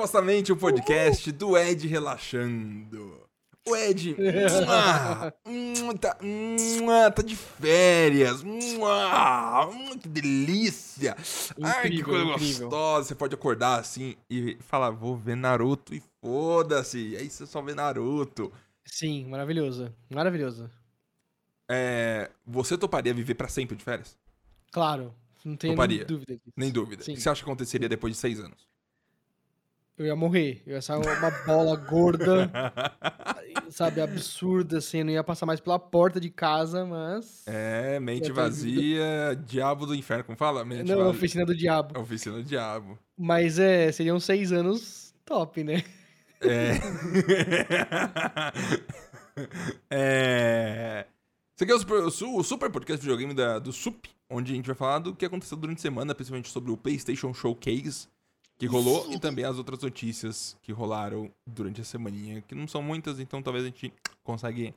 Supostamente 0.00 0.50
o 0.50 0.56
podcast 0.56 1.30
do 1.30 1.58
Ed 1.58 1.86
relaxando. 1.86 3.20
O 3.68 3.76
Ed 3.76 4.16
mua, 4.16 5.34
mua, 5.46 5.98
tá, 5.98 6.16
mua, 6.22 7.10
tá 7.10 7.20
de 7.20 7.36
férias. 7.36 8.42
que 10.00 10.08
delícia. 10.08 11.14
Ai, 11.62 11.82
que 11.90 11.96
Incrível, 11.98 12.04
coisa 12.06 12.30
incrível. 12.32 12.68
gostosa. 12.70 13.08
Você 13.08 13.14
pode 13.14 13.34
acordar 13.34 13.78
assim 13.78 14.16
e 14.30 14.56
falar, 14.60 14.88
vou 14.88 15.14
ver 15.14 15.36
Naruto 15.36 15.94
e 15.94 16.02
foda-se. 16.22 17.14
Aí 17.18 17.28
você 17.28 17.46
só 17.46 17.60
vê 17.60 17.74
Naruto. 17.74 18.50
Sim, 18.86 19.26
maravilhoso. 19.28 19.94
Maravilhoso. 20.08 20.70
É, 21.70 22.30
você 22.46 22.78
toparia 22.78 23.12
viver 23.12 23.34
pra 23.34 23.48
sempre 23.48 23.76
de 23.76 23.84
férias? 23.84 24.16
Claro. 24.72 25.14
Não 25.44 25.56
tenho 25.56 25.74
Toparia. 25.74 25.98
nem 25.98 26.06
dúvida 26.06 26.34
disso. 26.36 26.52
Nem 26.56 26.70
dúvida. 26.70 27.02
Sim. 27.02 27.12
O 27.12 27.14
que 27.16 27.20
você 27.20 27.28
acha 27.28 27.42
que 27.44 27.50
aconteceria 27.50 27.88
depois 27.88 28.14
de 28.14 28.18
seis 28.18 28.40
anos? 28.40 28.69
Eu 30.00 30.06
ia 30.06 30.16
morrer. 30.16 30.62
Eu 30.66 30.76
ia 30.76 30.80
sair 30.80 30.96
uma 30.96 31.30
bola 31.44 31.76
gorda, 31.76 32.50
sabe, 33.68 34.00
absurda, 34.00 34.78
assim. 34.78 35.00
Eu 35.00 35.04
não 35.04 35.12
ia 35.12 35.22
passar 35.22 35.44
mais 35.44 35.60
pela 35.60 35.78
porta 35.78 36.18
de 36.18 36.30
casa, 36.30 36.86
mas. 36.86 37.44
É, 37.46 38.00
mente 38.00 38.32
vazia, 38.32 39.38
diabo 39.44 39.84
do 39.84 39.94
inferno, 39.94 40.24
como 40.24 40.38
fala? 40.38 40.64
Mente 40.64 40.84
não, 40.88 40.96
vazia. 40.96 41.10
oficina 41.10 41.44
do 41.44 41.54
diabo. 41.54 42.00
Oficina 42.00 42.36
do 42.36 42.42
diabo. 42.42 42.98
Mas 43.14 43.58
é, 43.58 43.92
seriam 43.92 44.18
seis 44.18 44.52
anos 44.52 45.12
top, 45.22 45.62
né? 45.62 45.84
É. 46.40 46.80
é. 49.90 51.06
Esse 51.54 51.64
aqui 51.64 51.72
é 51.72 51.74
o 51.74 51.78
super, 51.78 51.98
o 52.04 52.10
su- 52.10 52.36
o 52.38 52.42
super 52.42 52.70
podcast 52.70 53.02
de 53.02 53.06
videogame 53.06 53.34
da, 53.34 53.58
do 53.58 53.70
SUP, 53.70 54.08
onde 54.30 54.50
a 54.50 54.56
gente 54.56 54.64
vai 54.64 54.74
falar 54.74 55.00
do 55.00 55.14
que 55.14 55.26
aconteceu 55.26 55.58
durante 55.58 55.80
a 55.80 55.82
semana, 55.82 56.14
principalmente 56.14 56.48
sobre 56.48 56.72
o 56.72 56.76
PlayStation 56.78 57.34
Showcase 57.34 58.08
que 58.60 58.66
rolou 58.66 59.10
e 59.10 59.18
também 59.18 59.42
as 59.42 59.56
outras 59.56 59.80
notícias 59.80 60.54
que 60.60 60.70
rolaram 60.70 61.32
durante 61.46 61.80
a 61.80 61.84
semaninha, 61.84 62.42
que 62.42 62.54
não 62.54 62.68
são 62.68 62.82
muitas, 62.82 63.18
então 63.18 63.42
talvez 63.42 63.64
a 63.64 63.68
gente 63.68 63.90
consegue 64.22 64.74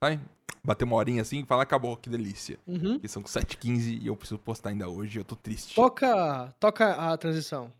vai, 0.00 0.20
bater 0.62 0.84
uma 0.84 0.94
horinha 0.94 1.22
assim 1.22 1.40
e 1.40 1.44
falar 1.44 1.64
acabou, 1.64 1.96
que 1.96 2.08
delícia. 2.08 2.56
Uhum. 2.64 3.00
Que 3.00 3.08
são 3.08 3.24
7h15 3.24 4.00
e 4.00 4.06
eu 4.06 4.16
preciso 4.16 4.38
postar 4.38 4.68
ainda 4.70 4.88
hoje, 4.88 5.18
eu 5.18 5.24
tô 5.24 5.34
triste. 5.34 5.74
Toca, 5.74 6.54
toca 6.60 6.92
a 6.92 7.16
transição. 7.18 7.72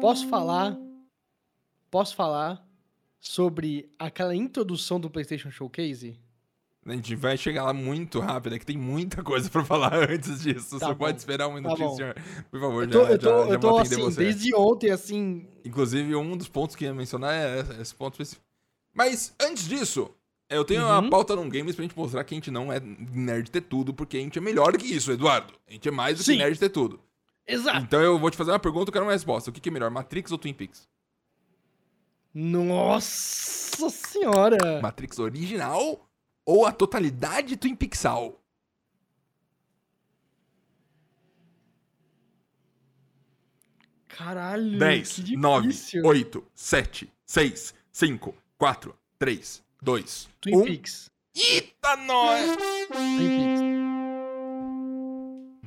Posso 0.00 0.26
falar? 0.28 0.74
Posso 1.90 2.16
falar 2.16 2.66
sobre 3.20 3.90
aquela 3.98 4.34
introdução 4.34 4.98
do 4.98 5.10
PlayStation 5.10 5.50
Showcase? 5.50 6.18
A 6.86 6.92
gente 6.92 7.16
vai 7.16 7.36
chegar 7.36 7.64
lá 7.64 7.72
muito 7.72 8.20
rápido, 8.20 8.54
é 8.54 8.58
que 8.60 8.64
tem 8.66 8.76
muita 8.78 9.22
coisa 9.22 9.50
pra 9.50 9.64
falar 9.64 9.92
antes 10.08 10.40
disso. 10.42 10.78
Tá 10.78 10.86
você 10.86 10.92
bom, 10.92 10.98
pode 10.98 11.18
esperar 11.18 11.48
um 11.48 11.54
minutinho, 11.54 11.88
bom. 11.88 11.96
senhor. 11.96 12.14
Por 12.50 12.60
favor, 12.60 12.84
Eu 12.84 12.90
tô, 12.90 13.04
já, 13.04 13.10
eu 13.12 13.18
tô, 13.18 13.28
já, 13.42 13.46
já 13.48 13.52
eu 13.54 13.60
tô 13.60 13.78
assim, 13.78 13.96
você. 14.02 14.24
desde 14.24 14.54
ontem, 14.54 14.90
assim. 14.90 15.48
Inclusive, 15.64 16.14
um 16.14 16.36
dos 16.36 16.48
pontos 16.48 16.76
que 16.76 16.84
eu 16.84 16.88
ia 16.88 16.94
mencionar 16.94 17.34
é 17.34 17.60
esse 17.80 17.92
ponto 17.94 18.12
específico. 18.14 18.44
Mas, 18.94 19.34
antes 19.40 19.66
disso, 19.68 20.10
eu 20.48 20.64
tenho 20.64 20.82
Uhum. 20.82 20.88
uma 20.88 21.10
pauta 21.10 21.34
num 21.34 21.48
Games 21.48 21.74
pra 21.74 21.82
gente 21.82 21.96
mostrar 21.98 22.22
que 22.22 22.34
a 22.34 22.36
gente 22.36 22.50
não 22.52 22.72
é 22.72 22.78
nerd 22.80 23.50
ter 23.50 23.62
tudo, 23.62 23.92
porque 23.92 24.16
a 24.16 24.20
gente 24.20 24.38
é 24.38 24.40
melhor 24.40 24.76
que 24.76 24.86
isso, 24.86 25.10
Eduardo. 25.10 25.52
A 25.68 25.72
gente 25.72 25.88
é 25.88 25.90
mais 25.90 26.16
do 26.18 26.24
que 26.24 26.30
Sim. 26.32 26.38
nerd 26.38 26.56
ter 26.58 26.68
tudo. 26.68 27.00
Exato! 27.48 27.78
Então 27.84 28.00
eu 28.00 28.16
vou 28.18 28.30
te 28.30 28.36
fazer 28.36 28.52
uma 28.52 28.58
pergunta, 28.60 28.90
eu 28.90 28.92
quero 28.92 29.04
uma 29.04 29.12
resposta. 29.12 29.50
O 29.50 29.52
que 29.52 29.60
que 29.60 29.68
é 29.68 29.72
melhor, 29.72 29.90
Matrix 29.90 30.30
ou 30.30 30.38
Twin 30.38 30.54
Peaks? 30.54 30.88
Nossa 32.32 33.90
senhora! 33.90 34.80
Matrix 34.82 35.18
original 35.18 36.05
ou 36.46 36.64
a 36.64 36.70
totalidade 36.70 37.56
Twin 37.56 37.74
Pixal? 37.74 38.40
Caralho! 44.08 44.78
10, 44.78 45.12
que 45.12 45.36
9, 45.36 45.68
difícil. 45.68 46.06
8, 46.06 46.44
7, 46.54 47.12
6, 47.26 47.74
5, 47.92 48.34
4, 48.56 48.98
3, 49.18 49.62
2, 49.82 50.28
Twin 50.40 50.56
1. 50.56 50.64
Peaks. 50.64 51.10
Eita, 51.34 51.96
nós! 51.96 52.56
Twin 52.88 53.18
Peaks. 53.18 53.60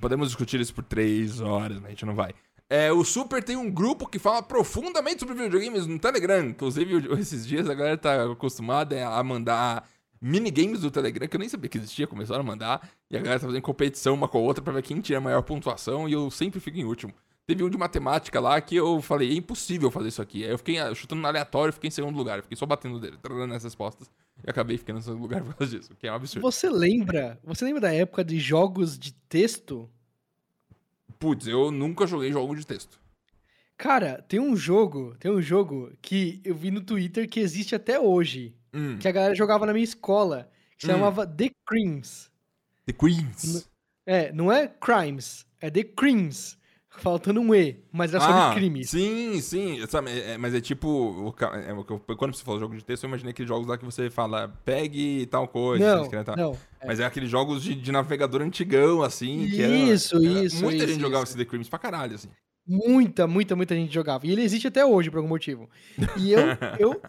Podemos 0.02 0.30
discutir 0.30 0.60
isso 0.62 0.74
por 0.74 0.84
3 0.86 1.42
horas, 1.42 1.78
mas 1.78 1.86
a 1.86 1.90
gente 1.90 2.06
não 2.06 2.16
vai. 2.16 2.34
É, 2.70 2.92
o 2.92 3.04
Super 3.04 3.44
tem 3.44 3.58
um 3.58 3.70
grupo 3.70 4.08
que 4.08 4.18
fala 4.18 4.42
profundamente 4.42 5.20
sobre 5.20 5.36
videogames 5.36 5.86
no 5.86 6.00
Telegram. 6.00 6.46
Inclusive, 6.46 7.08
esses 7.20 7.46
dias 7.46 7.70
a 7.70 7.74
galera 7.74 7.98
tá 7.98 8.32
acostumada 8.32 9.08
a 9.08 9.24
mandar 9.24 9.88
minigames 10.22 10.82
do 10.82 10.92
Telegram, 10.92 11.28
que 11.28 11.36
eu 11.36 11.40
nem 11.40 11.50
sabia 11.50 11.70
que 11.70 11.78
existia, 11.78 12.08
começaram 12.08 12.42
a 12.42 12.44
mandar. 12.44 12.90
E 13.10 13.18
a 13.18 13.20
galera 13.20 13.40
tá 13.40 13.48
fazendo 13.48 13.62
competição 13.62 14.14
uma 14.14 14.28
com 14.28 14.38
a 14.38 14.42
outra 14.42 14.64
pra 14.64 14.74
ver 14.74 14.82
quem 14.82 15.00
tira 15.02 15.20
a 15.20 15.22
maior 15.22 15.42
pontuação, 15.42 16.08
e 16.08 16.14
eu 16.14 16.30
sempre 16.30 16.60
fico 16.60 16.78
em 16.78 16.86
último. 16.86 17.14
Teve 17.50 17.64
um 17.64 17.70
de 17.70 17.80
matemática 17.80 18.40
lá 18.40 18.62
que 18.62 18.76
eu 18.76 19.02
falei, 19.02 19.32
é 19.32 19.34
impossível 19.34 19.90
fazer 19.90 20.10
isso 20.10 20.22
aqui. 20.22 20.44
Aí 20.44 20.52
eu 20.52 20.58
fiquei 20.60 20.78
ah, 20.78 20.94
chutando 20.94 21.20
no 21.20 21.28
aleatório 21.28 21.72
e 21.72 21.74
fiquei 21.74 21.88
em 21.88 21.92
segundo 21.92 22.16
lugar. 22.16 22.44
Fiquei 22.44 22.56
só 22.56 22.64
batendo 22.64 23.00
dele, 23.00 23.18
trarando 23.20 23.48
nessas 23.48 23.64
respostas. 23.64 24.08
E 24.46 24.48
acabei 24.48 24.78
ficando 24.78 25.00
em 25.00 25.02
segundo 25.02 25.24
lugar 25.24 25.44
por 25.44 25.56
causa 25.56 25.76
disso, 25.76 25.96
que 25.96 26.06
é 26.06 26.12
um 26.12 26.16
absurdo. 26.16 26.44
Você 26.44 26.70
lembra? 26.70 27.40
Você 27.44 27.66
lembra 27.66 27.82
da 27.82 27.92
época 27.92 28.24
de 28.24 28.40
jogos 28.40 29.00
de 29.00 29.14
texto? 29.28 29.90
Putz, 31.18 31.48
eu 31.48 31.72
nunca 31.72 32.06
joguei 32.06 32.32
jogo 32.32 32.56
de 32.56 32.68
texto. 32.68 33.00
Cara, 33.76 34.22
tem 34.28 34.40
um 34.40 34.56
jogo, 34.56 35.16
tem 35.20 35.32
um 35.32 35.42
jogo 35.42 35.92
que 36.04 36.42
eu 36.44 36.54
vi 36.54 36.70
no 36.70 36.82
Twitter 36.82 37.28
que 37.28 37.40
existe 37.40 37.74
até 37.74 38.00
hoje, 38.00 38.54
Hum, 38.74 38.98
que 39.00 39.08
a 39.08 39.12
galera 39.12 39.36
jogava 39.36 39.66
na 39.66 39.74
minha 39.74 39.84
escola, 39.84 40.50
que 40.78 40.86
se 40.86 40.92
Hum. 40.92 40.96
chamava 40.96 41.26
The 41.28 41.50
Creams. 41.68 42.30
The 42.86 42.94
Queens. 42.94 43.70
É, 44.06 44.32
não 44.32 44.52
é 44.52 44.68
Crimes, 44.68 45.46
é 45.62 45.70
The 45.70 45.84
Creams, 45.84 46.58
faltando 46.90 47.40
um 47.40 47.54
E, 47.54 47.84
mas 47.92 48.14
era 48.14 48.24
sobre 48.24 48.56
crimes. 48.56 48.88
Ah, 48.88 48.92
Sim, 48.98 49.42
sim. 49.42 49.78
É- 50.08 50.32
é- 50.34 50.38
mas 50.38 50.56
é 50.56 50.60
tipo. 50.62 51.34
é 51.38 52.16
quando 52.16 52.36
você 52.36 52.44
falou 52.44 52.60
jogo 52.60 52.76
de 52.76 52.84
texto, 52.84 53.04
eu 53.04 53.08
imaginei 53.08 53.30
aqueles 53.32 53.48
jogos 53.48 53.68
lá 53.68 53.78
que 53.78 53.86
você 53.86 54.10
fala 54.10 54.48
pegue 54.66 55.28
tal 55.28 55.48
coisa. 55.48 55.96
Não, 55.98 56.02
escreve 56.04 56.26
tal. 56.26 56.36
não. 56.36 56.58
Mas 56.86 57.00
é 57.00 57.06
aqueles 57.06 57.30
jogos 57.30 57.62
de, 57.64 57.76
de 57.76 57.92
navegador 57.92 58.42
antigão, 58.42 59.04
assim. 59.04 59.48
que 59.48 59.62
era- 59.62 59.76
Isso, 59.76 60.16
era- 60.16 60.44
isso, 60.46 60.64
Muita 60.64 60.84
isso, 60.84 60.94
gente 60.94 61.02
jogava 61.02 61.24
isso. 61.24 61.34
esse 61.34 61.38
The 61.38 61.46
Crimes 61.50 61.70
pra 61.70 61.78
caralho, 61.78 62.16
assim. 62.16 62.30
Muita, 62.68 63.28
muita, 63.28 63.56
muita 63.56 63.76
gente 63.76 63.94
jogava. 63.94 64.26
E 64.26 64.32
ele 64.32 64.42
existe 64.42 64.68
até 64.68 64.84
hoje, 64.86 65.10
por 65.12 65.18
algum 65.18 65.30
motivo. 65.30 65.70
E 66.18 66.32
eu, 66.32 66.40
eu 66.80 67.02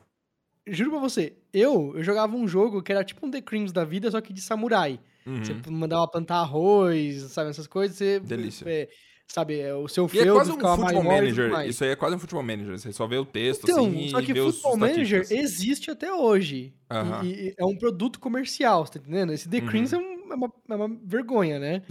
juro 0.73 0.91
pra 0.93 1.01
você, 1.01 1.35
eu, 1.53 1.93
eu 1.97 2.03
jogava 2.03 2.35
um 2.37 2.47
jogo 2.49 2.83
que 2.83 2.93
era 2.93 3.05
tipo 3.05 3.27
um 3.27 3.31
The 3.31 3.41
Creams 3.41 3.73
da 3.73 3.85
vida, 3.85 4.11
só 4.11 4.21
que 4.21 4.33
de 4.33 4.41
samurai. 4.41 4.99
Uhum. 5.27 5.45
Você 5.45 5.55
mandava 5.71 6.07
plantar 6.09 6.37
arroz, 6.37 7.23
sabe, 7.33 7.51
essas 7.51 7.67
coisas, 7.67 7.97
você... 7.97 8.19
Delícia. 8.21 8.65
é, 8.69 8.89
sabe, 9.29 9.61
é, 9.61 9.75
o 9.75 9.87
seu 9.87 10.07
é 10.07 10.09
feudo 10.09 10.33
quase 10.33 10.51
um 10.51 10.59
futebol 10.59 11.05
manager. 11.05 11.69
Isso 11.69 11.85
aí 11.85 11.91
é 11.91 11.97
quase 11.97 12.17
um 12.17 12.19
futebol 12.19 12.43
manager. 12.43 12.79
Você 12.79 12.93
só 12.93 13.07
vê 13.07 13.17
o 13.19 13.25
texto, 13.25 13.65
Então, 13.65 13.87
assim, 13.87 14.09
só 14.09 14.21
que 14.23 14.31
e 14.31 14.35
vê 14.35 14.41
Football 14.41 14.77
Manager 14.79 15.27
existe 15.31 15.91
até 15.91 16.13
hoje. 16.13 16.75
Aham. 16.91 17.25
E, 17.25 17.29
e 17.49 17.55
é 17.59 17.65
um 17.65 17.77
produto 17.77 18.19
comercial, 18.19 18.87
você 18.87 18.95
tá 18.95 18.99
entendendo? 19.01 19.33
Esse 19.33 19.49
The 19.49 19.59
Uhum. 19.59 19.67
Creams 19.67 19.93
é, 19.93 19.99
um- 19.99 20.33
é 20.33 20.35
uma, 20.35 20.53
é 20.71 20.75
uma 20.75 20.89
vergonha, 21.05 21.59
né? 21.59 21.83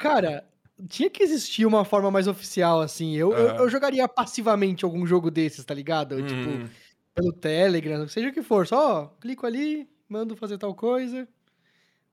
Cara, 0.00 0.44
tinha 0.88 1.10
que 1.10 1.22
existir 1.22 1.66
uma 1.66 1.84
forma 1.84 2.10
mais 2.10 2.26
oficial, 2.26 2.80
assim. 2.80 3.14
Eu, 3.14 3.32
eu, 3.34 3.48
Aham. 3.50 3.56
eu 3.58 3.68
jogaria 3.68 4.08
passivamente 4.08 4.84
algum 4.84 5.06
jogo 5.06 5.30
desses, 5.30 5.64
tá 5.64 5.74
ligado? 5.74 6.16
Uhum. 6.16 6.26
Tipo, 6.26 6.70
pelo 7.20 7.32
Telegram, 7.32 8.08
seja 8.08 8.28
o 8.28 8.32
que 8.32 8.42
for. 8.42 8.66
Só 8.66 9.14
clico 9.20 9.46
ali, 9.46 9.88
mando 10.08 10.36
fazer 10.36 10.58
tal 10.58 10.74
coisa. 10.74 11.28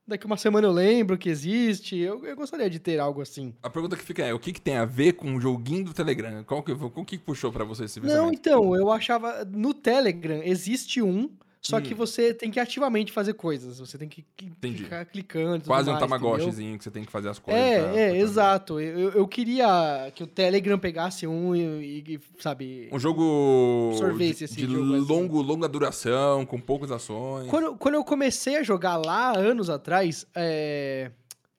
Daqui 0.07 0.25
uma 0.25 0.37
semana 0.37 0.67
eu 0.67 0.71
lembro 0.71 1.17
que 1.17 1.29
existe. 1.29 1.97
Eu, 1.97 2.25
eu 2.25 2.35
gostaria 2.35 2.69
de 2.69 2.79
ter 2.79 2.97
algo 2.97 3.21
assim. 3.21 3.53
A 3.61 3.69
pergunta 3.69 3.97
que 3.97 4.03
fica 4.03 4.23
é: 4.23 4.33
o 4.33 4.39
que, 4.39 4.53
que 4.53 4.61
tem 4.61 4.77
a 4.77 4.85
ver 4.85 5.13
com 5.13 5.35
o 5.35 5.41
joguinho 5.41 5.83
do 5.83 5.93
Telegram? 5.93 6.43
Qual 6.45 6.63
que, 6.63 6.73
com 6.73 7.01
o 7.01 7.05
que 7.05 7.17
puxou 7.17 7.51
pra 7.51 7.65
você 7.65 7.83
esse 7.85 7.99
Não, 7.99 8.07
pensamento? 8.07 8.33
então, 8.39 8.75
eu 8.75 8.89
achava. 8.89 9.43
No 9.43 9.73
Telegram 9.73 10.41
existe 10.43 11.01
um, 11.01 11.29
só 11.67 11.81
que 11.81 11.93
Hum. 11.93 11.97
você 11.97 12.33
tem 12.33 12.49
que 12.49 12.59
ativamente 12.59 13.11
fazer 13.11 13.33
coisas. 13.33 13.79
Você 13.79 13.97
tem 13.97 14.07
que 14.07 14.25
Entendi. 14.41 14.83
ficar 14.83 15.05
clicando. 15.05 15.65
Quase 15.65 15.89
um 15.89 15.93
mais, 15.93 16.03
entendeu? 16.03 16.19
Tamagotchizinho 16.19 16.77
que 16.77 16.83
você 16.83 16.91
tem 16.91 17.03
que 17.03 17.11
fazer 17.11 17.29
as 17.29 17.39
coisas. 17.39 17.61
pra- 17.61 17.69
É, 17.71 17.81
pra 17.81 17.89
é, 17.99 18.07
fazer. 18.09 18.17
exato. 18.19 18.79
Eu, 18.79 19.11
eu- 19.11 19.27
queria 19.27 20.11
que 20.15 20.23
o 20.23 20.27
Telegram 20.27 20.79
pegasse 20.79 21.27
um 21.27 21.55
e, 21.55 21.99
e, 22.15 22.19
sabe. 22.39 22.89
Um 22.91 22.99
jogo 22.99 23.89
Absorvesse 23.91 24.39
de, 24.39 24.43
esse 24.45 24.55
de 24.55 24.65
jogo, 24.65 24.95
assim. 24.95 25.05
longo, 25.13 25.41
longa 25.41 25.67
duração, 25.67 26.45
com 26.45 26.59
poucas 26.59 26.91
ações. 26.91 27.47
Quando, 27.49 27.75
quando 27.75 27.95
eu 27.95 28.03
comecei 28.03 28.55
a 28.57 28.63
jogar 28.63 28.97
lá, 28.97 29.37
anos 29.37 29.69
atrás, 29.69 30.25
é, 30.35 31.11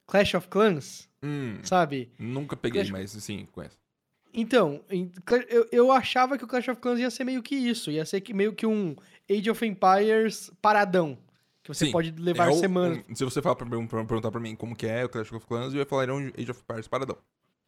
Clash 0.06 0.34
of 0.34 0.48
Clans, 0.48 1.08
Hum, 1.22 1.58
sabe? 1.62 2.10
nunca 2.18 2.56
peguei, 2.56 2.82
Clash- 2.82 2.90
mas 2.92 3.10
sim, 3.22 3.46
conheço. 3.52 3.76
Então, 4.32 4.82
eu, 5.48 5.66
eu 5.72 5.90
achava 5.90 6.36
que 6.38 6.44
o 6.44 6.46
Clash 6.46 6.68
of 6.68 6.80
Clans 6.80 7.00
ia 7.00 7.10
ser 7.10 7.24
meio 7.24 7.42
que 7.42 7.54
isso. 7.56 7.90
Ia 7.90 8.04
ser 8.04 8.20
que, 8.20 8.32
meio 8.34 8.52
que 8.52 8.66
um 8.66 8.94
Age 9.30 9.50
of 9.50 9.66
Empires 9.66 10.50
paradão. 10.62 11.18
Que 11.62 11.74
você 11.74 11.86
Sim, 11.86 11.92
pode 11.92 12.12
levar 12.12 12.48
É 12.48 12.50
o- 12.50 12.54
semanas. 12.54 12.98
um- 13.08 13.14
se 13.14 13.24
você 13.24 13.42
falar 13.42 13.54
pra, 13.56 13.66
pra 13.66 14.04
perguntar 14.04 14.30
pra 14.30 14.40
mim 14.40 14.54
como 14.56 14.74
que 14.74 14.86
é 14.86 15.04
o 15.04 15.08
Clash 15.08 15.32
of 15.32 15.46
Clans, 15.46 15.74
eu 15.74 15.80
ia 15.80 15.86
falar 15.86 16.10
um 16.10 16.18
Age 16.38 16.50
of 16.50 16.60
Empires 16.62 16.88
paradão. 16.88 17.16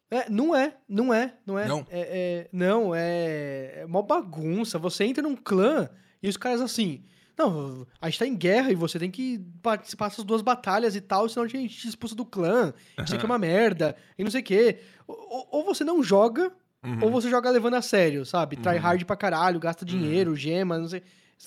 É, 0.09 0.29
não 0.29 0.53
é, 0.55 0.75
não 0.89 1.13
é, 1.13 1.35
não 1.45 1.57
é. 1.57 1.67
Não? 1.67 1.85
É, 1.89 1.99
é- 2.01 2.49
não, 2.51 2.93
é, 2.95 3.81
é 3.81 3.85
mó 3.87 4.01
bagunça. 4.01 4.77
Você 4.79 5.03
entra 5.05 5.21
num 5.23 5.35
clã 5.35 5.89
e 6.21 6.27
os 6.27 6.35
caras 6.35 6.61
assim. 6.61 7.03
Não, 7.37 7.87
a 7.99 8.07
gente 8.09 8.19
tá 8.19 8.27
em 8.27 8.35
guerra 8.35 8.71
e 8.71 8.75
você 8.75 8.99
tem 8.99 9.09
que 9.09 9.39
participar 9.63 10.09
dessas 10.09 10.25
duas 10.25 10.41
batalhas 10.41 10.95
e 10.95 11.01
tal, 11.01 11.27
senão 11.29 11.45
a 11.45 11.47
gente 11.47 11.75
te 11.75 11.87
expulsa 11.87 12.13
do 12.13 12.25
clã. 12.25 12.73
Isso 13.03 13.15
aqui 13.15 13.23
é 13.23 13.25
uma 13.25 13.39
merda, 13.39 13.95
e 14.17 14.23
não 14.23 14.29
sei 14.29 14.41
o 14.41 14.43
quê. 14.43 14.79
Ou, 15.07 15.47
ou 15.49 15.63
você 15.63 15.83
não 15.83 16.03
joga, 16.03 16.51
Uhum. 16.83 17.05
ou 17.05 17.09
você 17.11 17.29
joga 17.29 17.49
levando 17.49 17.75
a 17.75 17.81
sério, 17.81 18.25
sabe? 18.25 18.57
Try 18.57 18.73
Uhum. 18.75 18.79
hard 18.81 19.03
pra 19.05 19.15
caralho, 19.15 19.59
gasta 19.59 19.85
dinheiro, 19.85 20.35
gema, 20.35 20.77
não 20.77 20.87
sei. 20.89 21.01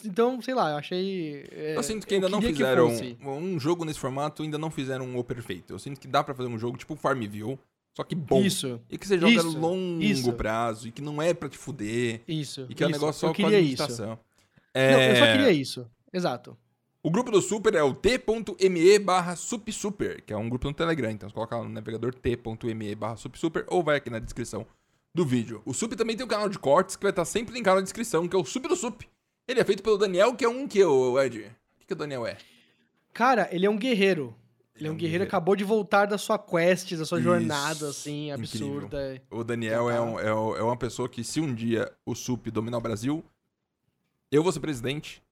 Então, 0.05 0.41
sei 0.41 0.55
lá, 0.55 0.70
eu 0.70 0.76
achei. 0.76 1.46
é, 1.52 1.76
Eu 1.76 1.82
sinto 1.82 2.06
que 2.06 2.14
ainda 2.14 2.29
não 2.29 2.41
fizeram 2.41 2.88
um 3.23 3.58
jogo 3.61 3.85
nesse 3.85 3.99
formato, 3.99 4.43
ainda 4.43 4.56
não 4.58 4.70
fizeram 4.70 5.17
o 5.19 5.23
perfeito. 5.25 5.73
Eu 5.73 5.79
sinto 5.79 6.00
que 6.00 6.08
dá 6.08 6.25
pra 6.25 6.35
fazer 6.35 6.49
um 6.49 6.58
jogo 6.58 6.76
tipo 6.79 6.96
Farmville, 6.96 7.58
só 7.96 8.02
que 8.02 8.14
bom. 8.14 8.41
Isso, 8.43 8.81
E 8.91 8.99
que 8.99 9.06
você 9.06 9.19
joga 9.19 9.32
Isso, 9.32 9.46
a 9.56 9.61
longo 9.61 10.02
isso. 10.02 10.32
prazo, 10.32 10.88
e 10.88 10.91
que 10.93 11.00
não 11.02 11.20
é 11.23 11.32
pra 11.35 11.49
te 11.49 11.56
fuder, 11.58 12.23
isso. 12.26 12.67
e 12.69 12.75
que 12.75 12.82
é 12.82 12.87
um 12.87 12.91
negócio 12.91 13.25
eu 13.25 13.29
só 13.29 13.35
com 13.35 13.35
queria 13.35 13.61
isso. 13.61 13.82
administração. 13.82 14.19
Não, 14.75 15.00
eu 15.00 15.17
só 15.17 15.25
É, 15.26 15.32
queria 15.37 15.52
isso. 15.52 15.87
Exato. 16.12 16.56
O 17.02 17.11
grupo 17.11 17.31
do 17.31 17.40
Super 17.43 17.75
é 17.75 17.82
o 17.82 17.93
t.me 17.94 18.99
barra 18.99 19.37
supsuper, 19.37 20.25
que 20.25 20.32
é 20.32 20.37
um 20.37 20.49
grupo 20.49 20.67
no 20.67 20.73
Telegram. 20.75 21.11
Então 21.11 21.29
você 21.29 21.35
coloca 21.35 21.55
lá 21.56 21.62
no 21.62 21.69
navegador 21.69 22.14
t.me 22.14 22.94
barra 22.94 23.17
supsuper 23.17 23.64
ou 23.69 23.82
vai 23.85 23.97
aqui 23.99 24.08
na 24.11 24.19
descrição 24.19 24.67
do 25.14 25.25
vídeo. 25.25 25.61
O 25.67 25.75
Sup 25.75 25.93
também 25.94 26.17
tem 26.17 26.25
um 26.25 26.29
canal 26.29 26.49
de 26.49 26.58
cortes 26.58 26.97
que 26.97 27.02
vai 27.02 27.11
estar 27.11 27.25
sempre 27.26 27.55
linkado 27.55 27.76
na 27.76 27.82
descrição, 27.82 28.26
que 28.26 28.35
é 28.35 28.38
o 28.38 28.44
Sup 28.44 28.67
do 28.67 28.75
Sup. 28.75 29.02
Ele 29.46 29.61
é 29.61 29.64
feito 29.64 29.82
pelo 29.82 29.99
Daniel, 29.99 30.35
que 30.35 30.44
é 30.44 30.49
um 30.49 30.67
que, 30.67 30.82
ô 30.82 31.20
Ed? 31.20 31.38
O 31.41 31.81
que, 31.81 31.87
que 31.87 31.93
o 31.93 31.96
Daniel 31.96 32.26
é? 32.26 32.37
Cara, 33.12 33.49
ele 33.52 33.67
é 33.67 33.70
um 33.70 33.76
guerreiro. 33.79 34.35
Ele 34.76 34.88
é 34.88 34.91
um 34.91 34.96
guerreiro, 34.96 35.23
acabou 35.23 35.55
de 35.55 35.62
voltar 35.62 36.06
da 36.06 36.19
sua 36.19 36.37
quest, 36.37 36.94
da 36.94 37.05
sua 37.05 37.19
Isso. 37.19 37.29
jornada, 37.29 37.88
assim, 37.91 38.32
Incrível. 38.32 38.76
absurda. 38.79 39.23
O 39.31 39.44
Daniel 39.44 39.88
é, 39.88 40.00
um- 40.00 40.19
é 40.19 40.35
um- 40.35 40.56
é 40.56 40.62
uma 40.62 40.76
pessoa 40.76 41.08
que, 41.08 41.23
se 41.23 41.41
um 41.41 41.55
dia 41.55 41.93
o 42.05 42.12
Sup 42.14 42.49
dominar 42.50 42.79
o 42.79 42.81
Brasil, 42.81 43.25
eu 44.32 44.43
vou 44.43 44.50
ser 44.50 44.58
presidente, 44.58 45.23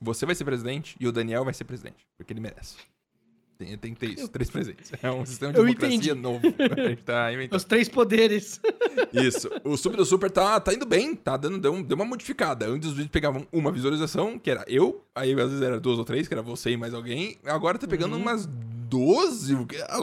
você 0.00 0.24
vai 0.24 0.36
ser 0.36 0.44
presidente 0.44 0.96
e 1.00 1.08
o 1.08 1.10
Daniel 1.10 1.44
vai 1.44 1.52
ser 1.52 1.64
presidente, 1.64 2.06
porque 2.16 2.32
ele 2.32 2.38
merece. 2.40 2.76
Tem, 3.58 3.76
tem 3.78 3.94
que 3.94 4.00
ter 4.00 4.10
isso, 4.10 4.28
três 4.28 4.50
presidentes. 4.50 4.92
É 5.02 5.10
um 5.10 5.24
sistema 5.24 5.50
de 5.52 5.58
Eu 5.58 5.64
democracia 5.64 5.96
entendi. 5.96 6.14
novo. 6.14 6.42
Tá. 7.06 7.28
Os 7.52 7.64
três 7.64 7.88
poderes. 7.88 8.60
Isso. 9.14 9.48
O 9.64 9.76
Sub 9.76 9.96
do 9.96 10.04
Super 10.04 10.30
tá, 10.30 10.60
tá 10.60 10.74
indo 10.74 10.84
bem, 10.84 11.14
tá 11.14 11.36
dando, 11.36 11.58
deu, 11.58 11.82
deu 11.82 11.94
uma 11.96 12.04
modificada. 12.04 12.66
Antes 12.66 12.88
os 12.90 12.94
vídeos 12.94 13.10
pegavam 13.10 13.46
uma 13.52 13.72
visualização, 13.72 14.38
que 14.38 14.50
era 14.50 14.64
eu, 14.68 15.02
aí 15.14 15.30
às 15.32 15.50
vezes 15.50 15.62
era 15.62 15.80
duas 15.80 15.98
ou 15.98 16.04
três, 16.04 16.28
que 16.28 16.34
era 16.34 16.42
você 16.42 16.70
e 16.72 16.76
mais 16.76 16.92
alguém. 16.92 17.38
Agora 17.46 17.78
tá 17.78 17.86
pegando 17.86 18.14
Uhum. 18.14 18.22
umas 18.22 18.46
12. 18.46 19.54
o 19.54 19.66
que- 19.66 19.76
ah, 19.88 19.98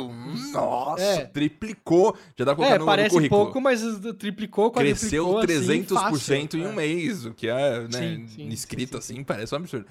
Nossa, 0.51 1.03
É. 1.03 1.25
triplicou. 1.25 2.15
Já 2.37 2.45
dá 2.45 2.55
pra 2.55 2.65
colocar 2.65 2.75
É, 2.75 2.77
no, 2.79 2.85
no 2.85 2.91
parece 2.91 3.09
currículo. 3.15 3.43
pouco, 3.45 3.61
mas 3.61 3.81
triplicou, 4.17 4.71
Cresceu 4.71 5.25
quadruplicou, 5.25 5.41
300% 5.41 6.55
assim, 6.55 6.57
em 6.57 6.61
um 6.61 6.63
fácil. 6.65 6.75
mês, 6.75 7.25
o 7.25 7.33
que 7.33 7.47
é, 7.47 7.81
né, 7.81 7.89
Sim, 7.91 8.27
sim, 8.27 8.47
inscrito 8.47 8.93
sim, 9.01 9.13
assim, 9.15 9.23
parece 9.23 9.53
um 9.53 9.57
absurdo. 9.57 9.85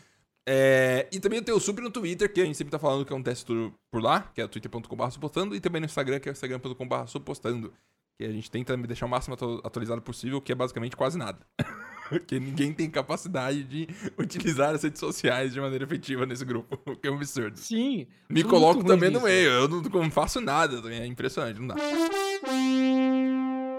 É, 0.48 1.08
e 1.12 1.20
também 1.20 1.42
tem 1.42 1.54
o 1.54 1.60
Super 1.60 1.82
no 1.82 1.90
Twitter, 1.90 2.32
que 2.32 2.40
a 2.40 2.44
gente 2.44 2.56
sempre 2.56 2.72
tá 2.72 2.78
falando 2.78 3.04
que 3.06 3.12
acontece 3.12 3.44
tudo 3.46 3.72
por 3.90 4.02
lá, 4.02 4.30
que 4.34 4.40
é 4.40 4.46
twitter.com.br 4.46 5.10
supostando, 5.10 5.54
e 5.54 5.60
também 5.60 5.80
no 5.80 5.86
Instagram, 5.86 6.18
que 6.18 6.28
é 6.28 6.32
instagram.com.br 6.32 7.06
supostando. 7.06 7.72
Que 8.18 8.24
a 8.26 8.30
gente 8.32 8.50
tenta 8.50 8.76
me 8.76 8.86
deixar 8.86 9.06
o 9.06 9.08
máximo 9.08 9.34
atu- 9.34 9.60
atualizado 9.64 10.02
possível, 10.02 10.40
que 10.40 10.52
é 10.52 10.54
basicamente 10.54 10.96
quase 10.96 11.16
nada. 11.16 11.38
Porque 12.08 12.38
ninguém 12.38 12.72
tem 12.74 12.90
capacidade 12.90 13.64
de 13.64 13.88
utilizar 14.18 14.74
as 14.74 14.82
redes 14.82 15.00
sociais 15.00 15.52
de 15.54 15.60
maneira 15.60 15.84
efetiva 15.84 16.26
nesse 16.26 16.44
grupo, 16.44 16.78
o 16.90 16.94
que 16.96 17.08
é 17.08 17.10
um 17.10 17.14
absurdo. 17.14 17.56
Sim. 17.58 18.06
Me 18.28 18.44
coloco 18.44 18.84
também 18.84 19.10
no 19.10 19.20
meio, 19.22 19.50
eu 19.50 19.68
não, 19.68 19.80
não 19.80 20.10
faço 20.10 20.40
nada, 20.40 20.92
é 20.92 21.06
impressionante, 21.06 21.58
não 21.58 21.68
dá. 21.68 21.76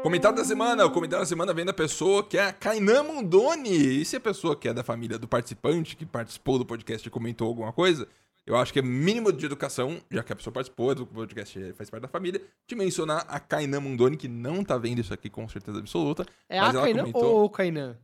Comentário 0.03 0.38
da 0.38 0.44
semana, 0.44 0.85
o 0.85 0.91
comentário 0.91 1.23
da 1.23 1.27
semana 1.29 1.53
vem 1.53 1.63
da 1.63 1.73
pessoa 1.73 2.23
que 2.27 2.38
é 2.38 2.47
a 2.47 2.53
Kainan 2.53 3.03
Mondoni. 3.03 4.01
E 4.01 4.05
se 4.05 4.17
a 4.17 4.19
pessoa 4.19 4.53
que 4.55 4.67
é 4.67 4.73
da 4.73 4.83
família 4.83 5.17
do 5.17 5.27
participante, 5.29 5.95
que 5.95 6.05
participou 6.05 6.59
do 6.59 6.65
podcast 6.65 7.07
e 7.07 7.11
comentou 7.11 7.47
alguma 7.47 7.71
coisa, 7.71 8.05
eu 8.45 8.57
acho 8.57 8.73
que 8.73 8.79
é 8.79 8.81
mínimo 8.81 9.31
de 9.31 9.45
educação, 9.45 10.01
já 10.11 10.21
que 10.21 10.33
a 10.33 10.35
pessoa 10.35 10.53
participou 10.53 10.94
do 10.94 11.07
podcast 11.07 11.57
e 11.57 11.71
faz 11.73 11.89
parte 11.89 12.01
da 12.01 12.09
família, 12.09 12.41
de 12.67 12.75
mencionar 12.75 13.25
a 13.29 13.39
Kainan 13.39 13.79
Mondoni, 13.79 14.17
que 14.17 14.27
não 14.27 14.61
tá 14.63 14.77
vendo 14.77 15.00
isso 15.00 15.13
aqui 15.13 15.29
com 15.29 15.47
certeza 15.47 15.79
absoluta. 15.79 16.25
É 16.50 16.59
Mas 16.59 16.69
a 16.69 16.73
ela 16.73 16.81
Kainan 16.83 17.00
comentou- 17.11 17.35
ou 17.35 17.45
o 17.45 17.50
Kainan? 17.50 17.97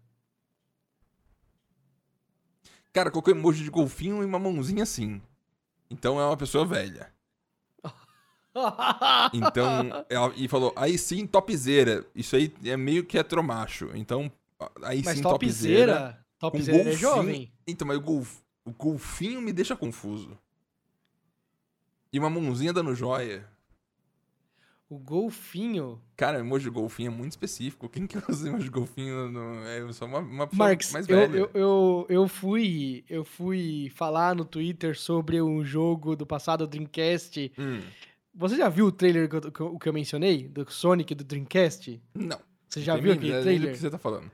Cara, 2.93 3.11
colocou 3.11 3.33
emoji 3.35 3.63
de 3.65 3.69
golfinho 3.69 4.23
e 4.23 4.25
uma 4.25 4.39
mãozinha 4.39 4.83
assim. 4.83 5.21
Então 5.91 6.19
é 6.19 6.25
uma 6.25 6.37
pessoa 6.37 6.65
velha. 6.65 7.11
Então, 9.33 10.05
ela, 10.09 10.33
e 10.35 10.47
falou, 10.47 10.73
aí 10.75 10.97
sim, 10.97 11.25
topzera. 11.27 12.05
Isso 12.15 12.35
aí 12.35 12.53
é 12.65 12.75
meio 12.75 13.05
que 13.05 13.17
heteromacho. 13.17 13.89
Então, 13.93 14.31
aí 14.83 15.01
Mas 15.03 15.17
sim, 15.17 15.23
topzera. 15.23 16.19
com 16.39 16.49
Topzera 16.49 16.77
é 16.77 16.83
golfinho. 16.83 16.97
jovem. 16.99 17.51
Então, 17.67 17.87
mas 17.87 17.97
o, 17.97 18.01
golf, 18.01 18.37
o 18.65 18.71
golfinho 18.71 19.41
me 19.41 19.51
deixa 19.53 19.75
confuso. 19.75 20.37
E 22.11 22.17
uma 22.19 22.29
mãozinha 22.29 22.73
dando 22.73 22.95
joia. 22.95 23.45
O 24.89 24.97
golfinho. 24.97 26.01
Cara, 26.17 26.39
emoji 26.39 26.63
de 26.65 26.71
golfinho 26.71 27.11
é 27.11 27.13
muito 27.15 27.33
específico. 27.33 27.87
Quem 27.87 28.07
que 28.07 28.17
usa 28.27 28.47
emoji 28.47 28.63
de 28.63 28.69
golfinho? 28.71 29.29
No, 29.29 29.63
é 29.63 29.93
só 29.93 30.05
uma, 30.05 30.17
uma 30.17 30.47
pessoa 30.47 30.67
Marx, 30.67 30.91
mais 30.91 31.07
eu, 31.07 31.15
velha. 31.15 31.37
eu, 31.37 31.49
eu, 31.53 32.05
eu 32.09 32.27
fui 32.27 33.03
eu 33.07 33.23
fui 33.23 33.91
falar 33.93 34.33
no 34.33 34.43
Twitter 34.43 34.97
sobre 34.97 35.39
um 35.43 35.63
jogo 35.63 36.15
do 36.15 36.25
passado 36.25 36.65
Dreamcast. 36.65 37.51
Hum, 37.59 37.81
Você 38.33 38.55
já 38.57 38.69
viu 38.69 38.85
o 38.87 38.91
trailer 38.91 39.27
que 39.29 39.35
eu, 39.35 39.51
que 39.51 39.59
eu- 39.59 39.79
que 39.79 39.89
eu 39.89 39.93
mencionei? 39.93 40.47
Do 40.47 40.69
Sonic 40.71 41.13
do 41.15 41.23
Dreamcast? 41.23 42.01
não. 42.13 42.39
Você 42.67 42.81
já 42.81 42.93
Tem 42.93 43.01
viu 43.01 43.13
aquele 43.13 43.41
trailer? 43.41 43.71
que 43.73 43.79
você 43.79 43.89
tá 43.89 43.97
falando. 43.97 44.29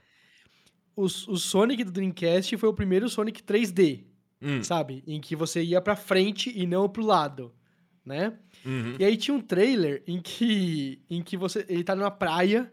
O, 0.96 1.04
o 1.04 1.38
Sonic 1.38 1.84
do 1.86 1.92
Dreamcast 1.92 2.58
foi 2.58 2.70
o 2.70 2.74
primeiro 2.74 3.08
Sonic 3.10 3.42
3D, 3.44 4.04
Hum, 4.42 4.62
sabe? 4.62 5.04
Em 5.08 5.20
que 5.22 5.36
você 5.36 5.64
ia 5.64 5.80
pra 5.82 5.96
frente 5.96 6.52
e 6.56 6.68
não 6.68 6.88
pro 6.90 7.04
lado, 7.06 7.54
né? 8.06 8.38
uhum. 8.66 8.96
E 9.00 9.06
aí 9.06 9.16
tinha 9.18 9.36
um 9.36 9.42
trailer 9.42 10.04
em 10.06 10.22
que, 10.22 11.02
em 11.10 11.24
que 11.24 11.38
você, 11.38 11.66
ele 11.70 11.84
tá 11.84 11.96
numa 11.96 12.12
praia, 12.12 12.72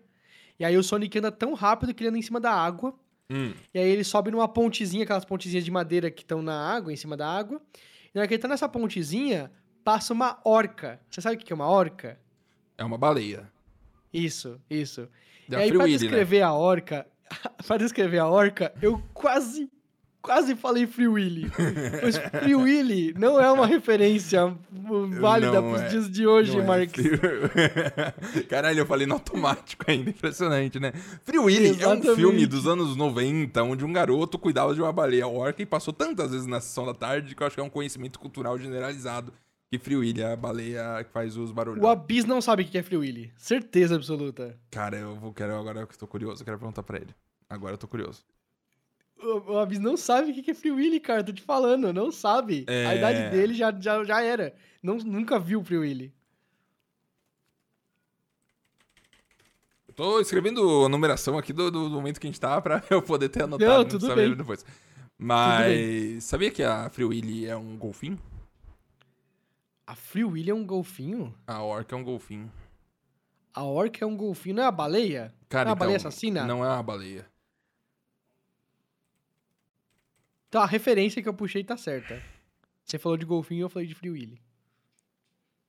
e 0.59 0.65
aí 0.65 0.77
o 0.77 0.83
Sonic 0.83 1.17
anda 1.19 1.31
tão 1.33 1.55
rápido 1.55 1.95
que 1.95 2.03
ele 2.03 2.09
anda 2.11 2.19
em 2.19 2.23
cima 2.23 2.41
da 2.41 2.53
água, 2.53 2.95
Hum, 3.31 3.55
e 3.73 3.79
aí 3.79 3.89
ele 3.89 4.05
sobe 4.05 4.31
numa 4.31 4.47
pontezinha, 4.49 5.05
aquelas 5.05 5.25
pontezinhas 5.25 5.65
de 5.65 5.71
madeira 5.71 6.11
que 6.11 6.23
estão 6.23 6.43
na 6.43 6.55
água, 6.75 6.93
em 6.93 6.97
cima 6.97 7.17
da 7.17 7.27
água, 7.29 7.63
e 7.73 8.11
na 8.15 8.21
hora 8.21 8.29
que 8.29 8.35
ele 8.35 8.43
tá 8.43 8.49
nessa 8.49 8.69
pontezinha, 8.69 9.51
passa 9.85 10.13
uma 10.13 10.39
orca. 10.45 11.01
Você 11.11 11.21
sabe 11.21 11.37
o 11.37 11.39
que 11.39 11.53
é 11.53 11.57
uma 11.57 11.69
orca? 11.69 12.19
é 12.79 12.85
uma 12.85 12.99
baleia. 12.99 13.49
Isso, 14.13 14.61
isso. 14.69 15.09
Da 15.49 15.59
e 15.59 15.63
aí, 15.63 15.69
Free 15.69 15.77
pra 15.79 15.85
Willy, 15.85 15.97
né? 15.99 15.99
descrever 16.01 16.43
a 16.43 16.53
orca, 16.53 17.07
pra 17.67 17.77
descrever 17.77 18.19
a 18.19 18.27
orca, 18.29 18.73
eu 18.83 19.01
quase, 19.15 19.71
quase 20.21 20.57
falei 20.57 20.87
Free 20.87 21.07
Willy. 21.09 21.51
Mas 22.03 22.17
Free 22.43 22.55
Willy 22.57 23.15
não 23.17 23.41
é 23.41 23.51
uma 23.53 23.67
referência 23.67 24.57
válida 25.21 25.61
Não 25.61 25.71
pros 25.71 25.83
é. 25.83 25.89
dias 25.89 26.11
de 26.11 26.27
hoje, 26.27 26.57
Não 26.57 26.75
é. 26.75 26.89
Free- 26.89 27.11
Caralho, 28.49 28.81
eu 28.81 28.87
falei 28.87 29.07
no 29.07 29.15
automático 29.15 29.85
ainda. 29.89 30.11
Impressionante, 30.11 30.79
né? 30.81 30.93
Free 31.25 31.39
Willy 31.39 31.69
é 31.69 31.71
um 31.71 31.75
Exatamente. 31.93 32.15
filme 32.17 32.47
dos 32.47 32.67
anos 32.67 32.97
90, 32.97 33.63
onde 33.63 33.85
um 33.85 33.93
garoto 33.93 34.39
cuidava 34.39 34.75
de 34.75 34.81
uma 34.83 34.93
baleia 34.93 35.27
orca 35.29 35.63
e 35.63 35.67
passou 35.67 35.93
tantas 35.93 36.33
vezes 36.33 36.47
na 36.47 36.61
sessão 36.61 36.85
da 36.87 36.95
tarde 36.95 37.35
que 37.35 37.43
eu 37.43 37.47
acho 37.47 37.55
que 37.55 37.61
é 37.61 37.65
um 37.65 37.71
conhecimento 37.71 38.19
cultural 38.19 38.59
generalizado 38.59 39.33
que 39.73 39.79
Free 39.79 39.97
Willy 39.97 40.21
é 40.21 40.33
a 40.35 40.37
baleia 40.37 41.03
que 41.03 41.11
faz 41.11 41.35
os 41.35 41.51
barulhos. 41.51 41.83
O 41.83 41.89
Abyss 41.89 42.27
não 42.27 42.43
sabe 42.43 42.63
o 42.63 42.67
que 42.67 42.77
é 42.77 42.83
Free 42.83 42.99
Willy. 42.99 43.33
Certeza 43.39 43.95
absoluta. 43.97 44.55
Cara, 44.71 44.99
eu 44.99 45.17
vou, 45.17 45.33
quero, 45.33 45.57
agora 45.57 45.81
eu 45.81 45.87
tô 45.87 46.07
curioso, 46.07 46.43
eu 46.43 46.45
quero 46.45 46.59
perguntar 46.59 46.83
pra 46.83 46.99
ele. 46.99 47.15
Agora 47.49 47.73
eu 47.73 47.79
tô 47.79 47.89
curioso. 47.89 48.23
O, 49.19 49.53
o 49.53 49.59
Abyss 49.59 49.81
não 49.81 49.97
sabe 49.97 50.31
o 50.31 50.35
que 50.43 50.51
é 50.51 50.55
Free 50.55 50.73
Willy, 50.73 51.01
cara. 51.01 51.25
Tô 51.25 51.33
te 51.33 51.41
falando, 51.41 51.91
não 51.91 52.13
sabe. 52.13 52.67
É. 52.69 52.85
A 52.85 52.95
idade 52.97 53.31
dele 53.31 53.55
já, 53.55 53.73
já, 53.73 54.05
já 54.05 54.23
era. 54.23 54.55
Não, 54.83 54.99
nunca 54.99 55.39
viu 55.39 55.65
Free 55.65 55.79
Willy. 55.79 56.13
Eu 59.89 59.95
tô 59.95 60.21
escrevendo 60.21 60.85
a 60.85 60.89
numeração 60.91 61.39
aqui 61.39 61.55
do, 61.55 61.71
do 61.71 61.89
momento 61.89 62.21
que 62.21 62.27
a 62.27 62.31
gente 62.31 62.41
tá 62.41 62.61
pra 62.61 62.85
eu 62.91 63.01
poder 63.01 63.31
ter 63.31 63.45
anotado 63.45 63.71
Não, 63.71 63.79
não 63.79 63.89
tudo 63.89 64.07
saber 64.07 64.29
bem. 64.29 64.37
depois. 64.37 64.67
Mas 65.17 66.25
sabia 66.25 66.51
que 66.51 66.63
a 66.63 66.91
Free 66.91 67.07
Willy 67.07 67.47
é 67.47 67.57
um 67.57 67.79
golfinho? 67.79 68.19
A 69.87 69.95
Free 69.95 70.25
Willy 70.25 70.51
é 70.51 70.55
um 70.55 70.65
golfinho? 70.65 71.35
A 71.47 71.63
orca 71.63 71.95
é 71.95 71.99
um 71.99 72.05
golfinho. 72.05 72.53
A 73.55 73.65
orca 73.65 74.05
é 74.05 74.07
um 74.07 74.17
golfinho, 74.17 74.57
não 74.57 74.63
é 74.63 74.67
a 74.67 74.71
baleia? 74.71 75.35
Cara, 75.49 75.65
não 75.65 75.71
é 75.71 75.73
a 75.73 75.75
então, 75.75 75.77
baleia 75.77 75.97
assassina? 75.97 76.47
Não 76.47 76.65
é 76.65 76.69
uma 76.69 76.83
baleia. 76.83 77.27
Então 80.49 80.63
a 80.63 80.67
referência 80.67 81.23
que 81.23 81.29
eu 81.29 81.35
puxei 81.35 81.65
tá 81.65 81.77
certa. 81.77 82.23
Você 82.85 82.99
falou 82.99 83.17
de 83.17 83.25
golfinho, 83.25 83.63
eu 83.63 83.71
falei 83.71 83.89
de 83.89 83.95
Free 83.95 84.11
Willy. 84.11 84.43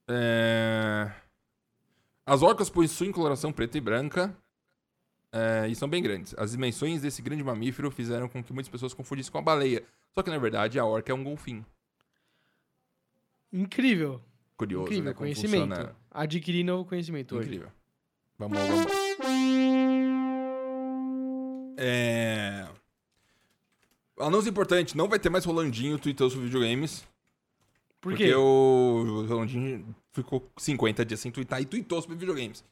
É... 0.07 1.11
As 2.25 2.41
orcas 2.41 2.69
possuem 2.69 3.11
coloração 3.11 3.51
preta 3.51 3.77
e 3.77 3.81
branca 3.81 4.35
é, 5.31 5.67
e 5.67 5.75
são 5.75 5.89
bem 5.89 6.01
grandes. 6.01 6.35
As 6.37 6.51
dimensões 6.51 7.01
desse 7.01 7.21
grande 7.21 7.43
mamífero 7.43 7.89
fizeram 7.89 8.29
com 8.29 8.43
que 8.43 8.53
muitas 8.53 8.69
pessoas 8.69 8.93
confundissem 8.93 9.31
com 9.31 9.39
a 9.39 9.41
baleia. 9.41 9.83
Só 10.13 10.21
que, 10.21 10.29
na 10.29 10.37
verdade, 10.37 10.77
a 10.77 10.85
orca 10.85 11.11
é 11.11 11.15
um 11.15 11.23
golfinho. 11.23 11.65
Incrível. 13.53 14.19
Curioso, 14.57 14.85
incrível, 14.87 15.03
né? 15.05 15.13
Como 15.13 15.19
conhecimento. 15.25 15.67
funciona. 15.69 15.95
Adquiri 16.11 16.63
novo 16.63 16.85
conhecimento 16.85 17.35
hoje. 17.37 17.47
Incrível. 17.49 17.71
Vamos, 18.37 18.57
vamos. 18.57 19.93
É... 21.77 22.67
Anúncio 24.19 24.49
importante, 24.49 24.95
não 24.95 25.07
vai 25.07 25.19
ter 25.19 25.29
mais 25.29 25.43
Rolandinho 25.45 25.97
tweetando 25.97 26.29
sobre 26.31 26.45
videogames. 26.45 27.01
Por 27.99 28.11
Porque 28.11 28.27
quê? 28.27 28.35
o 28.35 29.25
Rolandinho 29.27 29.95
ficou 30.11 30.49
50 30.57 31.05
dias 31.05 31.19
sem 31.19 31.31
twittar 31.31 31.61
e 31.61 31.65
tweetou 31.65 32.01
sobre 32.01 32.17
videogames. 32.17 32.63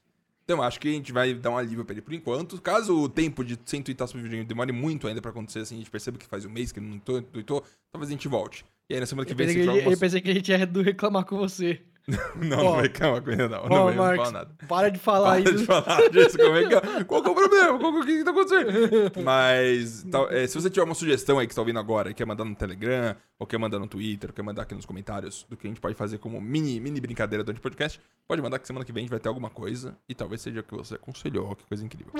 Então 0.43 0.61
acho 0.61 0.79
que 0.79 0.88
a 0.89 0.91
gente 0.91 1.11
vai 1.11 1.33
dar 1.33 1.51
um 1.51 1.57
alívio 1.57 1.85
pra 1.85 1.93
ele 1.93 2.01
por 2.01 2.13
enquanto. 2.13 2.59
Caso 2.61 2.95
o 3.00 3.07
tempo 3.09 3.43
de 3.43 3.57
sem 3.65 3.81
twittar 3.81 4.07
sobre 4.07 4.23
videogame 4.23 4.47
demore 4.47 4.71
muito 4.71 5.07
ainda 5.07 5.21
pra 5.21 5.31
acontecer, 5.31 5.59
assim, 5.59 5.75
a 5.75 5.77
gente 5.79 5.89
percebe 5.89 6.17
que 6.17 6.25
faz 6.25 6.45
um 6.45 6.50
mês 6.50 6.71
que 6.71 6.79
ele 6.79 6.88
não 6.88 7.00
to- 7.00 7.21
tweetou, 7.23 7.63
talvez 7.91 8.09
a 8.09 8.11
gente 8.13 8.27
volte. 8.27 8.65
E 8.91 8.93
aí 8.95 9.00
na 9.00 9.05
semana 9.05 9.25
que 9.25 9.31
Eu 9.31 9.38
vem 9.38 9.48
você 9.48 9.88
eu 9.93 9.98
pensei 9.98 10.19
que 10.19 10.29
a 10.29 10.33
gente 10.33 10.51
ia 10.51 10.67
do 10.67 10.81
reclamar 10.81 11.24
com 11.24 11.38
você. 11.38 11.81
Não, 12.36 12.57
Ó. 12.57 12.63
não 12.63 12.75
vai 12.77 12.89
calma 12.89 13.21
com 13.21 13.29
ele, 13.29 13.48
não. 13.48 13.60
Ó, 13.63 13.69
não 13.69 13.83
vai 13.86 13.95
não 13.95 14.03
Marcos, 14.03 14.25
fala 14.27 14.31
nada. 14.31 14.55
para 14.67 14.89
de 14.89 14.98
falar 15.00 15.29
Para 15.33 15.41
de 15.43 15.55
isso. 15.55 15.65
falar 15.65 16.10
disso, 16.10 16.36
como 16.38 16.55
é 16.55 16.67
que 16.67 16.74
é? 16.74 17.03
Qual 17.03 17.21
que 17.21 17.29
é 17.29 17.31
o 17.31 17.36
problema? 17.36 17.79
Qual 17.79 17.93
que, 17.93 18.00
o 18.00 18.05
que 18.05 18.17
que 18.17 18.24
tá 18.24 18.31
acontecendo? 18.31 19.12
Mas, 19.24 20.03
tal- 20.10 20.27
é, 20.31 20.48
se 20.48 20.55
você 20.60 20.67
tiver 20.71 20.83
uma 20.83 20.95
sugestão 20.95 21.38
aí 21.38 21.45
que 21.45 21.53
você 21.53 21.57
tá 21.57 21.62
ouvindo 21.62 21.77
agora, 21.77 22.10
e 22.10 22.13
quer 22.15 22.25
mandar 22.25 22.43
no 22.43 22.55
Telegram, 22.55 23.15
ou 23.39 23.45
quer 23.45 23.60
mandar 23.60 23.77
no 23.77 23.88
Twitter, 23.88 24.31
ou 24.31 24.33
quer 24.33 24.41
mandar 24.41 24.63
aqui 24.63 24.74
nos 24.74 24.86
comentários 24.86 25.45
do 25.48 25.55
que 25.55 25.67
a 25.67 25.69
gente 25.69 25.79
pode 25.79 25.93
fazer 25.93 26.17
como 26.17 26.41
mini, 26.41 26.79
mini 26.79 27.00
brincadeira 27.00 27.43
durante 27.43 27.60
o 27.60 27.62
podcast, 27.62 28.01
pode 28.27 28.41
mandar 28.41 28.57
que 28.57 28.65
semana 28.65 28.83
que 28.83 28.91
vem 28.91 29.01
a 29.01 29.03
gente 29.03 29.12
vai 29.12 29.19
ter 29.19 29.29
alguma 29.29 29.51
coisa, 29.51 29.95
e 30.10 30.15
talvez 30.15 30.41
seja 30.41 30.62
o 30.62 30.63
que 30.63 30.75
você 30.75 30.95
aconselhou, 30.95 31.55
que 31.55 31.63
coisa 31.65 31.86
incrível. 31.86 32.12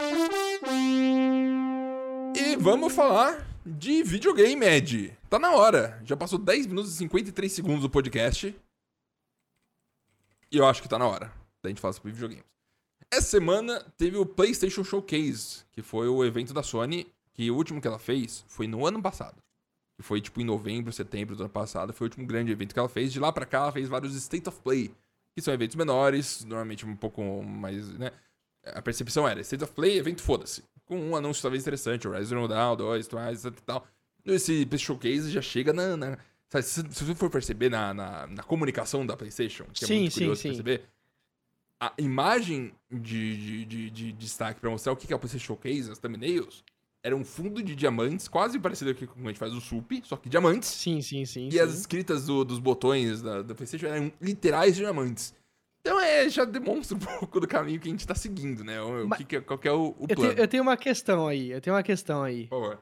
E 2.36 2.56
vamos 2.58 2.94
falar 2.94 3.46
de 3.66 4.04
videogame, 4.04 4.66
Ed. 4.66 5.18
Tá 5.30 5.38
na 5.38 5.52
hora. 5.52 6.02
Já 6.04 6.18
passou 6.18 6.40
10 6.40 6.68
minutos 6.68 6.94
e 6.94 6.98
53 6.98 7.52
segundos 7.52 7.82
do 7.82 7.90
podcast. 7.90 8.56
E 10.52 10.58
eu 10.58 10.66
acho 10.66 10.82
que 10.82 10.90
tá 10.90 10.98
na 10.98 11.08
hora 11.08 11.32
da 11.62 11.70
gente 11.70 11.80
falar 11.80 11.94
sobre 11.94 12.12
videogames. 12.12 12.44
Essa 13.10 13.28
semana 13.28 13.82
teve 13.98 14.18
o 14.18 14.26
PlayStation 14.26 14.84
Showcase, 14.84 15.66
que 15.72 15.82
foi 15.82 16.08
o 16.08 16.24
evento 16.24 16.54
da 16.54 16.64
Sony, 16.64 17.12
que 17.34 17.50
o 17.52 17.56
último 17.56 17.82
que 17.82 17.88
ela 17.88 18.00
fez 18.00 18.44
foi 18.48 18.68
no 18.68 18.86
ano 18.86 19.02
passado. 19.02 19.42
Que 19.98 20.04
foi 20.04 20.20
tipo 20.22 20.42
em 20.42 20.46
novembro, 20.46 20.92
setembro 20.92 21.36
do 21.36 21.44
ano 21.44 21.50
passado, 21.50 21.94
foi 21.94 22.06
o 22.06 22.10
último 22.10 22.26
grande 22.26 22.52
evento 22.52 22.74
que 22.74 22.80
ela 22.80 22.90
fez. 22.90 23.12
De 23.14 23.20
lá 23.20 23.32
pra 23.32 23.46
cá 23.46 23.60
ela 23.60 23.72
fez 23.72 23.88
vários 23.88 24.16
State 24.16 24.48
of 24.50 24.60
Play, 24.62 24.94
que 25.36 25.42
são 25.42 25.54
eventos 25.54 25.76
menores, 25.76 26.44
normalmente 26.44 26.86
um 26.86 26.96
pouco 26.96 27.44
mais, 27.44 27.90
né? 27.98 28.12
A 28.64 28.82
percepção 28.82 29.28
era 29.28 29.42
State 29.42 29.64
of 29.64 29.74
Play, 29.74 29.98
evento 29.98 30.22
foda-se. 30.22 30.64
Com 30.92 31.00
um 31.00 31.16
anúncio 31.16 31.42
talvez 31.42 31.64
interessante, 31.64 32.06
Horizon 32.06 32.28
Zero 32.36 32.48
Dawn, 32.50 32.76
2, 32.76 33.08
Twice 33.08 33.48
e 33.48 33.52
tal. 33.52 33.88
Esse 34.26 34.68
Showcase 34.78 35.32
já 35.32 35.42
chega 35.42 35.72
na... 35.72 35.96
na- 35.96 36.18
sabe, 36.50 36.66
se, 36.66 36.82
se 36.92 37.04
você 37.06 37.16
for 37.16 37.30
perceber 37.30 37.70
na, 37.70 37.94
na, 37.94 38.28
na 38.28 38.44
comunicação 38.44 39.06
da 39.06 39.16
PlayStation, 39.16 39.64
que 39.72 39.86
Sim, 39.86 39.94
é 39.96 40.00
muito 40.02 40.12
sim, 40.12 40.20
curioso 40.20 40.42
sim. 40.42 40.50
perceber, 40.50 40.82
a 41.80 41.94
imagem 41.98 42.74
de, 42.92 43.38
de, 43.38 43.66
de, 43.66 43.90
de 43.90 44.12
destaque 44.12 44.60
pra 44.60 44.70
mostrar 44.70 44.92
o 44.92 44.98
que 44.98 45.14
é 45.14 45.16
o 45.16 45.20
PlayStation 45.20 45.46
Showcase, 45.54 45.90
as 45.90 45.98
thumbnails, 45.98 46.62
era 47.02 47.16
um 47.16 47.24
fundo 47.24 47.64
de 47.64 47.74
diamantes, 47.74 48.28
quase 48.28 48.60
parecido 48.60 48.94
com 48.94 49.08
como 49.08 49.28
a 49.28 49.32
gente 49.32 49.40
faz 49.40 49.54
o 49.54 49.62
SUP, 49.62 50.02
só 50.04 50.18
que 50.18 50.28
diamantes. 50.28 50.68
Sim, 50.68 51.02
sim, 51.02 51.24
sim. 51.24 51.48
E 51.48 51.52
sim. 51.54 51.60
as 51.60 51.74
escritas 51.74 52.26
do- 52.26 52.44
dos 52.44 52.60
botões 52.60 53.22
da, 53.22 53.42
da 53.42 53.56
PlayStation 53.56 53.86
eram 53.88 54.12
literais 54.20 54.76
diamantes. 54.76 55.34
Então 55.82 56.00
é, 56.00 56.30
já 56.30 56.46
demonstra 56.46 56.96
um 56.96 57.00
pouco 57.20 57.40
do 57.40 57.48
caminho 57.48 57.80
que 57.80 57.88
a 57.88 57.92
gente 57.92 58.06
tá 58.08 58.14
seguindo, 58.16 58.64
né? 58.64 58.80
O, 58.82 59.08
Mas- 59.08 59.24
que 59.26 59.36
é- 59.36 59.42
qual 59.42 59.58
que 59.60 59.68
é 59.68 59.72
o, 59.72 59.96
o 59.98 60.06
Eu, 60.08 60.16
plano. 60.16 60.34
tenho, 60.34 60.44
eu 60.44 60.48
tenho 60.48 60.64
uma 60.64 60.78
questão 60.78 61.28
aí, 61.28 61.52
eu 61.52 61.60
tenho 61.60 61.76
uma 61.76 61.84
questão 61.84 62.24
aí. 62.24 62.48
Por 62.48 62.62
favor. 62.62 62.82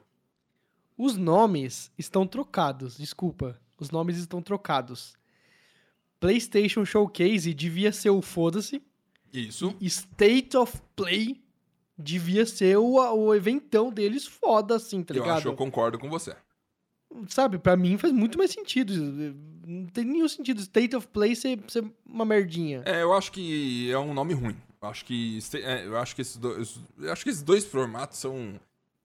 Os 0.98 1.16
nomes 1.16 1.90
estão 1.96 2.26
trocados, 2.26 2.98
desculpa. 2.98 3.58
Os 3.78 3.90
nomes 3.90 4.18
estão 4.18 4.42
trocados. 4.42 5.14
PlayStation 6.18 6.84
Showcase 6.84 7.54
devia 7.54 7.92
ser 7.92 8.10
o 8.10 8.20
foda-se. 8.20 8.82
Isso. 9.32 9.74
e 9.80 9.86
State 9.86 10.56
of 10.56 10.78
Play 10.96 11.40
devia 11.96 12.44
ser 12.44 12.76
o, 12.76 12.94
o 12.96 13.34
eventão 13.34 13.90
deles 13.92 14.26
foda, 14.26 14.74
assim, 14.76 15.02
tá 15.04 15.14
eu 15.14 15.22
ligado? 15.22 15.38
acho, 15.38 15.48
eu 15.48 15.54
concordo 15.54 15.98
com 15.98 16.10
você. 16.10 16.34
Sabe, 17.28 17.58
pra 17.58 17.76
mim 17.76 17.98
faz 17.98 18.12
muito 18.12 18.38
mais 18.38 18.52
sentido. 18.52 18.92
Não 19.66 19.86
tem 19.86 20.04
nenhum 20.04 20.28
sentido 20.28 20.60
State 20.60 20.94
of 20.94 21.08
Play 21.08 21.34
ser, 21.34 21.58
ser 21.68 21.84
uma 22.06 22.24
merdinha. 22.24 22.82
É, 22.86 23.02
eu 23.02 23.12
acho 23.12 23.32
que 23.32 23.90
é 23.90 23.98
um 23.98 24.14
nome 24.14 24.32
ruim. 24.32 24.56
Eu 24.80 24.88
acho 24.88 25.04
que, 25.04 25.38
é, 25.54 25.86
eu 25.86 25.98
acho 25.98 26.14
que 26.14 26.22
esses 26.22 26.36
dois, 26.36 26.80
eu 26.98 27.12
acho 27.12 27.22
que 27.22 27.30
esses 27.30 27.42
dois 27.42 27.64
formatos 27.64 28.18
são, 28.18 28.58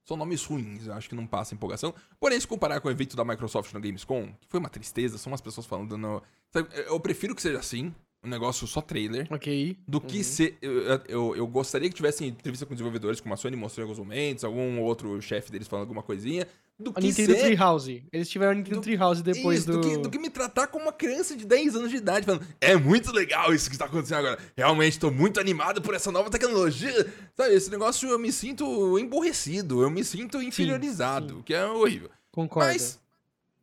são 0.03 0.15
nomes 0.15 0.43
ruins. 0.45 0.87
Eu 0.87 0.93
acho 0.93 1.09
que 1.09 1.15
não 1.15 1.27
passa 1.27 1.53
empolgação. 1.53 1.93
Porém, 2.19 2.39
se 2.39 2.47
comparar 2.47 2.79
com 2.79 2.87
o 2.87 2.91
evento 2.91 3.17
da 3.17 3.25
Microsoft 3.25 3.73
no 3.73 3.81
Gamescom, 3.81 4.27
que 4.39 4.47
foi 4.47 4.59
uma 4.59 4.69
tristeza, 4.69 5.17
são 5.17 5.31
umas 5.31 5.41
pessoas 5.41 5.65
falando 5.65 5.97
no, 5.97 6.21
sabe, 6.51 6.69
eu 6.87 6.99
prefiro 6.99 7.35
que 7.35 7.41
seja 7.41 7.59
assim, 7.59 7.93
um 8.23 8.29
negócio 8.29 8.65
só 8.65 8.81
trailer. 8.81 9.27
Ok. 9.29 9.77
Do 9.87 9.99
que 9.99 10.23
ser. 10.23 10.57
Eu, 10.61 11.01
eu, 11.07 11.35
eu 11.35 11.47
gostaria 11.47 11.89
que 11.89 11.95
tivesse 11.95 12.25
entrevista 12.25 12.65
com 12.65 12.73
desenvolvedores, 12.73 13.19
como 13.19 13.33
a 13.33 13.37
Sony 13.37 13.55
mostrou 13.55 13.85
em 13.85 13.89
alguns 13.89 13.99
momentos, 13.99 14.43
algum 14.43 14.79
outro 14.81 15.21
chefe 15.21 15.51
deles 15.51 15.67
falando 15.67 15.83
alguma 15.83 16.01
coisinha. 16.01 16.47
Do 16.77 16.91
A 16.91 16.93
que 16.95 17.07
Nintendo 17.07 17.33
ser. 17.33 17.41
Treehouse. 17.41 18.03
Eles 18.11 18.29
tiveram 18.29 18.51
a 18.51 18.55
Nintendo 18.55 18.75
Do- 18.77 18.81
Treehouse 18.81 19.23
depois 19.23 19.59
isso, 19.59 19.71
do... 19.71 19.79
do... 19.79 19.89
que, 19.89 19.97
do 19.97 20.09
que 20.09 20.19
me 20.19 20.29
tratar 20.29 20.67
como 20.67 20.85
uma 20.85 20.91
criança 20.91 21.35
de 21.35 21.45
10 21.45 21.75
anos 21.75 21.89
de 21.89 21.97
idade, 21.97 22.25
falando, 22.25 22.45
é 22.59 22.75
muito 22.75 23.13
legal 23.13 23.53
isso 23.53 23.69
que 23.69 23.75
está 23.75 23.85
acontecendo 23.85 24.19
agora. 24.19 24.39
Realmente 24.57 24.99
tô 24.99 25.09
muito 25.09 25.39
animado 25.39 25.81
por 25.81 25.93
essa 25.93 26.11
nova 26.11 26.29
tecnologia. 26.29 26.93
Sabe, 27.33 27.53
esse 27.53 27.71
negócio 27.71 28.09
eu 28.09 28.19
me 28.19 28.31
sinto 28.31 28.99
emborrecido, 28.99 29.81
eu 29.81 29.89
me 29.89 30.03
sinto 30.03 30.41
inferiorizado, 30.41 31.37
sim. 31.37 31.41
que 31.43 31.53
é 31.53 31.65
horrível. 31.65 32.09
Concordo. 32.29 32.67
Mas, 32.67 32.99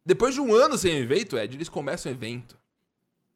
depois 0.05 0.35
de 0.35 0.41
um 0.41 0.55
ano 0.55 0.79
sem 0.79 0.97
evento, 0.97 1.37
Ed, 1.37 1.55
eles 1.55 1.69
começam 1.69 2.11
o 2.11 2.15
evento 2.15 2.57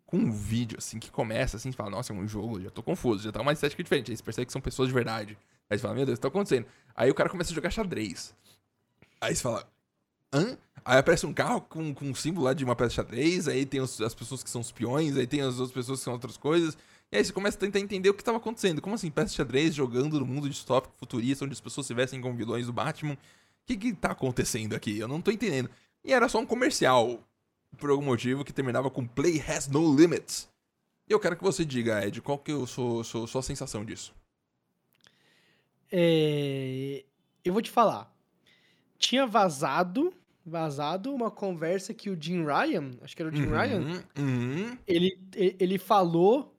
com 0.06 0.16
um 0.16 0.33
vídeo, 0.33 0.78
assim, 0.78 0.99
que 0.99 1.11
começa 1.11 1.56
assim, 1.59 1.71
você 1.71 1.76
fala, 1.76 1.90
nossa, 1.90 2.12
é 2.12 2.16
um 2.16 2.26
jogo, 2.26 2.61
já 2.61 2.71
tô 2.71 2.83
confuso, 2.83 3.25
já 3.25 3.33
tá 3.33 3.42
uma 3.42 3.52
estética 3.52 3.83
diferente. 3.83 4.11
Aí 4.11 4.16
você 4.16 4.23
percebe 4.23 4.47
que 4.47 4.52
são 4.52 4.61
pessoas 4.62 4.88
de 4.88 4.95
verdade. 4.95 5.37
Aí 5.68 5.76
você 5.76 5.83
fala, 5.83 5.95
meu 5.95 6.06
Deus, 6.06 6.16
o 6.16 6.18
que 6.18 6.23
tá 6.23 6.28
acontecendo? 6.28 6.66
Aí 6.95 7.11
o 7.11 7.14
cara 7.14 7.28
começa 7.28 7.50
a 7.50 7.54
jogar 7.54 7.71
xadrez. 7.71 8.35
Aí 9.21 9.35
você 9.35 9.43
fala, 9.43 9.69
hã? 10.33 10.57
Aí 10.85 10.99
aparece 10.99 11.27
um 11.27 11.35
carro 11.35 11.61
com, 11.63 11.93
com 11.95 12.05
um 12.07 12.15
símbolo 12.15 12.47
lá 12.47 12.55
de 12.55 12.65
uma 12.65 12.77
peça 12.77 12.91
de 12.91 12.95
xadrez, 12.97 13.49
aí 13.49 13.67
tem 13.67 13.81
os- 13.81 14.01
as 14.01 14.15
pessoas 14.15 14.43
que 14.43 14.51
são 14.51 14.61
os 14.61 14.71
peões, 14.71 15.17
aí 15.17 15.27
tem 15.27 15.41
as 15.41 15.59
outras 15.59 15.73
pessoas 15.73 15.99
que 15.99 16.05
são 16.05 16.13
outras 16.13 16.37
coisas. 16.37 16.77
E 17.11 17.17
aí 17.17 17.25
você 17.25 17.33
começa 17.33 17.57
a 17.57 17.61
tentar 17.61 17.81
entender 17.81 18.09
o 18.11 18.15
que 18.15 18.23
tava 18.23 18.39
acontecendo. 18.39 18.81
Como 18.81 18.95
assim, 18.95 19.11
peça 19.11 19.31
de 19.31 19.37
xadrez 19.37 19.75
jogando 19.75 20.19
no 20.21 20.27
mundo 20.27 20.49
distópico 20.49 20.95
futurista, 20.97 21.45
onde 21.45 21.53
as 21.55 21.61
pessoas 21.61 21.87
se 21.87 21.95
vestem 21.95 22.21
como 22.21 22.37
vilões 22.37 22.67
do 22.67 22.73
Batman? 22.73 23.15
O 23.15 23.19
que 23.67 23.77
que 23.77 23.93
tá 23.95 24.13
acontecendo 24.13 24.75
aqui? 24.75 24.99
Eu 24.99 25.09
não 25.09 25.21
tô 25.21 25.31
entendendo. 25.31 25.71
E 26.05 26.13
era 26.13 26.29
só 26.29 26.39
um 26.39 26.47
comercial, 26.47 27.21
por 27.79 27.91
algum 27.91 28.05
motivo, 28.05 28.45
que 28.45 28.53
terminava 28.53 28.91
com 28.91 29.07
Play 29.07 29.41
has 29.41 29.67
no 29.69 29.95
limits. 29.97 30.49
E 31.09 31.13
eu 31.13 31.19
quero 31.21 31.37
que 31.37 31.43
você 31.43 31.65
diga, 31.65 32.05
Ed, 32.07 32.21
qual 32.21 32.39
que 32.39 32.51
eu 32.53 32.67
sou, 32.67 33.03
sou 33.05 33.27
sua 33.27 33.43
sensação 33.43 33.85
disso? 33.85 34.13
É, 35.91 37.05
Eu 37.45 37.53
vou 37.53 37.63
te 37.63 37.71
falar. 37.71 38.13
Tinha 38.99 39.26
vazado, 39.26 40.12
vazado 40.45 41.15
uma 41.15 41.31
conversa 41.31 41.93
que 41.93 42.09
o 42.11 42.17
Jim 42.21 42.45
Ryan, 42.45 42.93
acho 43.03 43.15
que 43.17 43.23
era 43.23 43.31
o 43.31 43.35
Jim 43.35 43.47
Ryan, 43.47 43.81
Uhum, 43.81 44.03
uhum. 44.19 44.79
ele, 44.87 45.19
ele 45.35 45.79
falou 45.79 46.55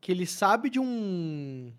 que 0.00 0.10
ele 0.12 0.26
sabe 0.26 0.70
de 0.70 0.78
um. 0.80 1.72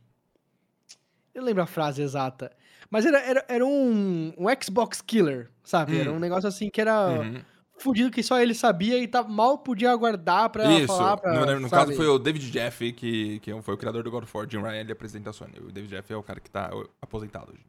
Eu 1.34 1.44
lembro 1.44 1.64
a 1.64 1.68
frase 1.68 2.02
exata. 2.02 2.52
Mas 2.90 3.06
era, 3.06 3.20
era, 3.20 3.46
era 3.48 3.66
um, 3.66 4.34
um 4.38 4.46
Xbox 4.62 5.02
Killer, 5.02 5.50
sabe? 5.64 6.00
Era 6.00 6.12
Hum. 6.12 6.16
um 6.16 6.20
negócio 6.20 6.48
assim 6.48 6.70
que 6.70 6.80
era 6.82 7.10
uhum. 7.10 7.42
fudido 7.78 8.10
que 8.10 8.24
só 8.24 8.40
ele 8.40 8.54
sabia 8.54 8.98
e 8.98 9.08
tá, 9.08 9.24
mal 9.24 9.58
podia 9.58 9.92
aguardar 9.92 10.50
pra 10.50 10.72
Isso. 10.74 10.88
falar 10.88 11.18
pra. 11.18 11.46
no 11.46 11.60
no 11.60 11.70
caso 11.70 11.94
foi 11.94 12.08
o 12.08 12.18
David 12.18 12.50
Jeff, 12.50 12.92
que, 12.94 13.40
que 13.40 13.62
foi 13.62 13.74
o 13.74 13.78
criador 13.78 14.04
do 14.04 14.12
God 14.12 14.24
of 14.24 14.38
War. 14.38 14.50
Jim 14.50 14.62
Ryan, 14.62 14.80
ele 14.82 14.92
apresenta 14.94 15.30
a 15.30 15.34
Sony. 15.34 15.60
O 15.60 15.72
David 15.72 15.90
Jeff 15.90 16.12
é 16.12 16.16
o 16.16 16.24
cara 16.24 16.40
que 16.40 16.50
tá 16.50 16.72
aposentado 17.02 17.52
hoje. 17.52 17.62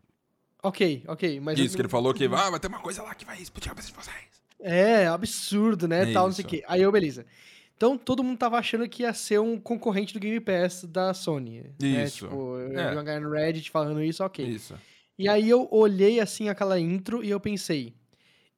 Ok, 0.62 1.05
ok. 1.07 1.41
Mas 1.41 1.59
Isso, 1.59 1.77
que 1.77 1.83
ele 1.83 1.88
falou 1.88 2.12
que 2.12 2.25
ah, 2.25 2.50
vai 2.50 2.59
ter 2.61 2.67
uma 2.69 2.81
coisa 2.81 3.03
lá 3.03 3.15
que 3.15 3.25
vai 3.25 3.41
explodir 3.41 3.71
a 3.71 3.75
cabeça 3.75 3.88
de 3.88 3.95
vocês. 3.95 4.17
É, 4.61 5.07
absurdo, 5.07 5.87
né? 5.87 6.11
É 6.11 6.12
tal, 6.12 6.27
não 6.27 6.33
sei 6.35 6.45
o 6.45 6.49
quê. 6.49 6.65
Aí 6.67 6.83
eu, 6.83 6.91
beleza. 6.91 7.25
Então 7.77 7.97
todo 7.97 8.25
mundo 8.25 8.37
tava 8.38 8.59
achando 8.59 8.88
que 8.88 9.03
ia 9.05 9.15
ser 9.15 9.38
um 9.38 9.57
concorrente 9.59 10.12
do 10.12 10.19
Game 10.19 10.41
Pass 10.41 10.83
da 10.85 11.15
Sony. 11.15 11.62
Né? 11.81 12.05
Isso. 12.05 12.25
Tipo, 12.27 12.57
eu 12.59 12.77
É. 12.79 12.88
vi 12.91 12.97
uma 12.97 13.05
galera 13.05 13.21
no 13.21 13.31
Reddit 13.31 13.71
falando 13.71 14.03
isso, 14.03 14.25
ok. 14.25 14.45
Isso. 14.45 14.75
E 15.17 15.29
aí 15.29 15.49
eu 15.49 15.69
olhei 15.71 16.19
assim 16.19 16.49
aquela 16.49 16.79
intro 16.79 17.23
e 17.23 17.31
eu 17.31 17.38
pensei, 17.38 17.95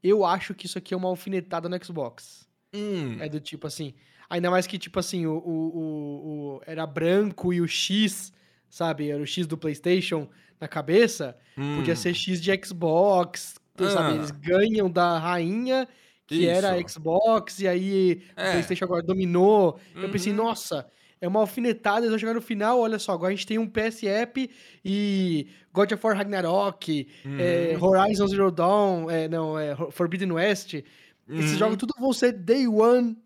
eu 0.02 0.24
acho 0.24 0.54
que 0.54 0.64
isso 0.64 0.78
aqui 0.78 0.94
é 0.94 0.96
uma 0.96 1.08
alfinetada 1.08 1.68
no 1.68 1.84
Xbox. 1.84 2.46
Hum. 2.74 3.18
É 3.20 3.28
do 3.28 3.40
tipo 3.40 3.66
assim. 3.66 3.92
Ainda 4.30 4.50
mais 4.50 4.66
que, 4.66 4.78
tipo 4.78 4.98
assim, 4.98 5.26
o, 5.26 5.32
o, 5.32 5.50
o- 5.50 6.54
o- 6.56 6.62
era 6.66 6.86
branco 6.86 7.52
e 7.52 7.60
o 7.60 7.66
X, 7.68 8.32
sabe? 8.70 9.10
Era 9.10 9.20
o 9.22 9.26
X 9.26 9.46
do 9.46 9.58
PlayStation 9.58 10.28
na 10.60 10.68
cabeça. 10.68 11.36
hum. 11.56 11.76
Podia 11.76 11.96
ser 11.96 12.14
X 12.14 12.40
de 12.40 12.50
Xbox. 12.64 13.54
Sabe? 13.78 14.12
Ah. 14.12 14.14
Eles 14.16 14.30
ganham 14.30 14.90
da 14.90 15.18
rainha, 15.18 15.88
que 16.26 16.46
era 16.46 16.78
Isso. 16.78 16.90
Xbox, 16.98 17.60
e 17.60 17.66
aí 17.68 18.22
É. 18.36 18.48
o 18.48 18.50
PlayStation 18.52 18.84
agora 18.84 19.02
dominou. 19.02 19.80
Eu 19.96 20.10
pensei, 20.10 20.32
Uhum. 20.32 20.38
nossa. 20.44 20.86
É 21.22 21.28
uma 21.28 21.40
alfinetada, 21.40 22.00
eles 22.00 22.10
vão 22.10 22.18
chegar 22.18 22.34
no 22.34 22.40
final, 22.42 22.78
olha 22.80 22.98
só, 22.98 23.12
agora 23.12 23.28
a 23.32 23.36
gente 23.36 23.46
tem 23.46 23.58
um 23.58 23.66
PS 23.68 24.04
App 24.06 24.50
e 24.84 25.48
God 25.72 25.92
of 25.92 26.06
War 26.06 26.16
Ragnarok, 26.16 27.08
é, 27.38 27.76
Uhum. 27.78 27.84
Horizon 27.88 28.26
Zero 28.26 28.50
Dawn, 28.50 29.10
é, 29.10 29.28
não, 29.28 29.58
é 29.58 29.74
Forbidden 29.90 30.32
West. 30.32 30.74
Esses 30.74 31.52
Uhum. 31.52 31.58
jogos 31.58 31.76
tudo 31.76 31.92
vão 31.98 32.12
ser 32.12 32.32
Day 32.32 32.66
One 32.66 33.16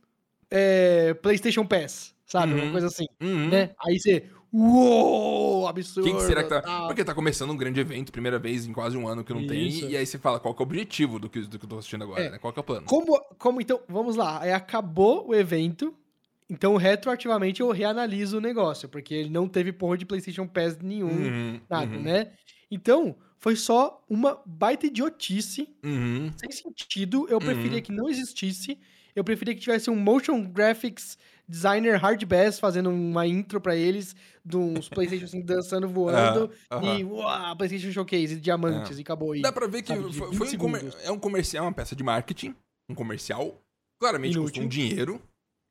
é, 0.50 1.14
PlayStation 1.14 1.64
Pass, 1.66 2.14
sabe? 2.26 2.52
Uma 2.54 2.64
Uhum. 2.64 2.72
coisa 2.72 2.86
assim, 2.88 3.06
Uhum. 3.20 3.48
né? 3.48 3.70
Aí 3.86 3.98
você, 3.98 4.24
Uou, 4.56 5.66
absurdo. 5.66 6.06
Quem 6.06 6.16
que 6.16 6.22
será 6.22 6.44
que 6.44 6.48
tá. 6.48 6.62
tal. 6.62 6.86
Porque 6.86 7.02
tá 7.04 7.12
começando 7.12 7.50
um 7.50 7.56
grande 7.56 7.80
evento, 7.80 8.12
primeira 8.12 8.38
vez 8.38 8.64
em 8.66 8.72
quase 8.72 8.96
um 8.96 9.08
ano 9.08 9.24
que 9.24 9.34
não 9.34 9.44
tem. 9.46 9.66
Isso. 9.66 9.88
E 9.88 9.96
aí 9.96 10.06
você 10.06 10.16
fala 10.16 10.38
qual 10.38 10.54
que 10.54 10.62
é 10.62 10.64
o 10.64 10.66
objetivo 10.68 11.18
do 11.18 11.28
que, 11.28 11.40
do 11.40 11.58
que 11.58 11.64
eu 11.64 11.68
tô 11.68 11.78
assistindo 11.78 12.04
agora, 12.04 12.22
É. 12.22 12.30
né? 12.30 12.38
Qual 12.38 12.52
que 12.52 12.58
é 12.60 12.62
o 12.62 12.64
plano? 12.64 12.86
Como, 12.86 13.20
como 13.36 13.60
então, 13.60 13.80
vamos 13.88 14.14
lá, 14.14 14.40
aí 14.40 14.52
acabou 14.52 15.28
o 15.28 15.34
evento, 15.34 15.92
então 16.48 16.76
retroativamente 16.76 17.60
eu 17.60 17.70
reanaliso 17.72 18.38
o 18.38 18.40
negócio, 18.40 18.88
porque 18.88 19.12
ele 19.12 19.28
não 19.30 19.48
teve 19.48 19.72
porra 19.72 19.98
de 19.98 20.06
PlayStation 20.06 20.46
Pass 20.46 20.78
nenhum, 20.80 21.08
Uhum, 21.08 21.60
nada, 21.68 21.96
uhum, 21.96 22.02
né? 22.02 22.30
Então, 22.70 23.16
foi 23.40 23.56
só 23.56 24.04
uma 24.08 24.40
baita 24.46 24.86
idiotice, 24.86 25.68
Uhum. 25.84 26.30
sem 26.36 26.52
sentido, 26.52 27.26
eu 27.28 27.40
preferia 27.40 27.82
que 27.82 27.90
não 27.90 28.08
existisse, 28.08 28.78
eu 29.16 29.24
preferia 29.24 29.52
que 29.54 29.60
tivesse 29.60 29.90
um 29.90 29.96
motion 29.96 30.44
graphics 30.44 31.18
designer 31.46 32.00
hard 32.00 32.24
bass 32.24 32.58
fazendo 32.58 32.88
uma 32.88 33.26
intro 33.26 33.60
pra 33.60 33.76
eles, 33.76 34.16
de 34.44 34.56
uns 34.56 34.88
PlayStation 34.88 35.40
dançando, 35.40 35.88
voando, 35.88 36.50
Ah, 36.68 36.76
aham. 36.76 36.98
e 36.98 37.04
uau, 37.04 37.56
PlayStation 37.56 37.90
Showcase, 37.92 38.38
diamantes, 38.40 38.98
e 38.98 39.00
acabou 39.00 39.32
aí. 39.32 39.40
Dá 39.42 39.50
pra 39.50 39.66
ver 39.66 39.82
que 39.82 39.88
sabe, 39.88 40.12
foi, 40.12 40.28
20 40.30 40.36
foi 40.38 40.48
um 40.54 40.58
comer- 40.58 40.94
é 41.02 41.10
um 41.10 41.18
comercial, 41.18 41.64
uma 41.64 41.72
peça 41.72 41.96
de 41.96 42.02
marketing. 42.04 42.54
Um 42.88 42.94
comercial. 42.94 43.58
Claramente 43.98 44.32
Inútil. 44.34 44.42
custou 44.50 44.64
um 44.64 44.68
dinheiro. 44.68 45.22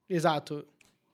Exato. 0.09 0.65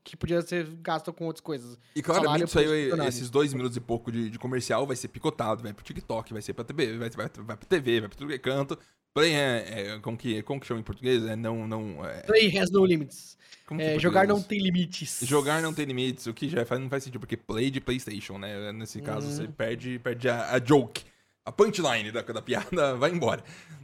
Que 0.03 0.15
podia 0.15 0.41
ser 0.41 0.65
gasto 0.81 1.11
com 1.11 1.25
outras 1.25 1.41
coisas. 1.41 1.77
E 1.93 2.01
claramente 2.01 2.47
isso 2.47 2.57
aí, 2.57 2.89
esses 3.07 3.29
dois 3.29 3.53
minutos 3.53 3.75
e 3.75 3.81
pouco 3.81 4.11
de, 4.11 4.29
de 4.29 4.39
comercial 4.39 4.87
vai 4.87 4.95
ser 4.95 5.09
picotado, 5.09 5.61
vai 5.61 5.73
pro 5.73 5.83
TikTok, 5.83 6.31
vai 6.31 6.41
ser 6.41 6.53
pra 6.53 6.63
TV, 6.63 6.97
vai, 6.97 7.09
vai, 7.09 7.29
vai 7.35 7.57
pra 7.57 7.67
TV, 7.67 7.99
vai 7.99 8.09
pra 8.09 8.17
tudo 8.17 8.29
que 8.29 8.33
é 8.35 8.39
canto. 8.39 8.79
Play 9.13 9.33
é, 9.33 9.93
é 9.95 9.99
como, 9.99 10.17
que, 10.17 10.41
como 10.43 10.59
que 10.59 10.67
chama 10.67 10.79
em 10.79 10.83
português? 10.83 11.23
É, 11.25 11.35
não, 11.35 11.67
não, 11.67 12.05
é, 12.05 12.21
Play 12.21 12.55
has 12.57 12.69
no 12.71 12.85
limits. 12.85 13.37
É, 13.77 13.99
jogar 13.99 14.27
não 14.27 14.41
tem 14.41 14.59
limites. 14.59 15.19
Jogar 15.23 15.61
não 15.61 15.73
tem 15.73 15.85
limites, 15.85 16.25
o 16.25 16.33
que 16.33 16.49
já 16.49 16.65
faz, 16.65 16.81
não 16.81 16.89
faz 16.89 17.03
sentido, 17.03 17.19
porque 17.19 17.37
play 17.37 17.69
de 17.69 17.79
PlayStation, 17.79 18.37
né? 18.39 18.71
Nesse 18.71 18.99
caso, 19.01 19.27
Uhum. 19.27 19.35
você 19.35 19.47
perde, 19.47 19.99
perde 19.99 20.27
a, 20.27 20.55
a 20.55 20.59
joke. 20.63 21.03
A 21.45 21.51
punchline 21.51 22.11
da, 22.11 22.21
da 22.21 22.41
piada 22.41 22.95
vai 22.97 23.11
embora. 23.11 23.43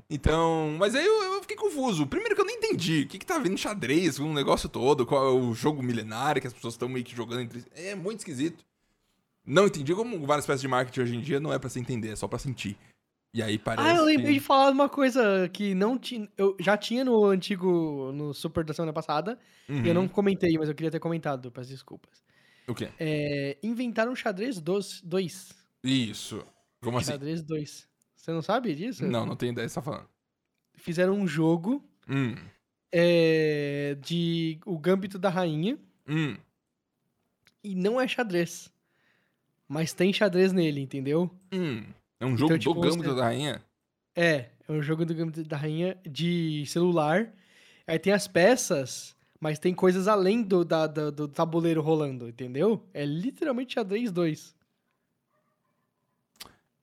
Então, 0.10 0.76
mas 0.80 0.94
aí 0.96 1.06
eu, 1.06 1.24
eu 1.34 1.42
fiquei 1.42 1.56
confuso. 1.56 2.06
Primeiro 2.08 2.36
que 2.36 2.42
eu 2.42 2.46
não 2.46 2.54
entendi. 2.54 3.02
O 3.04 3.08
que, 3.08 3.18
que 3.20 3.26
tá 3.26 3.38
vendo 3.40 3.58
xadrez, 3.58 4.20
um 4.20 4.34
negócio 4.34 4.68
todo, 4.70 5.06
qual 5.06 5.28
é 5.28 5.32
o 5.32 5.54
jogo 5.54 5.82
milenário 5.84 6.42
que 6.42 6.48
as 6.48 6.54
pessoas 6.54 6.74
estão 6.76 6.90
meio 6.90 7.06
que 7.06 7.16
jogando 7.16 7.42
entre. 7.42 7.64
É 7.76 7.94
muito 7.96 8.20
esquisito. 8.20 8.64
Não 9.46 9.68
entendi 9.68 9.94
como 9.94 10.26
várias 10.26 10.46
peças 10.46 10.62
de 10.62 10.68
marketing 10.68 11.02
hoje 11.02 11.16
em 11.16 11.22
dia 11.22 11.40
não 11.40 11.54
é 11.54 11.60
pra 11.60 11.70
se 11.70 11.80
entender, 11.80 12.10
é 12.10 12.16
só 12.16 12.28
pra 12.28 12.40
sentir. 12.40 12.76
E 13.36 13.44
aí 13.44 13.60
parece. 13.60 13.86
Ah, 13.86 13.96
eu 13.96 14.06
lembrei 14.06 14.36
que... 14.36 14.40
de 14.40 14.46
falar 14.46 14.68
de 14.68 14.76
uma 14.76 14.88
coisa 14.88 15.50
que 15.50 15.76
não 15.76 16.00
tinha. 16.00 16.26
Eu 16.38 16.56
já 16.58 16.78
tinha 16.78 17.04
no 17.04 17.26
antigo. 17.26 18.14
No 18.14 18.34
Super 18.34 18.64
da 18.64 18.74
semana 18.74 18.94
passada. 18.94 19.38
Uhum. 19.68 19.84
E 19.84 19.90
eu 19.90 19.94
não 19.94 20.08
comentei, 20.08 20.58
mas 20.58 20.70
eu 20.70 20.74
queria 20.74 20.90
ter 20.90 21.02
comentado, 21.02 21.52
peço 21.52 21.70
desculpas. 21.70 22.24
O 22.66 22.74
quê? 22.74 22.88
É, 22.98 23.58
inventaram 23.62 24.16
xadrez 24.16 24.62
2. 24.62 25.04
Isso. 25.84 26.46
Como 26.82 26.98
assim? 26.98 27.12
Xadrez 27.12 27.44
2. 27.44 27.90
Você 28.16 28.32
não 28.32 28.42
sabe 28.42 28.74
disso? 28.74 29.06
Não, 29.06 29.26
não 29.26 29.36
tenho 29.36 29.52
ideia 29.52 29.68
do 29.68 29.70
que 29.70 29.74
você 29.74 29.82
tá 29.82 29.82
falando. 29.82 30.08
Fizeram 30.76 31.14
um 31.16 31.28
jogo 31.28 31.84
Hum. 32.08 32.36
é, 32.90 33.98
de 34.02 34.62
O 34.66 34.80
Gâmbito 34.80 35.20
da 35.20 35.30
Rainha. 35.30 35.78
Hum. 36.08 36.38
E 37.62 37.76
não 37.76 38.00
é 38.00 38.08
xadrez. 38.08 38.72
Mas 39.68 39.92
tem 39.92 40.14
xadrez 40.14 40.54
nele, 40.54 40.80
entendeu? 40.80 41.30
Hum. 41.52 41.84
É 42.20 42.26
um 42.26 42.38
jogo 42.38 42.58
tipo, 42.58 42.74
do 42.74 42.82
Gâmbito 42.82 43.10
você- 43.10 43.16
da 43.16 43.24
Rainha? 43.24 43.64
É, 44.16 44.50
é 44.68 44.72
um 44.72 44.82
jogo 44.82 45.06
do 45.06 45.14
Gambito 45.14 45.44
da 45.44 45.58
Rainha 45.58 45.98
de 46.10 46.66
celular. 46.68 47.32
Aí 47.86 48.00
tem 48.00 48.14
as 48.14 48.28
peças, 48.28 49.16
mas 49.40 49.60
tem 49.60 49.74
coisas 49.74 50.08
além 50.08 50.42
do, 50.42 50.64
da- 50.64 50.88
da- 50.88 51.10
do 51.10 51.28
tabuleiro 51.28 51.82
rolando, 51.82 52.28
entendeu? 52.30 52.82
É 52.94 53.06
literalmente 53.06 53.74
xadrez 53.74 54.12
2. 54.12 54.56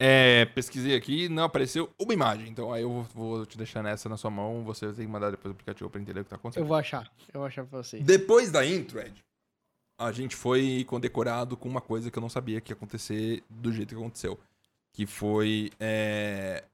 É, 0.04 0.46
pesquisei 0.46 0.96
aqui 0.96 1.28
não 1.28 1.44
apareceu 1.44 1.88
uma 1.98 2.12
imagem. 2.12 2.48
Então 2.48 2.72
aí 2.72 2.82
eu 2.82 2.90
vou, 2.90 3.02
vou 3.14 3.46
te 3.46 3.56
deixar 3.56 3.82
nessa 3.82 4.08
na 4.08 4.16
sua 4.16 4.30
mão. 4.30 4.64
Você 4.64 4.86
tem 4.92 5.06
que 5.06 5.10
mandar 5.12 5.30
depois 5.30 5.50
o 5.50 5.54
aplicativo 5.54 5.88
pra 5.88 6.00
entender 6.00 6.20
o 6.20 6.24
que 6.24 6.30
tá 6.30 6.34
Eu 6.36 6.40
acontecendo. 6.40 6.66
vou 6.66 6.76
achar. 6.76 7.10
Eu 7.32 7.40
vou 7.40 7.46
achar 7.46 7.64
pra 7.64 7.82
vocês. 7.82 8.02
Depois 8.04 8.50
da 8.50 8.66
intro, 8.66 8.98
Ed, 9.00 9.24
a 9.98 10.10
gente 10.10 10.34
foi 10.34 10.84
condecorado 10.88 11.56
com 11.56 11.68
uma 11.68 11.80
coisa 11.80 12.10
que 12.10 12.18
eu 12.18 12.20
não 12.20 12.28
sabia 12.28 12.60
que 12.60 12.72
ia 12.72 12.76
acontecer 12.76 13.44
do 13.48 13.72
jeito 13.72 13.90
que 13.94 14.00
aconteceu. 14.00 14.38
Que 14.92 15.06
foi 15.06 15.70
é, 15.80 16.64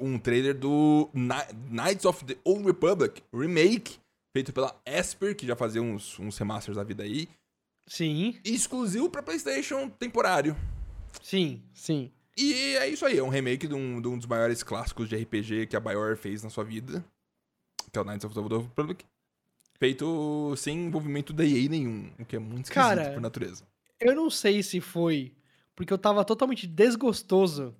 um 0.00 0.18
trailer 0.18 0.54
do 0.56 1.08
Kni- 1.12 1.54
Knights 1.70 2.04
of 2.04 2.24
the 2.24 2.36
Old 2.44 2.64
Republic 2.66 3.22
Remake, 3.32 3.98
feito 4.32 4.52
pela 4.52 4.74
Esper, 4.84 5.34
que 5.36 5.46
já 5.46 5.54
fazia 5.56 5.80
uns, 5.80 6.18
uns 6.18 6.36
remasters 6.38 6.76
da 6.76 6.82
vida 6.84 7.02
aí. 7.04 7.28
Sim, 7.86 8.36
Exclusivo 8.44 9.08
pra 9.08 9.22
PlayStation 9.22 9.88
temporário. 9.88 10.56
sim, 11.22 11.62
sim. 11.72 12.10
E 12.36 12.52
é 12.76 12.88
isso 12.88 13.06
aí, 13.06 13.16
é 13.16 13.22
um 13.22 13.28
remake 13.30 13.66
de 13.66 13.74
um, 13.74 13.98
de 14.00 14.08
um 14.08 14.18
dos 14.18 14.26
maiores 14.26 14.62
clássicos 14.62 15.08
de 15.08 15.16
RPG 15.16 15.68
que 15.68 15.76
a 15.76 15.80
BioWare 15.80 16.18
fez 16.18 16.42
na 16.42 16.50
sua 16.50 16.64
vida, 16.64 17.02
que 17.90 17.98
é 17.98 18.02
o 18.02 18.04
Knights 18.04 18.24
of 18.26 18.34
the 18.34 18.40
Old 18.40 18.56
Republic, 18.56 19.04
feito 19.78 20.54
sem 20.56 20.86
envolvimento 20.86 21.32
da 21.32 21.44
EA 21.44 21.68
nenhum, 21.68 22.10
o 22.18 22.24
que 22.26 22.36
é 22.36 22.38
muito 22.38 22.66
esquisito 22.66 22.74
Cara, 22.74 23.10
por 23.12 23.20
natureza. 23.22 23.64
Eu 23.98 24.14
não 24.14 24.28
sei 24.28 24.62
se 24.62 24.80
foi 24.82 25.32
porque 25.76 25.92
eu 25.92 25.98
tava 25.98 26.24
totalmente 26.24 26.66
desgostoso 26.66 27.76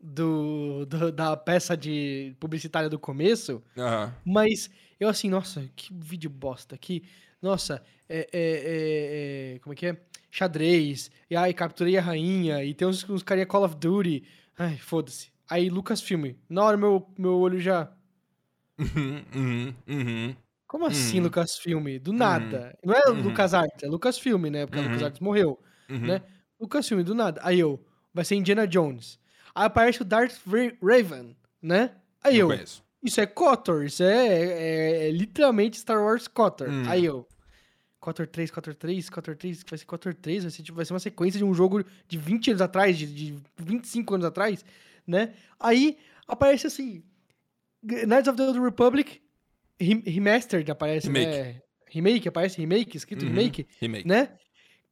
do, 0.00 0.86
do- 0.86 1.12
da 1.12 1.36
peça 1.36 1.76
de 1.76 2.36
publicitária 2.40 2.88
do 2.90 2.98
começo, 2.98 3.62
Aham. 3.78 4.14
Mas 4.24 4.70
eu 5.00 5.08
assim, 5.08 5.28
nossa, 5.30 5.68
que 5.76 5.92
vídeo 5.94 6.30
bosta 6.30 6.74
aqui. 6.74 7.04
Nossa, 7.42 7.82
é, 8.08 8.28
é, 8.32 9.54
é, 9.54 9.54
é, 9.56 9.58
Como 9.60 9.72
é 9.72 9.76
que 9.76 9.86
é? 9.86 9.96
Xadrez. 10.30 11.10
E 11.30 11.36
ai, 11.36 11.54
capturei 11.54 11.96
a 11.98 12.02
rainha. 12.02 12.64
E 12.64 12.74
tem 12.74 12.86
uns, 12.88 13.08
uns 13.08 13.22
carinha 13.22 13.46
Call 13.46 13.64
of 13.64 13.76
Duty. 13.76 14.24
Ai, 14.58 14.76
foda-se. 14.78 15.30
Aí, 15.48 15.68
Lucasfilm. 15.70 16.34
Na 16.48 16.64
hora 16.64 16.76
meu, 16.76 17.06
meu 17.18 17.38
olho 17.38 17.60
já. 17.60 17.92
Uhum, 18.78 19.24
uhum, 19.34 19.74
uhum. 19.88 20.36
Como 20.66 20.86
assim, 20.86 21.18
Uhum. 21.18 21.24
Lucasfilm? 21.24 21.98
Do 22.00 22.12
nada. 22.12 22.76
Não 22.84 22.94
é 22.94 23.10
Uhum. 23.10 23.22
LucasArts, 23.22 23.82
é 23.82 23.86
Lucasfilm, 23.88 24.46
né? 24.50 24.64
Porque 24.66 24.78
a 24.78 24.82
Uhum. 24.82 24.88
LucasArts 24.88 25.20
morreu. 25.20 25.60
uhum. 25.90 26.20
Né? 26.60 26.64
Lucasfilm, 26.64 27.02
do 27.02 27.14
nada. 27.14 27.40
Aí 27.44 27.58
eu. 27.58 27.82
Vai 28.12 28.24
ser 28.24 28.34
Indiana 28.36 28.66
Jones. 28.66 29.18
Aí 29.54 29.66
aparece 29.66 30.02
o 30.02 30.04
Darth 30.04 30.36
Ra- 30.46 30.72
Raven, 30.82 31.36
né? 31.62 31.92
Aí 32.22 32.34
Não 32.34 32.40
eu. 32.40 32.46
conheço. 32.48 32.84
Isso 33.02 33.20
é 33.20 33.26
KOTOR, 33.26 33.84
isso 33.84 34.02
é, 34.02 34.26
é- 34.28 35.08
é 35.08 35.10
literalmente 35.10 35.78
Star 35.78 35.98
Wars 36.02 36.28
KOTOR. 36.28 36.68
Hum. 36.68 36.82
Aí 36.86 37.04
eu, 37.04 37.26
KOTOR 37.98 38.26
3, 38.26 38.50
KOTOR 38.50 38.74
3, 38.74 39.08
KOTOR 39.08 39.36
3, 39.36 39.62
vai 39.68 39.78
ser 39.78 39.84
KOTOR 39.86 40.14
3, 40.14 40.42
vai 40.44 40.50
ser, 40.50 40.62
tipo, 40.62 40.76
vai 40.76 40.84
ser 40.84 40.92
uma 40.92 40.98
sequência 41.00 41.38
de 41.38 41.44
um 41.44 41.54
jogo 41.54 41.82
de 42.06 42.18
20 42.18 42.50
anos 42.50 42.60
atrás, 42.60 42.98
de, 42.98 43.06
de 43.06 43.34
25 43.56 44.14
anos 44.14 44.26
atrás, 44.26 44.62
né? 45.06 45.32
Aí 45.58 45.96
aparece 46.28 46.66
assim, 46.66 47.02
Knights 47.82 48.28
of 48.28 48.36
the 48.36 48.42
Old 48.42 48.60
Republic 48.60 49.22
Rem- 49.80 50.02
Remastered 50.06 50.70
aparece, 50.70 51.06
Remake. 51.06 51.26
né? 51.30 51.62
Remake, 51.86 52.28
aparece 52.28 52.58
remake, 52.60 52.96
escrito 52.98 53.22
Uhum. 53.22 53.28
remake, 53.30 53.66
Remake. 53.80 54.06
né? 54.06 54.36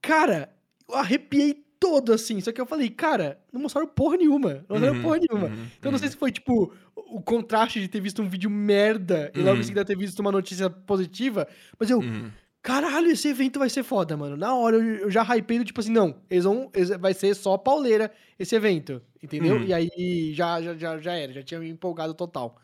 Cara, 0.01 0.51
eu 0.89 0.95
arrepiei 0.97 1.65
todo 1.81 2.13
assim, 2.13 2.41
só 2.41 2.51
que 2.51 2.61
eu 2.61 2.67
falei, 2.67 2.91
cara, 2.91 3.39
não 3.53 3.61
mostraram 3.61 3.87
porra 3.87 4.17
nenhuma, 4.17 4.65
não 4.69 4.77
mostraram 4.77 4.97
Uhum, 4.97 5.03
porra 5.03 5.19
nenhuma. 5.19 5.49
uhum, 5.49 5.67
Então 5.79 5.93
não 5.93 5.99
sei 5.99 6.09
uhum. 6.09 6.13
se 6.13 6.19
foi, 6.19 6.33
tipo, 6.33 6.73
o 6.97 7.21
contraste 7.23 7.81
de 7.81 7.87
ter 7.89 8.01
visto 8.01 8.21
um 8.21 8.29
vídeo 8.29 8.51
merda 8.51 9.31
e 9.35 9.39
logo 9.41 9.55
Uhum. 9.55 9.61
em 9.61 9.63
seguida 9.63 9.85
ter 9.85 9.97
visto 9.97 10.19
uma 10.21 10.33
notícia 10.33 10.69
positiva, 10.69 11.47
mas 11.79 11.89
eu, 11.89 12.01
Uhum. 12.01 12.31
caralho, 12.61 13.09
esse 13.11 13.29
evento 13.29 13.59
vai 13.61 13.71
ser 13.71 13.85
foda, 13.85 14.17
mano. 14.17 14.37
Na 14.37 14.55
hora 14.57 14.77
eu, 14.77 14.83
eu 14.83 15.11
já 15.11 15.23
hypei 15.23 15.59
do 15.59 15.65
tipo 15.65 15.79
assim, 15.81 15.93
não, 15.93 16.17
eles 16.29 16.45
vão, 16.45 16.69
eles- 16.75 16.91
vai 16.91 17.15
ser 17.15 17.33
só 17.35 17.57
pauleira 17.57 18.11
esse 18.39 18.57
evento, 18.57 19.01
entendeu? 19.23 19.57
Uhum. 19.59 19.65
E 19.65 19.73
aí 19.73 20.33
já, 20.35 20.61
já, 20.61 20.75
já, 20.77 20.99
já 20.99 21.13
era, 21.15 21.33
já 21.33 21.43
tinha 21.45 21.61
me 21.61 21.69
empolgado 21.69 22.13
total. 22.15 22.57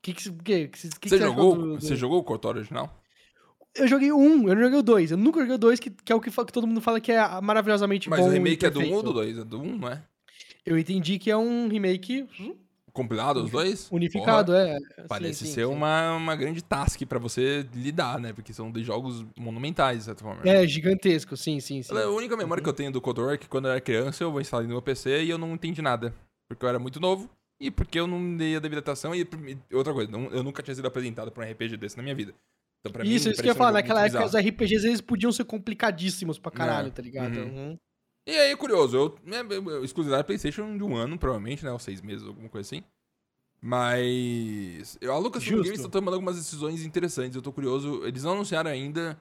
Que 0.00 0.12
que, 0.12 0.30
que, 0.30 0.68
que, 0.68 0.68
que 0.68 1.08
Você 1.08 1.18
que 1.18 1.18
jogou, 1.18 1.56
do- 1.56 1.74
do- 1.76 1.80
você 1.80 1.96
jogou 1.96 2.18
o 2.20 2.24
KOTOR 2.24 2.56
original? 2.56 3.01
Eu 3.74 3.88
joguei 3.88 4.12
o 4.12 4.18
um, 4.18 4.48
eu 4.48 4.54
não 4.54 4.62
joguei 4.62 4.78
o 4.78 4.82
dois. 4.82 5.10
Eu 5.10 5.16
nunca 5.16 5.40
joguei 5.40 5.54
o 5.54 5.58
dois, 5.58 5.80
que, 5.80 5.90
que 5.90 6.12
é 6.12 6.14
o 6.14 6.20
que, 6.20 6.30
que 6.30 6.52
todo 6.52 6.66
mundo 6.66 6.80
fala 6.80 7.00
que 7.00 7.12
é 7.12 7.40
maravilhosamente 7.40 8.10
Mas 8.10 8.20
bom 8.20 8.28
o 8.28 8.30
e 8.30 8.34
remake 8.34 8.66
é 8.66 8.70
do 8.70 8.80
1 8.80 8.92
ou 8.92 9.02
do 9.02 9.12
2? 9.12 9.38
É 9.38 9.44
do 9.44 9.60
1, 9.60 9.78
não 9.78 9.88
é? 9.88 10.02
Eu 10.64 10.78
entendi 10.78 11.18
que 11.18 11.30
é 11.30 11.36
um 11.36 11.68
remake 11.68 12.26
Compilado 12.92 13.42
os 13.42 13.50
dois? 13.50 13.88
unificado, 13.90 14.52
Porra, 14.52 14.78
é. 14.98 15.06
Parece 15.08 15.46
Sim, 15.46 15.54
ser 15.54 15.66
sim. 15.66 15.72
Uma, 15.72 16.14
uma 16.14 16.36
grande 16.36 16.62
task 16.62 17.00
pra 17.06 17.18
você 17.18 17.66
lidar, 17.74 18.20
né? 18.20 18.34
Porque 18.34 18.52
são 18.52 18.70
dois 18.70 18.84
jogos 18.84 19.24
monumentais, 19.34 20.00
de 20.00 20.04
certa 20.04 20.22
forma. 20.22 20.42
É, 20.46 20.66
gigantesco, 20.66 21.34
sim, 21.34 21.58
sim, 21.58 21.82
sim. 21.82 21.96
A 21.96 22.08
única 22.08 22.36
memória 22.36 22.62
que 22.62 22.68
eu 22.68 22.74
tenho 22.74 22.92
do 22.92 23.00
KOTOR 23.00 23.32
é 23.32 23.38
que 23.38 23.48
quando 23.48 23.64
eu 23.66 23.70
era 23.72 23.80
criança 23.80 24.22
eu 24.22 24.40
instalei 24.40 24.66
no 24.66 24.74
meu 24.74 24.82
PC 24.82 25.24
e 25.24 25.30
eu 25.30 25.38
não 25.38 25.54
entendi 25.54 25.80
nada. 25.80 26.14
Porque 26.46 26.66
eu 26.66 26.68
era 26.68 26.78
muito 26.78 27.00
novo 27.00 27.30
e 27.58 27.70
porque 27.70 27.98
eu 27.98 28.06
não 28.06 28.36
dei 28.36 28.56
a 28.56 28.60
devida 28.60 28.80
atenção. 28.80 29.14
E 29.14 29.26
outra 29.72 29.94
coisa, 29.94 30.12
eu 30.30 30.42
nunca 30.42 30.62
tinha 30.62 30.74
sido 30.74 30.86
apresentado 30.86 31.32
pra 31.32 31.46
um 31.46 31.50
RPG 31.50 31.78
desse 31.78 31.96
na 31.96 32.02
minha 32.02 32.14
vida. 32.14 32.34
Então, 32.82 32.92
pra 32.92 33.04
mim, 33.04 33.10
isso, 33.10 33.30
isso 33.30 33.40
que 33.40 33.48
eu 33.48 33.52
ia 33.52 33.54
falar. 33.54 33.72
Naquela 33.72 34.04
época, 34.04 34.24
os 34.24 34.32
bizarro. 34.32 34.48
RPGs 34.48 34.86
eles 34.88 35.00
podiam 35.00 35.30
ser 35.30 35.44
complicadíssimos 35.44 36.38
pra 36.38 36.50
caralho, 36.50 36.88
É, 36.88 36.90
tá 36.90 37.00
ligado? 37.00 37.36
uhum. 37.36 37.44
Uhum. 37.70 37.78
E 38.28 38.32
aí, 38.36 38.56
curioso, 38.56 38.96
eu, 38.96 39.18
eu, 39.50 39.70
eu 39.70 39.84
exclusividade 39.84 40.24
PlayStation 40.26 40.76
de 40.76 40.82
um 40.84 40.94
ano, 40.96 41.16
provavelmente, 41.18 41.64
né? 41.64 41.72
Ou 41.72 41.78
seis 41.78 42.00
meses, 42.00 42.26
alguma 42.26 42.48
coisa 42.48 42.66
assim. 42.66 42.82
Mas. 43.60 44.98
eu- 45.00 45.12
A 45.12 45.18
Lucasfilm 45.18 45.58
Justo. 45.58 45.70
Games 45.72 45.82
tá 45.82 45.88
tomando 45.88 46.14
algumas 46.14 46.36
decisões 46.36 46.84
interessantes. 46.84 47.36
Eu 47.36 47.42
tô 47.42 47.52
curioso. 47.52 48.04
Eles 48.04 48.22
não 48.24 48.32
anunciaram 48.32 48.70
ainda 48.70 49.18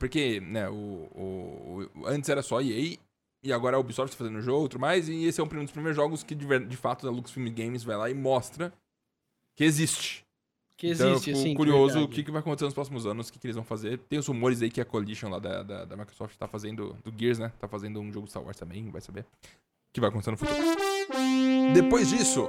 Porque, 0.00 0.40
né, 0.40 0.68
o, 0.68 0.74
o- 0.74 1.88
o- 1.94 2.06
antes 2.06 2.28
era 2.28 2.42
só 2.42 2.60
EA 2.60 2.98
e 3.44 3.52
agora 3.52 3.76
a 3.76 3.80
Ubisoft 3.80 4.10
tá 4.16 4.18
fazendo 4.18 4.38
o 4.38 4.42
jogo 4.42 4.66
e 4.66 4.68
tudo 4.70 4.80
mais. 4.80 5.08
E 5.08 5.24
esse 5.24 5.40
é 5.40 5.44
um 5.44 5.46
dos 5.46 5.70
primeiros 5.70 5.94
jogos 5.96 6.22
que 6.24 6.34
de, 6.34 6.58
de 6.66 6.76
fato 6.76 7.06
a 7.06 7.10
Lucasfilm 7.10 7.48
Games 7.54 7.84
vai 7.84 7.96
lá 7.96 8.10
e 8.10 8.14
mostra 8.14 8.72
que 9.56 9.62
existe. 9.62 10.24
Que 10.80 10.92
então 10.92 11.08
eu 11.08 11.12
existe, 11.16 11.32
assim. 11.32 11.52
curioso 11.54 12.02
o 12.02 12.08
que, 12.08 12.22
que 12.24 12.30
vai 12.30 12.40
acontecer 12.40 12.64
nos 12.64 12.72
próximos 12.72 13.04
anos, 13.04 13.28
o 13.28 13.32
que, 13.34 13.38
que 13.38 13.46
eles 13.46 13.54
vão 13.54 13.62
fazer. 13.64 13.98
Tem 14.08 14.18
os 14.18 14.26
rumores 14.26 14.62
aí 14.62 14.70
que 14.70 14.80
a 14.80 14.84
Coalition 14.84 15.28
lá 15.28 15.38
da, 15.38 15.62
da, 15.62 15.84
da 15.84 15.94
Microsoft 15.94 16.34
tá 16.38 16.48
fazendo, 16.48 16.96
do 17.04 17.12
Gears, 17.14 17.38
né? 17.38 17.52
Tá 17.60 17.68
fazendo 17.68 18.00
um 18.00 18.10
jogo 18.10 18.26
Star 18.26 18.42
Wars 18.42 18.56
também, 18.56 18.88
vai 18.90 19.02
saber. 19.02 19.20
O 19.20 19.26
que 19.92 20.00
vai 20.00 20.08
acontecer 20.08 20.30
no 20.30 20.38
futuro. 20.38 20.58
Depois 21.74 22.08
disso, 22.08 22.48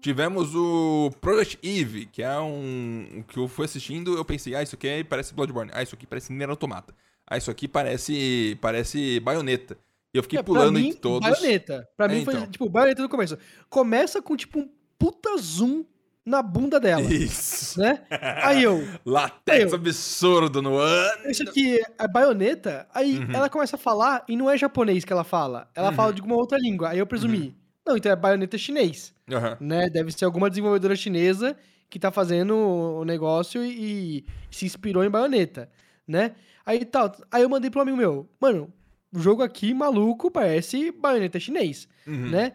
tivemos 0.00 0.54
o 0.54 1.10
Project 1.20 1.58
Eve, 1.62 2.06
que 2.06 2.22
é 2.22 2.38
um. 2.38 3.18
o 3.18 3.24
que 3.24 3.36
eu 3.38 3.48
fui 3.48 3.64
assistindo, 3.66 4.16
eu 4.16 4.24
pensei, 4.24 4.54
ah, 4.54 4.62
isso 4.62 4.74
aqui 4.74 4.88
é- 4.88 5.04
parece 5.04 5.34
Bloodborne. 5.34 5.70
Ah, 5.74 5.82
isso 5.82 5.94
aqui 5.94 6.06
parece 6.06 6.32
Nier 6.32 6.48
Automata. 6.48 6.94
Ah, 7.26 7.36
isso 7.36 7.50
aqui 7.50 7.66
parece. 7.68 8.56
parece 8.60 9.20
baioneta. 9.20 9.76
E 10.14 10.16
eu 10.16 10.22
fiquei 10.22 10.38
É, 10.38 10.42
pulando 10.42 10.78
mim, 10.78 10.86
entre 10.88 11.00
todos. 11.00 11.28
Baioneta. 11.28 11.86
Pra 11.96 12.06
É, 12.06 12.08
mim 12.16 12.24
foi, 12.24 12.34
então. 12.34 12.46
tipo, 12.50 12.68
baioneta 12.68 13.02
no 13.02 13.08
começo. 13.08 13.36
Começa 13.68 14.22
com, 14.22 14.36
tipo, 14.36 14.60
um 14.60 14.70
puta 14.98 15.36
zoom 15.38 15.84
na 16.24 16.42
bunda 16.42 16.80
dela, 16.80 17.02
Isso. 17.02 17.78
né? 17.78 18.02
Aí 18.42 18.62
eu, 18.62 18.82
Latex 19.04 19.72
Eu- 19.72 19.74
absurdo 19.78 20.62
no 20.62 20.76
ano. 20.78 21.30
isso 21.30 21.42
aqui 21.42 21.80
é 21.98 22.08
baioneta. 22.08 22.86
Aí 22.94 23.18
Uhum. 23.18 23.32
ela 23.32 23.48
começa 23.50 23.76
a 23.76 23.78
falar 23.78 24.24
e 24.28 24.36
não 24.36 24.48
é 24.50 24.56
japonês 24.56 25.04
que 25.04 25.12
ela 25.12 25.24
fala. 25.24 25.68
Ela 25.74 25.90
Uhum. 25.90 25.94
fala 25.96 26.12
de 26.12 26.20
alguma 26.20 26.36
outra 26.38 26.56
língua. 26.58 26.88
Aí 26.90 26.98
eu 26.98 27.06
presumi, 27.06 27.54
não, 27.86 27.96
então 27.96 28.10
é 28.10 28.16
baioneta 28.16 28.56
chinês, 28.56 29.14
né? 29.60 29.90
Deve 29.90 30.10
ser 30.12 30.24
alguma 30.24 30.48
desenvolvedora 30.48 30.96
chinesa 30.96 31.56
que 31.90 31.98
tá 31.98 32.10
fazendo 32.10 32.56
o 32.56 33.04
negócio 33.04 33.62
e, 33.64 34.24
se 34.50 34.64
inspirou 34.64 35.04
em 35.04 35.10
baioneta, 35.10 35.70
né? 36.08 36.32
Aí 36.64 36.84
tal. 36.84 37.14
Aí 37.30 37.42
eu 37.42 37.48
mandei 37.48 37.70
pro 37.70 37.82
amigo 37.82 37.96
meu, 37.96 38.26
mano, 38.40 38.72
o 39.12 39.18
jogo 39.20 39.42
aqui, 39.42 39.72
maluco, 39.74 40.30
parece 40.30 40.90
baioneta 40.90 41.38
chinês. 41.38 41.86
Uhum. 42.06 42.30
né? 42.30 42.52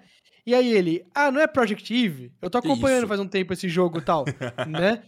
E 0.50 0.56
aí 0.56 0.74
ele, 0.74 1.06
ah, 1.14 1.30
não 1.30 1.40
é 1.40 1.46
Project 1.46 1.94
Eve? 1.94 2.32
Eu 2.42 2.50
tô 2.50 2.58
acompanhando 2.58 3.02
isso? 3.02 3.08
faz 3.08 3.20
um 3.20 3.28
tempo 3.28 3.54
esse 3.54 3.70
jogo 3.70 4.00
e 4.00 4.02
tal, 4.02 4.26
né? 4.68 5.04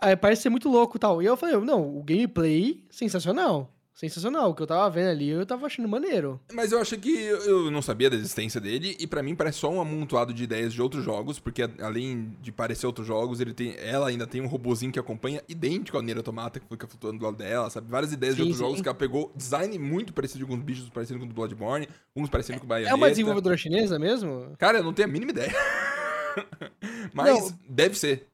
Aí 0.00 0.16
parece 0.16 0.40
ser 0.40 0.48
muito 0.48 0.70
louco 0.70 0.96
e 0.96 0.98
tal. 0.98 1.20
E 1.20 1.26
eu 1.26 1.36
falei, 1.36 1.54
não, 1.58 1.98
o 1.98 2.02
gameplay, 2.02 2.82
sensacional. 2.88 3.70
Sensacional. 4.00 4.50
O 4.50 4.54
que 4.54 4.62
eu 4.62 4.66
tava 4.66 4.88
vendo 4.88 5.10
ali, 5.10 5.28
eu 5.28 5.44
tava 5.44 5.66
achando 5.66 5.86
maneiro. 5.86 6.40
Mas 6.54 6.72
eu 6.72 6.80
achei 6.80 6.96
que 6.96 7.10
eu 7.10 7.70
não 7.70 7.82
sabia 7.82 8.08
da 8.08 8.16
existência 8.16 8.58
dele, 8.58 8.96
e 8.98 9.06
pra 9.06 9.22
mim 9.22 9.34
parece 9.34 9.58
só 9.58 9.70
um 9.70 9.78
amontoado 9.78 10.32
de 10.32 10.42
ideias 10.42 10.72
de 10.72 10.80
outros 10.80 11.04
jogos, 11.04 11.38
porque 11.38 11.68
além 11.78 12.34
de 12.40 12.50
parecer 12.50 12.86
outros 12.86 13.06
jogos, 13.06 13.40
ele 13.40 13.52
tem, 13.52 13.74
ela 13.76 14.08
ainda 14.08 14.26
tem 14.26 14.40
um 14.40 14.46
robozinho 14.46 14.90
que 14.90 14.98
acompanha 14.98 15.42
idêntico 15.46 15.98
ao 15.98 16.02
Nier 16.02 16.16
Automata, 16.16 16.58
que 16.58 16.66
fica 16.66 16.86
flutuando 16.86 17.18
do 17.18 17.24
lado 17.26 17.36
dela, 17.36 17.68
sabe? 17.68 17.90
Várias 17.90 18.10
ideias 18.10 18.36
de 18.36 18.40
Sim, 18.40 18.48
outros 18.48 18.58
sim. 18.58 18.64
jogos 18.64 18.80
que 18.80 18.88
ela 18.88 18.96
pegou, 18.96 19.30
design 19.36 19.78
muito 19.78 20.14
parecido 20.14 20.46
com 20.46 20.52
alguns 20.52 20.64
bichos 20.64 20.88
parecendo 20.88 21.20
com 21.20 21.26
o 21.26 21.28
do 21.28 21.34
Bloodborne, 21.34 21.86
uns 22.16 22.30
parecendo 22.30 22.58
com 22.58 22.64
o 22.64 22.68
Bayonetta. 22.68 22.94
É 22.94 22.96
uma 22.96 23.10
desenvolvedora 23.10 23.56
chinesa 23.58 23.98
mesmo? 23.98 24.54
Cara, 24.58 24.78
eu 24.78 24.82
não 24.82 24.94
tenho 24.94 25.08
a 25.08 25.12
mínima 25.12 25.32
ideia. 25.32 25.52
Mas 27.12 27.50
Não. 27.50 27.58
deve 27.68 27.98
ser. 27.98 28.26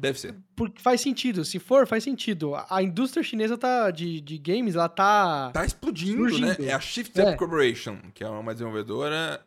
Deve 0.00 0.18
ser. 0.18 0.34
Porque 0.56 0.80
faz 0.80 1.02
sentido. 1.02 1.44
Se 1.44 1.58
for, 1.58 1.86
faz 1.86 2.02
sentido. 2.02 2.54
A- 2.54 2.82
indústria 2.82 3.22
chinesa 3.22 3.58
tá, 3.58 3.90
de, 3.90 4.18
de 4.22 4.38
games, 4.38 4.74
ela 4.74 4.88
tá... 4.88 5.50
Tá 5.52 5.64
explodindo, 5.64 6.22
né? 6.22 6.28
Surgindo. 6.54 6.64
É 6.64 6.72
a 6.72 6.80
Shift 6.80 7.20
Up 7.20 7.30
É. 7.32 7.36
Corporation, 7.36 7.98
que 8.14 8.24
é 8.24 8.28
uma 8.28 8.54
desenvolvedora 8.54 9.44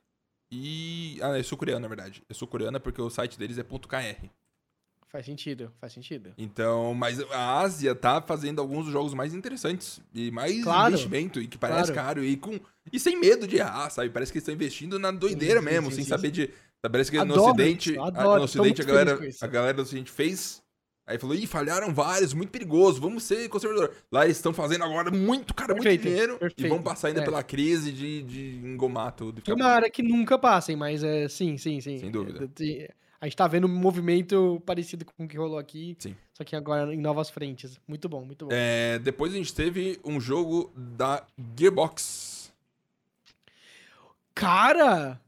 e... 0.51 1.17
Ah, 1.23 1.35
é 1.35 1.41
sul-coreana, 1.41 1.79
na 1.79 1.87
verdade. 1.87 2.21
É 2.29 2.33
sul-coreana 2.35 2.79
porque 2.79 3.01
o 3.01 3.09
site 3.09 3.37
deles 3.39 3.57
é 3.57 3.63
.kr. 3.63 4.27
Faz 5.07 5.25
sentido, 5.25 5.71
faz 5.81 5.93
sentido. 5.93 6.33
Então, 6.37 6.93
mas 6.93 7.19
a 7.31 7.59
Ásia 7.59 7.93
tá 7.95 8.21
fazendo 8.21 8.59
alguns 8.59 8.85
dos 8.85 8.93
jogos 8.93 9.13
mais 9.13 9.33
interessantes 9.33 9.99
e 10.13 10.29
mais 10.31 10.63
Claro. 10.63 10.89
investimento 10.93 11.39
e 11.41 11.47
que 11.47 11.57
parece 11.57 11.91
Claro. 11.91 12.07
caro 12.07 12.23
e 12.23 12.35
com 12.37 12.59
e 12.91 12.99
sem 12.99 13.19
medo 13.19 13.47
de 13.47 13.57
errar, 13.57 13.89
sabe? 13.91 14.09
Parece 14.09 14.31
que 14.31 14.37
eles 14.37 14.43
estão 14.43 14.55
investindo 14.55 14.97
na 14.99 15.11
doideira 15.11 15.59
sim, 15.59 15.65
mesmo, 15.65 15.89
sim, 15.89 15.95
sem 15.97 16.03
sim, 16.05 16.09
saber 16.09 16.31
de 16.31 16.49
parece 16.89 17.10
que 17.12 17.17
no 17.17 17.24
Adoro 17.24 17.41
ocidente, 17.43 17.91
isso, 17.91 18.02
a- 18.02 18.08
adoro, 18.08 18.30
no 18.30 18.38
tô 18.38 18.43
ocidente 18.43 18.82
a 18.82 18.86
muito 18.86 19.06
galera, 19.06 19.30
a 19.41 19.48
galera 19.48 19.74
do 19.74 19.82
ocidente 19.84 20.12
fez 20.12 20.63
Aí 21.06 21.17
falou, 21.17 21.36
ih, 21.36 21.46
falharam 21.46 21.93
vários, 21.93 22.34
muito 22.34 22.50
perigoso, 22.50 23.02
vamos 23.02 23.24
ser 23.24 23.50
conservador. 23.50 23.93
Lá 24.10 24.24
eles 24.24 24.38
estão 24.38 24.54
fazendo 24.54 24.86
agora 24.86 25.12
muito, 25.12 25.54
cara, 25.54 25.74
muito 25.74 25.84
Perfeito, 25.84 26.04
dinheiro. 26.08 26.36
E 26.36 26.39
perfeito, 26.39 26.69
vão 26.69 26.82
passar 26.82 27.10
ainda 27.10 27.22
é. 27.22 27.26
pela 27.26 27.43
crise 27.43 27.91
de, 27.91 28.24
de 28.24 28.65
engomar 28.65 29.12
tudo. 29.12 29.39
e 29.39 29.41
ficar 29.41 29.52
Tomara 29.54 29.89
que 29.89 30.02
nunca 30.02 30.39
passem, 30.39 30.78
mas 30.78 31.04
é, 31.04 31.28
sim, 31.28 31.58
sim, 31.58 31.82
sim. 31.82 32.00
Sem 32.00 32.10
dúvida. 32.10 32.50
É, 32.62 32.93
A 33.19 33.26
gente 33.26 33.36
tá 33.36 33.46
vendo 33.48 33.67
um 33.67 33.76
movimento 33.76 34.62
parecido 34.65 35.04
com 35.04 35.26
o 35.26 35.28
que 35.28 35.36
rolou 35.36 35.58
aqui. 35.60 35.98
Sim. 36.00 36.15
Só 36.32 36.46
que 36.46 36.56
agora 36.56 36.93
em 36.96 37.02
novas 37.02 37.30
frentes. 37.30 37.78
Muito 37.86 38.08
bom, 38.08 38.24
muito 38.24 38.46
bom. 38.46 38.52
É, 38.54 38.98
depois 39.00 39.34
a 39.34 39.36
gente 39.36 39.54
teve 39.54 40.00
um 40.06 40.22
jogo 40.22 40.72
da 40.74 41.22
Gearbox. 41.60 42.54
Cara! 44.34 45.19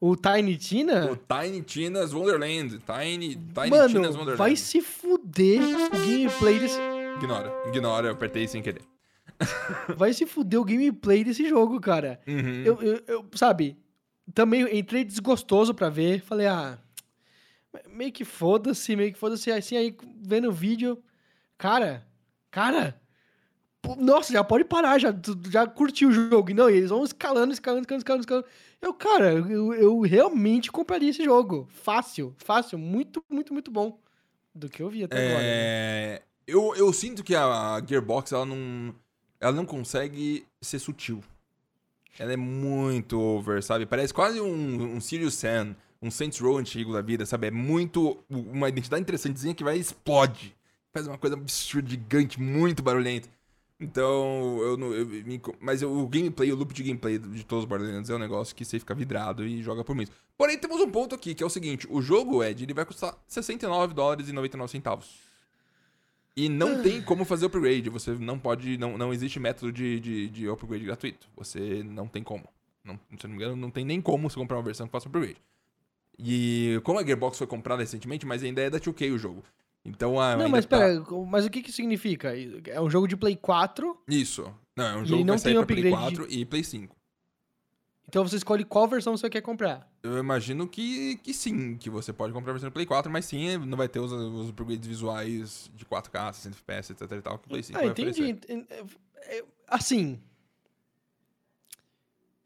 O 0.00 0.16
Tiny 0.16 0.56
Tina? 0.56 1.10
O 1.10 1.16
Tiny 1.16 1.62
Tina's 1.62 2.12
Wonderland. 2.12 2.78
Tiny, 2.80 3.36
Tiny 3.36 3.46
Tina's 3.70 3.92
Mano, 3.92 4.08
Wonderland. 4.08 4.36
vai 4.36 4.54
se 4.56 4.80
fuder 4.82 5.60
o 5.62 5.90
gameplay 5.90 6.58
desse. 6.58 6.78
Ignora, 7.16 7.52
ignora, 7.68 8.08
eu 8.08 8.12
apertei 8.12 8.46
sem 8.48 8.60
querer. 8.60 8.82
Vai 9.96 10.12
se 10.12 10.26
fuder 10.26 10.60
o 10.60 10.64
gameplay 10.64 11.24
desse 11.24 11.48
jogo, 11.48 11.80
cara. 11.80 12.20
Uhum. 12.26 12.62
Eu, 12.64 12.82
eu, 12.82 13.02
eu- 13.06 13.26
sabe, 13.34 13.76
também 14.32 14.62
entrei 14.78 15.04
desgostoso 15.04 15.74
pra 15.74 15.88
ver. 15.88 16.20
Falei, 16.22 16.46
ah, 16.46 16.78
meio 17.88 18.12
que 18.12 18.24
foda-se, 18.24 18.94
meio 18.94 19.12
que 19.12 19.18
foda-se. 19.18 19.50
Assim, 19.50 19.76
aí 19.76 19.96
vendo 20.22 20.48
o 20.48 20.52
vídeo, 20.52 21.02
cara, 21.58 22.06
cara, 22.50 23.00
nossa, 23.98 24.32
já 24.32 24.42
pode 24.42 24.64
parar, 24.64 24.98
já, 24.98 25.14
já 25.50 25.66
curtiu 25.66 26.08
o 26.08 26.12
jogo. 26.12 26.52
Não, 26.54 26.70
e 26.70 26.76
eles 26.76 26.90
vão 26.90 27.04
escalando, 27.04 27.52
escalando, 27.52 27.82
escalando, 27.82 28.00
escalando, 28.00 28.22
escalando. 28.22 28.46
Eu, 28.80 28.92
cara, 28.92 29.32
eu, 29.32 29.72
eu 29.74 30.00
realmente 30.00 30.70
compraria 30.70 31.10
esse 31.10 31.24
jogo. 31.24 31.68
Fácil, 31.70 32.34
fácil, 32.36 32.78
muito, 32.78 33.24
muito, 33.30 33.52
muito 33.52 33.70
bom. 33.70 33.98
Do 34.54 34.68
que 34.68 34.82
eu 34.82 34.88
vi 34.88 35.04
até 35.04 35.16
agora. 35.16 35.42
né? 35.42 35.44
É, 35.44 36.22
eu, 36.46 36.74
eu 36.76 36.92
sinto 36.92 37.24
que 37.24 37.34
a 37.34 37.82
Gearbox, 37.86 38.32
ela 38.32 38.46
não, 38.46 38.94
ela 39.40 39.52
não 39.52 39.66
consegue 39.66 40.46
ser 40.60 40.78
sutil. 40.78 41.22
Ela 42.18 42.34
é 42.34 42.36
muito 42.36 43.20
over, 43.20 43.62
sabe? 43.62 43.86
Parece 43.86 44.14
quase 44.14 44.40
um, 44.40 44.94
um 44.94 45.00
Sirius 45.00 45.34
Sam, 45.34 45.74
um 46.00 46.10
Saints 46.10 46.38
Row 46.38 46.58
antigo 46.58 46.92
da 46.92 47.00
vida, 47.00 47.26
sabe? 47.26 47.48
É 47.48 47.50
muito 47.50 48.22
uma 48.30 48.68
identidade 48.68 49.02
interessantezinha 49.02 49.54
que 49.54 49.64
vai 49.64 49.76
explode. 49.76 50.54
Faz 50.92 51.08
uma 51.08 51.18
coisa 51.18 51.34
absurda, 51.34 51.90
gigante, 51.90 52.40
muito 52.40 52.82
barulhenta. 52.82 53.28
Então, 53.80 54.58
eu 54.62 54.76
não. 54.76 54.92
eu 54.94 55.04
me 55.06 55.40
mas 55.60 55.82
eu- 55.82 55.92
o 55.92 56.06
gameplay, 56.08 56.52
o 56.52 56.56
loop 56.56 56.72
de 56.72 56.82
gameplay 56.82 57.18
de 57.18 57.44
todos 57.44 57.64
os 57.64 57.68
barulhentos 57.68 58.08
é 58.08 58.14
um 58.14 58.18
negócio 58.18 58.54
que 58.54 58.64
você 58.64 58.78
fica 58.78 58.94
vidrado 58.94 59.44
e 59.46 59.62
joga 59.62 59.82
por 59.84 59.94
muito. 59.96 60.12
Porém, 60.38 60.56
temos 60.58 60.80
um 60.80 60.90
ponto 60.90 61.14
aqui, 61.14 61.34
que 61.34 61.42
é 61.42 61.46
o 61.46 61.50
seguinte: 61.50 61.86
o 61.90 62.00
jogo, 62.00 62.42
Ed, 62.42 62.62
ele 62.62 62.72
vai 62.74 62.84
custar 62.84 63.16
69 63.26 63.92
dólares 63.92 64.28
e 64.28 64.32
99 64.32 64.70
centavos. 64.70 65.18
E 66.36 66.48
não 66.48 66.82
tem 66.82 67.00
como 67.02 67.24
fazer 67.24 67.46
upgrade. 67.46 67.90
Você 67.90 68.12
não 68.12 68.38
pode. 68.38 68.76
Não, 68.78 68.96
não 68.98 69.12
existe 69.12 69.38
método 69.38 69.72
de, 69.72 70.00
de, 70.00 70.28
de 70.28 70.48
upgrade 70.48 70.84
gratuito. 70.84 71.28
Você 71.36 71.82
não 71.84 72.06
tem 72.08 72.22
como. 72.22 72.44
Não, 72.84 72.98
se 73.18 73.26
não 73.26 73.30
me 73.30 73.36
engano, 73.36 73.56
não 73.56 73.70
tem 73.70 73.84
nem 73.84 74.00
como 74.00 74.28
você 74.28 74.36
comprar 74.36 74.56
uma 74.56 74.62
versão 74.62 74.86
que 74.86 74.92
faça 74.92 75.08
upgrade. 75.08 75.36
E 76.18 76.80
como 76.84 76.98
a 76.98 77.04
Gearbox 77.04 77.38
foi 77.38 77.46
comprada 77.46 77.82
recentemente, 77.82 78.24
mas 78.26 78.42
ainda 78.42 78.60
é 78.62 78.70
da 78.70 78.78
2K 78.78 79.12
o 79.12 79.18
jogo. 79.18 79.42
Então 79.84 80.18
a. 80.20 80.36
Não, 80.36 80.48
mas 80.48 80.64
tá- 80.64 80.78
pera, 80.78 81.04
mas 81.28 81.44
o 81.44 81.50
que 81.50 81.62
que 81.62 81.70
significa? 81.72 82.32
É 82.68 82.80
um 82.80 82.88
jogo 82.88 83.06
de 83.06 83.16
Play 83.16 83.36
4, 83.36 83.96
Isso. 84.08 84.52
Não, 84.76 84.84
é 84.84 84.96
um 84.96 85.04
jogo 85.04 85.18
que 85.18 85.24
não 85.24 85.34
vai 85.34 85.38
sair 85.38 85.52
tem 85.54 85.64
pra 85.64 85.66
Play 85.66 85.92
upgrade 85.92 86.16
4 86.16 86.32
e 86.32 86.44
Play 86.44 86.64
5. 86.64 86.96
então 88.08 88.26
você 88.26 88.36
escolhe 88.36 88.64
qual 88.64 88.88
versão 88.88 89.16
você 89.16 89.28
quer 89.30 89.40
comprar. 89.42 89.88
Eu 90.02 90.18
imagino 90.18 90.66
que, 90.66 91.16
que 91.18 91.32
sim, 91.34 91.76
que 91.76 91.88
você 91.90 92.12
pode 92.12 92.32
comprar 92.32 92.50
a 92.52 92.54
versão 92.54 92.70
do 92.70 92.72
Play 92.72 92.86
4, 92.86 93.10
mas 93.12 93.24
sim, 93.26 93.56
não 93.58 93.76
vai 93.78 93.88
ter 93.88 94.00
os, 94.00 94.10
os 94.12 94.48
upgrades 94.50 94.86
visuais 94.86 95.70
de 95.74 95.84
4K, 95.84 96.32
60 96.32 96.56
FPS, 96.56 96.92
etc 96.92 97.12
e 97.12 97.22
tal, 97.22 97.38
que 97.38 97.46
o 97.46 97.48
Play 97.50 97.62
5 97.62 97.78
Ah, 97.78 97.82
vai 97.82 97.90
entendi. 97.90 98.22
oferecer. 98.22 98.66
É- 99.28 99.38
é- 99.38 99.44
Assim. 99.68 100.20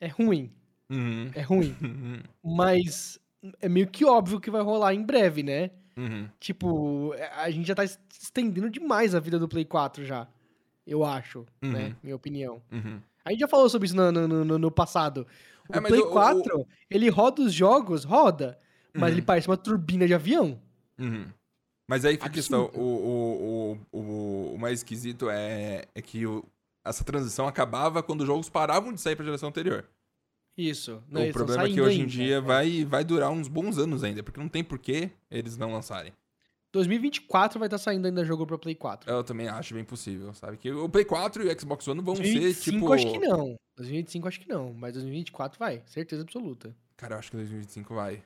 É 0.00 0.06
ruim. 0.08 0.52
Uhum. 0.90 1.30
É 1.34 1.42
ruim. 1.42 1.74
Mas 2.44 3.18
é 3.60 3.68
meio 3.68 3.86
que 3.88 4.04
óbvio 4.04 4.40
que 4.40 4.50
vai 4.50 4.62
rolar 4.62 4.94
em 4.94 5.02
breve, 5.02 5.42
né? 5.42 5.70
Uhum. 5.98 6.28
Tipo, 6.38 7.12
a 7.36 7.50
gente 7.50 7.66
já 7.66 7.74
tá 7.74 7.84
es- 7.84 7.98
estendendo 8.20 8.70
demais 8.70 9.14
a 9.14 9.20
vida 9.20 9.38
do 9.38 9.48
Play 9.48 9.64
4 9.64 10.04
já. 10.04 10.26
Eu 10.86 11.04
acho, 11.04 11.44
Uhum. 11.62 11.72
né? 11.72 11.96
Minha 12.02 12.16
opinião. 12.16 12.62
Uhum. 12.72 13.00
A 13.24 13.30
gente 13.30 13.40
já 13.40 13.48
falou 13.48 13.68
sobre 13.68 13.86
isso 13.86 13.96
no, 13.96 14.10
no, 14.12 14.44
no- 14.44 14.58
no 14.58 14.70
passado. 14.70 15.26
O 15.68 15.76
É, 15.76 15.80
Play 15.80 16.00
o- 16.00 16.06
o- 16.08 16.10
4, 16.12 16.66
ele 16.88 17.10
roda 17.10 17.42
os 17.42 17.52
jogos, 17.52 18.04
roda, 18.04 18.58
mas 18.94 19.10
Uhum. 19.10 19.18
ele 19.18 19.22
parece 19.22 19.48
uma 19.48 19.56
turbina 19.56 20.06
de 20.06 20.14
avião. 20.14 20.58
Uhum. 20.98 21.26
Mas 21.90 22.04
aí 22.04 22.14
fica 22.14 22.26
a 22.26 22.30
questão, 22.30 22.70
o, 22.74 22.80
o, 22.80 23.78
o, 23.92 23.98
o, 24.00 24.54
o 24.54 24.58
mais 24.58 24.80
esquisito 24.80 25.28
é, 25.30 25.84
é 25.94 26.00
que 26.02 26.26
o- 26.26 26.44
essa 26.84 27.02
transição 27.04 27.46
acabava 27.48 28.02
quando 28.02 28.20
os 28.22 28.26
jogos 28.26 28.48
paravam 28.48 28.92
de 28.92 29.00
sair 29.00 29.16
pra 29.16 29.24
geração 29.24 29.48
anterior. 29.48 29.84
Isso. 30.58 31.00
Não, 31.08 31.28
o 31.28 31.32
problema 31.32 31.62
é 31.62 31.72
que 31.72 31.80
hoje 31.80 32.00
em 32.00 32.06
dia 32.06 32.36
é. 32.36 32.40
vai, 32.40 32.84
vai 32.84 33.04
durar 33.04 33.30
uns 33.30 33.46
bons 33.46 33.78
anos 33.78 34.02
ainda, 34.02 34.24
porque 34.24 34.40
não 34.40 34.48
tem 34.48 34.64
porquê 34.64 35.10
eles 35.30 35.56
não 35.56 35.72
lançarem. 35.72 36.12
2024 36.72 37.60
vai 37.60 37.68
estar 37.68 37.78
saindo 37.78 38.06
ainda 38.06 38.24
jogo 38.24 38.44
pra 38.44 38.58
Play 38.58 38.74
4. 38.74 39.08
Eu 39.08 39.22
também 39.22 39.48
acho 39.48 39.72
bem 39.72 39.84
possível, 39.84 40.34
sabe? 40.34 40.56
Que 40.58 40.70
o 40.72 40.88
Play 40.88 41.04
4 41.04 41.44
e 41.44 41.46
o 41.46 41.60
Xbox 41.60 41.86
One 41.86 42.02
vão 42.02 42.16
ser 42.16 42.22
2025 42.22 42.76
tipo. 42.76 42.92
acho 42.92 43.10
que 43.10 43.18
não. 43.18 43.56
2025 43.76 44.28
acho 44.28 44.40
que 44.40 44.48
não, 44.48 44.74
mas 44.74 44.94
2024 44.94 45.58
vai, 45.58 45.82
certeza 45.86 46.22
absoluta. 46.22 46.74
Cara, 46.96 47.14
eu 47.14 47.18
acho 47.20 47.30
que 47.30 47.36
2025 47.36 47.94
vai. 47.94 48.22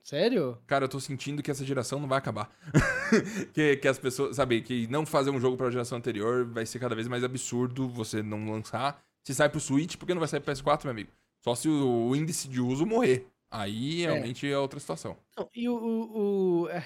Sério? 0.00 0.58
Cara, 0.66 0.84
eu 0.84 0.88
tô 0.88 1.00
sentindo 1.00 1.42
que 1.42 1.50
essa 1.50 1.64
geração 1.64 1.98
não 1.98 2.08
vai 2.08 2.18
acabar. 2.18 2.50
que, 3.52 3.76
que 3.76 3.88
as 3.88 3.98
pessoas, 3.98 4.36
sabe, 4.36 4.62
que 4.62 4.86
não 4.86 5.04
fazer 5.04 5.30
um 5.30 5.40
jogo 5.40 5.56
pra 5.56 5.70
geração 5.70 5.98
anterior 5.98 6.44
vai 6.44 6.64
ser 6.64 6.78
cada 6.78 6.94
vez 6.94 7.08
mais 7.08 7.22
absurdo 7.22 7.88
você 7.88 8.22
não 8.22 8.50
lançar. 8.50 9.02
Se 9.22 9.34
sai 9.34 9.48
pro 9.48 9.60
Switch, 9.60 9.96
porque 9.96 10.14
não 10.14 10.20
vai 10.20 10.28
sair 10.28 10.40
pro 10.40 10.52
PS4, 10.52 10.84
meu 10.84 10.90
amigo? 10.92 11.10
Só 11.42 11.54
se 11.54 11.68
o, 11.68 12.08
o 12.08 12.16
índice 12.16 12.48
de 12.48 12.60
uso 12.60 12.86
morrer. 12.86 13.26
Aí 13.50 14.00
realmente 14.00 14.50
é, 14.50 14.56
outra 14.56 14.80
situação. 14.80 15.16
Não, 15.36 15.48
e 15.54 15.68
o. 15.68 15.74
o, 15.76 16.62
o 16.62 16.68
é, 16.70 16.82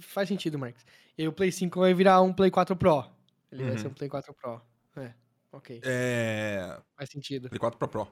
faz 0.00 0.28
sentido, 0.28 0.58
Marcos. 0.58 0.84
E 1.18 1.28
o 1.28 1.32
Play 1.32 1.52
5 1.52 1.78
vai 1.80 1.92
virar 1.92 2.22
um 2.22 2.32
Play 2.32 2.50
4 2.50 2.74
Pro. 2.76 3.04
Ele 3.52 3.64
vai 3.64 3.72
Uhum. 3.72 3.78
ser 3.78 3.86
um 3.88 3.92
Play 3.94 4.08
4 4.08 4.32
Pro. 4.32 4.62
É, 4.96 5.12
ok. 5.52 5.80
É. 5.84 6.78
Faz 6.96 7.10
sentido. 7.10 7.48
Play 7.50 7.58
4 7.58 7.78
Pro 7.78 7.88
Pro. 7.88 8.08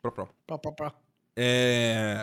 Pro 0.00 0.12
Pro. 0.12 0.28
Pro, 0.46 0.58
pro, 0.58 0.72
pro. 0.74 0.92
É. 1.36 2.16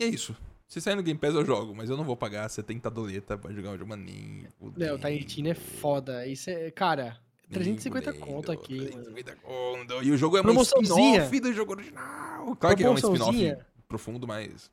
E 0.00 0.04
é 0.04 0.08
isso. 0.08 0.36
Se 0.66 0.80
sair 0.80 0.96
no 0.96 1.02
Game 1.02 1.18
Pass 1.18 1.32
eu 1.34 1.44
jogo, 1.44 1.72
mas 1.76 1.88
eu 1.88 1.96
não 1.96 2.02
vou 2.04 2.16
pagar 2.16 2.48
70 2.48 2.90
doleta 2.90 3.38
pra 3.38 3.52
jogar 3.52 3.70
um 3.70 3.78
jogo 3.78 3.88
maninho. 3.90 4.48
Não, 4.76 4.94
o 4.96 4.98
Tiny 4.98 5.22
Tina 5.22 5.50
é 5.50 5.54
foda. 5.54 6.26
Isso 6.26 6.50
é. 6.50 6.70
Cara, 6.72 7.20
350 7.50 8.10
Lindo, 8.10 8.26
conto 8.26 8.52
aqui. 8.52 8.76
mano. 8.78 8.90
350 8.90 9.36
conto. 9.36 10.02
E 10.02 10.10
o 10.10 10.16
jogo 10.16 10.36
é 10.36 10.40
uma 10.40 10.62
spin-off 10.62 11.40
do 11.40 11.52
jogo 11.52 11.72
original. 11.72 12.56
Claro 12.56 12.76
que 12.76 12.84
é 12.84 12.90
um 12.90 12.94
spin-off 12.94 13.56
profundo, 13.88 14.26
mas... 14.26 14.70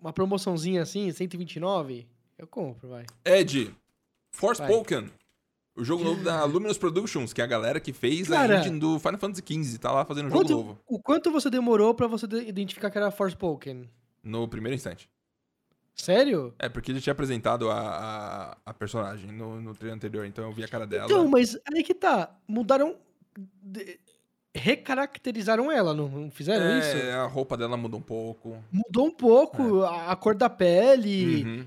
Uma 0.00 0.12
promoçãozinha 0.12 0.82
assim, 0.82 1.10
129, 1.10 2.06
eu 2.38 2.46
compro, 2.46 2.88
vai. 2.88 3.06
Ed, 3.24 3.74
Forspoken. 4.30 5.10
O 5.76 5.82
jogo 5.82 6.04
novo 6.04 6.22
da 6.22 6.44
Luminous 6.44 6.78
Productions, 6.78 7.32
que 7.32 7.40
é 7.40 7.44
a 7.44 7.48
galera 7.48 7.80
que 7.80 7.92
fez 7.92 8.28
Cara. 8.28 8.58
a 8.58 8.60
engine 8.60 8.78
do 8.78 8.98
Final 9.00 9.18
Fantasy 9.18 9.42
XV. 9.44 9.78
Tá 9.78 9.90
lá 9.90 10.04
fazendo 10.04 10.26
um 10.26 10.30
jogo 10.30 10.48
novo. 10.48 10.78
o 10.86 11.00
quanto 11.00 11.32
você 11.32 11.50
demorou 11.50 11.92
pra 11.94 12.06
você 12.06 12.28
de- 12.28 12.46
identificar 12.48 12.90
que 12.90 12.98
era 12.98 13.10
Forspoken? 13.10 13.90
No 14.22 14.46
primeiro 14.46 14.74
instante. 14.76 15.08
Sério? 15.96 16.54
É, 16.58 16.68
porque 16.68 16.90
ele 16.90 17.00
tinha 17.00 17.12
apresentado 17.12 17.70
a, 17.70 17.78
a, 17.80 18.56
a 18.66 18.74
personagem 18.74 19.30
no, 19.30 19.60
no 19.60 19.74
trailer 19.74 19.96
anterior, 19.96 20.26
então 20.26 20.44
eu 20.44 20.52
vi 20.52 20.64
a 20.64 20.68
cara 20.68 20.86
dela. 20.86 21.04
Então, 21.04 21.28
mas 21.28 21.56
aí 21.72 21.82
que 21.82 21.94
tá. 21.94 22.36
Mudaram. 22.48 22.96
de- 23.62 23.98
recaracterizaram 24.56 25.70
ela, 25.70 25.92
não, 25.94 26.30
fizeram 26.30 26.66
é, 26.66 26.78
isso? 26.78 26.96
a 27.10 27.26
roupa 27.26 27.56
dela 27.56 27.76
mudou 27.76 27.98
um 27.98 28.02
pouco. 28.02 28.62
Mudou 28.72 29.06
um 29.06 29.10
pouco 29.10 29.82
a, 29.82 30.12
a 30.12 30.16
cor 30.16 30.34
da 30.36 30.48
pele, 30.48 31.44
Uhum, 31.44 31.66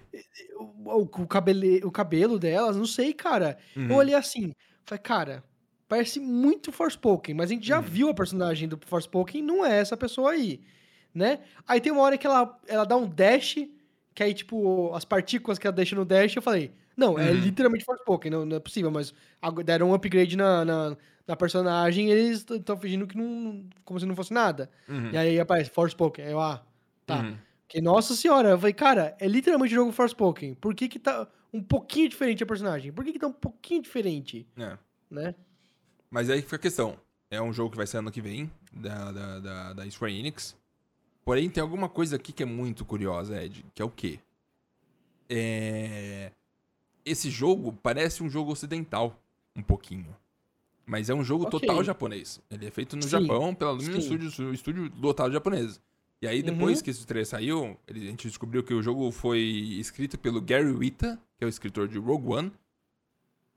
o, 0.85 1.01
o, 1.01 1.27
cabele, 1.27 1.83
o 1.83 1.91
cabelo 1.91 2.39
delas, 2.39 2.77
não 2.77 2.85
sei, 2.85 3.13
cara. 3.13 3.57
uhum. 3.75 3.89
Eu 3.89 3.95
olhei 3.95 4.15
assim, 4.15 4.53
falei, 4.85 5.01
cara, 5.01 5.43
parece 5.87 6.19
muito 6.19 6.71
Forspoken, 6.71 7.35
mas 7.35 7.49
a 7.51 7.53
gente 7.53 7.67
já 7.67 7.77
Uhum. 7.77 7.83
viu 7.83 8.09
a 8.09 8.13
personagem 8.13 8.67
do 8.69 8.79
Forspoken, 8.85 9.41
não 9.43 9.65
é 9.65 9.79
essa 9.79 9.97
pessoa 9.97 10.31
aí, 10.31 10.61
né? 11.13 11.39
Aí 11.67 11.81
tem 11.81 11.91
uma 11.91 12.01
hora 12.03 12.17
que 12.17 12.25
ela, 12.25 12.57
ela 12.67 12.85
dá 12.85 12.95
um 12.95 13.07
dash, 13.07 13.55
que 14.17 14.23
aí, 14.23 14.34
tipo, 14.34 14.91
as 14.95 15.06
partículas 15.06 15.60
que 15.60 15.67
ela 15.67 15.75
deixa 15.75 15.95
no 15.95 16.03
dash, 16.03 16.36
eu 16.36 16.41
falei, 16.41 16.71
não, 16.97 17.19
é 17.19 17.30
Uhum. 17.30 17.38
literalmente 17.38 17.86
Forspoken, 17.86 18.32
não, 18.32 18.45
não 18.47 18.58
é 18.58 18.60
possível, 18.60 18.89
mas 18.89 19.13
deram 19.63 19.91
um 19.91 19.93
upgrade 19.93 20.36
na, 20.36 20.65
na, 20.65 20.97
na 21.27 21.36
personagem 21.36 22.08
e 22.08 22.12
eles 22.12 22.43
estão 22.49 22.75
fingindo 22.75 23.06
que 23.06 23.15
não, 23.15 23.63
como 23.86 23.99
se 23.99 24.08
não 24.08 24.15
fosse 24.15 24.34
nada. 24.34 24.71
Uhum, 24.89 25.12
E 25.12 25.17
aí 25.17 25.39
aparece 25.39 25.69
Forspoken, 25.69 26.25
aí 26.25 26.32
eu, 26.32 26.39
ah, 26.39 26.65
tá. 27.06 27.19
uhum. 27.21 27.38
Que, 27.67 27.80
nossa 27.80 28.15
senhora, 28.15 28.49
eu 28.49 28.58
falei, 28.58 28.73
cara, 28.73 29.15
é 29.19 29.27
literalmente 29.27 29.75
jogo 29.75 29.91
Forspoken. 29.91 30.56
Por 30.56 30.73
que 30.73 30.88
que 30.88 30.97
tá 30.97 31.27
um 31.53 31.62
pouquinho 31.62 32.10
diferente 32.10 32.41
a 32.41 32.45
personagem? 32.47 32.91
Por 32.91 33.06
que 33.06 33.12
que 33.13 33.19
tá 33.19 33.27
um 33.27 33.32
pouquinho 33.34 33.84
diferente, 33.84 34.47
É. 34.58 34.80
né? 35.12 35.36
Mas 36.10 36.27
aí 36.27 36.41
fica 36.41 36.56
a 36.56 36.60
questão. 36.60 36.97
É 37.30 37.39
um 37.39 37.53
jogo 37.53 37.69
que 37.69 37.77
vai 37.77 37.86
ser 37.86 37.97
ano 37.97 38.10
que 38.12 38.21
vem, 38.21 38.49
da, 38.73 39.12
da, 39.12 39.39
da, 39.39 39.73
da 39.73 39.91
Square 39.91 40.17
Enix. 40.17 40.56
Porém, 41.27 41.49
tem 41.49 41.61
alguma 41.61 41.89
coisa 41.89 42.15
aqui 42.15 42.31
que 42.31 42.41
é 42.41 42.45
muito 42.45 42.85
curiosa, 42.85 43.43
Ed, 43.43 43.65
que 43.75 43.81
é 43.81 43.85
o 43.85 43.89
quê? 43.89 44.17
É... 45.29 46.31
Esse 47.05 47.29
jogo 47.29 47.73
parece 47.83 48.23
um 48.23 48.29
jogo 48.29 48.53
ocidental, 48.53 49.13
um 49.53 49.61
pouquinho. 49.61 50.15
Mas 50.85 51.09
é 51.09 51.13
um 51.13 51.25
jogo 51.25 51.45
Ok. 51.45 51.59
total 51.59 51.83
japonês. 51.83 52.39
Ele 52.49 52.65
é 52.65 52.71
feito 52.71 52.95
no 52.95 53.03
Sim, 53.03 53.09
Japão 53.09 53.53
pela 53.53 53.71
Luminous. 53.71 54.05
Studios, 54.05 54.39
o 54.39 54.53
estúdio 54.53 54.89
lotado 55.01 55.33
japonês. 55.33 55.81
E 56.21 56.27
aí, 56.27 56.41
depois 56.41 56.77
Uhum. 56.77 56.83
que 56.85 56.91
esse 56.91 57.05
trailer 57.05 57.27
saiu, 57.27 57.77
a 57.85 57.93
gente 57.93 58.25
descobriu 58.25 58.63
que 58.63 58.73
o 58.73 58.81
jogo 58.81 59.11
foi 59.11 59.41
escrito 59.41 60.17
pelo 60.17 60.39
Gary 60.39 60.71
Whitta, 60.71 61.21
que 61.37 61.43
é 61.43 61.45
o 61.45 61.49
escritor 61.49 61.89
de 61.89 61.97
Rogue 61.99 62.29
One, 62.29 62.53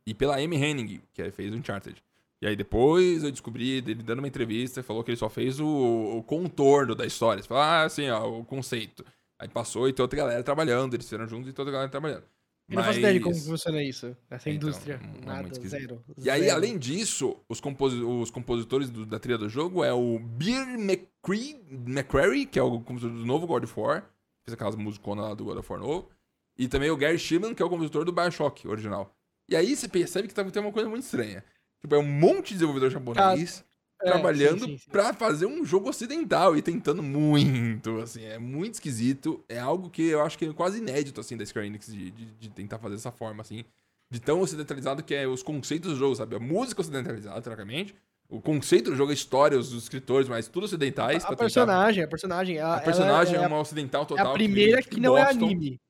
e 0.05 0.13
pela 0.13 0.41
Amy 0.43 0.57
Hennig, 0.57 1.01
que 1.15 1.31
fez 1.31 1.55
Uncharted. 1.55 2.03
E 2.43 2.47
aí 2.47 2.57
depois 2.57 3.23
eu 3.23 3.31
descobri 3.31 3.81
dele 3.83 4.03
dando 4.03 4.21
uma 4.21 4.29
entrevista, 4.29 4.83
falou 4.83 5.05
que 5.05 5.11
ele 5.11 5.17
só 5.19 5.29
fez 5.29 5.61
o, 5.61 5.67
o 5.67 6.23
contorno 6.23 6.95
da 6.95 7.05
história. 7.05 7.43
Você 7.43 7.49
fala, 7.49 7.65
ah, 7.65 7.85
assim, 7.85 8.09
ó, 8.09 8.27
o 8.41 8.45
conceito. 8.45 9.05
Aí 9.39 9.49
passou 9.49 9.89
e 9.89 9.93
tem 9.93 10.03
outra 10.03 10.17
galera 10.19 10.43
trabalhando, 10.43 10.95
eles 10.95 11.07
fizeram 11.07 11.27
juntos 11.27 11.49
e 11.51 11.53
toda 11.53 11.71
a 11.71 11.73
galera 11.73 11.91
trabalhando. 11.91 12.25
Eu 12.69 12.77
não 12.77 12.85
faço 12.85 12.99
ideia 13.01 13.15
de 13.15 13.21
como 13.21 13.35
funciona 13.35 13.83
isso, 13.83 14.17
essa 14.31 14.49
Então, 14.49 14.69
indústria. 14.69 15.01
é 15.03 15.27
Nada, 15.27 15.41
muito 15.43 15.55
esquisito. 15.55 15.81
zero. 15.81 16.05
E 16.19 16.31
aí, 16.31 16.49
além 16.49 16.79
disso, 16.79 17.37
os, 17.49 17.61
composi- 17.61 18.01
os 18.01 18.31
compositores 18.31 18.89
do- 18.89 19.05
da 19.05 19.19
trilha 19.19 19.37
do 19.39 19.49
jogo 19.49 19.83
é 19.83 19.93
o 19.93 20.19
Beer 20.21 20.79
McCree, 20.79 21.57
McCrary, 21.69 22.47
que 22.47 22.59
é 22.61 22.63
o 22.63 22.81
compositor 22.81 23.11
do 23.17 23.27
novo 23.27 23.47
God 23.47 23.65
of 23.65 23.75
War. 23.81 24.03
Fez 24.47 24.55
aquelas 24.55 24.77
musiconas 24.77 25.25
lá 25.29 25.35
do 25.35 25.45
God 25.45 25.59
of 25.59 25.71
War 25.73 25.81
novo. 25.81 26.09
E 26.57 26.69
também 26.69 26.91
o 26.91 26.97
Gary 26.97 27.19
Shimon, 27.19 27.55
que 27.55 27.63
é 27.63 27.67
o 27.67 27.71
compositor 27.71 28.05
do 28.05 28.13
Bioshock 28.13 28.69
original. 28.69 29.13
E 29.49 29.57
aí 29.57 29.75
você 29.75 29.89
percebe 29.89 30.29
que 30.29 30.35
tá, 30.35 30.45
tem 30.45 30.63
uma 30.63 30.71
coisa 30.73 30.89
muito 30.89 31.03
estranha. 31.03 31.43
Tipo, 31.81 31.95
é 31.95 31.99
um 31.99 32.03
monte 32.07 32.49
de 32.49 32.55
desenvolvedor 32.55 32.91
japonês 32.91 33.65
É, 34.03 34.11
trabalhando 34.11 34.61
sim, 34.61 34.67
sim, 34.73 34.79
sim. 34.79 34.91
pra 34.91 35.13
fazer 35.13 35.47
um 35.47 35.65
jogo 35.65 35.89
ocidental 35.91 36.57
e 36.57 36.63
tentando 36.63 37.03
muito, 37.03 37.99
assim, 38.01 38.25
é 38.25 38.39
muito 38.39 38.75
esquisito. 38.75 39.43
É 39.49 39.59
algo 39.59 39.91
que 39.91 40.03
eu 40.09 40.23
acho 40.23 40.39
que 40.39 40.45
é 40.47 40.53
quase 40.53 40.79
inédito, 40.79 41.21
assim, 41.21 41.37
da 41.37 41.45
Square 41.45 41.67
Enix 41.67 41.87
de, 41.93 42.11
de, 42.11 42.25
de 42.27 42.49
tentar 42.51 42.79
fazer 42.79 42.95
dessa 42.97 43.11
forma, 43.13 43.43
assim. 43.43 43.65
De 44.11 44.21
tão 44.21 44.41
ocidentalizado 44.41 45.03
que 45.03 45.15
é 45.15 45.27
os 45.27 45.43
conceitos 45.43 45.91
do 45.93 45.97
jogo, 45.97 46.15
sabe? 46.17 46.35
A 46.35 46.41
música 46.41 46.81
ocidentalizada, 46.81 47.41
teoricamente. 47.41 47.95
O 48.29 48.41
conceito 48.41 48.91
do 48.91 48.97
jogo, 48.97 49.11
a 49.11 49.15
história, 49.15 49.59
os 49.59 49.73
escritores, 49.73 50.29
mas 50.29 50.49
tudo 50.49 50.65
ocidentais. 50.65 51.25
A 51.25 51.29
tentar- 51.29 51.37
personagem, 51.37 52.05
a 52.05 52.09
personagem. 52.09 52.57
ela- 52.59 52.77
A 52.77 52.81
personagem 52.81 53.35
ela 53.35 53.45
é, 53.45 53.49
uma 53.49 53.59
ocidental 53.61 54.03
é 54.03 54.07
total. 54.07 54.31
a 54.31 54.33
primeira 54.33 54.83
que, 54.83 55.01
não 55.01 55.17
é 55.19 55.25
gostam. 55.25 55.47
anime. 55.49 55.81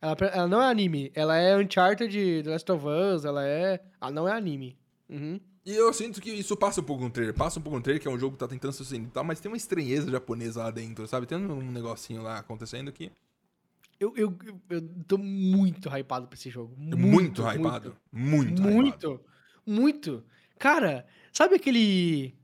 Ela, 0.00 0.16
ela 0.32 0.46
não 0.48 0.62
é 0.62 0.70
anime. 0.70 1.10
Ela 1.14 1.36
é 1.36 1.56
Uncharted 1.56 2.10
de 2.10 2.42
The 2.44 2.50
Last 2.50 2.70
of 2.72 2.84
Us. 2.86 3.24
Ela 3.24 3.44
é. 3.46 3.80
Ela 4.00 4.10
não 4.12 4.28
é 4.28 4.32
anime. 4.32 4.76
Uhum. 5.08 5.40
E 5.64 5.74
eu 5.74 5.92
sinto 5.92 6.20
que 6.20 6.30
isso 6.30 6.56
passa 6.56 6.80
um 6.80 6.84
pouco 6.84 7.04
no 7.04 7.10
trailer. 7.10 7.34
Passa 7.34 7.58
um 7.58 7.62
pouco 7.62 7.76
no 7.76 7.82
trailer, 7.82 8.00
que 8.00 8.08
é 8.08 8.10
um 8.10 8.18
jogo 8.18 8.32
que 8.32 8.38
tá 8.38 8.48
tentando 8.48 8.72
ser 8.72 8.82
ocidental, 8.82 9.24
mas 9.24 9.40
tem 9.40 9.50
uma 9.50 9.56
estranheza 9.56 10.10
japonesa 10.10 10.62
lá 10.62 10.70
dentro, 10.70 11.06
sabe? 11.06 11.26
Tem 11.26 11.38
um 11.38 11.70
negocinho 11.70 12.22
lá 12.22 12.38
acontecendo 12.38 12.92
que 12.92 13.12
Eu, 14.00 14.14
eu, 14.16 14.38
eu, 14.70 14.88
tô 15.06 15.18
muito 15.18 15.88
hypado 15.88 16.26
pra 16.26 16.36
esse 16.36 16.50
jogo. 16.50 16.74
Muito, 16.76 16.98
muito, 16.98 17.42
hypado. 17.42 17.96
Muito, 18.12 18.62
hypado. 18.62 18.74
Muito. 18.74 19.20
Muito. 19.66 20.24
Cara, 20.58 21.06
sabe 21.32 21.56
aquele. 21.56 22.34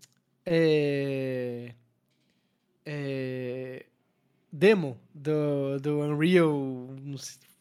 É. 0.45 1.75
É. 2.85 3.87
Demo 4.53 5.01
do, 5.13 5.81
do 5.81 5.99
Unreal 5.99 6.95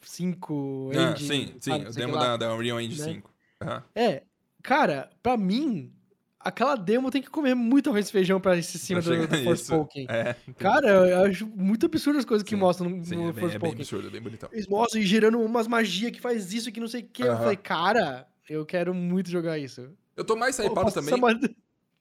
5 0.02 0.92
Ah, 0.94 1.12
Engine, 1.13 1.28
sim, 1.28 1.54
sim, 1.60 1.72
sabe, 1.72 1.88
o 1.88 1.94
demo 1.94 2.13
da, 2.13 2.38
da 2.38 2.54
Unreal 2.54 2.80
Engine 2.80 3.02
né? 3.02 3.13
5. 3.16 3.34
Aham. 3.62 3.84
É, 3.96 4.24
cara, 4.63 5.10
pra 5.21 5.38
mim, 5.38 5.91
aquela 6.39 6.76
demo 6.76 7.12
tem 7.12 7.21
que 7.21 7.30
comer 7.30 7.54
muito 7.54 7.89
arroz 7.89 8.10
e 8.10 8.12
feijão 8.12 8.39
pra 8.41 8.58
em 8.58 8.62
cima 8.63 9.02
Pra 9.02 9.15
do, 9.15 9.28
nisso. 9.28 9.43
Forspoken. 9.45 10.08
É. 10.10 10.36
Cara, 10.58 10.88
eu 10.89 11.23
acho 11.26 11.45
muito 11.47 11.86
absurdo 11.86 12.17
as 12.17 12.26
coisas 12.26 12.43
que 12.43 12.56
Sim, 12.56 12.62
mostram 12.62 12.89
no, 12.89 13.06
Sim, 13.06 13.15
no 13.17 13.30
é 13.30 13.32
bem, 13.34 13.45
é 13.52 13.60
bem 13.60 13.71
absurdo, 13.73 14.08
é 14.08 14.10
bem 14.10 14.21
bonitão. 14.21 14.49
Eles 14.52 14.67
mostram 14.67 15.02
e 15.02 15.06
gerando 15.06 15.39
umas 15.39 15.67
magias 15.67 16.12
que 16.12 16.19
faz 16.21 16.52
isso, 16.54 16.71
que 16.71 16.80
não 16.80 16.88
sei 16.88 17.02
o 17.02 17.06
que. 17.08 17.21
Eu 17.23 17.38
falei, 17.38 17.58
cara, 17.58 18.28
eu 18.49 18.65
quero 18.65 18.93
muito 18.93 19.30
jogar 19.30 19.60
isso. 19.60 19.89
Eu 20.15 20.23
tô 20.26 20.36
mais 20.36 20.58
hypado 20.58 20.91
também, 20.91 21.13
essa 21.13 21.49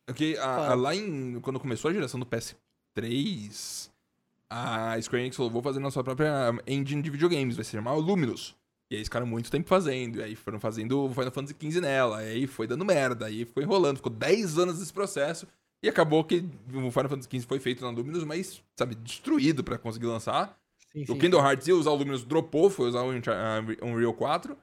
porque 0.07 0.37
a- 0.40 0.72
a- 0.72 0.75
lá 0.75 0.94
em, 0.94 1.38
quando 1.40 1.61
começou 1.61 1.90
a 1.90 1.94
geração 1.94 2.18
do 2.20 2.27
PS3, 2.27 3.88
a 4.51 5.01
Square 5.01 5.22
Enix 5.22 5.37
falou, 5.37 5.51
vou 5.51 5.62
fazer 5.62 5.79
nossa 5.81 6.03
própria 6.05 6.53
engine 6.66 7.01
de 7.01 7.11
videogames, 7.11 7.57
vai 7.57 7.64
se 7.64 7.70
chamar 7.70 7.94
o 7.94 8.01
Luminous. 8.01 8.55
E 8.93 8.95
aí 8.95 8.99
eles 8.99 9.07
ficaram 9.07 9.27
muito 9.27 9.51
tempo 9.51 9.67
fazendo, 9.67 10.19
e 10.19 10.23
aí 10.23 10.37
foram 10.37 10.61
fazendo 10.61 11.07
o 11.07 11.09
Final 11.09 11.33
Fantasy 11.33 11.57
XV 11.59 11.81
nela, 11.81 12.23
e 12.23 12.33
aí 12.33 12.47
foi 12.47 12.67
dando 12.67 12.85
merda, 12.85 13.25
aí 13.25 13.47
ficou 13.47 13.63
enrolando, 13.63 13.97
ficou 13.97 14.13
10 14.13 14.59
anos 14.59 14.79
nesse 14.79 14.93
processo, 14.93 15.49
e 15.83 15.89
acabou 15.89 16.23
que 16.23 16.45
o 16.69 16.91
Final 16.91 17.09
Fantasy 17.09 17.29
XV 17.31 17.47
foi 17.47 17.59
feito 17.59 17.83
na 17.83 17.91
Luminous, 17.91 18.23
mas, 18.23 18.63
sabe, 18.79 18.95
destruído 18.97 19.65
pra 19.65 19.79
conseguir 19.79 20.09
lançar. 20.09 20.59
Sim, 20.93 21.05
O 21.05 21.07
sim, 21.07 21.19
Kingdom 21.19 21.39
Hearts 21.39 21.67
ia 21.67 21.75
usar 21.75 21.89
o 21.91 21.95
Luminous, 21.95 22.23
dropou, 22.23 22.69
foi 22.69 22.91
usar 22.91 23.01
o 23.01 23.09
Unreal 23.83 24.13
4. 24.13 24.55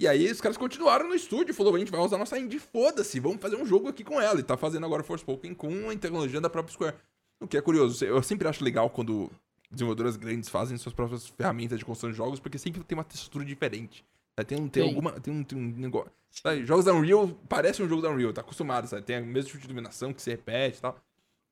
E 0.00 0.08
aí 0.08 0.28
os 0.32 0.40
caras 0.40 0.56
continuaram 0.56 1.08
no 1.08 1.14
estúdio, 1.14 1.54
falou, 1.54 1.76
a 1.76 1.78
gente 1.78 1.92
vai 1.92 2.00
usar 2.00 2.18
nossa 2.18 2.36
indie, 2.40 2.58
foda-se, 2.58 3.20
vamos 3.20 3.40
fazer 3.40 3.54
um 3.54 3.64
jogo 3.64 3.86
aqui 3.86 4.02
com 4.02 4.20
ela. 4.20 4.40
E 4.40 4.42
tá 4.42 4.56
fazendo 4.56 4.84
agora 4.84 5.04
Forspoken 5.04 5.54
com 5.54 5.90
a 5.90 5.96
tecnologia 5.96 6.40
da 6.40 6.50
própria 6.50 6.72
Square. 6.74 6.96
O 7.40 7.46
que 7.46 7.56
é 7.56 7.60
curioso, 7.60 8.04
eu 8.04 8.20
sempre 8.20 8.48
acho 8.48 8.64
legal 8.64 8.90
quando 8.90 9.30
desenvolvedoras 9.70 10.16
grandes 10.16 10.48
fazem 10.48 10.76
suas 10.76 10.94
próprias 10.94 11.26
ferramentas 11.28 11.78
de 11.78 11.84
construção 11.84 12.10
de 12.10 12.16
jogos, 12.16 12.40
porque 12.40 12.58
sempre 12.58 12.82
tem 12.84 12.96
uma 12.96 13.04
textura 13.04 13.44
diferente. 13.44 14.04
Tem, 14.46 14.58
um, 14.58 14.68
tem, 14.68 14.82
Tem. 14.82 14.88
alguma. 14.88 15.12
Tem 15.12 15.32
um, 15.32 15.42
tem 15.42 15.58
um 15.58 15.62
negócio. 15.62 16.12
Sabe? 16.30 16.66
Jogos 16.66 16.84
da 16.84 16.92
Unreal 16.92 17.28
parece 17.48 17.82
um 17.82 17.88
jogo 17.88 18.02
da 18.02 18.10
Unreal, 18.10 18.32
tá 18.32 18.42
acostumado, 18.42 18.86
sabe? 18.86 19.02
Tem 19.02 19.22
o 19.22 19.26
mesmo 19.26 19.48
tipo 19.48 19.60
de 19.60 19.66
iluminação 19.66 20.12
que 20.12 20.20
se 20.20 20.30
repete 20.30 20.78
e 20.78 20.80
tal. 20.82 20.98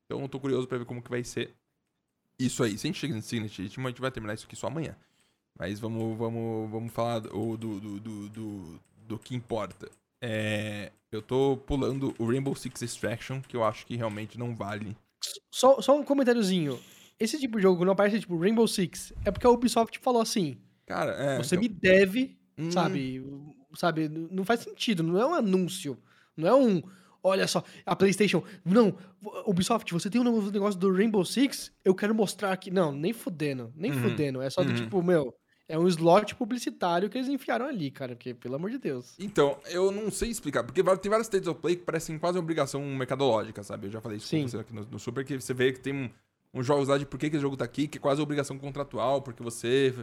Então 0.04 0.20
eu 0.20 0.28
tô 0.28 0.38
curioso 0.38 0.66
pra 0.68 0.76
ver 0.76 0.84
como 0.84 1.02
que 1.02 1.08
vai 1.08 1.24
ser 1.24 1.54
isso 2.38 2.62
aí. 2.62 2.76
Se 2.76 2.86
a 2.86 2.88
gente 2.88 2.98
chega 2.98 3.14
nesse 3.14 3.28
Signet, 3.28 3.62
a 3.62 3.64
gente 3.64 4.00
vai 4.00 4.10
terminar 4.10 4.34
isso 4.34 4.44
aqui 4.44 4.54
só 4.54 4.66
amanhã. 4.66 4.94
Mas 5.58 5.80
vamos, 5.80 6.18
vamos, 6.18 6.70
vamos 6.70 6.92
falar 6.92 7.20
do, 7.20 7.56
do, 7.56 7.80
do, 7.80 8.00
do, 8.00 8.28
do, 8.28 8.80
do 9.06 9.18
que 9.18 9.34
importa. 9.34 9.90
É, 10.20 10.92
eu 11.10 11.22
tô 11.22 11.56
pulando 11.56 12.14
o 12.18 12.26
Rainbow 12.26 12.54
Six 12.54 12.82
Extraction, 12.82 13.40
que 13.40 13.56
eu 13.56 13.64
acho 13.64 13.86
que 13.86 13.96
realmente 13.96 14.38
não 14.38 14.54
vale. 14.54 14.96
Só, 15.50 15.80
só 15.80 15.96
um 15.96 16.04
comentáriozinho. 16.04 16.78
Esse 17.18 17.38
tipo 17.38 17.56
de 17.56 17.62
jogo 17.62 17.84
não 17.84 17.92
aparece 17.92 18.20
tipo 18.20 18.38
Rainbow 18.38 18.66
Six. 18.66 19.12
É 19.24 19.30
porque 19.30 19.46
a 19.46 19.50
Ubisoft 19.50 19.98
falou 20.00 20.20
assim: 20.22 20.58
Cara, 20.86 21.12
é. 21.12 21.36
você 21.38 21.54
então- 21.56 21.62
me 21.62 21.68
deve, 21.68 22.38
Hum, 22.58 22.70
sabe? 22.70 23.24
Sabe? 23.74 24.08
Não 24.08 24.44
faz 24.44 24.60
sentido. 24.60 25.02
Não 25.02 25.18
é 25.20 25.26
um 25.26 25.34
anúncio. 25.34 25.98
Não 26.36 26.48
é 26.48 26.54
um. 26.54 26.82
Olha 27.22 27.46
só, 27.48 27.64
a 27.86 27.96
PlayStation. 27.96 28.42
Não, 28.64 28.94
Ubisoft, 29.46 29.90
você 29.92 30.10
tem 30.10 30.20
um 30.20 30.24
novo 30.24 30.50
negócio 30.50 30.78
do 30.78 30.92
Rainbow 30.92 31.24
Six? 31.24 31.72
Eu 31.84 31.94
quero 31.94 32.14
mostrar 32.14 32.52
aqui. 32.52 32.70
Não, 32.70 32.92
nem 32.92 33.12
fudendo. 33.12 33.72
Nem 33.74 33.90
Uhum, 33.92 34.02
fudendo. 34.10 34.42
É 34.42 34.50
só 34.50 34.62
do 34.62 34.70
uhum. 34.70 34.76
tipo, 34.76 35.02
meu. 35.02 35.34
É 35.66 35.78
um 35.78 35.88
slot 35.88 36.34
publicitário 36.34 37.08
que 37.08 37.16
eles 37.16 37.26
enfiaram 37.28 37.66
ali, 37.66 37.90
cara. 37.90 38.14
Porque, 38.14 38.34
pelo 38.34 38.56
amor 38.56 38.70
de 38.70 38.76
Deus. 38.76 39.14
Então, 39.18 39.58
eu 39.70 39.90
não 39.90 40.10
sei 40.10 40.28
explicar, 40.28 40.62
porque 40.62 40.82
tem 40.82 41.10
vários 41.10 41.26
States 41.26 41.48
of 41.48 41.58
Play 41.58 41.76
que 41.76 41.84
parecem 41.84 42.18
quase 42.18 42.36
uma 42.36 42.42
obrigação 42.42 42.82
mercadológica, 42.84 43.62
sabe? 43.62 43.86
Eu 43.86 43.90
já 43.90 44.00
falei 44.02 44.18
isso 44.18 44.26
Sim. 44.26 44.42
com 44.42 44.48
você 44.48 44.58
aqui 44.58 44.74
no, 44.74 44.84
no 44.84 44.98
Super, 44.98 45.24
que 45.24 45.40
você 45.40 45.54
vê 45.54 45.72
que 45.72 45.80
tem 45.80 45.94
um, 45.94 46.10
uns 46.54 46.64
jogos 46.64 46.88
lá 46.88 46.96
de 46.96 47.04
por 47.04 47.18
que, 47.18 47.28
que 47.28 47.36
esse 47.36 47.42
jogo 47.42 47.56
tá 47.56 47.64
aqui, 47.64 47.88
que 47.88 47.98
é 47.98 48.00
quase 48.00 48.22
obrigação 48.22 48.58
contratual, 48.58 49.20
porque 49.20 49.42
você. 49.42 49.94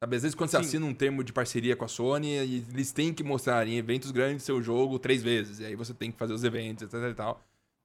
Sabe, 0.00 0.16
às 0.16 0.22
vezes 0.22 0.34
quando 0.34 0.50
você 0.50 0.56
Sim. 0.56 0.62
assina 0.62 0.86
um 0.86 0.94
termo 0.94 1.22
de 1.22 1.32
parceria 1.32 1.76
com 1.76 1.84
a 1.84 1.88
Sony, 1.88 2.30
eles 2.30 2.90
têm 2.90 3.12
que 3.12 3.22
mostrar 3.22 3.66
em 3.68 3.76
eventos 3.76 4.10
grandes 4.10 4.44
seu 4.44 4.62
jogo 4.62 4.98
três 4.98 5.22
vezes, 5.22 5.60
e 5.60 5.66
aí 5.66 5.76
você 5.76 5.92
tem 5.92 6.10
que 6.10 6.18
fazer 6.18 6.32
os 6.32 6.42
eventos, 6.42 6.82
etc 6.84 7.10
e 7.10 7.14
tal. 7.14 7.40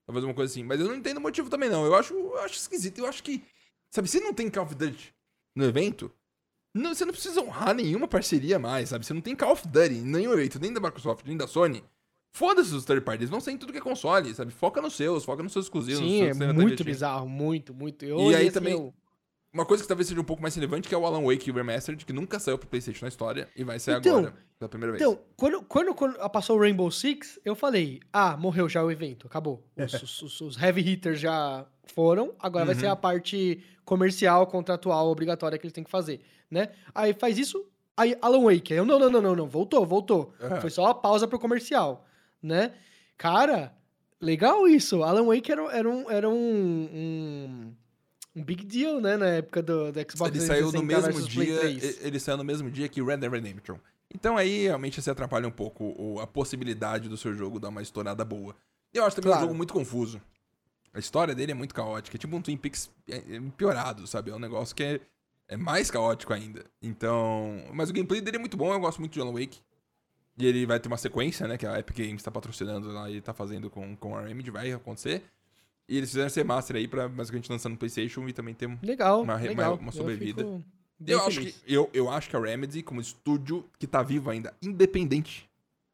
Talvez 0.05 0.23
uma 0.23 0.33
coisa 0.33 0.51
assim. 0.51 0.63
Mas 0.63 0.79
eu 0.79 0.87
não 0.87 0.95
entendo 0.95 1.17
o 1.17 1.21
motivo 1.21 1.49
também, 1.49 1.69
não. 1.69 1.85
Eu 1.85 1.95
acho, 1.95 2.13
eu 2.13 2.39
acho 2.39 2.55
esquisito. 2.55 2.99
Eu 2.99 3.07
acho 3.07 3.23
que. 3.23 3.43
Sabe, 3.91 4.07
se 4.07 4.19
não 4.19 4.33
tem 4.33 4.49
Call 4.49 4.65
of 4.65 4.75
Duty 4.75 5.13
no 5.55 5.65
evento, 5.65 6.11
não, 6.73 6.93
você 6.93 7.05
não 7.05 7.13
precisa 7.13 7.41
honrar 7.41 7.73
nenhuma 7.73 8.07
parceria 8.07 8.59
mais, 8.59 8.89
sabe? 8.89 9.05
Você 9.05 9.13
não 9.13 9.21
tem 9.21 9.35
Call 9.35 9.53
of 9.53 9.67
Duty 9.67 9.95
em 9.95 10.01
nenhum 10.01 10.33
evento, 10.33 10.59
nem 10.59 10.71
da 10.71 10.79
Microsoft, 10.79 11.25
nem 11.25 11.37
da 11.37 11.47
Sony. 11.47 11.83
Foda-se 12.35 12.75
os 12.75 12.83
third 12.83 13.01
parties, 13.05 13.21
eles 13.21 13.29
vão 13.29 13.39
ser 13.39 13.51
em 13.51 13.57
tudo 13.57 13.71
que 13.71 13.77
é 13.77 13.81
console, 13.81 14.33
sabe? 14.35 14.51
Foca 14.51 14.81
nos 14.81 14.93
seus, 14.93 15.23
foca 15.23 15.41
nos 15.41 15.53
seus 15.53 15.67
exclusivos. 15.67 16.03
Sim, 16.03 16.23
é 16.23 16.33
vai 16.33 16.51
muito 16.51 16.83
bizarro. 16.83 17.29
Muito, 17.29 17.73
muito. 17.73 18.03
Eu 18.03 18.19
E 18.29 18.35
aí 18.35 18.43
assim, 18.47 18.51
também- 18.51 18.73
eu- 18.73 18.93
Uma 19.53 19.65
coisa 19.65 19.81
que 19.81 19.87
talvez 19.87 20.09
seja 20.09 20.19
um 20.19 20.23
pouco 20.25 20.41
mais 20.41 20.53
relevante, 20.53 20.85
que 20.89 20.93
é 20.93 20.97
o 20.97 21.05
Alan 21.05 21.23
Wake 21.23 21.49
Remastered, 21.49 22.05
que 22.05 22.11
nunca 22.11 22.37
saiu 22.39 22.57
pro 22.57 22.67
PlayStation 22.67 23.05
na 23.05 23.07
história 23.07 23.47
e 23.55 23.63
vai 23.63 23.79
sair 23.79 23.95
Então, 23.99 24.17
agora, 24.17 24.35
pela 24.59 24.67
primeira 24.67 24.91
vez. 24.91 25.01
Então, 25.01 25.17
quando, 25.37 25.61
quando, 25.63 25.95
quando 25.95 26.29
passou 26.29 26.57
o 26.57 26.59
Rainbow 26.59 26.91
Six, 26.91 27.39
eu 27.45 27.55
falei, 27.55 28.01
ah, 28.11 28.35
morreu 28.35 28.67
já 28.67 28.83
o 28.83 28.91
evento, 28.91 29.27
acabou. 29.27 29.63
Os, 29.77 29.93
os- 29.93 30.21
os- 30.23 30.41
os 30.41 30.61
heavy 30.61 30.81
hitters 30.81 31.21
já 31.21 31.65
foram, 31.85 32.33
agora 32.37 32.65
vai 32.65 32.75
Uhum. 32.75 32.81
ser 32.81 32.87
a 32.87 32.97
parte 32.97 33.63
comercial, 33.85 34.45
contratual, 34.47 35.07
obrigatória 35.07 35.57
que 35.57 35.65
eles 35.65 35.71
têm 35.73 35.85
que 35.85 35.89
fazer, 35.89 36.19
né? 36.51 36.67
Aí 36.93 37.13
faz 37.13 37.37
isso, 37.37 37.65
aí 37.95 38.17
Alan 38.21 38.43
Wake, 38.43 38.73
aí 38.73 38.79
eu, 38.79 38.85
não, 38.85 38.99
não, 38.99 39.09
não, 39.09 39.21
não, 39.21 39.35
não, 39.37 39.47
voltou, 39.47 39.85
voltou. 39.85 40.33
Aham. 40.41 40.59
Foi 40.59 40.69
só 40.69 40.87
a 40.87 40.93
pausa 40.93 41.29
pro 41.29 41.39
comercial, 41.39 42.05
né? 42.41 42.73
Cara, 43.17 43.73
legal 44.21 44.67
isso. 44.67 45.03
Alan 45.03 45.25
Wake 45.25 45.51
era, 45.51 45.61
era 45.75 45.89
um... 45.89 46.09
Era 46.09 46.29
um, 46.29 46.89
um 46.93 47.73
um 48.37 48.43
big 48.43 48.65
deal, 48.65 48.99
né, 48.99 49.15
na 49.15 49.27
época 49.27 49.63
do, 49.63 49.93
do 49.93 49.99
Xbox 50.11 50.29
ele 50.35 50.41
saiu 50.45 50.65
no 50.65 50.85
360 50.85 51.07
mesmo 51.13 51.25
dia. 51.29 51.57
3. 51.57 52.03
Ele 52.05 52.19
saiu 52.19 52.35
no 52.37 52.43
mesmo 52.43 52.69
dia 52.69 52.89
que 52.89 53.01
Red 53.01 53.15
Dead 53.15 53.31
Redemption. 53.31 53.77
Então 54.13 54.35
aí 54.35 54.63
realmente 54.63 55.01
você 55.01 55.09
atrapalha 55.09 55.47
um 55.47 55.51
pouco 55.51 55.85
o- 55.97 56.19
a 56.19 56.27
possibilidade 56.27 57.07
do 57.07 57.15
seu 57.15 57.33
jogo 57.33 57.61
dar 57.61 57.69
uma 57.69 57.81
estourada 57.81 58.25
boa. 58.25 58.53
Eu 58.93 59.05
acho 59.05 59.15
também 59.15 59.29
Claro. 59.29 59.43
um 59.43 59.47
jogo 59.47 59.55
muito 59.57 59.73
confuso. 59.73 60.21
A 60.93 60.99
história 60.99 61.33
dele 61.33 61.53
é 61.53 61.55
muito 61.55 61.73
caótica, 61.73 62.17
é 62.17 62.19
tipo 62.19 62.35
um 62.35 62.41
Twin 62.41 62.57
Peaks 62.57 62.91
é, 63.09 63.15
é 63.15 63.41
piorado, 63.55 64.05
sabe? 64.05 64.31
É 64.31 64.35
um 64.35 64.39
negócio 64.39 64.75
que 64.75 64.83
é, 64.83 64.99
é 65.47 65.55
mais 65.55 65.89
caótico 65.89 66.33
ainda. 66.33 66.65
Então. 66.81 67.63
Mas 67.73 67.89
o 67.89 67.93
gameplay 67.93 68.19
dele 68.19 68.35
é 68.35 68.39
muito 68.41 68.57
bom, 68.57 68.73
eu 68.73 68.79
gosto 68.81 68.99
muito 68.99 69.13
de 69.13 69.21
Alan 69.21 69.31
Wake. 69.31 69.61
E 70.37 70.45
ele 70.45 70.65
vai 70.65 70.79
ter 70.79 70.87
uma 70.87 70.97
sequência, 70.97 71.47
né? 71.47 71.57
Que 71.57 71.65
a 71.65 71.79
Epic 71.79 71.97
Games 71.97 72.21
tá 72.21 72.29
patrocinando 72.29 72.89
lá 72.91 73.09
e 73.09 73.21
tá 73.21 73.33
fazendo 73.33 73.69
com, 73.69 73.95
com 73.95 74.15
a 74.17 74.21
Remedy, 74.21 74.51
vai 74.51 74.71
acontecer. 74.73 75.23
E 75.87 75.97
eles 75.97 76.09
fizeram 76.09 76.27
esse 76.27 76.39
remaster 76.39 76.75
aí 76.75 76.87
pra 76.87 77.07
basicamente 77.07 77.49
lançar 77.51 77.69
no 77.69 77.77
PlayStation 77.77 78.27
e 78.27 78.33
também 78.33 78.53
ter 78.53 78.67
Legal, 78.81 79.21
uma 79.21 79.35
legal. 79.35 79.73
uma- 79.75 79.81
uma 79.81 79.91
sobrevida. 79.91 80.41
Eu, 80.41 80.63
eu 81.07 81.25
acho, 81.25 81.41
que, 81.41 81.55
eu, 81.67 81.89
eu 81.93 82.09
acho 82.09 82.29
que 82.29 82.35
a 82.35 82.39
Remedy, 82.39 82.81
como 82.81 82.99
estúdio 83.01 83.65
que 83.77 83.85
tá 83.85 84.01
vivo 84.01 84.29
ainda, 84.29 84.53
independente, 84.61 85.49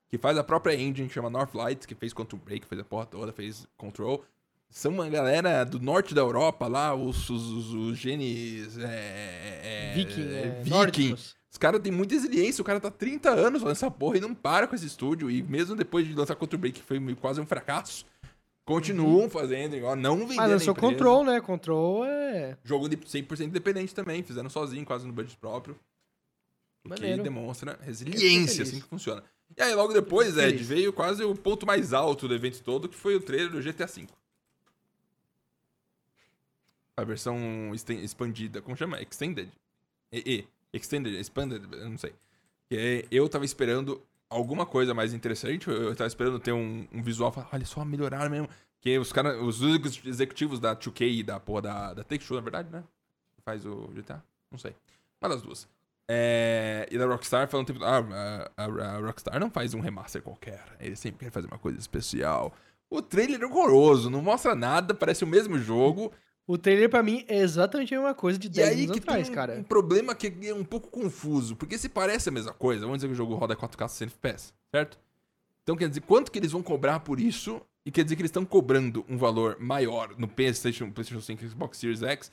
que 0.08 0.17
faz 0.17 0.38
a 0.38 0.43
própria 0.43 0.73
engine 0.75 1.08
que 1.08 1.13
chama 1.13 1.30
Northlight, 1.30 1.88
que 1.88 1.95
fez 1.95 2.13
Control 2.13 2.41
Break, 2.43 2.65
fez 2.65 2.80
a 2.82 2.84
porra 2.86 3.06
toda, 3.06 3.32
fez 3.34 3.67
Control, 3.77 4.23
são 4.69 4.91
uma 4.93 5.10
galera 5.10 5.63
do 5.65 5.80
norte 5.80 6.13
da 6.13 6.21
Europa 6.21 6.67
lá, 6.67 6.95
os, 6.95 7.30
os, 7.30 7.43
os, 7.51 7.73
os 7.73 7.97
genes. 7.97 8.77
É, 8.77 9.62
é, 9.63 9.93
Viking, 9.95 10.21
é, 10.21 10.34
é, 10.39 10.49
Viking. 10.60 10.69
nórdicos. 10.69 11.36
Os 11.51 11.57
caras 11.57 11.81
têm 11.81 11.91
muita 11.91 12.15
resiliência, 12.15 12.61
o 12.61 12.65
cara 12.65 12.79
tá 12.79 12.89
30 12.89 13.29
anos 13.29 13.61
fazendo 13.61 13.75
essa 13.75 13.91
porra 13.91 14.17
e 14.17 14.21
não 14.21 14.33
para 14.33 14.67
com 14.67 14.73
esse 14.73 14.85
estúdio. 14.85 15.29
E 15.29 15.43
mesmo 15.43 15.75
depois 15.75 16.07
de 16.07 16.13
lançar 16.13 16.33
Control 16.35 16.59
Break, 16.59 16.79
que 16.79 16.85
foi 16.85 16.97
quase 17.15 17.41
um 17.41 17.45
fracasso, 17.45 18.05
continuam 18.63 19.29
fazendo, 19.29 19.75
igual, 19.75 19.97
não 19.97 20.19
vendendo. 20.19 20.39
Ah, 20.39 20.45
lançou. 20.45 20.73
Control, 20.73 21.25
né? 21.25 21.41
Control 21.41 22.05
é. 22.05 22.57
Jogo 22.63 22.87
de 22.87 22.95
100% 22.95 23.47
independente 23.47 23.93
também, 23.93 24.23
fizeram 24.23 24.49
sozinho, 24.49 24.85
quase 24.85 25.05
no 25.05 25.11
budget 25.11 25.37
próprio. 25.37 25.77
O 26.85 26.89
que 26.89 27.17
demonstra 27.17 27.77
resiliência, 27.81 28.63
assim 28.63 28.79
que 28.79 28.87
funciona. 28.87 29.21
E 29.55 29.61
aí, 29.61 29.75
logo 29.75 29.91
depois, 29.91 30.37
Ed, 30.37 30.63
veio 30.63 30.93
quase 30.93 31.21
o 31.21 31.35
ponto 31.35 31.65
mais 31.65 31.91
alto 31.91 32.29
do 32.29 32.33
evento 32.33 32.63
todo, 32.63 32.87
que 32.87 32.95
foi 32.95 33.13
o 33.15 33.19
trailer 33.19 33.51
do 33.51 33.61
GTA 33.61 33.85
V. 33.85 34.07
A 36.95 37.03
versão 37.03 37.37
expandida, 37.73 38.61
como 38.61 38.77
chama? 38.77 39.01
Extended. 39.01 39.51
EE. 40.13 40.47
Extended, 40.73 41.15
Expanded, 41.19 41.62
não 41.89 41.97
sei. 41.97 42.13
Que 42.69 42.77
é, 42.77 43.05
eu 43.12 43.27
tava 43.27 43.45
esperando 43.45 44.01
alguma 44.29 44.65
coisa 44.65 44.93
mais 44.93 45.13
interessante, 45.13 45.69
eu 45.69 45.95
tava 45.95 46.07
esperando 46.07 46.39
ter 46.39 46.53
um, 46.53 46.88
um 46.91 47.01
visual, 47.03 47.31
falar, 47.31 47.49
olha 47.53 47.65
só, 47.65 47.84
melhoraram 47.84 48.31
mesmo. 48.31 48.47
Que 48.79 48.97
os 48.97 49.12
caras, 49.13 49.39
os 49.41 49.62
executivos 50.05 50.60
da 50.60 50.75
2K 50.75 51.01
e 51.19 51.23
da 51.23 51.39
porra 51.39 51.62
da, 51.62 51.93
da 51.93 52.03
Take-Two, 52.03 52.36
na 52.36 52.41
verdade, 52.41 52.69
né? 52.71 52.84
Faz 53.45 53.65
o 53.65 53.89
GTA? 53.93 54.23
Não 54.49 54.57
sei. 54.57 54.75
Uma 55.21 55.29
das 55.29 55.41
duas. 55.41 55.67
É, 56.07 56.88
e 56.91 56.97
da 56.97 57.05
Rockstar 57.05 57.47
falando 57.47 57.67
tipo, 57.67 57.84
ah, 57.84 58.03
a, 58.57 58.63
a- 58.65 58.97
Rockstar 58.99 59.39
não 59.39 59.51
faz 59.51 59.73
um 59.73 59.79
remaster 59.79 60.21
qualquer. 60.21 60.63
Eles 60.79 60.99
sempre 60.99 61.19
querem 61.19 61.31
fazer 61.31 61.47
uma 61.47 61.60
coisa 61.60 61.77
especial. 61.77 62.53
O 62.89 63.01
trailer 63.01 63.41
é 63.41 63.45
horroroso, 63.45 64.10
não 64.10 64.21
mostra 64.21 64.55
nada, 64.55 64.93
parece 64.93 65.23
o 65.23 65.27
mesmo 65.27 65.57
jogo. 65.60 66.12
O 66.51 66.57
trailer 66.57 66.89
pra 66.89 67.01
mim 67.01 67.23
é 67.29 67.37
exatamente 67.37 67.95
a 67.95 67.97
mesma 67.97 68.13
coisa 68.13 68.37
de 68.37 68.47
E 68.47 68.49
10 68.49 68.67
aí 68.69 68.83
anos 68.83 68.91
que 68.91 68.99
atrás, 68.99 69.23
tem 69.23 69.31
um, 69.31 69.35
cara. 69.35 69.53
um 69.59 69.63
problema 69.63 70.13
que 70.13 70.33
é 70.43 70.53
um 70.53 70.65
pouco 70.65 70.89
confuso, 70.89 71.55
porque 71.55 71.77
se 71.77 71.87
parece 71.87 72.27
a 72.27 72.31
mesma 72.31 72.51
coisa, 72.51 72.81
vamos 72.81 72.97
dizer 72.97 73.07
que 73.07 73.13
o 73.13 73.15
jogo 73.15 73.35
roda 73.35 73.55
4K 73.55 73.87
60 73.87 74.11
FPS, 74.11 74.53
certo? 74.69 74.99
Então 75.63 75.77
quer 75.77 75.87
dizer, 75.87 76.01
quanto 76.01 76.29
que 76.29 76.37
eles 76.37 76.51
vão 76.51 76.61
cobrar 76.61 76.99
por 76.99 77.21
isso? 77.21 77.61
E 77.85 77.89
quer 77.91 78.03
dizer 78.03 78.17
que 78.17 78.21
eles 78.21 78.29
estão 78.31 78.43
cobrando 78.43 79.05
um 79.07 79.17
valor 79.17 79.55
maior 79.61 80.13
no 80.17 80.27
PlayStation, 80.27 80.91
PlayStation 80.91 81.21
5 81.21 81.41
e 81.41 81.47
Xbox 81.47 81.77
Series 81.77 82.03
X 82.03 82.29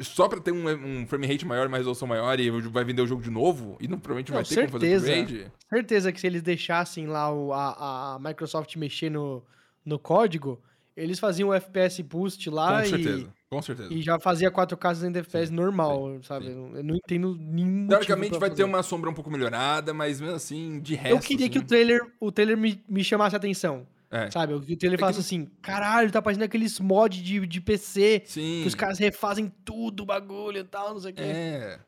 só 0.00 0.28
pra 0.28 0.38
ter 0.38 0.52
um, 0.52 0.68
um 0.68 1.06
frame 1.06 1.26
rate 1.26 1.46
maior, 1.46 1.66
uma 1.66 1.78
resolução 1.78 2.06
maior 2.06 2.38
e 2.38 2.50
vai 2.50 2.84
vender 2.84 3.00
o 3.00 3.06
jogo 3.06 3.22
de 3.22 3.30
novo? 3.30 3.76
E 3.80 3.88
não, 3.88 3.98
provavelmente 3.98 4.30
não 4.30 4.36
vai 4.36 4.44
ter 4.44 4.54
como 4.54 4.68
fazer 4.68 5.00
certeza. 5.00 5.20
upgrade? 5.22 5.52
Certeza 5.68 6.12
que 6.12 6.20
se 6.20 6.26
eles 6.26 6.42
deixassem 6.42 7.06
lá 7.06 7.32
o, 7.32 7.52
a, 7.54 8.14
a 8.14 8.18
Microsoft 8.18 8.76
mexer 8.76 9.10
no, 9.10 9.42
no 9.84 9.98
código, 9.98 10.60
eles 10.96 11.18
faziam 11.18 11.48
o 11.50 11.54
FPS 11.54 12.02
boost 12.02 12.48
lá 12.50 12.78
Com 12.78 12.86
e, 12.86 12.88
certeza, 12.88 13.34
com 13.48 13.62
certeza. 13.62 13.92
e 13.94 14.02
já 14.02 14.18
fazia 14.18 14.50
4K 14.50 14.94
60 14.94 15.18
FPS 15.20 15.48
Sim, 15.48 15.54
normal, 15.54 16.18
sabe? 16.22 16.48
Eu 16.48 16.82
não 16.84 16.94
entendo 16.96 17.36
nenhum 17.38 17.86
Teoricamente 17.88 18.38
vai 18.38 18.50
ter 18.50 18.56
fazer. 18.56 18.64
uma 18.64 18.82
sombra 18.82 19.08
um 19.10 19.14
pouco 19.14 19.30
melhorada, 19.30 19.94
mas 19.94 20.20
mesmo 20.20 20.36
assim, 20.36 20.80
de 20.80 20.94
resto. 20.94 21.14
Eu 21.16 21.20
queria 21.20 21.48
que 21.48 21.58
o 21.58 21.60
assim, 21.60 21.66
trailer, 21.68 22.00
o 22.20 22.30
trailer 22.32 22.56
me, 22.56 22.82
me 22.88 23.02
chamasse 23.04 23.34
a 23.34 23.38
atenção, 23.38 23.86
É. 24.10 24.30
sabe? 24.30 24.52
O 24.54 24.60
trailer 24.60 24.98
que 24.98 25.00
falasse 25.00 25.20
assim, 25.20 25.46
caralho, 25.62 26.10
tá 26.10 26.20
parecendo 26.20 26.44
aqueles 26.44 26.78
mod 26.80 27.22
de, 27.22 27.46
de 27.46 27.60
PC, 27.60 28.22
Sim. 28.26 28.60
que 28.62 28.68
os 28.68 28.74
caras 28.74 28.98
refazem 28.98 29.50
tudo, 29.64 30.02
o 30.02 30.06
bagulho 30.06 30.58
e 30.58 30.64
tal, 30.64 30.92
não 30.94 31.00
sei 31.00 31.12
o 31.12 31.14
quê. 31.14 31.22
É. 31.22 31.78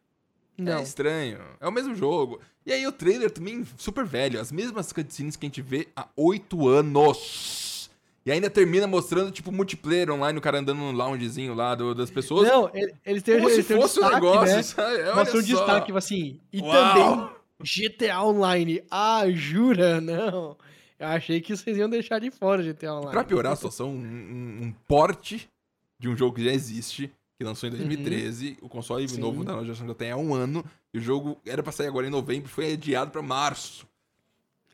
não. 0.57 0.79
É 0.79 0.83
estranho. 0.83 1.39
É 1.61 1.67
o 1.69 1.73
mesmo 1.73 1.95
jogo. 1.95 2.41
E 2.65 2.73
aí 2.73 2.87
o 2.87 2.93
trailer 2.93 3.29
também 3.31 3.65
super 3.77 4.05
velho. 4.05 4.41
As 4.41 4.53
mesmas 4.53 4.93
cutscenes 4.93 5.35
que 5.35 5.45
a 5.45 5.49
gente 5.49 5.61
vê 5.61 5.89
há 5.97 6.07
oito 6.17 6.69
anos. 6.69 7.72
E 8.25 8.31
ainda 8.31 8.49
termina 8.49 8.87
mostrando, 8.87 9.31
tipo, 9.33 9.51
multiplayer 9.51 10.11
online, 10.11 10.39
o 10.39 10.43
cara 10.43 10.59
andando 10.61 10.79
no 10.79 10.93
loungezinho 10.93 11.55
lá 11.55 11.75
do- 11.75 11.95
das 11.95 12.11
pessoas. 12.11 12.47
Não, 12.49 12.71
ele- 12.73 12.95
eles 13.05 13.23
têm 13.23 13.37
como 13.37 13.49
se 13.49 13.55
eles 13.57 13.71
um 13.71 13.81
fosse 13.81 13.99
um 13.99 14.03
destaque, 14.03 14.15
negócio, 14.25 14.57
né? 14.57 14.63
sabe? 14.63 15.15
Mostra 15.15 15.39
um 15.39 15.43
destaque, 15.43 15.93
assim. 15.97 16.41
E 16.53 16.61
Uau! 16.61 16.73
também 16.73 17.31
GTA 17.65 18.23
Online. 18.23 18.83
Ah, 18.91 19.25
jura? 19.31 20.01
Não. 20.01 20.57
Eu 20.99 21.07
achei 21.09 21.41
que 21.41 21.57
vocês 21.57 21.77
iam 21.77 21.91
deixar 21.91 22.21
de 22.21 22.31
fora 22.31 22.63
GTA 22.63 22.93
Online. 22.95 23.11
Pra 23.11 23.25
piorar 23.25 23.53
a 23.53 23.57
situação, 23.57 23.89
um, 23.91 23.95
um, 23.97 24.67
um 24.67 24.75
porte 24.87 25.49
de 25.99 26.09
um 26.09 26.17
jogo 26.17 26.37
que 26.37 26.45
já 26.45 26.53
existe, 26.53 27.11
que 27.37 27.45
lançou 27.45 27.69
em 27.69 27.73
2013. 27.73 28.57
O 28.63 28.69
console 28.69 29.03
Uhum. 29.03 29.09
Sim. 29.09 29.21
novo 29.21 29.43
da 29.45 29.53
nova 29.53 29.65
geração 29.65 29.87
já 29.89 29.95
tem 29.95 30.13
há 30.13 30.17
um 30.17 30.33
ano. 30.33 30.65
E 30.95 30.99
o 30.99 31.01
jogo 31.01 31.41
era 31.45 31.61
pra 31.63 31.73
sair 31.73 31.89
agora 31.89 32.07
em 32.07 32.11
novembro, 32.11 32.49
foi 32.49 32.73
adiado 32.75 33.11
pra 33.11 33.21
março. 33.23 33.85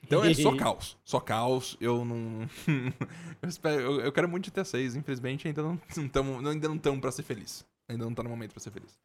Então 0.08 0.24
é 0.24 0.32
só 0.34 0.54
caos. 0.56 0.96
Só 1.04 1.20
caos. 1.20 1.76
Eu 1.80 2.04
não. 2.04 2.48
eu, 3.42 3.48
espero, 3.48 3.80
eu, 3.80 4.00
eu 4.00 4.12
quero 4.12 4.28
muito 4.28 4.50
GTA 4.50 4.64
6. 4.64 4.96
Infelizmente, 4.96 5.46
ainda 5.46 5.62
não 5.62 5.78
estamos 5.96 6.44
ainda 6.46 6.68
não 6.68 6.76
estamos 6.76 7.00
pra 7.00 7.12
ser 7.12 7.22
feliz. 7.22 7.64
Ainda 7.88 8.04
não 8.04 8.14
tá 8.14 8.22
no 8.22 8.30
momento 8.30 8.52
pra 8.52 8.60
ser 8.60 8.70
feliz. 8.70 8.98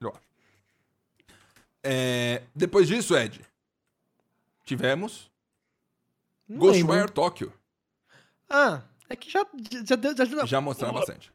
Eu 0.00 0.10
acho. 0.10 0.20
É, 1.82 2.42
depois 2.54 2.86
disso, 2.86 3.16
Ed, 3.16 3.40
tivemos 4.64 5.30
Não 6.48 6.58
Ghostwire 6.58 6.92
lembro. 6.92 7.12
Tokyo. 7.12 7.52
Ah, 8.48 8.82
é 9.08 9.16
que 9.16 9.30
já, 9.30 9.44
já, 9.84 9.96
deu- 9.96 10.16
já, 10.16 10.24
já, 10.24 10.46
Já 10.46 10.60
mostraram 10.60 10.94
bastante. 10.94 11.32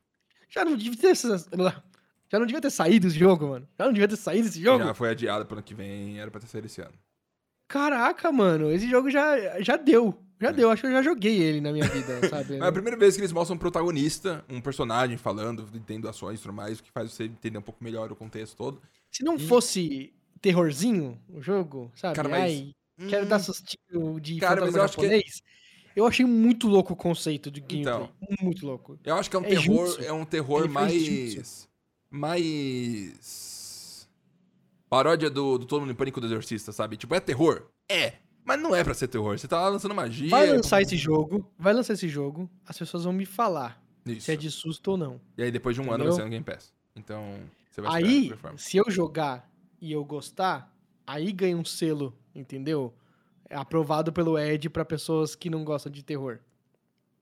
já 0.48 0.64
não 0.64 0.78
devia 0.78 0.96
ter 0.96 1.16
já 2.30 2.40
não 2.40 2.46
devia 2.46 2.62
ter 2.62 2.70
saído 2.70 3.08
esse 3.08 3.18
jogo, 3.18 3.48
mano. 3.48 3.68
Já 3.78 3.86
não 3.86 3.94
devia 3.94 4.08
ter 4.08 4.18
saído 4.18 4.48
esse 4.48 4.62
jogo. 4.62 4.84
Já 4.84 4.94
foi 4.94 5.10
adiado 5.10 5.46
pro 5.46 5.56
ano 5.58 5.64
que 5.64 5.74
vem, 5.74 6.20
era 6.20 6.30
pra 6.30 6.40
ter 6.42 6.48
saído 6.48 6.68
esse 6.68 6.82
ano. 6.82 6.94
Caraca, 7.68 8.32
mano, 8.32 8.72
esse 8.72 8.90
jogo 8.90 9.10
já, 9.10 9.62
já 9.62 9.76
deu. 9.78 10.18
Já 10.40 10.50
É. 10.50 10.54
deu, 10.54 10.70
acho 10.70 10.82
que 10.84 10.88
eu 10.88 10.92
já 10.92 11.02
joguei 11.02 11.36
ele 11.42 11.60
na 11.60 11.72
minha 11.72 11.88
vida, 11.88 12.20
sabe? 12.30 12.58
É 12.58 12.62
a 12.64 12.72
primeira 12.72 12.96
vez 12.98 13.16
que 13.16 13.22
eles 13.22 13.32
mostram 13.32 13.56
um 13.56 13.60
protagonista, 13.60 14.46
um 14.48 14.62
personagem 14.62 15.18
falando, 15.18 15.68
tendo 15.86 16.08
ações 16.08 16.40
e 16.40 16.42
tudo 16.44 16.54
mais, 16.54 16.80
o 16.80 16.84
que 16.84 16.92
faz 16.92 17.12
você 17.12 17.24
entender 17.24 17.58
um 17.58 17.62
pouco 17.62 17.84
melhor 17.84 18.12
o 18.12 18.16
contexto 18.16 18.56
todo. 18.56 18.80
Se 19.12 19.24
não 19.24 19.36
E- 19.36 19.48
fosse 19.48 20.14
terrorzinho 20.40 21.20
o 21.28 21.42
jogo, 21.42 21.92
sabe? 21.96 22.16
Cara, 22.16 22.30
mas- 22.30 22.54
Ai, 22.54 22.72
quero 23.10 23.26
Hum, 23.26 23.30
dar 23.30 23.40
sustinho 23.40 24.20
de 24.20 24.38
Cara, 24.40 24.62
mas 24.62 24.76
eu 24.76 24.84
acho 24.84 24.96
que- 24.96 25.02
japonês. 25.04 25.42
Eu 25.96 26.06
achei 26.06 26.26
muito 26.28 26.68
louco 26.68 26.94
o 26.94 26.96
conceito 26.96 27.50
de 27.50 27.60
gameplay. 27.60 27.82
Então. 27.82 28.10
Muito 28.40 28.64
louco. 28.64 29.00
Eu 29.04 29.16
acho 29.16 29.32
que 29.32 29.36
é 29.36 29.40
um 29.40 29.44
É 29.46 29.50
terror, 29.50 29.88
jutsu. 29.88 30.04
é 30.04 30.14
um 30.14 30.24
terror 30.26 30.70
mais. 30.70 31.68
Mais. 32.12 33.57
Paródia 34.90 35.30
do, 35.30 35.58
do 35.58 35.66
Todo 35.66 35.82
Mundo 35.82 35.92
em 35.92 35.96
Pânico 35.96 36.22
do 36.22 36.28
Exorcista, 36.28 36.72
sabe? 36.72 36.98
Tipo, 36.98 37.16
é 37.16 37.20
terror? 37.20 37.68
É. 37.90 38.14
Mas 38.44 38.62
não 38.62 38.74
é 38.74 38.84
pra 38.84 38.94
ser 38.94 39.10
terror. 39.10 39.38
Você 39.38 39.48
tá 39.48 39.60
lá 39.60 39.68
lançando 39.68 39.94
magia. 39.94 40.30
Vai 40.30 40.50
lançar 40.50 40.82
esse 40.82 40.96
jogo, 40.96 41.46
vai 41.60 41.74
lançar 41.74 41.94
esse 41.94 42.08
jogo, 42.08 42.50
as 42.66 42.78
pessoas 42.78 43.04
vão 43.04 43.12
me 43.12 43.26
falar 43.26 43.82
Isso. 44.06 44.22
se 44.22 44.32
é 44.32 44.36
de 44.38 44.50
susto 44.50 44.92
ou 44.92 44.98
não. 44.98 45.22
E 45.38 45.44
aí 45.44 45.52
depois 45.52 45.76
de 45.76 45.82
um 45.82 45.86
ano 45.86 45.96
Entendeu? 45.96 46.12
vai 46.12 46.16
ser 46.16 46.24
no 46.24 46.30
Game 46.30 46.46
Pass. 46.46 46.74
Então, 46.96 47.40
você 47.70 47.82
vai 47.82 48.04
Aí, 48.04 48.34
se 48.56 48.78
eu 48.78 48.90
jogar 48.90 49.50
e 49.82 49.92
eu 49.92 50.04
gostar, 50.06 50.74
aí 51.06 51.32
ganha 51.34 51.58
um 51.58 51.66
selo, 51.66 52.18
entendeu? 52.34 52.94
É 53.50 53.56
aprovado 53.56 54.12
pelo 54.14 54.40
Ed 54.40 54.70
pra 54.70 54.86
pessoas 54.86 55.36
que 55.36 55.50
não 55.50 55.64
gostam 55.64 55.92
de 55.92 56.04
terror. 56.04 56.40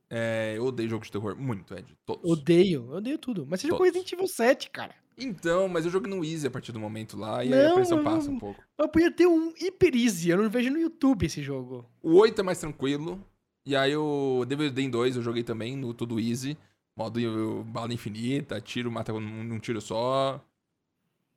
É, 0.09 0.53
eu 0.57 0.65
odeio 0.65 0.89
jogo 0.89 1.03
de 1.03 1.11
terror 1.11 1.35
muito, 1.35 1.73
Ed. 1.73 1.97
Todos. 2.05 2.29
Odeio, 2.29 2.89
odeio 2.91 3.17
tudo. 3.17 3.45
Mas 3.49 3.61
você 3.61 3.67
jogou 3.67 3.79
Todos. 3.85 3.93
Resident 3.93 4.13
Evil 4.13 4.27
7, 4.27 4.69
cara. 4.69 4.93
Então, 5.17 5.67
mas 5.69 5.85
eu 5.85 5.91
joguei 5.91 6.13
no 6.13 6.23
Easy 6.25 6.45
a 6.45 6.51
partir 6.51 6.71
do 6.71 6.79
momento 6.79 7.17
lá 7.17 7.43
e 7.43 7.53
aí 7.53 7.65
a 7.65 7.69
Não, 7.69 7.75
pressão 7.75 7.97
eu 7.99 8.03
passa 8.03 8.27
não- 8.27 8.35
um 8.35 8.39
pouco. 8.39 8.61
Eu 8.77 8.89
podia 8.89 9.09
ter 9.11 9.25
um 9.25 9.53
Hyper 9.59 9.95
Easy, 9.95 10.29
eu 10.29 10.37
não 10.37 10.49
vejo 10.49 10.69
no 10.69 10.77
YouTube 10.77 11.25
esse 11.25 11.41
jogo. 11.41 11.89
O 12.03 12.15
8 12.17 12.39
é 12.41 12.43
mais 12.43 12.59
tranquilo. 12.59 13.23
E 13.65 13.75
aí 13.75 13.95
o 13.95 14.45
Devil 14.45 14.71
May 14.71 14.89
2 14.89 15.15
eu 15.15 15.21
joguei 15.23 15.41
também 15.43 15.75
no 15.75 15.93
tudo 15.93 16.19
easy. 16.19 16.57
Modo 16.95 17.17
uh, 17.19 17.63
bala 17.63 17.93
infinita, 17.93 18.61
tiro, 18.61 18.91
mata 18.91 19.11
num, 19.13 19.57
tiro 19.59 19.81
só. 19.81 20.39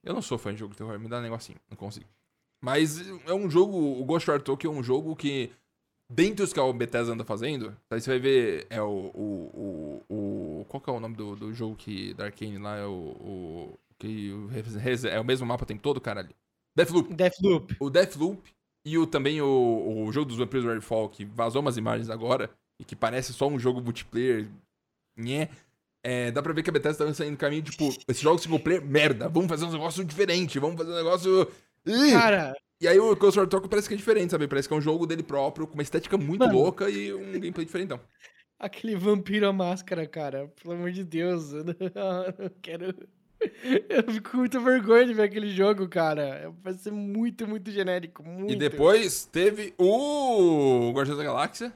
Eu 0.04 0.12
não 0.14 0.22
sou 0.22 0.38
fã 0.38 0.52
de 0.52 0.60
jogo 0.60 0.72
de 0.72 0.78
terror, 0.78 0.98
me 0.98 1.08
dá 1.08 1.18
um 1.18 1.22
negocinho, 1.22 1.58
não 1.70 1.76
consigo. 1.76 2.06
Mas 2.60 3.00
é 3.26 3.32
um 3.32 3.48
jogo, 3.50 3.76
o 3.76 4.04
Ghostwire 4.04 4.42
Tokyo 4.42 4.70
é 4.70 4.74
um 4.74 4.82
jogo 4.82 5.14
que, 5.16 5.50
dentre 6.11 6.42
os 6.44 6.52
que 6.52 6.61
a 6.61 6.72
Bethesda 6.72 7.12
anda 7.12 7.24
fazendo, 7.24 7.76
aí 7.90 8.00
você 8.00 8.11
vai 8.11 8.18
ver, 8.18 8.66
é 8.70 8.80
o, 8.82 8.86
o, 9.14 10.02
o, 10.09 10.14
o- 10.61 10.64
qual 10.68 10.80
que 10.80 10.90
é 10.90 10.92
o 10.92 11.00
nome 11.00 11.16
do, 11.16 11.36
do 11.36 11.52
jogo 11.52 11.76
que, 11.76 12.14
da 12.14 12.24
Arkane 12.26 12.59
lá, 12.59 12.76
é 12.76 12.84
o, 12.86 12.90
o 12.90 13.78
que 13.98 14.32
o 14.32 14.48
é 15.09 15.20
o 15.20 15.24
mesmo 15.24 15.46
mapa 15.46 15.64
o 15.64 15.66
tempo 15.66 15.82
todo, 15.82 16.00
caralho? 16.00 16.30
Deathloop 16.76 17.12
Deathloop. 17.14 17.76
o 17.80 17.90
Deathloop 17.90 18.50
e 18.84 18.96
o, 18.96 19.06
também 19.06 19.40
o, 19.42 20.04
o 20.06 20.12
jogo 20.12 20.26
dos 20.26 20.38
Vampiros 20.38 20.64
Redfall, 20.64 21.09
que 21.09 21.24
vazou 21.24 21.61
umas 21.61 21.76
imagens 21.76 22.09
agora, 22.09 22.50
e 22.80 22.84
que 22.84 22.94
parece 22.96 23.32
só 23.32 23.48
um 23.48 23.59
jogo 23.59 23.80
multiplayer, 23.80 24.48
nhé, 25.16 25.48
é, 26.02 26.30
dá 26.30 26.40
pra 26.42 26.52
ver 26.52 26.62
que 26.62 26.70
a 26.70 26.72
Bethesda 26.72 27.04
tá 27.04 27.12
saindo 27.12 27.32
no 27.32 27.36
caminho, 27.36 27.62
tipo, 27.62 27.88
esse 28.06 28.22
jogo 28.22 28.38
single 28.38 28.61
player, 28.61 28.84
merda, 28.84 29.28
vamos 29.28 29.48
fazer 29.48 29.64
um 29.64 29.72
negócio 29.72 30.04
diferente, 30.04 30.59
vamos 30.59 30.76
fazer 30.76 30.92
um 30.92 30.96
negócio... 30.96 31.50
Cara, 32.12 32.54
E 32.81 32.87
aí 32.87 32.99
o 32.99 33.14
Ghost 33.16 33.39
War 33.39 33.49
Tokyo 33.49 33.68
parece 33.68 33.89
que 33.89 33.95
é 33.95 33.97
diferente, 33.97 34.31
sabe? 34.31 34.47
Parece 34.47 34.68
que 34.68 34.74
é 34.74 34.76
um 34.76 34.81
jogo 34.81 35.07
dele 35.07 35.22
próprio, 35.22 35.66
com 35.66 35.74
uma 35.74 35.83
estética 35.83 36.16
muito 36.16 36.41
Mano. 36.41 36.55
louca 36.59 36.89
e 36.89 37.12
um 37.12 37.33
gameplay 37.33 37.64
diferentão. 37.66 38.01
aquele 38.59 38.97
vampiro 38.97 39.49
à 39.49 39.53
máscara, 39.53 40.07
cara. 40.07 40.49
Pelo 40.61 40.74
amor 40.74 40.91
de 40.91 41.05
Deus. 41.05 41.53
Eu 41.53 41.64
não, 41.64 41.74
não 42.39 42.51
quero. 42.61 42.95
Eu 43.89 44.12
fico 44.12 44.33
com 44.33 44.39
muita 44.39 44.59
vergonha 44.59 45.07
de 45.07 45.14
ver 45.14 45.22
aquele 45.22 45.51
jogo, 45.51 45.89
cara. 45.89 46.53
Vai 46.62 46.74
ser 46.74 46.91
muito, 46.91 47.47
muito 47.47 47.70
genérico. 47.70 48.22
Muito. 48.24 48.53
E 48.53 48.57
depois 48.57 49.24
teve 49.26 49.74
o 49.79 50.91
Guardiões 50.93 51.18
da 51.18 51.24
Galáxia, 51.24 51.72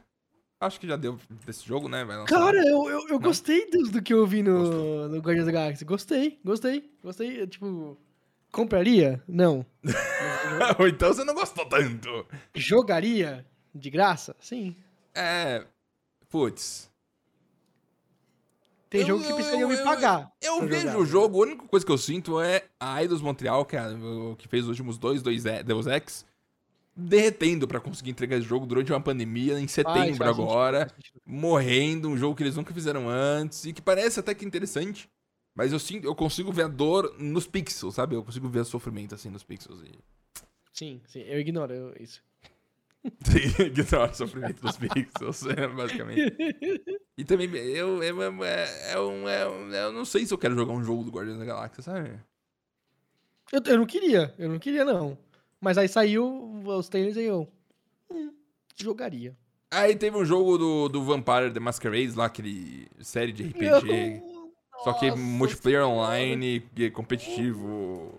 acho 0.60 0.80
que 0.80 0.88
já 0.88 0.96
deu 0.96 1.18
desse 1.46 1.64
jogo, 1.64 1.88
né? 1.88 2.04
Vai 2.04 2.16
lançar. 2.16 2.36
Cara, 2.36 2.58
eu, 2.58 2.90
eu, 2.90 3.08
eu 3.10 3.20
gostei 3.20 3.70
do, 3.70 3.92
do 3.92 4.02
que 4.02 4.12
eu 4.12 4.26
vi 4.26 4.42
no, 4.42 4.58
Gostou? 4.58 5.08
no 5.08 5.18
Guardiões 5.18 5.46
da 5.46 5.52
Galáxia. 5.52 5.86
Gostei, 5.86 6.40
gostei, 6.44 6.90
gostei. 7.02 7.42
Eu, 7.42 7.46
Tipo, 7.46 7.96
compraria? 8.52 9.22
Não. 9.26 9.66
Ou 10.78 10.86
então 10.86 11.12
você 11.12 11.24
não 11.24 11.34
gostou 11.34 11.64
tanto. 11.66 12.26
Jogaria? 12.54 13.44
De 13.74 13.88
graça? 13.90 14.36
Sim. 14.38 14.76
É. 15.14 15.64
Putz. 16.28 16.90
Tem 18.90 19.00
Eu- 19.00 19.06
jogo 19.06 19.24
que 19.24 19.30
eu- 19.32 19.36
precisaria 19.36 19.64
eu- 19.64 19.68
me 19.68 19.74
eu- 19.76 19.84
pagar. 19.84 20.30
Eu 20.40 20.58
pra 20.58 20.66
vejo 20.66 20.82
jogar. 20.88 20.98
o 20.98 21.06
jogo, 21.06 21.38
a 21.42 21.46
única 21.46 21.66
coisa 21.66 21.84
que 21.86 21.90
eu 21.92 21.96
sinto 21.98 22.38
é 22.40 22.64
a 22.78 23.00
Eidos 23.02 23.22
Montreal, 23.22 23.64
que, 23.64 23.74
é 23.76 23.82
que 24.36 24.46
fez 24.48 24.64
os 24.64 24.68
últimos 24.68 24.98
dois, 24.98 25.22
dois 25.22 25.42
Deus 25.64 25.86
Ex, 25.86 26.26
derretendo 26.94 27.66
pra 27.66 27.80
conseguir 27.80 28.10
entregar 28.10 28.36
esse 28.36 28.46
jogo 28.46 28.66
durante 28.66 28.92
uma 28.92 29.00
pandemia 29.00 29.58
em 29.58 29.66
setembro 29.66 30.28
agora, 30.28 30.90
sentido. 30.94 31.22
morrendo, 31.24 32.10
um 32.10 32.18
jogo 32.18 32.36
que 32.36 32.42
eles 32.42 32.54
nunca 32.56 32.74
fizeram 32.74 33.08
antes, 33.08 33.64
e 33.64 33.72
que 33.72 33.80
parece 33.80 34.20
até 34.20 34.34
que 34.34 34.44
interessante, 34.44 35.08
mas 35.54 35.72
eu, 35.72 35.78
sinto, 35.78 36.06
eu 36.06 36.14
consigo 36.14 36.52
ver 36.52 36.64
a 36.64 36.68
dor 36.68 37.14
nos 37.18 37.46
pixels, 37.46 37.94
sabe? 37.94 38.14
Eu 38.14 38.24
consigo 38.24 38.48
ver 38.48 38.60
o 38.60 38.64
sofrimento 38.64 39.14
assim 39.14 39.30
nos 39.30 39.42
pixels. 39.44 39.82
E... 39.82 39.92
Sim, 40.72 41.00
sim, 41.06 41.20
eu 41.20 41.38
ignoro 41.38 41.72
eu- 41.72 41.94
isso. 42.00 42.22
Ignora 43.58 44.12
o 44.12 44.14
sofrimento 44.14 44.62
dos 44.62 44.76
pixels, 44.76 45.44
é, 45.56 45.66
basicamente. 45.66 46.36
E 47.18 47.24
também, 47.24 47.50
eu, 47.54 48.02
eu, 48.02 48.44
é, 48.44 48.92
é 48.92 48.98
um, 49.00 49.28
é 49.28 49.48
um- 49.48 49.70
eu 49.72 49.92
não 49.92 50.04
sei 50.04 50.24
se 50.24 50.32
eu 50.32 50.38
quero 50.38 50.54
jogar 50.54 50.72
um 50.72 50.84
jogo 50.84 51.04
do 51.04 51.10
Guardiões 51.10 51.38
da 51.38 51.44
Galáxia, 51.44 51.82
sabe? 51.82 52.18
Eu, 53.52 53.60
eu 53.66 53.78
não 53.78 53.86
queria, 53.86 54.34
eu 54.38 54.48
não 54.48 54.58
queria, 54.58 54.84
não. 54.84 55.18
Mas 55.60 55.76
aí 55.76 55.88
saiu 55.88 56.62
os 56.64 56.88
trailers 56.88 57.16
e 57.16 57.22
eu. 57.24 57.46
Hum, 58.10 58.32
jogaria. 58.76 59.36
Aí 59.70 59.96
teve 59.96 60.16
um 60.16 60.24
jogo 60.24 60.58
do, 60.58 60.88
do 60.88 61.02
Vampire 61.02 61.52
The 61.52 61.60
Masquerade, 61.60 62.14
lá, 62.14 62.26
aquele 62.26 62.88
série 63.00 63.32
de 63.32 63.44
RPG. 63.44 64.20
Não, 64.20 64.31
só 64.84 64.92
que 64.94 65.06
nossa 65.10 65.20
multiplayer 65.20 65.80
senhora. 65.80 65.94
online, 65.96 66.62
e 66.76 66.90
competitivo. 66.90 68.14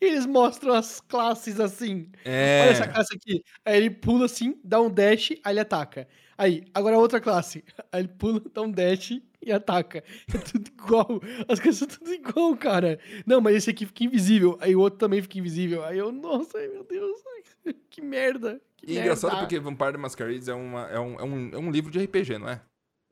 E 0.00 0.06
eles 0.06 0.24
mostram 0.26 0.74
as 0.74 1.00
classes 1.00 1.60
assim. 1.60 2.10
É. 2.24 2.62
Olha 2.62 2.70
essa 2.70 2.88
classe 2.88 3.14
aqui. 3.14 3.42
Aí 3.64 3.76
ele 3.76 3.90
pula 3.90 4.24
assim, 4.26 4.58
dá 4.64 4.80
um 4.80 4.90
dash, 4.90 5.32
aí 5.44 5.52
ele 5.52 5.60
ataca. 5.60 6.08
Aí, 6.38 6.64
agora 6.72 6.96
a 6.96 6.98
outra 6.98 7.20
classe. 7.20 7.62
Aí 7.92 8.00
ele 8.00 8.08
pula, 8.08 8.40
dá 8.54 8.62
um 8.62 8.70
dash 8.70 9.20
e 9.42 9.52
ataca. 9.52 10.02
É 10.34 10.38
tudo 10.38 10.68
igual. 10.68 11.20
As 11.48 11.60
coisas 11.60 11.78
são 11.78 11.88
tudo 11.88 12.14
igual, 12.14 12.56
cara. 12.56 12.98
Não, 13.26 13.42
mas 13.42 13.56
esse 13.56 13.68
aqui 13.70 13.84
fica 13.84 14.04
invisível. 14.04 14.56
Aí 14.60 14.74
o 14.74 14.80
outro 14.80 14.98
também 14.98 15.20
fica 15.20 15.38
invisível. 15.38 15.84
Aí 15.84 15.98
eu, 15.98 16.10
nossa, 16.10 16.56
ai, 16.58 16.68
meu 16.68 16.84
Deus. 16.84 17.20
Que 17.90 18.00
merda. 18.00 18.58
Que 18.78 18.86
E 18.86 18.92
é 18.92 18.94
merda. 18.94 19.00
engraçado 19.02 19.38
porque 19.40 19.58
Vampire 19.60 19.92
The 19.92 19.98
Masquerade 19.98 20.50
é, 20.50 20.54
uma, 20.54 20.88
é, 20.88 20.98
um, 20.98 21.20
é, 21.20 21.22
um, 21.24 21.50
é 21.52 21.58
um 21.58 21.70
livro 21.70 21.90
de 21.90 21.98
RPG, 22.02 22.38
não 22.38 22.48
é? 22.48 22.62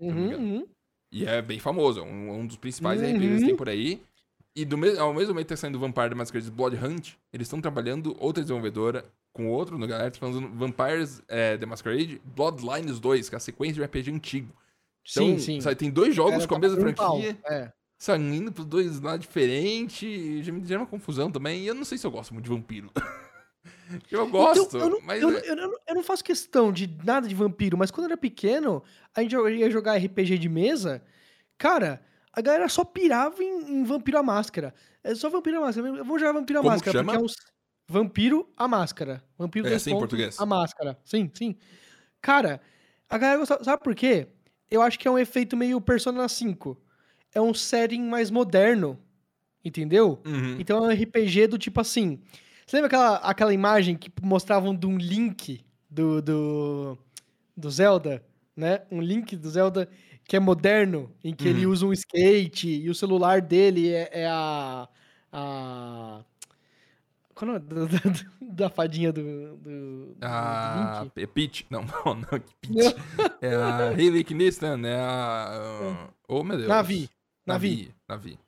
não 0.01 0.09
Uhum, 0.09 0.25
engano. 0.27 0.43
uhum. 0.43 0.69
E 1.11 1.25
é 1.27 1.41
bem 1.41 1.59
famoso, 1.59 2.01
é 2.01 2.03
um, 2.03 2.41
um 2.41 2.47
dos 2.47 2.57
principais 2.57 3.01
Uhum. 3.01 3.09
RPGs 3.09 3.39
que 3.41 3.47
tem 3.47 3.57
por 3.57 3.69
aí. 3.69 4.03
E 4.55 4.65
do 4.65 4.77
me 4.77 4.97
ao 4.99 5.15
mesmo 5.15 5.29
momento 5.29 5.47
que 5.47 5.55
tá 5.55 5.57
saindo 5.57 5.79
Vampire 5.79 6.09
The 6.11 6.15
Masquerade 6.15 6.51
Blood 6.51 6.77
Hunt, 6.77 7.13
eles 7.33 7.47
estão 7.47 7.61
trabalhando 7.61 8.17
outra 8.19 8.43
desenvolvedora 8.43 9.05
com 9.33 9.47
outro 9.49 9.79
no 9.79 9.87
galera, 9.87 10.11
tá 10.11 10.19
fazendo 10.19 10.49
Vampires 10.49 11.23
é, 11.29 11.57
The 11.57 11.65
Masquerade 11.67 12.21
Bloodlines 12.25 12.99
2, 12.99 13.29
que 13.29 13.35
é 13.35 13.39
a 13.39 13.41
sequência 13.41 13.75
de 13.75 13.85
RPG 13.85 14.11
antigo. 14.11 14.53
Então, 15.11 15.25
sim, 15.27 15.39
sim. 15.39 15.61
sabe, 15.61 15.77
tem 15.77 15.91
dois 15.91 16.15
jogos 16.15 16.45
Cara, 16.45 16.49
com 16.49 16.55
a 16.57 16.59
mesma 16.59 16.93
pau. 16.95 17.21
franquia, 17.21 17.39
É. 17.49 17.73
saindo 17.97 18.51
pros 18.53 18.67
dois 18.67 19.01
lados 19.01 19.21
diferentes, 19.27 20.45
já 20.45 20.53
me 20.53 20.65
gera 20.67 20.81
uma 20.81 20.87
confusão 20.87 21.31
também, 21.31 21.63
e 21.63 21.67
eu 21.69 21.75
não 21.75 21.85
sei 21.85 21.97
se 21.97 22.07
eu 22.07 22.11
gosto 22.11 22.35
muito 22.35 22.45
de 22.45 22.51
vampiro. 22.51 22.91
eu 24.11 24.29
gosto, 24.29 24.67
Então, 24.77 24.81
eu, 24.81 24.91
não, 24.91 25.01
mas... 25.03 25.23
eu, 25.23 25.29
é- 25.31 25.33
não- 25.33 25.39
eu 25.41 25.57
não- 25.57 25.79
eu 25.89 25.95
não 25.97 26.03
faço 26.03 26.23
questão 26.25 26.73
de 26.73 26.87
nada 27.05 27.27
de 27.29 27.35
vampiro, 27.35 27.77
mas 27.77 27.91
quando 27.91 28.05
eu 28.05 28.11
era 28.11 28.17
pequeno, 28.17 28.83
a 29.15 29.23
gente 29.23 29.35
ia 29.35 29.71
jogar 29.71 29.97
RPG 29.97 30.39
de 30.39 30.49
mesa, 30.49 31.03
cara, 31.57 32.01
a 32.33 32.41
galera 32.41 32.69
só 32.69 32.85
pirava 32.85 33.43
em, 33.43 33.81
em 33.81 33.85
Vampiro 33.85 34.19
à 34.19 34.23
Máscara. 34.23 34.75
É 35.03 35.15
só 35.15 35.29
Vampiro 35.31 35.59
à 35.59 35.61
Máscara. 35.63 35.89
Eu 35.89 36.05
vou 36.05 36.19
jogar 36.19 36.33
Vampiro 36.33 36.59
à 36.59 36.63
Como 36.63 36.73
Máscara, 36.73 36.99
chama? 36.99 37.13
porque 37.13 37.23
é 37.23 37.25
uns... 37.25 37.35
Vampiro 37.91 38.49
à 38.57 38.69
Máscara. 38.69 39.25
Vampiro 39.39 39.67
É 39.67 39.75
assim 39.75 39.93
em 39.93 39.99
português? 39.99 40.39
A 40.39 40.45
Máscara. 40.45 40.99
Sim, 41.05 41.31
sim. 41.35 41.57
Cara, 42.21 42.61
a 43.09 43.17
galera 43.17 43.39
gostava... 43.39 43.65
Sabe 43.65 43.83
por 43.83 43.95
quê? 43.95 44.27
Eu 44.71 44.83
acho 44.83 44.99
que 44.99 45.09
é 45.09 45.11
um 45.11 45.19
efeito 45.19 45.57
meio 45.57 45.81
Persona 45.81 46.29
5. 46.29 46.77
é 47.35 47.41
um 47.41 47.55
setting 47.55 48.03
mais 48.03 48.31
moderno, 48.31 48.99
entendeu? 49.65 50.21
Uhum. 50.27 50.57
Então 50.61 50.79
é 50.85 50.89
um 50.89 50.93
RPG 51.03 51.47
do 51.47 51.57
tipo 51.59 51.81
assim. 51.81 52.21
Você 52.69 52.77
lembra 52.77 52.87
aquela, 52.89 53.17
aquela 53.17 53.55
imagem 53.55 53.97
que 53.97 54.13
mostravam 54.23 54.75
de 54.77 54.87
um 54.87 54.99
link 54.99 55.65
do, 55.89 56.21
do, 56.21 56.99
do 57.57 57.71
Zelda, 57.71 58.23
né? 58.55 58.83
Um 58.91 59.01
link 59.01 59.35
do 59.37 59.49
Zelda 59.49 59.89
que 60.25 60.37
é 60.37 60.41
moderno, 60.41 61.11
em 61.25 61.35
que 61.35 61.49
ele 61.49 61.65
Uhum. 61.65 61.73
usa 61.73 61.87
um 61.87 61.93
skate 61.95 62.69
e 62.69 62.91
o 62.91 62.95
celular 62.95 63.41
dele 63.41 63.91
é, 63.91 64.11
é 64.13 64.27
a. 64.29 64.87
a. 65.33 66.21
Qual 67.35 67.53
é 67.53 67.55
o 67.55 67.59
nome 67.61 67.67
da, 68.43 68.69
fadinha 68.69 69.13
do, 69.13 69.57
do, 69.57 70.07
do 70.15 70.17
A 70.21 71.01
Link? 71.05 71.13
P- 71.15 71.27
Peach. 71.27 71.67
Não, 71.71 71.83
não, 72.05 72.15
não. 72.17 72.25
Peach. 72.61 72.97
É 73.41 73.55
a 73.55 73.89
Hayley 73.91 74.25
Kniston, 74.25 74.85
é 74.85 74.97
a. 75.01 76.11
Oh, 76.29 76.45
meu 76.45 76.59
Deus. 76.59 76.69
Navi. 76.69 77.09
Navi. 77.47 77.95
Navi. 78.07 78.39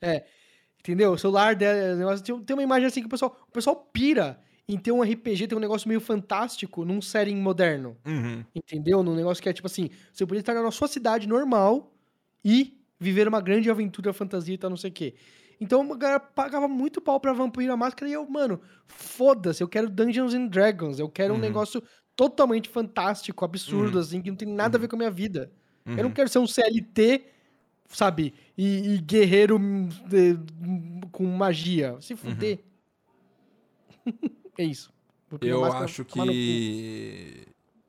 Entendeu? 0.80 1.12
O 1.12 1.18
celular 1.18 1.54
dela, 1.54 1.94
negócio- 1.94 2.40
tem, 2.40 2.54
uma 2.56 2.62
imagem 2.62 2.86
assim 2.86 3.00
que 3.00 3.06
o 3.06 3.10
pessoal, 3.10 3.36
o 3.48 3.52
pessoal 3.52 3.76
pira 3.92 4.40
em 4.68 4.78
ter 4.78 4.92
um 4.92 5.02
RPG, 5.02 5.46
ter 5.48 5.54
um 5.54 5.58
negócio 5.60 5.88
meio 5.88 6.00
fantástico 6.00 6.84
num 6.84 7.00
setting 7.02 7.36
moderno. 7.36 7.96
Uhum. 8.06 8.44
Entendeu? 8.54 9.02
Num 9.02 9.14
negócio 9.14 9.42
que 9.42 9.48
é 9.48 9.52
tipo 9.52 9.66
assim, 9.66 9.90
você 10.12 10.24
podia 10.24 10.40
estar 10.40 10.54
na 10.54 10.70
sua 10.70 10.88
cidade 10.88 11.26
normal 11.28 11.92
e 12.44 12.78
viver 12.98 13.26
uma 13.28 13.40
grande 13.40 13.70
aventura, 13.70 14.12
fantasia 14.12 14.54
e 14.54 14.58
tal, 14.58 14.70
não 14.70 14.76
sei 14.76 14.90
o 14.90 14.92
quê. 14.92 15.14
Então 15.60 15.82
a 15.92 15.96
galera 15.96 16.20
pagava 16.20 16.66
muito 16.68 17.00
pau 17.00 17.20
pra 17.20 17.32
Vampiro 17.34 17.72
a 17.72 17.76
Máscara 17.76 18.08
e 18.10 18.14
eu, 18.14 18.26
mano, 18.28 18.60
foda-se, 18.86 19.62
eu 19.62 19.68
quero 19.68 19.90
Dungeons 19.90 20.32
and 20.34 20.46
Dragons, 20.46 20.98
eu 20.98 21.08
quero 21.08 21.32
um 21.34 21.36
Uhum. 21.36 21.42
negócio 21.42 21.82
totalmente 22.16 22.68
fantástico, 22.68 23.44
absurdo, 23.44 23.96
Uhum. 23.96 24.00
assim, 24.02 24.22
que 24.22 24.30
não 24.30 24.36
tem 24.36 24.48
nada 24.48 24.78
a 24.78 24.80
ver 24.80 24.88
com 24.88 24.96
a 24.96 24.98
minha 24.98 25.10
vida. 25.10 25.50
Eu 25.86 25.96
não 25.98 26.04
Uhum. 26.04 26.10
quero 26.12 26.28
ser 26.28 26.38
um 26.38 26.46
CLT, 26.46 27.24
sabe? 27.90 28.32
E, 28.56 28.94
e 28.94 28.98
guerreiro 28.98 29.58
de- 30.08 30.38
com 31.12 31.26
magia. 31.26 32.00
Se 32.00 32.16
fuder. 32.16 32.60
é 34.56 34.64
isso. 34.64 34.92
Eu 35.40 35.64
acho 35.64 36.04
que. 36.04 37.46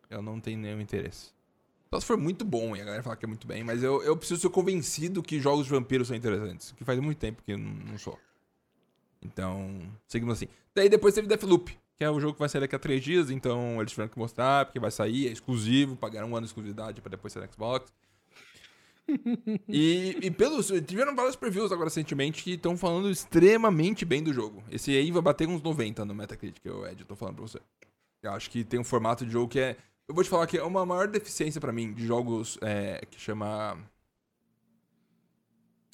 Eu 0.09 0.21
não 0.21 0.39
tenho 0.39 0.59
nenhum 0.59 0.81
interesse. 0.81 1.31
Só 1.93 1.99
se 1.99 2.05
for 2.05 2.17
muito 2.17 2.45
bom 2.45 2.75
e 2.75 2.81
a 2.81 2.85
galera 2.85 3.03
falar 3.03 3.15
que 3.15 3.25
é 3.25 3.27
muito 3.27 3.47
bem, 3.47 3.63
mas 3.63 3.83
eu, 3.83 4.01
eu 4.03 4.15
preciso 4.15 4.41
ser 4.41 4.49
convencido 4.49 5.21
que 5.21 5.39
jogos 5.39 5.65
de 5.65 5.71
vampiro 5.71 6.05
são 6.05 6.15
interessantes. 6.15 6.71
Que 6.73 6.83
faz 6.85 6.99
muito 6.99 7.17
tempo 7.17 7.41
que 7.43 7.51
eu 7.53 7.57
não, 7.57 7.71
não 7.71 7.97
sou. 7.97 8.17
Então, 9.21 9.81
seguimos 10.07 10.37
assim. 10.37 10.47
Daí 10.73 10.87
depois 10.87 11.13
teve 11.13 11.27
Deathloop, 11.27 11.77
que 11.97 12.03
é 12.03 12.09
o 12.09 12.19
jogo 12.19 12.33
que 12.33 12.39
vai 12.39 12.47
sair 12.49 12.61
daqui 12.61 12.75
a 12.75 12.79
três 12.79 13.03
dias, 13.03 13.29
então 13.29 13.79
eles 13.79 13.91
tiveram 13.91 14.09
que 14.09 14.17
mostrar, 14.17 14.65
porque 14.65 14.79
vai 14.79 14.89
sair, 14.89 15.27
é 15.27 15.31
exclusivo, 15.31 15.95
pagaram 15.97 16.29
um 16.29 16.35
ano 16.35 16.45
de 16.45 16.49
exclusividade 16.49 17.01
pra 17.01 17.09
depois 17.09 17.33
sair 17.33 17.45
no 17.45 17.53
Xbox. 17.53 17.91
e, 19.68 20.18
e 20.22 20.32
pelos. 20.32 20.68
Tiveram 20.86 21.16
vários 21.16 21.36
previews 21.36 21.72
agora 21.72 21.89
recentemente 21.89 22.43
que 22.43 22.51
estão 22.53 22.78
falando 22.78 23.09
extremamente 23.09 24.05
bem 24.05 24.24
do 24.24 24.34
jogo. 24.34 24.64
Esse 24.72 24.95
aí 24.95 25.12
vai 25.12 25.22
bater 25.22 25.47
uns 25.47 25.62
90 25.62 26.05
no 26.05 26.14
Metacritic, 26.16 26.62
eu, 26.66 26.86
Ed, 26.88 27.01
eu 27.01 27.05
tô 27.05 27.16
falando 27.16 27.36
pra 27.36 27.43
você. 27.43 27.59
Eu 28.24 28.32
acho 28.34 28.49
que 28.49 28.64
tem 28.64 28.80
um 28.80 28.84
formato 28.84 29.26
de 29.26 29.32
jogo 29.32 29.47
que 29.47 29.59
é. 29.59 29.76
Eu 30.07 30.14
vou 30.16 30.24
te 30.24 30.30
falar 30.30 30.45
que 30.47 30.57
é 30.57 30.64
uma 30.64 30.86
maior 30.86 31.07
deficiência 31.07 31.59
pra 31.62 31.72
mim 31.72 31.93
de 31.93 32.05
jogos 32.05 32.57
é, 32.62 33.05
que 33.09 33.20
chama. 33.20 33.78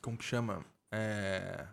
Como 0.01 0.17
que 0.17 0.23
chama? 0.23 0.63
É. 0.91 1.65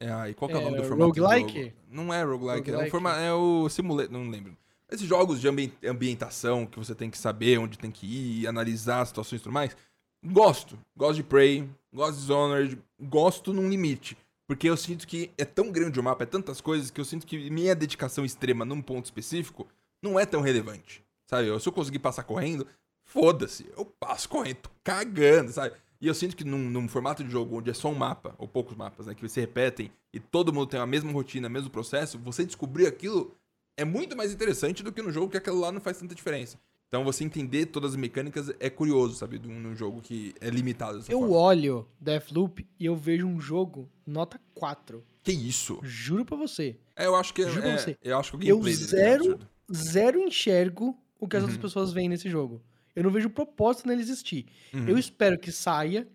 É, 0.00 0.10
ai, 0.10 0.34
qual 0.34 0.48
que 0.48 0.54
é, 0.54 0.58
o 0.58 0.60
É, 0.60 0.64
nome 0.64 0.76
do 0.76 0.84
formato? 0.84 1.12
do 1.14 1.20
roguelike? 1.22 1.62
jogo? 1.64 1.72
Não 1.88 2.12
é 2.12 2.22
roguelike, 2.22 2.70
é 2.70 2.72
o, 2.72 2.76
Roguelike? 2.76 2.90
forma, 2.90 3.16
é 3.16 3.32
o 3.32 3.68
simulator, 3.68 4.12
não 4.12 4.28
lembro. 4.28 4.56
Esses 4.90 5.06
jogos 5.06 5.40
de 5.40 5.48
ambi- 5.48 5.72
ambientação 5.84 6.66
que 6.66 6.78
você 6.78 6.94
tem 6.94 7.10
que 7.10 7.18
saber 7.18 7.58
onde 7.58 7.78
tem 7.78 7.90
que 7.90 8.06
ir, 8.06 8.46
analisar 8.46 9.00
as 9.00 9.08
situações 9.08 9.40
e 9.40 9.42
tudo 9.44 9.52
mais. 9.52 9.76
Gosto. 10.24 10.78
Gosto 10.96 11.16
de 11.16 11.22
Prey, 11.22 11.68
gosto 11.92 12.14
de 12.14 12.20
Dishonored, 12.20 12.78
gosto 13.00 13.52
num 13.52 13.68
limite. 13.68 14.16
Porque 14.46 14.68
eu 14.68 14.76
sinto 14.76 15.06
que 15.06 15.30
é 15.38 15.44
tão 15.44 15.70
grande 15.70 15.98
o 15.98 16.02
mapa, 16.02 16.24
é 16.24 16.26
tantas 16.26 16.60
coisas, 16.60 16.90
que 16.90 17.00
eu 17.00 17.04
sinto 17.04 17.26
que 17.26 17.50
minha 17.50 17.74
dedicação 17.74 18.24
extrema 18.24 18.64
num 18.64 18.82
ponto 18.82 19.06
específico 19.06 19.66
não 20.02 20.20
é 20.20 20.26
tão 20.26 20.42
relevante. 20.42 21.02
Sabe? 21.30 21.48
Eu- 21.48 21.58
Se 21.58 21.66
eu 21.68 21.72
conseguir 21.72 21.98
passar 21.98 22.24
correndo, 22.24 22.66
foda-se. 23.06 23.66
Eu 23.76 23.86
passo 23.86 24.28
correndo, 24.28 24.56
tô 24.58 24.70
cagando, 24.82 25.50
sabe? 25.50 25.74
E 26.00 26.06
eu 26.06 26.14
sinto 26.14 26.36
que 26.36 26.44
num, 26.44 26.58
num 26.70 26.86
formato 26.88 27.24
de 27.24 27.30
jogo 27.30 27.56
onde 27.58 27.70
é 27.70 27.74
só 27.74 27.88
um 27.88 27.94
mapa, 27.94 28.34
ou 28.36 28.46
poucos 28.46 28.76
mapas, 28.76 29.06
né? 29.06 29.14
Que 29.14 29.26
se 29.28 29.40
repetem 29.40 29.90
e 30.12 30.20
todo 30.20 30.52
mundo 30.52 30.66
tem 30.68 30.78
a 30.78 30.86
mesma 30.86 31.10
rotina, 31.10 31.48
mesmo 31.48 31.70
processo, 31.70 32.18
você 32.18 32.44
descobrir 32.44 32.86
aquilo 32.86 33.34
é 33.76 33.84
muito 33.84 34.16
mais 34.16 34.32
interessante 34.32 34.82
do 34.82 34.92
que 34.92 35.02
no 35.02 35.10
jogo 35.12 35.30
que 35.30 35.36
aquilo 35.36 35.60
lá 35.60 35.70
não 35.72 35.80
faz 35.80 35.98
tanta 35.98 36.14
diferença. 36.14 36.58
Então 36.88 37.02
você 37.02 37.24
entender 37.24 37.66
todas 37.66 37.92
as 37.92 37.96
mecânicas 37.96 38.52
é 38.60 38.70
curioso, 38.70 39.16
sabe? 39.16 39.38
Num, 39.38 39.74
jogo 39.74 40.00
que 40.00 40.32
é 40.40 40.48
limitado 40.48 40.98
Eu 41.08 41.20
forma. 41.20 41.36
olho 41.36 41.88
Deathloop 42.00 42.64
e 42.78 42.86
eu 42.86 42.94
vejo 42.94 43.26
um 43.26 43.40
jogo 43.40 43.90
nota 44.06 44.40
4. 44.54 45.02
Que 45.22 45.32
isso? 45.32 45.80
Juro 45.82 46.24
pra 46.24 46.36
você. 46.36 46.76
É, 46.94 47.06
eu 47.06 47.16
acho 47.16 47.34
que 47.34 47.42
é, 47.42 47.48
Juro 47.48 47.62
pra 47.62 47.70
é- 47.72 47.78
você. 47.78 47.98
eu 48.02 48.16
acho 48.18 48.30
que 48.32 48.36
o 48.36 48.48
Eu 48.48 48.58
gameplay 48.58 48.74
é 48.74 48.76
zero- 48.76 49.22
absurdo. 49.24 49.48
Zero 49.74 50.18
enxergo 50.20 50.96
o 51.18 51.26
que 51.26 51.36
as 51.36 51.42
outras 51.42 51.56
Uhum. 51.56 51.62
pessoas 51.62 51.92
veem 51.92 52.08
nesse 52.08 52.28
jogo. 52.28 52.62
Eu 52.94 53.02
não 53.02 53.10
vejo 53.10 53.28
propósito 53.30 53.88
nele 53.88 54.02
existir. 54.02 54.46
Uhum. 54.72 54.86
Eu 54.88 54.96
espero 54.98 55.36
que 55.38 55.50
saia, 55.50 56.06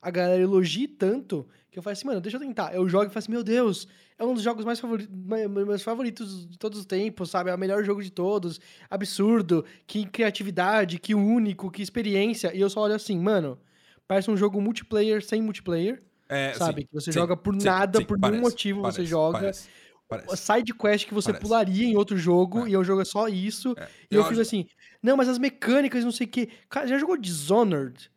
a 0.00 0.10
galera 0.10 0.40
elogie 0.40 0.88
tanto, 0.88 1.46
que 1.74 1.78
eu 1.80 1.82
falo 1.82 1.92
assim, 1.92 2.06
mano, 2.06 2.20
deixa 2.20 2.36
eu 2.36 2.40
tentar. 2.40 2.72
Eu 2.72 2.88
jogo 2.88 3.06
e 3.06 3.08
falo 3.08 3.18
assim, 3.18 3.32
meu 3.32 3.42
Deus, 3.42 3.88
é 4.16 4.24
um 4.24 4.32
dos 4.32 4.44
jogos 4.44 4.64
mais 4.64 4.78
favoritos, 4.78 5.12
meus 5.12 5.82
favoritos 5.82 6.48
de 6.48 6.56
todos 6.56 6.78
os 6.78 6.86
tempos, 6.86 7.28
sabe? 7.30 7.50
É 7.50 7.54
o 7.54 7.58
melhor 7.58 7.82
jogo 7.84 8.00
de 8.00 8.10
todos, 8.10 8.60
absurdo, 8.88 9.64
que 9.86 10.06
criatividade, 10.06 11.00
que 11.00 11.14
único, 11.16 11.70
que 11.72 11.82
experiência. 11.82 12.54
E 12.56 12.60
eu 12.60 12.70
só 12.70 12.80
olho 12.82 12.94
assim, 12.94 13.18
mano, 13.18 13.58
parece 14.06 14.30
um 14.30 14.36
jogo 14.36 14.60
multiplayer 14.60 15.20
sem 15.24 15.42
multiplayer, 15.42 16.00
É, 16.28 16.52
sabe? 16.54 16.82
sim, 16.82 16.86
que 16.86 16.94
você 16.94 17.10
sim, 17.12 17.18
joga 17.18 17.36
por 17.36 17.54
sim, 17.60 17.66
nada, 17.66 18.00
por 18.02 18.18
parece, 18.20 18.38
nenhum 18.38 18.48
motivo 18.48 18.80
você 18.82 18.92
parece, 18.98 19.04
joga. 19.10 19.38
Parece, 19.40 19.68
parece. 20.08 20.36
Side 20.36 20.74
quest 20.74 21.06
que 21.08 21.14
você 21.14 21.32
Parece. 21.32 21.44
pularia 21.44 21.86
em 21.88 21.96
outro 21.96 22.16
jogo, 22.16 22.66
É. 22.66 22.70
e 22.70 22.76
o 22.76 22.84
jogo 22.84 23.02
é 23.02 23.04
só 23.04 23.26
isso. 23.26 23.74
É, 23.76 23.88
E 24.08 24.14
eu, 24.14 24.20
acho- 24.20 24.28
fico 24.30 24.40
assim, 24.42 24.64
não, 25.02 25.16
mas 25.16 25.28
as 25.28 25.38
mecânicas, 25.38 26.04
não 26.04 26.12
sei 26.12 26.28
o 26.28 26.30
quê. 26.30 26.48
Cara, 26.70 26.86
já 26.86 26.98
jogou 26.98 27.16
Dishonored? 27.16 28.12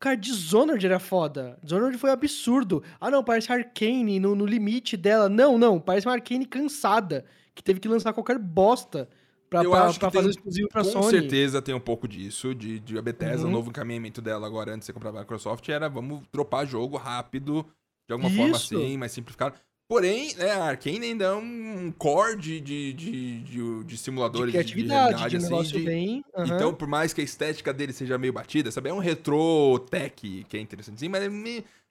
Cara, 0.00 0.16
Dishonored 0.16 0.84
era 0.84 0.98
foda. 0.98 1.58
Dishonored 1.62 1.98
foi 1.98 2.10
absurdo. 2.10 2.82
Ah, 2.98 3.10
não, 3.10 3.22
parece 3.22 3.52
Arcane 3.52 4.18
no, 4.18 4.34
no 4.34 4.46
limite 4.46 4.96
dela. 4.96 5.28
Não, 5.28 5.58
não, 5.58 5.78
parece 5.78 6.06
uma 6.06 6.14
Arcane 6.14 6.46
cansada, 6.46 7.24
que 7.54 7.62
teve 7.62 7.78
que 7.78 7.86
lançar 7.86 8.12
qualquer 8.14 8.38
bosta 8.38 9.08
pra, 9.50 9.62
Eu 9.62 9.70
pra, 9.70 9.84
acho 9.84 9.94
que 9.94 10.00
pra 10.00 10.10
tem- 10.10 10.18
fazer 10.22 10.28
o 10.28 10.30
exclusivo 10.30 10.68
pra 10.70 10.82
Com 10.82 10.90
Sony. 10.90 11.10
certeza 11.10 11.60
tem 11.60 11.74
um 11.74 11.80
pouco 11.80 12.08
disso, 12.08 12.54
de, 12.54 12.80
de 12.80 12.96
a 12.96 13.02
Bethesda, 13.02 13.42
Uhum. 13.44 13.48
o 13.50 13.52
novo 13.52 13.68
encaminhamento 13.68 14.22
dela 14.22 14.46
agora 14.46 14.70
antes 14.72 14.80
de 14.80 14.86
você 14.86 14.92
comprar 14.94 15.10
a 15.10 15.20
Microsoft 15.20 15.68
era 15.68 15.86
vamos 15.88 16.22
dropar 16.32 16.66
jogo 16.66 16.96
rápido, 16.96 17.66
de 18.08 18.12
alguma 18.14 18.30
forma 18.30 18.56
Isso. 18.56 18.74
assim, 18.76 18.96
mais 18.96 19.12
simplificado. 19.12 19.54
Porém, 19.90 20.32
né, 20.36 20.52
a 20.52 20.66
Arkane 20.66 21.04
ainda 21.04 21.24
é 21.24 21.32
um 21.34 21.92
core 21.98 22.36
de, 22.36 22.60
de, 22.60 22.92
de, 22.92 23.40
de, 23.40 23.40
de 23.80 23.84
De 23.84 23.98
simuladores 23.98 24.52
criatividade, 24.52 25.14
de, 25.16 25.18
realidade, 25.18 25.36
assim, 25.58 25.78
de- 25.78 25.84
bem... 25.84 26.24
aham. 26.32 26.54
Então, 26.54 26.72
por 26.72 26.86
mais 26.86 27.12
que 27.12 27.20
a 27.20 27.24
estética 27.24 27.72
dele 27.74 27.92
seja 27.92 28.16
meio 28.16 28.32
batida, 28.32 28.70
sabe? 28.70 28.88
É 28.88 28.94
um 28.94 29.00
retro 29.00 29.80
tech 29.90 30.44
que 30.48 30.56
é 30.56 30.60
interessante, 30.60 31.00
sim, 31.00 31.08
mas 31.08 31.24
é 31.24 31.28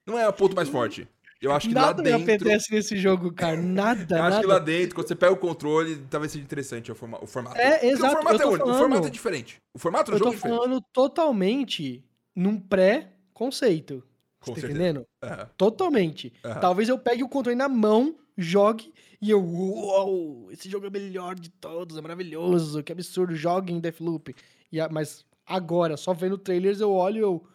não 0.07 0.17
é 0.17 0.25
o 0.29 0.31
ponto 0.31 0.55
mais 0.55 0.69
forte. 0.69 1.05
Eu 1.41 1.51
acho 1.51 1.67
que 1.67 1.75
lá 1.75 1.87
Nada 1.87 2.01
me 2.01 2.09
dentro. 2.09 2.23
apetece 2.23 2.73
nesse 2.73 2.95
jogo, 2.97 3.33
cara. 3.33 3.61
Nada, 3.61 4.15
Eu 4.17 4.23
acho 4.23 4.29
nada. 4.29 4.39
que 4.39 4.47
lá 4.47 4.59
dentro, 4.59 4.95
quando 4.95 5.07
você 5.09 5.15
pega 5.15 5.33
o 5.33 5.37
controle, 5.37 5.97
talvez 6.09 6.31
seja 6.31 6.43
interessante 6.45 6.89
o, 6.91 6.95
forma- 6.95 7.17
o 7.21 7.27
formato. 7.27 7.57
É, 7.59 7.71
Porque 7.71 7.85
exato, 7.87 8.13
O 8.13 8.15
formato 8.15 8.35
eu 8.35 8.39
é 8.39 8.43
tô 8.43 8.49
único, 8.49 8.63
o 8.63 8.67
falando. 8.67 8.79
formato 8.81 9.07
é 9.07 9.09
diferente. 9.09 9.57
O 9.73 9.79
formato 9.79 10.11
do 10.11 10.15
Eu 10.15 10.19
jogo 10.19 10.29
tô 10.31 10.33
é 10.33 10.35
diferente. 10.37 10.57
falando 10.57 10.81
totalmente 10.93 12.01
num 12.33 12.57
pré-conceito. 12.57 14.03
Com 14.39 14.53
Você 14.53 14.61
tá 14.61 14.67
entendendo? 14.67 15.05
Aham, 15.23 15.49
Totalmente. 15.57 16.33
aham. 16.45 16.59
Talvez 16.59 16.89
eu 16.89 16.97
pegue 16.97 17.23
o 17.23 17.29
controle 17.29 17.57
na 17.57 17.67
mão, 17.67 18.15
jogue 18.37 18.93
e 19.21 19.29
eu, 19.29 19.43
uou, 19.43 20.49
esse 20.49 20.69
jogo 20.69 20.85
é 20.85 20.89
o 20.89 20.91
melhor 20.91 21.35
de 21.35 21.49
todos, 21.49 21.97
é 21.97 22.01
maravilhoso, 22.01 22.81
que 22.81 22.91
absurdo, 22.91 23.35
jogue 23.35 23.73
em 23.73 23.79
Deathloop. 23.79 24.33
E, 24.71 24.87
mas 24.89 25.25
agora, 25.45 25.97
só 25.97 26.13
vendo 26.13 26.37
trailers, 26.37 26.79
eu 26.79 26.91
olho 26.91 27.17
e 27.17 27.19
eu. 27.19 27.47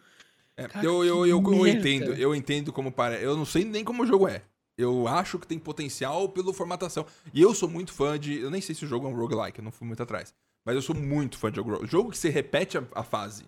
É, 0.56 0.68
Cara, 0.68 0.84
eu, 0.84 1.04
eu, 1.04 1.26
eu, 1.26 1.42
eu 1.42 1.66
entendo, 1.66 2.12
eu 2.12 2.34
entendo 2.34 2.72
como 2.72 2.92
parece. 2.92 3.24
Eu 3.24 3.36
não 3.36 3.46
sei 3.46 3.64
nem 3.64 3.82
como 3.82 4.02
o 4.02 4.06
jogo 4.06 4.28
é. 4.28 4.42
Eu 4.76 5.08
acho 5.08 5.38
que 5.38 5.46
tem 5.46 5.58
potencial 5.58 6.28
pela 6.28 6.52
formatação. 6.52 7.06
E 7.32 7.40
eu 7.40 7.54
sou 7.54 7.68
muito 7.68 7.92
fã 7.92 8.18
de. 8.18 8.38
Eu 8.40 8.50
nem 8.50 8.60
sei 8.60 8.74
se 8.74 8.84
o 8.84 8.88
jogo 8.88 9.06
é 9.06 9.10
um 9.10 9.16
roguelike, 9.16 9.58
eu 9.58 9.64
não 9.64 9.72
fui 9.72 9.86
muito 9.86 10.02
atrás. 10.02 10.34
Mas 10.66 10.74
eu 10.74 10.82
sou 10.82 10.94
muito 10.94 11.38
fã 11.38 11.50
de 11.50 11.56
jogo. 11.56 11.86
Jogo 11.86 12.10
que 12.10 12.18
você 12.18 12.28
repete 12.28 12.76
a, 12.76 12.84
a 12.94 13.02
fase. 13.02 13.44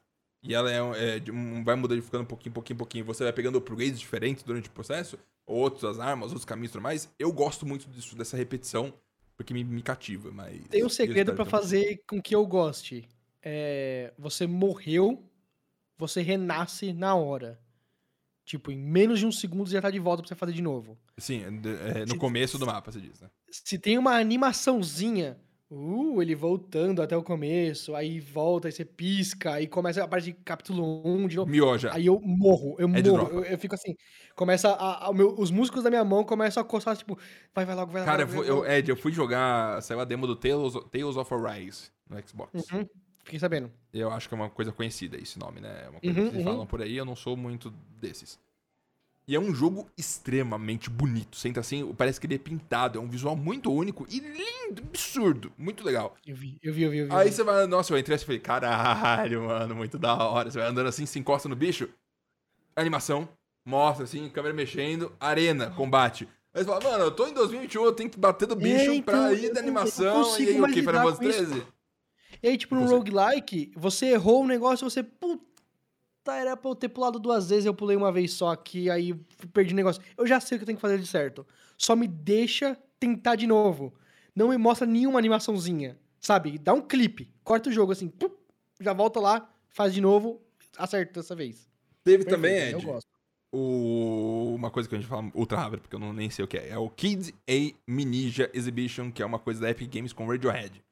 E 0.49 0.55
ela 0.55 0.70
é, 0.72 0.76
é 0.76 1.32
um- 1.32 1.62
vai 1.64 1.74
mudando, 1.76 2.03
ficando 2.03 2.22
um 2.22 2.26
pouquinho, 2.26 2.53
pouquinho, 2.55 2.76
pouquinho. 2.78 3.05
Você 3.05 3.24
vai 3.24 3.32
pegando 3.32 3.59
upgrades 3.59 3.99
diferentes 3.99 4.42
durante 4.42 4.68
o 4.68 4.72
processo. 4.72 5.18
Outros, 5.47 5.84
as 5.84 5.99
armas, 5.99 6.28
outros 6.28 6.44
caminhos 6.44 6.70
e 6.70 6.72
tudo 6.72 6.82
mais. 6.82 7.12
Eu 7.18 7.32
gosto 7.32 7.64
muito 7.66 7.88
disso, 7.88 8.16
dessa 8.16 8.36
repetição. 8.36 8.92
Porque 9.36 9.53
me, 9.53 9.62
me 9.62 9.82
cativa, 9.82 10.30
mas. 10.32 10.66
Tem 10.68 10.82
um 10.84 10.88
segredo 10.88 11.34
que- 11.34 11.44
fazer 11.44 12.03
com 12.09 12.22
que 12.22 12.34
eu 12.34 12.47
goste. 12.47 13.07
É, 13.42 14.12
você 14.18 14.47
morreu, 14.47 15.22
você 15.99 16.22
renasce 16.22 16.92
na 16.94 17.14
hora. 17.14 17.61
Tipo, 18.47 18.70
em 18.70 18.78
menos 18.78 19.18
de 19.18 19.26
um 19.26 19.32
segundo 19.32 19.66
você 19.68 19.74
já 19.74 19.82
tá 19.82 19.90
de 19.90 19.99
volta 19.99 20.22
pra 20.22 20.28
você 20.28 20.34
fazer 20.34 20.53
de 20.53 20.62
novo. 20.62 20.97
Sim, 21.18 21.42
é, 21.42 22.01
é, 22.03 22.07
no 22.07 22.16
começo 22.16 22.59
do 22.59 22.64
mapa, 22.66 22.90
você 22.92 23.01
diz, 23.01 23.20
né? 23.20 23.28
se 23.51 23.78
tem 23.78 23.99
uma 23.99 24.16
animaçãozinha 24.18 25.36
Uh, 25.69 26.23
ele 26.23 26.33
voltando 26.37 27.03
até 27.03 27.17
o 27.17 27.25
começo, 27.25 27.93
aí 27.97 28.21
volta, 28.21 28.69
aí 28.69 28.73
você 28.73 28.85
pisca, 28.85 29.55
aí 29.55 29.67
começa 29.67 30.03
a 30.05 30.07
parte 30.07 30.27
de 30.27 30.33
capítulo 30.33 31.03
1 31.05 31.27
de 31.27 31.35
novo. 31.37 31.51
Mioja. 31.51 31.91
Aí 31.91 32.07
eu 32.07 32.21
morro, 32.21 32.77
eu 32.79 32.87
É 32.93 33.03
de 33.03 33.11
morro, 33.12 33.33
eu, 33.33 33.45
eu 33.45 33.59
fico 33.59 33.75
assim, 33.75 33.93
começa 34.37 34.69
a, 34.71 35.09
a- 35.09 35.12
meu- 35.12 35.35
os 35.37 35.51
músculos 35.51 35.83
da 35.83 35.91
minha 35.91 36.05
mão 36.05 36.23
começam 36.25 36.62
a 36.62 36.67
coçar, 36.67 36.97
tipo, 36.97 37.19
vai, 37.53 37.64
vai 37.64 37.75
logo, 37.75 37.91
vai 37.93 38.05
Cara, 38.05 38.23
eu 38.23 38.29
logo. 38.29 38.45
vai 38.45 38.45
eu, 38.45 38.64
logo. 38.64 38.67
Ed, 38.67 38.89
eu 38.91 38.97
fui 38.97 39.12
jogar, 39.12 39.83
saiu 39.83 40.01
a 40.01 40.05
demo 40.05 40.27
do 40.27 40.37
Tales, 40.37 40.75
Tales 40.91 41.17
of 41.17 41.33
Arise 41.35 41.91
no 42.09 42.17
Xbox. 42.27 42.73
Uhum, 42.73 42.89
fiquei 43.25 43.39
sabendo. 43.39 43.73
Eu 43.93 44.11
acho 44.11 44.29
que 44.29 44.35
é 44.35 44.37
uma 44.37 44.51
coisa 44.51 44.73
conhecida 44.73 45.17
esse 45.17 45.39
nome, 45.39 45.61
né? 45.61 45.85
É 45.85 45.89
uma 45.89 46.01
coisa 46.01 46.21
Uhum, 46.21 46.23
que 46.23 46.31
eles 46.31 46.43
uhum. 46.43 46.43
falam 46.43 46.67
por 46.67 46.83
aí, 46.83 46.97
eu 46.97 47.05
não 47.05 47.17
sou 47.17 47.37
muito 47.37 47.71
desses. 47.71 48.39
E 49.29 49.35
é 49.35 49.41
um 49.41 49.53
jogo 49.53 49.91
extremamente 49.99 50.89
bonito. 50.89 51.37
Entra 51.47 51.61
assim, 51.61 51.93
parece 51.95 52.20
que 52.20 52.29
ele 52.29 52.37
é 52.37 52.39
pintado. 52.39 52.99
É 52.99 53.03
um 53.03 53.09
visual 53.09 53.35
muito 53.35 53.72
único 53.72 54.07
e 54.09 54.20
lindo, 54.20 54.83
absurdo. 54.87 55.53
Muito 55.59 55.85
legal. 55.85 56.14
Eu 56.24 56.37
vi, 56.37 56.59
eu 56.62 56.72
vi, 56.72 56.83
eu 56.83 56.91
vi. 56.91 56.99
Eu 56.99 57.07
vi, 57.09 57.12
Aí 57.12 57.33
você 57.33 57.43
vai, 57.43 57.66
nossa, 57.66 57.93
eu 57.93 57.99
entrei 57.99 58.16
e 58.16 58.20
falei, 58.20 58.39
caralho, 58.39 59.43
mano, 59.47 59.74
muito 59.74 59.99
da 59.99 60.14
hora. 60.14 60.49
Você 60.49 60.59
vai 60.59 60.68
andando 60.68 60.87
assim, 60.87 61.05
se 61.07 61.18
encosta 61.18 61.49
no 61.49 61.57
bicho, 61.57 61.89
animação, 62.77 63.29
mostra 63.66 64.05
assim, 64.05 64.29
câmera 64.29 64.55
mexendo, 64.55 65.12
arena, 65.18 65.70
combate. 65.70 66.29
Aí 66.55 66.62
você 66.62 66.70
fala, 66.70 66.85
mano, 66.85 67.05
eu 67.05 67.11
tô 67.11 67.27
em 67.27 67.35
2021, 67.35 67.85
eu 67.85 67.93
tenho 67.93 68.09
que 68.09 68.18
bater 68.18 68.47
no 68.47 68.55
bicho 68.55 68.93
então, 68.93 69.03
pra 69.03 69.33
ir 69.33 69.47
eu 69.47 69.55
da 69.55 69.61
animação. 69.61 70.39
E 70.39 70.49
aí, 70.49 70.61
o 70.61 70.66
que? 70.66 70.83
Final 70.83 70.87
lidar 70.87 71.03
Fantasy 71.03 71.18
com 71.18 71.29
isso. 71.29 71.47
13? 71.51 71.66
E 72.43 72.49
aí, 72.49 72.57
tipo, 72.57 72.74
no 72.74 72.83
consigo. 72.83 72.99
roguelike, 72.99 73.72
você 73.77 74.07
errou 74.07 74.45
um 74.45 74.47
negócio, 74.47 74.89
você, 74.89 75.03
puta, 75.03 75.45
era 76.35 76.57
pra 76.57 76.70
eu 76.70 76.74
ter 76.74 76.89
pulado 76.89 77.18
duas 77.18 77.49
vezes, 77.49 77.66
eu 77.66 77.74
pulei 77.74 77.97
uma 77.97 78.11
vez 78.11 78.33
só 78.33 78.51
aqui, 78.51 78.91
aí 78.91 79.14
perdi 79.53 79.72
o 79.72 79.77
negócio. 79.77 80.03
Eu 80.16 80.27
já 80.27 80.41
sei 80.41 80.57
o 80.57 80.59
que 80.59 80.64
eu 80.64 80.66
tenho 80.66 80.79
que 80.79 80.83
fazer 80.83 80.99
de 80.99 81.07
certo. 81.07 81.47
Só 81.77 81.95
me 81.95 82.09
deixa 82.09 82.77
tentar 82.99 83.37
de 83.37 83.47
novo. 83.47 83.93
Não 84.35 84.49
me 84.49 84.57
mostra 84.57 84.87
nenhuma 84.87 85.18
animaçãozinha, 85.18 85.99
sabe? 86.20 86.59
Dá 86.59 86.72
um 86.74 86.81
clipe, 86.81 87.31
corta 87.45 87.68
o 87.68 87.72
jogo 87.72 87.93
assim, 87.93 88.09
pum, 88.09 88.31
já 88.81 88.93
volta 88.93 89.20
lá, 89.20 89.51
faz 89.68 89.95
de 89.95 90.01
novo, 90.01 90.41
acerta 90.77 91.20
dessa 91.20 91.35
vez. 91.35 91.68
Teve 92.05 92.24
Perfeito, 92.24 92.31
também, 92.31 92.70
Eu 92.70 92.79
Ed, 92.79 92.87
gosto. 92.87 93.09
o... 93.53 94.55
uma 94.55 94.70
coisa 94.70 94.89
que 94.89 94.95
a 94.95 94.99
gente 94.99 95.09
fala 95.09 95.31
ultra 95.35 95.59
rápido, 95.59 95.81
porque 95.81 95.97
eu 95.97 96.01
não, 96.01 96.12
nem 96.12 96.31
sei 96.31 96.45
o 96.45 96.49
que 96.49 96.57
é. 96.59 96.68
É 96.70 96.79
o 96.79 96.89
Kids 96.91 97.33
A 97.49 97.74
Ninja 97.87 98.51
Exhibition, 98.55 99.11
que 99.11 99.22
é 99.22 99.27
uma 99.27 99.39
coisa 99.39 99.61
da 99.61 99.70
Epic 99.70 99.93
Games 99.93 100.12
com 100.12 100.27
Radiohead. 100.27 100.83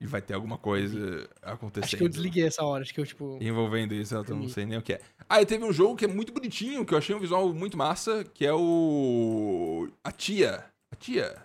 E 0.00 0.06
vai 0.06 0.20
ter 0.20 0.34
alguma 0.34 0.58
coisa 0.58 1.28
acontecendo. 1.40 1.84
Acho 1.84 1.96
que 1.96 2.04
eu 2.04 2.08
desliguei 2.08 2.46
essa 2.46 2.62
hora, 2.64 2.82
acho 2.82 2.92
que 2.92 3.00
eu, 3.00 3.06
tipo... 3.06 3.38
Envolvendo 3.40 3.94
isso, 3.94 4.14
eu 4.14 4.24
não 4.36 4.48
sei 4.48 4.66
nem 4.66 4.76
o 4.76 4.82
que 4.82 4.94
é. 4.94 5.00
Ah, 5.28 5.40
e 5.40 5.46
teve 5.46 5.64
um 5.64 5.72
jogo 5.72 5.96
que 5.96 6.04
é 6.04 6.08
muito 6.08 6.32
bonitinho, 6.32 6.84
que 6.84 6.92
eu 6.92 6.98
achei 6.98 7.14
um 7.14 7.20
visual 7.20 7.54
muito 7.54 7.76
massa, 7.76 8.24
que 8.24 8.44
é 8.44 8.52
o. 8.52 9.88
A 10.02 10.10
Tia. 10.12 10.64
A 10.90 10.96
Tia. 10.96 11.36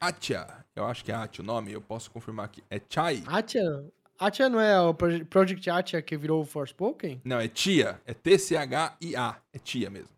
Atia. 0.00 0.46
Eu 0.74 0.84
acho 0.86 1.04
que 1.04 1.12
é 1.12 1.14
Atia 1.14 1.42
o 1.42 1.46
nome, 1.46 1.72
eu 1.72 1.80
posso 1.80 2.10
confirmar 2.10 2.46
aqui. 2.46 2.62
É 2.70 2.80
Chai? 2.88 3.22
Atia... 3.26 3.84
Atia 4.18 4.48
não 4.48 4.58
é 4.58 4.80
o 4.80 4.94
Proje- 4.94 5.24
Project 5.24 5.68
Atia 5.68 6.00
que 6.00 6.16
virou 6.16 6.40
o 6.40 6.46
Forspoken? 6.46 7.20
Não, 7.22 7.38
é 7.38 7.48
Tia. 7.48 8.00
É 8.06 8.14
T-C-H-I-A. 8.14 9.36
É 9.52 9.58
Tia 9.58 9.90
mesmo. 9.90 10.16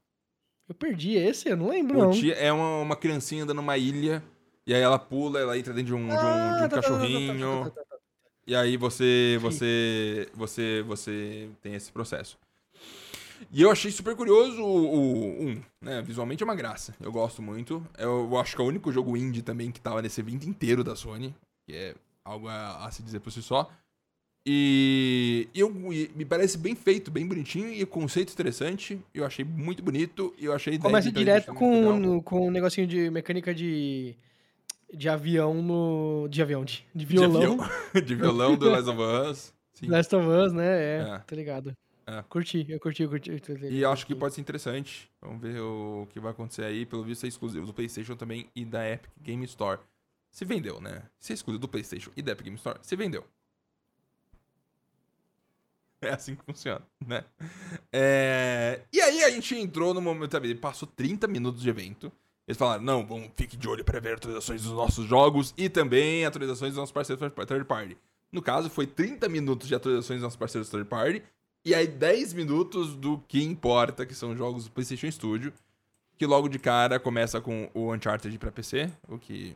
Eu 0.69 0.75
perdi 0.75 1.15
esse, 1.17 1.49
eu 1.49 1.57
não 1.57 1.69
lembro, 1.69 1.99
O 1.99 2.03
não. 2.05 2.11
Tia 2.13 2.35
é 2.35 2.53
uma, 2.53 2.79
uma 2.83 2.97
criancinha 2.97 3.43
andando 3.43 3.57
numa 3.57 3.77
ilha, 3.77 4.23
e 4.69 4.75
aí 4.75 4.81
ela 4.83 4.99
pula, 4.99 5.41
ela 5.41 5.59
entra 5.59 5.73
dentro 5.73 5.87
de 5.89 5.95
um, 5.95 6.07
de 6.07 6.13
um- 6.13 6.17
de 6.17 6.23
um 6.23 6.25
Ah, 6.25 6.69
tá, 6.69 6.69
tá, 6.69 6.69
tá, 6.69 6.69
tá, 6.69 6.69
tá, 6.69 6.83
cachorrinho. 6.83 7.65
tá, 7.65 7.71
tá, 7.71 7.71
tá, 7.71 7.85
tá. 7.91 7.97
E 8.47 8.55
aí 8.55 8.77
você, 8.77 9.39
você, 9.41 10.29
você, 10.35 10.83
você 10.87 11.49
tem 11.63 11.75
esse 11.75 11.91
processo. 11.91 12.39
E 13.53 13.63
eu 13.63 13.71
achei 13.71 13.91
super 13.91 14.15
curioso 14.17 14.61
o, 14.63 14.91
o 14.91 15.41
um, 15.49 15.63
né? 15.81 16.03
Visualmente 16.03 16.43
é 16.43 16.45
uma 16.45 16.55
graça. 16.57 16.95
Eu 17.01 17.11
gosto 17.13 17.41
muito. 17.41 17.83
Eu, 17.97 18.37
acho 18.39 18.55
que 18.57 18.61
é 18.61 18.65
o 18.65 18.69
único 18.69 18.93
jogo 18.93 19.17
indie 19.17 19.43
também 19.43 19.71
que 19.71 19.81
tava 19.81 20.03
nesse 20.03 20.21
evento 20.21 20.49
inteiro 20.49 20.83
da 20.85 20.97
Sony, 20.97 21.35
que 21.67 21.75
é 21.75 21.95
algo 22.25 22.49
a, 22.49 22.85
a 22.87 22.91
se 22.91 23.03
dizer 23.03 23.21
por 23.21 23.31
si 23.31 23.43
só. 23.43 23.71
E, 24.47 25.47
eu, 25.55 25.71
e 25.93 26.11
me 26.17 26.25
parece 26.25 26.57
bem 26.57 26.75
feito, 26.75 27.11
bem 27.11 27.27
bonitinho 27.27 27.71
e 27.71 27.85
conceito 27.85 28.33
interessante. 28.33 28.99
Eu 29.15 29.25
achei 29.27 29.45
muito 29.45 29.83
bonito 29.83 30.35
e 30.39 30.47
eu 30.47 30.53
achei 30.53 30.79
Começa 30.79 31.13
direto 31.13 31.53
com, 31.55 32.23
com 32.23 32.49
um 32.49 32.51
negocinho 32.51 32.87
de 32.87 33.11
mecânica 33.11 33.55
de, 33.55 34.15
de 34.93 35.09
avião 35.09 35.63
no. 35.63 36.29
De 36.29 36.41
avião, 36.43 36.65
de, 36.65 36.87
de 36.95 37.05
de, 37.05 37.07
violão. 37.07 37.61
avião- 37.63 37.69
de 38.05 38.15
violão 38.15 38.57
do 38.57 38.69
Last 38.71 38.89
of 38.91 39.01
Us. 39.31 39.55
Sim. 39.75 39.87
Last 39.91 40.15
of 40.17 40.27
Us, 40.27 40.53
né? 40.53 40.67
É, 40.67 41.01
É. 41.01 41.19
tá 41.19 41.37
ligado. 41.37 41.77
É. 42.07 42.23
Curti, 42.29 42.65
eu 42.69 42.81
curti, 42.81 43.03
eu 43.03 43.09
curti. 43.11 43.31
eu 43.31 43.39
curti. 43.41 43.67
E 43.69 43.85
acho 43.85 44.07
que 44.07 44.15
pode 44.15 44.35
ser 44.35 44.41
interessante. 44.41 45.11
Vamos 45.21 45.43
ver 45.43 45.61
o 45.61 46.07
que 46.11 46.19
vai 46.19 46.31
acontecer 46.33 46.65
aí. 46.65 46.87
Pelo 46.87 47.05
visto 47.05 47.25
é 47.25 47.29
exclusivo 47.29 47.67
do 47.67 47.75
PlayStation 47.75 48.17
também 48.17 48.49
e 48.57 48.65
da 48.65 48.89
Epic 48.89 49.11
Game 49.21 49.45
Store. 49.45 49.79
Se 50.31 50.45
vendeu, 50.45 50.81
né? 50.81 51.03
Se 51.19 51.33
é 51.33 51.35
exclusivo 51.35 51.61
do 51.61 51.69
PlayStation 51.69 52.11
e 52.17 52.23
da 52.23 52.33
Epic 52.33 52.45
Game 52.45 52.57
Store, 52.57 52.79
se 52.83 52.97
vendeu. 52.97 53.25
É 56.01 56.11
assim 56.11 56.37
que 56.37 56.45
funciona, 56.45 56.81
né? 57.05 57.25
É, 57.93 58.83
E 58.93 59.01
aí 59.01 59.25
a 59.25 59.31
gente 59.31 59.57
entrou 59.57 59.93
no 59.93 60.01
momento, 60.01 60.31
sabe? 60.31 60.55
Passou 60.55 60.87
30 60.89 61.27
minutos 61.27 61.61
de 61.61 61.69
evento. 61.69 62.13
Eles 62.49 62.57
falaram, 62.57 62.83
não, 62.83 63.07
vamos, 63.07 63.29
fique 63.37 63.57
de 63.57 63.69
olho 63.69 63.85
para 63.85 64.01
ver 64.01 64.15
atualizações 64.15 64.63
dos 64.63 64.73
nossos 64.73 65.07
jogos 65.07 65.53
e 65.57 65.69
também 65.69 66.25
atualizações 66.25 66.71
dos 66.73 66.79
nossos 66.79 66.93
parceiros 66.93 67.31
third 67.47 67.65
party. 67.67 67.97
No 68.33 68.41
caso, 68.43 68.71
foi 68.71 68.87
30 68.87 69.29
minutos 69.29 69.69
de 69.69 69.75
atualizações 69.75 70.17
dos 70.19 70.25
nossos 70.25 70.37
parceiros 70.39 70.69
third 70.71 70.87
party 70.89 71.23
e 71.65 71.75
aí 71.75 71.87
10 71.87 72.33
minutos 72.33 72.97
do 72.97 73.19
que 73.29 73.43
importa, 73.45 74.07
que 74.07 74.15
são 74.15 74.35
jogos 74.35 74.65
do 74.65 74.71
PlayStation 74.71 75.11
Studio, 75.11 75.53
que 76.17 76.25
logo 76.25 76.49
de 76.49 76.59
cara 76.59 76.99
começa 76.99 77.39
com 77.41 77.71
o 77.75 77.93
Uncharted 77.95 78.37
pra 78.39 78.51
PC, 78.51 78.91
o 79.07 79.19
que 79.19 79.55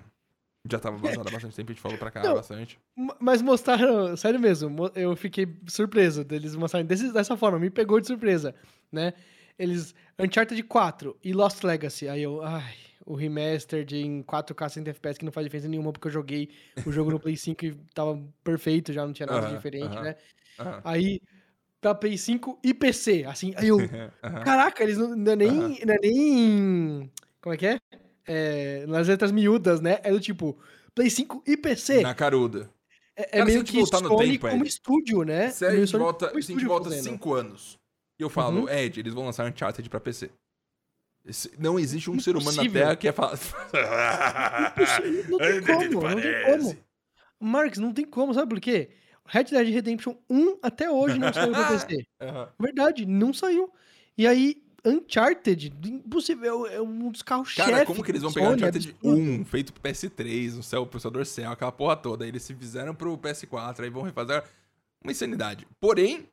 já 0.71 0.79
tava 0.79 0.97
vazado 0.99 1.27
há 1.29 1.33
bastante 1.33 1.57
tempo, 1.57 1.71
a 1.71 1.75
gente 1.75 1.83
falou 1.83 1.97
pra 1.99 2.11
cá 2.11 2.23
Não. 2.23 2.35
bastante. 2.35 2.79
Ma- 2.95 3.17
Mas 3.19 3.41
mostraram, 3.41 4.15
sério 4.19 4.39
mesmo, 4.39 4.69
mo- 4.69 4.93
eu 4.95 5.17
fiquei 5.17 5.49
surpreso 5.67 6.23
deles 6.25 6.55
mostrarem 6.55 6.87
desse- 6.87 7.11
dessa 7.13 7.37
forma, 7.39 7.59
me 7.59 7.71
pegou 7.71 7.99
de 8.01 8.07
surpresa, 8.07 8.55
né? 8.93 9.15
Eles, 9.59 9.95
Uncharted 10.19 10.63
4 10.63 11.17
e 11.25 11.33
Lost 11.33 11.63
Legacy, 11.65 12.09
aí 12.09 12.23
eu, 12.23 12.43
ai, 12.43 12.75
o 13.05 13.15
remaster 13.15 13.85
de 13.85 13.99
em 13.99 14.23
4K 14.23 14.69
60 14.69 14.91
FPS 14.91 15.19
que 15.19 15.25
não 15.25 15.33
faz 15.33 15.45
diferença 15.45 15.69
nenhuma 15.69 15.93
porque 15.93 16.09
eu 16.09 16.13
joguei 16.13 16.51
o 16.87 16.93
jogo 16.93 17.11
no 17.11 17.21
Play 17.21 17.37
5 17.37 17.65
e 17.65 17.75
tava 17.95 18.23
perfeito, 18.43 18.93
já 18.93 19.05
não 19.05 19.13
tinha 19.13 19.27
nada 19.27 19.49
diferente, 19.55 19.95
né? 20.01 20.17
Aí, 20.85 21.21
pra 21.81 21.95
Play 21.95 22.17
5 22.17 22.61
e 22.63 22.73
PC, 22.73 23.25
assim, 23.25 23.53
aí 23.57 23.69
eu, 23.69 23.79
caraca, 24.45 24.83
eles 24.83 24.99
não, 24.99 25.17
não 25.17 25.33
é 25.33 25.37
nem, 25.37 25.51
não 25.85 25.95
é 25.95 25.99
nem, 26.03 27.11
como 27.41 27.55
é 27.55 27.59
que 27.59 27.67
é? 27.67 27.79
É, 28.25 28.87
nas 28.87 29.09
letras 29.09 29.33
miúdas, 29.33 29.81
né? 29.81 29.99
É 30.05 30.13
do 30.13 30.21
tipo, 30.21 30.57
Play 30.95 31.11
5 31.11 31.43
e 31.47 31.57
PC. 31.57 32.03
Na 32.03 32.15
caruda. 32.15 32.71
É, 33.17 33.23
é 33.23 33.27
Cara, 33.27 33.43
a 33.43 33.47
meio 33.47 33.65
que 33.65 33.73
voltar 33.73 34.01
no 34.01 34.17
tempo, 34.17 34.49
como 34.49 34.63
Ed, 34.63 34.69
estúdio, 34.69 35.23
né? 35.23 35.51
Se 35.51 35.67
a 35.67 35.75
gente 35.75 35.97
volta, 35.97 36.29
como 36.29 36.43
se 36.43 36.53
a 36.53 36.55
gente 36.55 36.63
estúdio 36.63 36.69
volta 36.69 36.89
fazendo. 36.89 37.05
5 37.05 37.35
anos 37.35 37.83
e 38.19 38.23
eu 38.23 38.31
falo, 38.31 38.61
Uhum. 38.63 38.69
Ed, 38.69 39.01
eles 39.01 39.13
vão 39.13 39.25
lançar 39.25 39.51
Uncharted 39.51 39.89
pra 39.91 39.99
PC. 39.99 40.31
Não 41.59 41.79
existe 41.79 42.11
um 42.11 42.19
ser 42.19 42.37
humano 42.37 42.57
na 42.57 42.63
Impossível. 42.65 42.83
Terra 42.83 42.97
que 42.97 43.09
é 43.09 43.13
falar. 43.13 43.39
Impossível, 44.73 45.25
Não 45.31 45.39
tem 45.39 45.93
como, 45.93 46.09
não 46.09 46.21
tem 46.21 46.45
como. 46.45 46.77
Marx, 47.41 47.79
não 47.79 47.93
tem 47.93 48.05
como, 48.05 48.35
sabe 48.35 48.49
por 48.49 48.61
quê? 48.61 48.91
Red 49.27 49.45
Dead 49.45 49.69
Redemption 49.69 50.17
1 50.29 50.59
até 50.63 50.91
hoje 50.91 51.19
não 51.19 51.33
saiu 51.33 51.53
pra 51.53 51.69
PC. 51.69 52.07
Verdade, 52.59 53.07
não 53.07 53.33
saiu. 53.33 53.73
E 54.19 54.27
aí, 54.27 54.63
Uncharted, 54.85 55.73
impossível, 55.85 56.67
é 56.67 56.81
um 56.81 57.11
dos 57.11 57.23
carros-chefe. 57.23 57.71
Cara, 57.71 57.87
como 57.87 58.03
que 58.03 58.11
eles 58.11 58.23
vão 58.23 58.33
pegar 58.33 58.47
Sony, 58.47 58.57
Uncharted 58.57 58.89
absurdo. 58.91 59.21
1, 59.21 59.45
feito 59.45 59.73
pro 59.73 59.83
PS3, 59.83 60.57
no 60.57 60.63
céu, 60.63 60.87
processador 60.87 61.25
Cell, 61.25 61.51
aquela 61.51 61.73
porra 61.73 61.97
toda. 61.97 62.25
Aí 62.25 62.31
eles 62.31 62.43
se 62.43 62.55
fizeram 62.55 62.95
pro 62.95 63.17
PS4, 63.17 63.81
aí 63.81 63.91
vão 63.91 64.03
refazer 64.03 64.43
uma 65.03 65.13
insanidade. 65.13 65.67
Porém, 65.81 66.29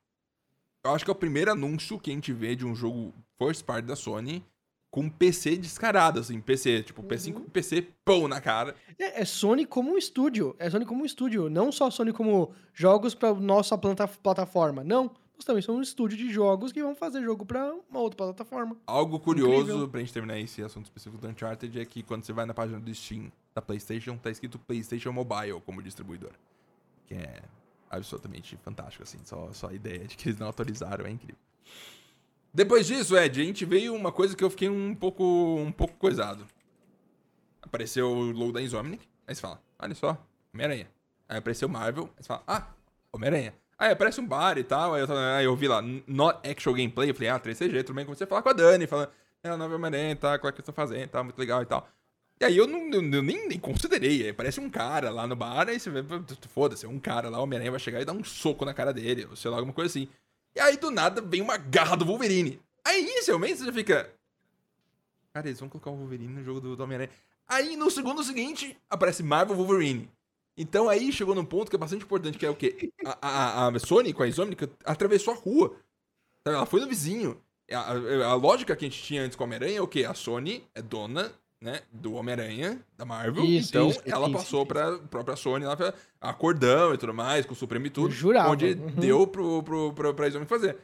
eu 0.84 0.92
acho 0.92 1.06
que 1.06 1.12
é 1.12 1.14
o 1.14 1.16
primeiro 1.16 1.52
anúncio 1.52 2.00
que 2.00 2.10
a 2.10 2.14
gente 2.14 2.34
vê 2.34 2.56
de 2.56 2.66
um 2.66 2.76
jogo 2.76 3.14
first 3.38 3.64
party 3.64 3.88
da 3.88 3.96
Sony 3.96 4.44
com 4.92 5.08
PC 5.10 5.56
descarado, 5.58 6.20
assim, 6.20 6.42
PC, 6.42 6.84
tipo, 6.84 7.04
PS5 7.04 7.36
Uhum. 7.36 7.42
PC, 7.50 7.88
pão 8.04 8.28
na 8.28 8.42
cara. 8.42 8.76
É, 8.98 9.22
é 9.22 9.26
Sony 9.26 9.66
como 9.66 9.92
um 9.92 9.98
estúdio. 9.98 10.56
É 10.58 10.70
Sony 10.70 10.86
como 10.86 11.04
um 11.04 11.06
estúdio. 11.06 11.50
Não 11.50 11.72
só 11.72 11.90
Sony 11.92 12.12
como 12.12 12.52
jogos 12.74 13.14
pra 13.14 13.34
nossa 13.34 13.78
planta, 13.78 14.08
plataforma. 14.08 14.84
Não. 14.84 15.12
Nós 15.36 15.46
também 15.46 15.62
somos 15.62 15.80
um 15.80 15.84
estúdio 15.84 16.18
de 16.18 16.30
jogos 16.34 16.74
que 16.74 16.82
vão 16.84 16.94
fazer 16.94 17.22
jogo 17.22 17.46
pra 17.46 17.74
uma 17.90 18.00
outra 18.02 18.18
plataforma. 18.18 18.76
Algo 18.86 19.20
curioso, 19.22 19.62
Incrível. 19.62 19.88
pra 19.88 20.00
gente 20.02 20.12
terminar 20.12 20.38
esse 20.38 20.62
assunto 20.62 20.86
específico 20.86 21.22
do 21.22 21.30
Uncharted, 21.30 21.80
é 21.80 21.86
que 21.86 22.04
quando 22.04 22.26
você 22.26 22.34
vai 22.34 22.46
na 22.46 22.54
página 22.54 22.78
do 22.78 22.94
Steam 22.94 23.32
da 23.56 23.62
PlayStation, 23.62 24.18
tá 24.18 24.30
escrito 24.30 24.60
PlayStation 24.60 25.14
Mobile 25.14 25.62
como 25.66 25.82
distribuidor. 25.82 26.32
Que 27.06 27.14
é 27.14 27.42
absolutamente 27.90 28.58
fantástico, 28.58 29.04
assim. 29.04 29.20
Só, 29.24 29.50
só 29.54 29.68
a 29.70 29.74
ideia 29.74 30.06
de 30.06 30.18
que 30.18 30.28
eles 30.28 30.40
não 30.40 30.48
autorizaram 30.48 31.06
é 31.06 31.10
incrível. 31.12 31.38
Depois 32.54 32.88
disso, 32.88 33.18
Ed, 33.18 33.42
a 33.42 33.44
gente 33.44 33.64
veio 33.64 33.94
uma 33.94 34.12
coisa 34.12 34.36
que 34.36 34.44
eu 34.44 34.50
fiquei 34.50 34.70
um 34.70 34.96
pouco, 34.96 35.24
um 35.24 35.72
pouco 35.72 35.96
coisado. 35.98 36.46
Apareceu 37.62 38.10
o 38.10 38.32
logo 38.32 38.52
da 38.52 38.62
Insomniac, 38.62 39.08
aí 39.28 39.36
você 39.36 39.42
fala, 39.42 39.62
olha 39.78 39.94
só, 39.94 40.18
Homem-Aranha. 40.54 40.88
Aí 41.28 41.38
apareceu 41.38 41.70
Marvel, 41.70 42.06
aí 42.18 42.24
você 42.24 42.28
fala, 42.28 42.44
ah, 42.48 42.68
Homem-Aranha. 43.14 43.54
Aí 43.78 43.92
aparece 43.92 44.20
um 44.20 44.28
bar 44.28 44.58
e 44.58 44.64
tal, 44.64 44.96
aí 44.96 45.02
eu, 45.02 45.18
aí 45.18 45.46
eu 45.46 45.56
vi 45.56 45.68
lá, 45.68 45.82
not 45.82 46.40
actual 46.50 46.76
gameplay, 46.76 47.12
eu 47.12 47.16
falei, 47.16 47.30
ah, 47.30 47.40
3CG, 47.40 47.84
tudo 47.84 47.96
bem, 47.96 48.04
comecei 48.04 48.26
a 48.26 48.28
falar 48.28 48.42
com 48.42 48.50
a 48.50 48.54
Dani, 48.54 48.88
falando, 48.88 49.10
é, 49.44 49.50
a 49.50 49.56
nova 49.56 49.76
Homem-Aranha, 49.76 50.16
tá, 50.16 50.40
qual 50.40 50.50
é 50.50 50.52
que 50.52 50.58
eles 50.58 50.68
estão 50.68 50.74
fazendo, 50.74 51.08
tá, 51.10 51.24
muito 51.24 51.38
legal 51.38 51.62
e 51.62 51.66
tal. 51.66 51.88
E 52.42 52.46
aí 52.46 52.58
eu, 52.58 52.66
não, 52.66 52.90
eu 52.92 53.22
nem, 53.22 53.48
nem 53.48 53.60
considerei. 53.60 54.26
Aí 54.26 54.34
parece 54.34 54.60
um 54.60 54.70
cara 54.70 55.10
lá 55.12 55.28
no 55.28 55.36
bar, 55.36 55.70
aí 55.70 55.80
você 55.80 55.90
vê, 55.90 56.04
foda-se, 56.50 56.88
um 56.88 57.00
cara 57.00 57.30
lá, 57.30 57.40
o 57.40 57.44
Homem-Aranha 57.44 57.72
vai 57.72 57.80
chegar 57.80 58.02
e 58.02 58.06
dar 58.06 58.14
um 58.14 58.24
soco 58.24 58.66
na 58.66 58.74
cara 58.74 58.92
dele, 58.94 59.28
ou 59.30 59.36
sei 59.36 59.52
lá, 59.52 59.58
alguma 59.58 59.74
coisa 59.74 59.90
assim. 59.90 60.10
E 60.56 60.60
aí 60.60 60.78
do 60.78 60.92
nada 60.92 61.22
vem 61.22 61.42
uma 61.42 61.58
garra 61.58 61.96
do 61.96 62.06
Wolverine. 62.06 62.60
Aí 62.86 63.02
inicialmente 63.02 63.58
você 63.58 63.66
já 63.66 63.74
fica. 63.74 64.14
Cara, 65.34 65.48
eles 65.48 65.60
vão 65.60 65.70
colocar 65.70 65.92
o 65.92 65.96
Wolverine 65.96 66.34
no 66.34 66.44
jogo 66.44 66.60
do, 66.60 66.76
do 66.76 66.84
Homem-Aranha. 66.84 67.12
Aí 67.48 67.76
no 67.76 67.90
segundo 67.90 68.24
seguinte 68.24 68.78
aparece 68.90 69.24
Marvel 69.24 69.56
Wolverine. 69.56 70.10
Então 70.58 70.90
aí 70.90 71.12
chegou 71.12 71.34
num 71.34 71.46
ponto 71.46 71.70
que 71.70 71.76
é 71.76 71.80
bastante 71.80 72.04
importante, 72.04 72.38
que 72.38 72.46
é 72.46 72.50
o 72.50 72.56
quê? 72.56 72.92
A, 73.06 73.66
a, 73.66 73.68
a 73.68 73.80
Sony 73.80 74.14
com 74.14 74.24
a 74.24 74.28
Insomnica 74.28 74.70
atravessou 74.84 75.34
a 75.34 75.38
rua. 75.38 75.76
Ela 76.46 76.66
foi 76.66 76.82
no 76.82 76.88
vizinho. 76.88 77.42
A, 77.72 77.94
a, 77.94 78.26
a 78.32 78.34
lógica 78.34 78.76
que 78.76 78.86
a 78.86 78.90
gente 78.90 79.02
tinha 79.02 79.24
antes 79.24 79.36
com 79.36 79.44
o 79.44 79.48
Homem-Aranha 79.48 79.78
é 79.78 79.82
o 79.82 79.88
quê? 79.88 80.04
A 80.04 80.14
Sony 80.14 80.68
é 80.74 80.82
dona 80.82 81.32
né, 81.62 81.82
do 81.92 82.14
Homem-Aranha, 82.14 82.80
da 82.98 83.04
Marvel. 83.06 83.44
Isso, 83.44 83.70
então 83.70 83.90
isso, 83.90 84.02
ela 84.06 84.28
isso, 84.28 84.38
passou 84.38 84.60
isso. 84.62 84.68
pra 84.68 84.98
própria 85.00 85.36
Sony 85.36 85.66
lá, 85.66 85.76
pra 85.76 85.94
acordão 86.22 86.94
e 86.94 86.98
tudo 86.98 87.14
mais, 87.14 87.46
com 87.46 87.54
o 87.54 87.56
Supremo 87.56 87.86
e 87.86 87.90
tudo. 87.90 88.12
Jurava. 88.14 88.50
Onde 88.52 88.72
Uhum. 88.74 88.88
deu 88.92 89.28
pro, 89.28 89.62
pro, 89.64 89.94
pro, 89.94 90.14
pra 90.14 90.28
Insomniac 90.28 90.50
fazer. 90.50 90.78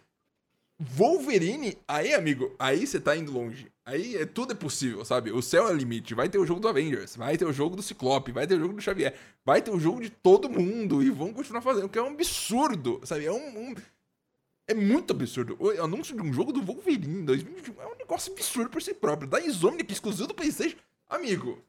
Wolverine, 0.78 1.78
aí, 1.88 2.14
amigo, 2.14 2.54
aí 2.60 2.86
você 2.86 3.00
tá 3.00 3.16
indo 3.16 3.32
longe. 3.32 3.72
Aí 3.86 4.18
é, 4.18 4.26
tudo 4.26 4.52
é 4.52 4.56
possível, 4.56 5.06
sabe? 5.06 5.32
O 5.32 5.42
céu 5.42 5.70
é 5.70 5.72
o 5.72 5.76
limite. 5.78 6.14
Vai 6.14 6.28
ter 6.28 6.38
o 6.38 6.46
jogo 6.46 6.60
do 6.60 6.68
Avengers, 6.68 7.16
vai 7.16 7.38
ter 7.38 7.46
o 7.46 7.54
jogo 7.54 7.78
do 7.78 7.82
Ciclope, 7.82 8.34
vai 8.34 8.46
ter 8.46 8.56
o 8.56 8.60
jogo 8.60 8.74
do 8.74 8.82
Xavier, 8.82 9.16
vai 9.46 9.62
ter 9.62 9.72
o 9.72 9.80
jogo 9.80 10.02
de 10.02 10.10
todo 10.10 10.50
mundo 10.50 11.02
e 11.02 11.10
vão 11.10 11.32
continuar 11.32 11.62
fazendo, 11.62 11.88
que 11.88 11.98
é 11.98 12.02
um 12.02 12.08
absurdo, 12.08 13.00
sabe? 13.06 13.26
É 13.26 13.32
um. 13.32 13.70
um- 13.70 13.76
é 14.68 14.74
muito 14.74 15.12
absurdo. 15.12 15.56
O 15.60 15.70
anúncio 15.82 16.16
de 16.16 16.22
um 16.22 16.34
jogo 16.34 16.52
do 16.52 16.62
Wolverine 16.62 17.22
em 17.22 17.26
2021 17.26 17.82
é 17.82 17.88
um 17.88 17.98
negócio 17.98 18.32
absurdo 18.34 18.70
por 18.70 18.82
si 18.82 18.94
próprio. 18.94 19.30
Da 19.30 19.40
Insomniac, 19.42 19.92
exclusivo 19.92 20.28
do 20.28 20.34
PlayStation. 20.34 20.78
Amigo, 21.10 21.62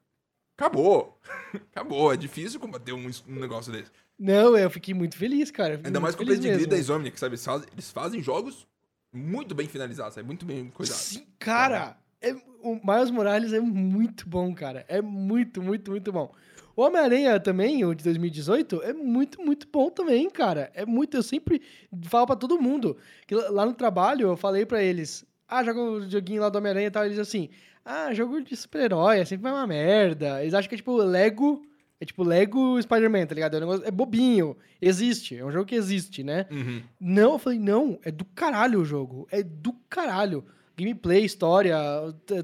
acabou. 0.56 1.18
acabou. 1.72 2.12
É 2.12 2.16
difícil 2.16 2.58
combater 2.58 2.92
um, 2.92 3.10
um 3.28 3.34
negócio 3.40 3.70
desse. 3.72 3.90
Não, 4.18 4.56
eu 4.56 4.70
fiquei 4.70 4.94
muito 4.94 5.16
feliz, 5.16 5.50
cara. 5.50 5.80
Ainda 5.84 6.00
mais 6.00 6.14
com 6.14 6.22
o 6.22 6.26
pedigree 6.26 6.52
mesmo. 6.52 6.68
da 6.68 6.78
Insomniac, 6.78 7.18
sabe? 7.20 7.34
Eles 7.34 7.44
fazem, 7.44 7.68
eles 7.72 7.90
fazem 7.90 8.22
jogos 8.22 8.66
muito 9.12 9.54
bem 9.54 9.68
finalizados, 9.68 10.14
sabe? 10.14 10.26
Muito 10.26 10.46
bem 10.46 10.70
cuidados. 10.70 11.02
Sim, 11.02 11.26
cara, 11.38 11.98
é, 12.20 12.34
o 12.62 12.80
Miles 12.82 13.10
Morales 13.10 13.52
é 13.52 13.60
muito 13.60 14.28
bom, 14.28 14.54
cara. 14.54 14.84
É 14.88 15.02
muito, 15.02 15.62
muito, 15.62 15.90
muito 15.90 16.12
bom. 16.12 16.34
O 16.76 16.82
Homem-Aranha 16.82 17.40
também, 17.40 17.82
o 17.86 17.94
de 17.94 18.04
2018, 18.04 18.82
é 18.82 18.92
muito, 18.92 19.40
muito 19.40 19.66
bom 19.72 19.88
também, 19.88 20.28
cara. 20.28 20.70
É 20.74 20.84
muito, 20.84 21.16
eu 21.16 21.22
sempre 21.22 21.62
falo 22.02 22.26
pra 22.26 22.36
todo 22.36 22.60
mundo. 22.60 22.98
Que 23.26 23.34
lá 23.34 23.64
no 23.64 23.72
trabalho 23.72 24.28
eu 24.28 24.36
falei 24.36 24.66
pra 24.66 24.82
eles, 24.82 25.24
ah, 25.48 25.64
joga 25.64 25.80
o 25.80 26.10
joguinho 26.10 26.42
lá 26.42 26.50
do 26.50 26.58
Homem-Aranha 26.58 26.88
e 26.88 26.90
tal. 26.90 27.06
Eles 27.06 27.18
assim, 27.18 27.48
ah, 27.82 28.12
jogo 28.12 28.42
de 28.42 28.54
super-herói, 28.54 29.20
é 29.20 29.24
sempre 29.24 29.48
uma 29.48 29.66
merda. 29.66 30.42
Eles 30.42 30.52
acham 30.52 30.68
que 30.68 30.74
é 30.74 30.78
tipo 30.78 30.94
Lego, 30.96 31.62
é 31.98 32.04
tipo 32.04 32.22
Lego 32.22 32.80
Spider-Man, 32.82 33.26
tá 33.26 33.34
ligado? 33.34 33.54
É, 33.54 33.56
um 33.56 33.60
negócio, 33.60 33.86
é 33.86 33.90
bobinho, 33.90 34.54
existe, 34.82 35.34
é 35.34 35.44
um 35.44 35.50
jogo 35.50 35.64
que 35.64 35.74
existe, 35.74 36.22
né? 36.22 36.46
Uhum. 36.50 36.82
Não, 37.00 37.32
eu 37.32 37.38
falei, 37.38 37.58
não, 37.58 37.98
é 38.04 38.10
do 38.10 38.26
caralho 38.26 38.80
o 38.80 38.84
jogo. 38.84 39.26
É 39.30 39.42
do 39.42 39.72
caralho. 39.88 40.44
Gameplay, 40.78 41.24
história, 41.24 41.76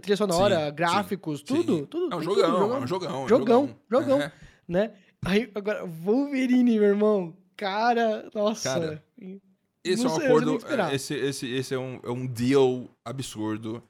trilha 0.01 0.17
sonora, 0.17 0.69
Sim, 0.69 0.75
gráficos, 0.75 1.41
sim, 1.41 1.45
tudo, 1.45 1.77
sim. 1.79 1.85
tudo. 1.87 2.15
É 2.15 2.17
um 2.17 2.23
jogão, 2.23 2.61
tudo, 2.61 2.75
é 2.75 2.79
um 2.79 2.87
jogão. 2.87 3.11
é 3.11 3.25
um 3.25 3.29
Jogão, 3.29 3.77
jogão. 3.91 4.21
É. 4.23 4.33
Né? 4.67 4.93
Aí, 5.25 5.51
agora, 5.55 5.85
Wolverine, 5.85 6.79
meu 6.79 6.89
irmão. 6.89 7.37
Cara, 7.57 8.29
nossa. 8.35 8.71
Cara, 8.73 9.05
Esse 9.85 10.03
Não 10.05 10.11
é 10.11 10.15
um 10.15 10.17
sei, 10.19 10.27
acordo. 10.27 10.57
esperava. 10.57 10.95
Esse, 10.95 11.15
esse, 11.15 11.47
esse 11.55 11.75
é, 11.75 11.79
um, 11.79 12.01
é 12.03 12.11
um 12.11 12.27
deal 12.27 12.89
absurdo. 13.05 13.83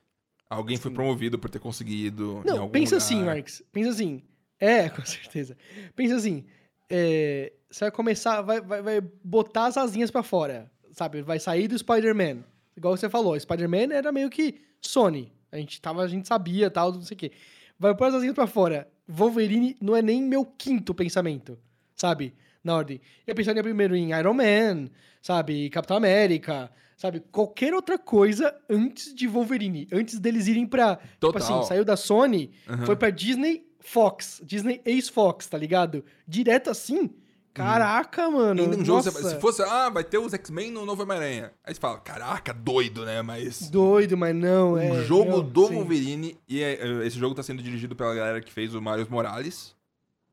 Alguém 0.51 0.77
foi 0.77 0.91
promovido 0.91 1.39
por 1.39 1.49
ter 1.49 1.59
conseguido. 1.61 2.43
Não, 2.45 2.69
pensa 2.69 2.97
lugar. 2.97 3.05
assim, 3.07 3.23
Marx. 3.25 3.63
Pensa 3.73 3.91
assim. 3.91 4.23
É, 4.61 4.89
com 4.91 5.05
certeza. 5.05 5.57
Pensa 5.95 6.17
assim. 6.17 6.45
é, 6.91 7.53
você 7.71 7.85
vai 7.87 7.91
começar, 7.93 8.43
vai, 8.43 8.61
vai, 8.61 8.83
vai 8.83 9.01
botar 9.25 9.67
as 9.67 9.79
asinhas 9.79 10.11
pra 10.11 10.23
fora, 10.23 10.71
sabe? 10.93 11.23
Vai 11.23 11.39
sair 11.39 11.69
do 11.69 11.79
Spider-Man. 11.79 12.45
Igual 12.77 12.97
você 12.97 13.09
falou, 13.09 13.39
Spider-Man 13.39 13.93
era 13.95 14.11
meio 14.13 14.31
que 14.31 14.61
Sony. 14.81 15.33
A 15.51 15.57
gente, 15.59 15.81
tava, 15.81 16.03
a 16.03 16.09
gente 16.09 16.27
sabia, 16.27 16.71
tal, 16.71 16.93
não 16.93 17.03
sei 17.03 17.15
o 17.15 17.19
quê. 17.19 17.33
Vai 17.79 17.95
pôr 17.95 18.07
as 18.07 18.15
asinhas 18.15 18.35
pra 18.35 18.47
fora. 18.47 18.89
Wolverine 19.07 19.77
não 19.81 19.95
é 19.95 20.01
nem 20.01 20.23
meu 20.23 20.45
quinto 20.45 20.95
pensamento, 20.95 21.59
sabe? 21.95 22.35
Na 22.65 22.77
ordem. 22.77 23.01
Eu 23.27 23.35
pensaria 23.35 23.63
primeiro 23.63 23.95
em 23.95 24.13
Iron 24.19 24.35
Man, 24.35 24.89
sabe? 25.21 25.69
Capitão 25.69 25.97
América, 25.97 26.71
sabe? 26.97 27.21
Qualquer 27.33 27.75
outra 27.75 27.99
coisa 27.99 28.55
antes 28.71 29.13
de 29.15 29.27
Wolverine. 29.27 29.89
Antes 29.93 30.19
deles 30.19 30.47
irem 30.47 30.67
pra... 30.67 30.97
Total. 31.19 31.41
Tipo 31.43 31.53
assim, 31.55 31.69
saiu 31.69 31.85
da 31.85 31.97
Sony, 31.97 32.53
Aham. 32.69 32.87
foi 32.87 32.97
pra 32.97 33.11
Disney 33.11 33.67
Fox, 33.81 34.41
Disney 34.45 34.81
Ace 34.87 35.11
Fox, 35.11 35.49
tá 35.49 35.59
ligado? 35.59 36.05
Direto 36.27 36.71
assim. 36.71 37.11
Caraca, 37.55 38.31
mano. 38.31 38.63
Ainda 38.63 38.77
um 38.79 38.85
jogo, 38.85 39.03
você- 39.03 39.31
se 39.31 39.41
fosse, 39.41 39.63
ah, 39.63 39.89
vai 39.91 40.03
ter 40.03 40.19
os 40.19 40.33
X-Men 40.33 40.71
no 40.71 40.87
novo 40.87 41.03
Homem-Aranha. 41.03 41.53
Aí 41.65 41.75
você 41.75 41.81
fala, 41.81 41.99
caraca, 41.99 42.53
doido, 42.55 43.05
né? 43.05 43.21
Mas. 43.23 43.69
Doido, 43.71 44.17
mas 44.17 44.35
não, 44.35 44.79
é. 44.79 44.91
um 44.91 45.05
jogo 45.05 45.31
não, 45.39 45.43
do 45.43 45.67
sim. 45.69 45.75
Wolverine. 45.75 46.39
E 46.49 46.63
é- 46.63 47.05
esse 47.07 47.19
jogo 47.19 47.35
tá 47.35 47.43
sendo 47.43 47.63
dirigido 47.63 47.95
pela 47.95 48.15
galera 48.15 48.41
que 48.41 48.53
fez 48.53 48.75
o 48.75 48.81
Mario 48.81 49.07
Morales. 49.11 49.75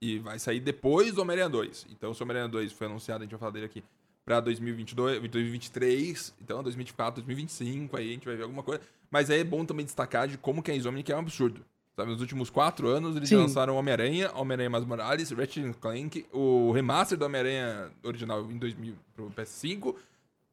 E 0.01 0.17
vai 0.19 0.39
sair 0.39 0.61
depois 0.61 1.13
do 1.13 1.21
Homem-Aranha 1.21 1.49
2. 1.49 1.85
Então, 1.91 2.13
se 2.13 2.21
o 2.21 2.23
Homem-Aranha 2.23 2.49
2 2.49 2.71
foi 2.71 2.87
anunciado, 2.87 3.21
a 3.21 3.25
gente 3.25 3.31
vai 3.31 3.39
falar 3.39 3.51
dele 3.51 3.65
aqui, 3.65 3.83
pra 4.23 4.39
2022, 4.39 5.19
2023. 5.29 6.33
Então, 6.41 6.63
2024, 6.63 7.21
2025. 7.21 7.97
Aí 7.97 8.09
a 8.09 8.13
gente 8.13 8.25
vai 8.25 8.37
ver 8.37 8.43
alguma 8.43 8.63
coisa. 8.63 8.81
Mas 9.11 9.29
aí 9.29 9.41
é 9.41 9.43
bom 9.43 9.65
também 9.65 9.83
destacar 9.83 10.25
de 10.27 10.37
como 10.37 10.63
que 10.63 10.71
a 10.71 10.75
Insomniac 10.75 11.11
é 11.11 11.15
um 11.15 11.19
absurdo. 11.19 11.65
Sabe, 11.99 12.11
nos 12.13 12.21
últimos 12.21 12.49
quatro 12.49 12.87
anos, 12.87 13.17
eles 13.17 13.27
Sim. 13.27 13.35
lançaram 13.35 13.75
Homem-Aranha, 13.75 14.31
Homem-Aranha 14.33 14.69
Mais 14.69 14.85
Morales, 14.85 15.31
Ratchet 15.31 15.73
Clank, 15.81 16.25
o 16.31 16.71
remaster 16.71 17.17
do 17.17 17.25
Homem-Aranha 17.25 17.91
original 18.03 18.49
em 18.49 18.57
2000 18.57 18.95
pro 19.13 19.29
PS5. 19.31 19.95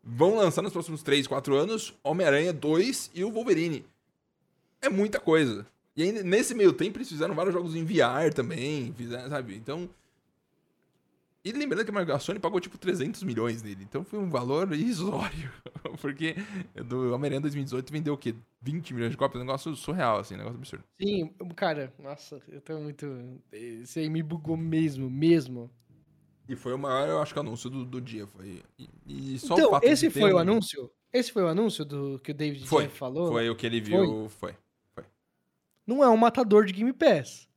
Vão 0.03 0.35
lançar 0.35 0.61
nos 0.63 0.73
próximos 0.73 1.05
3, 1.05 1.29
4 1.29 1.55
anos 1.55 1.95
Homem-Aranha 2.03 2.53
2 2.53 3.13
e 3.15 3.23
o 3.23 3.31
Wolverine. 3.31 3.85
É 4.83 4.89
muita 4.89 5.21
coisa. 5.21 5.65
E 5.97 6.03
aí, 6.03 6.25
nesse 6.25 6.53
meio 6.53 6.73
tempo, 6.73 6.99
eles 6.99 7.09
fizeram 7.09 7.33
vários 7.33 7.55
jogos 7.55 7.77
em 7.77 7.85
VR 7.85 8.35
também, 8.35 8.93
fizeram, 8.97 9.29
sabe? 9.31 9.55
Então... 9.55 9.89
E 11.47 11.53
lembrando 11.53 11.85
que 11.85 12.11
a 12.11 12.19
Sony 12.19 12.41
pagou, 12.41 12.59
tipo, 12.59 12.77
300 12.77 13.23
milhões 13.23 13.63
nele. 13.63 13.85
Então 13.85 14.03
foi 14.03 14.19
um 14.19 14.29
valor 14.29 14.73
irrisório. 14.73 15.49
Porque 16.03 16.35
do 16.85 17.15
Homem-Aranha 17.15 17.41
2018 17.43 17.93
vendeu 17.93 18.15
o 18.15 18.19
quê? 18.19 18.35
20 18.61 18.93
milhões 18.93 19.13
de 19.13 19.17
cópias? 19.17 19.41
Um 19.41 19.47
negócio 19.47 19.77
surreal, 19.77 20.19
assim, 20.19 20.35
um 20.35 20.39
negócio 20.39 20.59
absurdo. 20.59 20.85
Sim, 21.01 21.33
cara, 21.55 21.95
nossa, 22.01 22.43
eu 22.49 22.61
tô 22.61 22.77
muito. 22.81 23.07
Esse 23.53 24.01
aí 24.01 24.11
me 24.11 24.25
bugou 24.25 24.57
mesmo, 24.57 25.09
mesmo. 25.09 25.71
E 26.49 26.57
foi 26.57 26.75
o 26.75 26.79
maior, 26.79 27.09
eu 27.09 27.23
acho 27.23 27.33
que, 27.33 27.39
anúncio 27.39 27.71
do, 27.71 27.85
do 27.85 28.01
dia. 28.01 28.27
Foi. 28.27 28.65
E, 28.77 28.89
e 29.07 29.39
só 29.39 29.55
o 29.55 29.59
então, 29.59 29.71
fato 29.71 29.85
de 29.85 29.89
esse 29.89 30.11
foi 30.11 30.33
o 30.33 30.37
um- 30.37 30.39
anúncio? 30.41 30.91
Esse 31.13 31.31
foi 31.31 31.45
o 31.45 31.49
anúncio 31.49 31.85
do 31.85 32.19
que 32.19 32.33
o 32.33 32.35
David 32.35 32.67
Foi, 32.67 32.87
Jeff 32.87 32.99
falou? 32.99 33.29
Foi 33.29 33.49
o 33.49 33.55
que 33.55 33.65
ele 33.67 33.81
viu, 33.81 34.29
foi. 34.31 34.53
Não 35.87 36.03
é 36.03 36.11
um 36.11 36.17
matador 36.17 36.65
de 36.65 36.73
Game 36.73 36.93
Pass. 36.93 37.49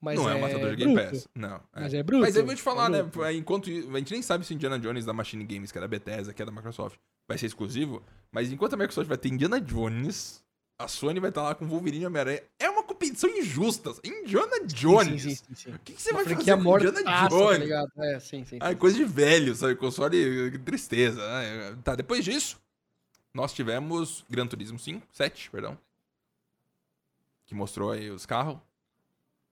Mas 0.00 0.16
não 0.16 0.28
é, 0.28 0.32
é 0.32 0.36
um 0.36 0.40
matador 0.40 0.70
de 0.70 0.76
Game 0.76 0.94
bruto. 0.94 1.10
Pass. 1.10 1.28
Não. 1.34 1.56
é. 1.56 1.80
Mas 1.80 1.94
é 1.94 2.02
bruto. 2.02 2.22
Mas 2.22 2.36
eu 2.36 2.46
vou 2.46 2.54
te 2.54 2.62
falar, 2.62 2.86
é 2.86 2.88
né? 2.90 3.02
bruto. 3.02 3.30
Enquanto. 3.30 3.68
A 3.68 3.98
gente 3.98 4.12
nem 4.12 4.22
sabe 4.22 4.46
se 4.46 4.54
Indiana 4.54 4.78
Jones 4.78 5.04
da 5.04 5.12
Machine 5.12 5.44
Games, 5.44 5.72
que 5.72 5.78
é 5.78 5.80
da 5.80 5.88
Bethesda, 5.88 6.32
que 6.32 6.40
é 6.40 6.44
da 6.44 6.52
Microsoft, 6.52 6.96
vai 7.26 7.36
ser 7.36 7.46
exclusivo. 7.46 8.02
Mas 8.30 8.52
enquanto 8.52 8.74
a 8.74 8.76
Microsoft 8.76 9.08
vai 9.08 9.18
ter 9.18 9.28
Indiana 9.28 9.60
Jones, 9.60 10.42
a 10.78 10.86
Sony 10.86 11.18
vai 11.18 11.30
estar 11.30 11.42
lá 11.42 11.54
com 11.54 11.66
Wolverine 11.66 12.04
e 12.04 12.06
Homem-Aranha. 12.06 12.42
É 12.60 12.70
uma 12.70 12.84
competição 12.84 13.28
injusta. 13.28 13.92
Indiana 14.04 14.64
Jones. 14.66 15.22
Sim, 15.22 15.34
sim, 15.34 15.54
sim. 15.54 15.70
O 15.74 15.78
que, 15.80 15.94
que 15.94 16.00
você 16.00 16.10
Uma 16.10 16.22
vai 16.22 16.34
fazer 16.34 16.56
com 16.56 16.76
Indiana 16.76 17.02
tá 17.02 17.28
Jones? 17.28 17.58
ligado? 17.58 17.90
É, 17.98 18.20
sim, 18.20 18.44
sim. 18.44 18.58
Ai, 18.60 18.76
coisa 18.76 18.96
de 18.96 19.04
velho, 19.04 19.52
sabe? 19.56 19.74
Console, 19.74 20.50
que 20.52 20.58
tristeza. 20.58 21.20
né? 21.20 21.76
Tá, 21.82 21.96
depois 21.96 22.24
disso, 22.24 22.60
nós 23.34 23.52
tivemos 23.52 24.24
Gran 24.30 24.46
Turismo 24.46 24.78
5, 24.78 25.04
7, 25.12 25.50
perdão. 25.50 25.76
Que 27.46 27.54
mostrou 27.54 27.90
aí 27.90 28.10
os 28.10 28.24
carros. 28.24 28.58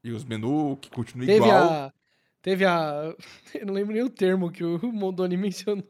E 0.04 0.10
os 0.12 0.24
menus, 0.24 0.78
que 0.80 0.90
continua 0.90 1.26
Teve 1.26 1.46
igual. 1.46 1.64
a. 1.64 1.92
Teve 2.42 2.64
a. 2.64 3.14
Eu 3.54 3.66
não 3.66 3.74
lembro 3.74 3.92
nem 3.94 4.02
o 4.02 4.10
termo 4.10 4.50
que 4.50 4.62
o 4.64 4.78
Mondoni 4.92 5.36
mencionou. 5.38 5.84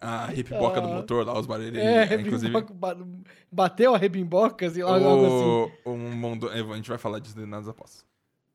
A 0.00 0.26
do 0.26 0.54
Ah. 0.54 0.82
motor 0.94 1.26
lá, 1.26 1.36
os 1.38 1.46
barulhos. 1.46 1.76
É, 1.76 2.04
inclusive. 2.14 2.52
rebimboca, 2.52 2.72
ba- 2.72 2.96
bateu 3.50 3.94
a 3.94 3.98
rebimbocas 3.98 4.76
e 4.76 4.80
algo 4.80 4.96
assim. 5.26 5.72
O, 5.84 5.90
um 5.90 6.12
mundo, 6.14 6.48
é, 6.52 6.60
a 6.60 6.76
gente 6.76 6.88
vai 6.88 6.98
falar 6.98 7.18
disso 7.18 7.44
nas 7.46 7.66
apostas. 7.66 8.06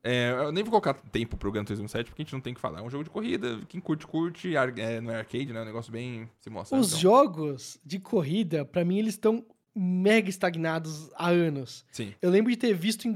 É, 0.02 0.30
eu 0.38 0.52
nem 0.52 0.62
vou 0.64 0.70
colocar 0.70 0.94
tempo 0.94 1.36
pro 1.36 1.50
Gran 1.52 1.64
Turismo 1.64 1.88
7, 1.88 2.08
porque 2.10 2.22
a 2.22 2.24
gente 2.24 2.32
não 2.32 2.40
tem 2.40 2.54
que 2.54 2.60
falar. 2.60 2.80
É 2.80 2.82
um 2.82 2.88
jogo 2.90 3.04
de 3.04 3.10
corrida, 3.10 3.58
quem 3.68 3.78
curte, 3.80 4.06
curte. 4.06 4.56
ar- 4.56 4.78
É, 4.78 5.00
não 5.02 5.10
é 5.10 5.16
arcade, 5.18 5.52
né? 5.52 5.58
É 5.58 5.62
um 5.62 5.66
negócio 5.66 5.90
bem 5.92 6.30
simulação. 6.40 6.78
Os 6.78 6.88
então. 6.88 7.00
jogos 7.00 7.78
de 7.84 7.98
corrida, 7.98 8.64
pra 8.64 8.84
mim, 8.84 8.98
eles 8.98 9.14
estão 9.14 9.44
mega 9.74 10.30
estagnados 10.30 11.10
há 11.14 11.28
anos. 11.28 11.84
Sim. 11.92 12.14
Eu 12.22 12.30
lembro 12.30 12.50
de 12.50 12.56
ter 12.56 12.72
visto 12.74 13.06
em 13.08 13.12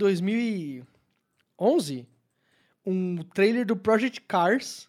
2011 1.58 2.06
um 2.86 3.16
trailer 3.34 3.66
do 3.66 3.76
Project 3.76 4.20
Cars, 4.22 4.88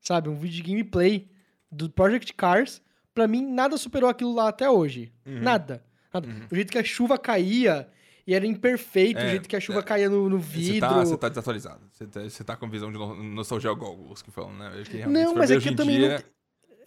sabe? 0.00 0.28
Um 0.28 0.36
vídeo 0.36 0.62
de 0.62 0.70
gameplay 0.70 1.28
do 1.70 1.90
Project 1.90 2.32
Cars. 2.34 2.80
Pra 3.14 3.26
mim, 3.26 3.44
nada 3.44 3.76
superou 3.76 4.08
aquilo 4.08 4.32
lá 4.32 4.48
até 4.48 4.70
hoje. 4.70 5.12
Uhum. 5.26 5.40
Nada. 5.40 5.82
nada. 6.14 6.28
Uhum. 6.28 6.46
O 6.50 6.54
jeito 6.54 6.70
que 6.70 6.78
a 6.78 6.84
chuva 6.84 7.18
caía 7.18 7.88
E 8.24 8.34
era 8.34 8.46
imperfeito 8.46 9.18
É, 9.18 9.26
o 9.26 9.30
jeito 9.30 9.48
que 9.48 9.56
a 9.56 9.60
chuva 9.60 9.80
é. 9.80 9.82
caía 9.82 10.08
no, 10.08 10.28
no 10.28 10.38
Você 10.38 10.56
vidro. 10.58 10.80
tá, 10.88 11.04
você 11.04 11.16
tá 11.16 11.28
desatualizado. 11.28 11.80
Você 11.90 12.06
tá, 12.06 12.20
tá 12.44 12.56
com 12.56 12.70
visão 12.70 12.92
de 12.92 12.96
no- 12.96 13.20
nostalgia 13.20 13.72
goggles 13.72 14.22
que 14.22 14.30
falam, 14.30 14.52
né? 14.56 14.70
Que 14.88 15.04
Não, 15.06 15.34
mas 15.34 15.50
é 15.50 15.58
que 15.58 15.68
eu 15.70 15.74
também 15.76 15.96
dia- 15.98 16.08
não. 16.08 16.14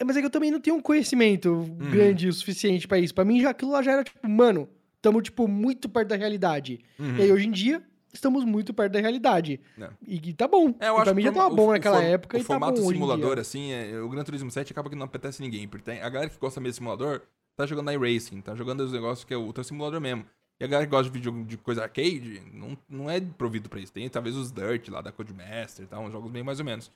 é, 0.00 0.04
Mas 0.04 0.16
é 0.16 0.20
que 0.20 0.26
eu 0.26 0.30
também 0.30 0.50
não 0.50 0.60
tenho 0.60 0.76
um 0.76 0.80
conhecimento 0.80 1.50
Uhum. 1.50 1.90
grande 1.90 2.26
o 2.28 2.32
suficiente 2.32 2.88
pra 2.88 2.98
isso. 2.98 3.14
Pra 3.14 3.22
mim, 3.24 3.38
já 3.42 3.50
aquilo 3.50 3.70
lá 3.72 3.82
já 3.82 3.92
era 3.92 4.02
tipo, 4.04 4.26
mano, 4.26 4.66
tamo, 5.02 5.20
tipo, 5.20 5.46
muito 5.46 5.90
perto 5.90 6.08
da 6.08 6.16
realidade. 6.16 6.80
Uhum. 6.98 7.16
E 7.18 7.22
aí, 7.22 7.30
hoje 7.32 7.46
em 7.48 7.50
dia, 7.52 7.82
estamos 8.16 8.44
muito 8.44 8.74
perto 8.74 8.92
da 8.92 9.00
realidade. 9.00 9.60
É. 9.80 9.88
E, 10.06 10.30
e 10.30 10.32
tá 10.34 10.46
bom. 10.48 10.74
É, 10.80 10.88
eu 10.88 10.94
acho 10.96 11.04
pra 11.04 11.14
mim 11.14 11.22
já 11.22 11.30
o 11.30 11.34
tava 11.34 11.54
bom 11.54 11.68
o- 11.68 11.72
naquela 11.72 11.98
o 11.98 12.02
época 12.02 12.36
o 12.36 12.40
e 12.40 12.42
tá 12.42 12.46
formato 12.46 12.74
bom 12.74 12.80
hoje 12.80 12.90
em 12.90 12.92
simulador, 12.94 13.38
assim, 13.38 13.72
é, 13.72 13.98
o 14.00 14.08
Gran 14.08 14.24
Turismo 14.24 14.50
7 14.50 14.72
acaba 14.72 14.90
que 14.90 14.96
não 14.96 15.06
apetece 15.06 15.40
ninguém. 15.42 15.66
Porque 15.68 15.90
a 15.90 16.08
galera 16.08 16.28
que 16.30 16.38
gosta 16.38 16.60
mesmo 16.60 16.72
de 16.72 16.76
simulador 16.76 17.22
tá 17.56 17.64
jogando 17.66 17.90
iRacing, 17.92 18.40
tá 18.40 18.54
jogando 18.54 18.80
os 18.80 18.92
negócios 18.92 19.24
que 19.24 19.32
é 19.32 19.36
o 19.36 19.52
teu 19.52 19.64
simulador 19.64 20.00
mesmo. 20.00 20.24
E 20.58 20.64
a 20.64 20.66
galera 20.66 20.86
que 20.86 20.90
gosta 20.90 21.10
de 21.10 21.18
vídeo 21.18 21.44
de 21.44 21.56
coisa 21.58 21.82
arcade, 21.82 22.42
não, 22.52 22.78
não 22.88 23.10
é 23.10 23.20
provido 23.20 23.68
pra 23.68 23.78
isso. 23.78 23.92
Tem 23.92 24.08
talvez 24.08 24.34
os 24.36 24.50
Dirt 24.50 24.88
lá 24.88 25.00
da 25.02 25.12
Codemaster 25.12 25.84
e 25.84 25.88
tal, 25.88 26.02
uns 26.04 26.12
jogos 26.12 26.30
bem 26.30 26.42
mais 26.42 26.58
ou 26.58 26.64
menos. 26.64 26.90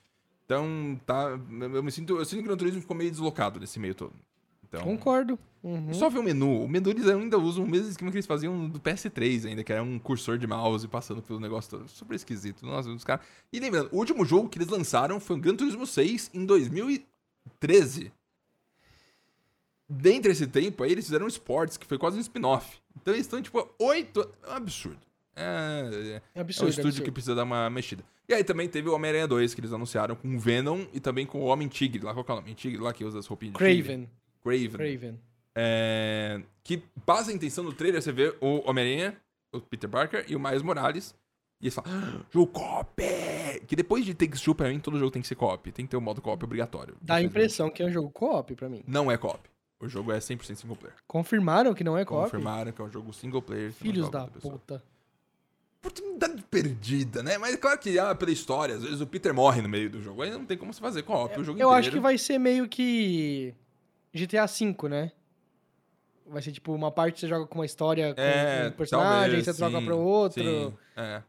Então, 0.45 0.99
tá. 1.05 1.39
Eu 1.73 1.83
me 1.83 1.91
sinto. 1.91 2.17
Eu 2.17 2.25
sinto 2.25 2.39
que 2.39 2.43
o 2.45 2.47
Gran 2.47 2.57
Turismo 2.57 2.81
ficou 2.81 2.95
meio 2.97 3.09
deslocado 3.11 3.59
nesse 3.59 3.79
meio 3.79 3.93
todo. 3.95 4.13
Então, 4.71 4.83
Concordo. 4.85 5.37
Uhum. 5.61 5.93
só 5.93 6.09
ver 6.09 6.19
o 6.19 6.23
menu. 6.23 6.63
O 6.63 6.67
menu 6.67 6.89
eles 6.91 7.05
ainda 7.05 7.37
usam 7.37 7.65
o 7.65 7.69
mesmo 7.69 7.89
esquema 7.89 8.09
que 8.09 8.15
eles 8.15 8.25
faziam 8.25 8.69
do 8.69 8.79
PS3 8.79 9.47
ainda, 9.49 9.63
que 9.65 9.71
era 9.73 9.83
um 9.83 9.99
cursor 9.99 10.37
de 10.37 10.47
mouse 10.47 10.87
passando 10.87 11.21
pelo 11.21 11.41
negócio 11.41 11.69
todo. 11.71 11.89
Super 11.89 12.15
esquisito. 12.15 12.65
Nossa, 12.65 12.89
os 12.89 13.03
caras. 13.03 13.25
E 13.51 13.59
lembrando, 13.59 13.89
o 13.91 13.97
último 13.97 14.23
jogo 14.23 14.47
que 14.47 14.57
eles 14.57 14.69
lançaram 14.69 15.19
foi 15.19 15.35
o 15.35 15.39
Gran 15.39 15.55
Turismo 15.55 15.85
6 15.85 16.31
em 16.33 16.45
2013. 16.45 18.13
Dentro 19.89 20.29
desse 20.31 20.47
tempo 20.47 20.83
aí, 20.83 20.93
eles 20.93 21.03
fizeram 21.03 21.27
Sports, 21.27 21.75
que 21.75 21.85
foi 21.85 21.97
quase 21.97 22.17
um 22.17 22.21
spin-off. 22.21 22.79
Então 23.01 23.13
eles 23.13 23.25
estão, 23.25 23.41
tipo, 23.41 23.69
oito. 23.77 24.21
É 24.47 24.51
um 24.51 24.53
absurdo. 24.55 24.99
É, 25.35 25.41
é, 25.43 26.07
É 26.07 26.21
é 26.35 26.39
um 26.39 26.41
absurdo. 26.41 26.69
estúdio 26.69 26.87
absurdo. 26.89 27.03
que 27.03 27.11
precisa 27.11 27.35
dar 27.35 27.43
uma 27.43 27.69
mexida. 27.69 28.03
E 28.27 28.33
aí 28.33 28.43
também 28.45 28.69
teve 28.69 28.87
o 28.87 28.93
Homem-Aranha 28.95 29.27
2, 29.27 29.53
que 29.53 29.59
eles 29.59 29.73
anunciaram 29.73 30.15
com 30.15 30.33
o 30.33 30.39
Venom 30.39 30.85
e 30.93 31.01
também 31.01 31.25
com 31.25 31.41
o 31.41 31.45
Homem-Tigre. 31.47 32.01
Lá, 32.01 32.13
qual 32.13 32.23
que 32.23 32.31
é 32.31 32.33
o 32.33 32.37
nome? 32.37 32.53
Tigre 32.55 32.81
lá 32.81 32.93
que 32.93 33.03
usa 33.03 33.19
as 33.19 33.27
roupinhas. 33.27 33.55
Craven. 33.57 34.09
Craven. 34.43 34.69
Craven. 34.69 35.19
É, 35.55 36.41
que 36.63 36.81
base 37.05 37.31
a 37.31 37.35
intenção 37.35 37.63
do 37.63 37.73
trailer, 37.73 38.01
você 38.01 38.11
vê 38.11 38.33
o 38.39 38.67
Homem-Aranha, 38.69 39.17
o 39.51 39.59
Peter 39.59 39.89
Parker 39.89 40.25
e 40.27 40.35
o 40.35 40.39
Miles 40.39 40.61
Morales. 40.61 41.13
E 41.59 41.65
eles 41.65 41.75
falam, 41.75 41.91
"Ah, 41.93 42.25
jogo 42.31 42.47
co-op! 42.51 43.03
Que 43.67 43.75
depois 43.75 44.03
de 44.03 44.13
Takes 44.15 44.41
Two, 44.41 44.55
pra 44.55 44.69
mim, 44.69 44.79
todo 44.79 44.97
jogo 44.97 45.11
tem 45.11 45.21
que 45.21 45.27
ser 45.27 45.35
co-op. 45.35 45.71
Tem 45.71 45.85
que 45.85 45.91
ter 45.91 45.97
o 45.97 46.01
modo 46.01 46.19
co-op 46.21 46.43
obrigatório. 46.43 46.95
Dá 47.01 47.15
a 47.15 47.21
impressão 47.21 47.69
que 47.69 47.83
é 47.83 47.85
um 47.85 47.91
jogo 47.91 48.09
co-op 48.09 48.55
pra 48.55 48.67
mim. 48.67 48.81
Não 48.87 49.11
é 49.11 49.17
co-op. 49.17 49.47
O 49.79 49.87
jogo 49.87 50.11
é 50.11 50.17
100% 50.19 50.55
single 50.55 50.75
player. 50.75 50.95
Confirmaram 51.07 51.73
que 51.73 51.83
não 51.83 51.97
é 51.97 52.03
co-op? 52.05 52.23
Confirmaram 52.31 52.71
que 52.71 52.81
é 52.81 52.85
um 52.85 52.91
jogo 52.91 53.13
single 53.13 53.41
player. 53.41 53.71
que 53.73 53.79
Filhos 53.79 54.09
da 54.09 54.25
puta. 54.27 54.81
Oportunidade 55.79 56.43
perdida, 56.49 57.23
né? 57.23 57.37
Mas 57.39 57.55
é 57.55 57.57
claro 57.57 57.79
que, 57.79 57.97
ah, 57.97 58.13
pela 58.13 58.31
história, 58.31 58.75
às 58.75 58.83
vezes 58.83 59.01
o 59.01 59.07
Peter 59.07 59.33
morre 59.33 59.61
no 59.61 59.69
meio 59.69 59.89
do 59.89 60.01
jogo. 60.01 60.21
Aí 60.21 60.29
não 60.31 60.45
tem 60.45 60.55
como 60.57 60.71
você 60.73 60.79
fazer 60.79 61.01
co-op 61.03 61.33
o 61.39 61.43
jogo 61.43 61.59
Eu 61.59 61.67
inteiro. 61.67 61.71
acho 61.79 61.91
que 61.91 61.99
vai 61.99 62.17
ser 62.17 62.37
meio 62.37 62.67
que 62.69 63.53
GTA 64.13 64.45
V, 64.45 64.89
né? 64.89 65.11
Vai 66.27 66.41
ser 66.41 66.53
tipo 66.53 66.71
uma 66.73 66.89
parte 66.91 67.19
você 67.19 67.27
joga 67.27 67.45
com 67.45 67.55
uma 67.55 67.65
história 67.65 68.13
com 68.13 68.21
É, 68.21 68.67
um 68.69 68.71
personagem, 68.71 69.21
talvez, 69.21 69.45
você 69.45 69.53
troca 69.53 69.79
sim, 69.79 69.85
pra 69.85 69.95
outro. 69.95 70.41
Sim, 70.43 70.73
é. 70.95 71.21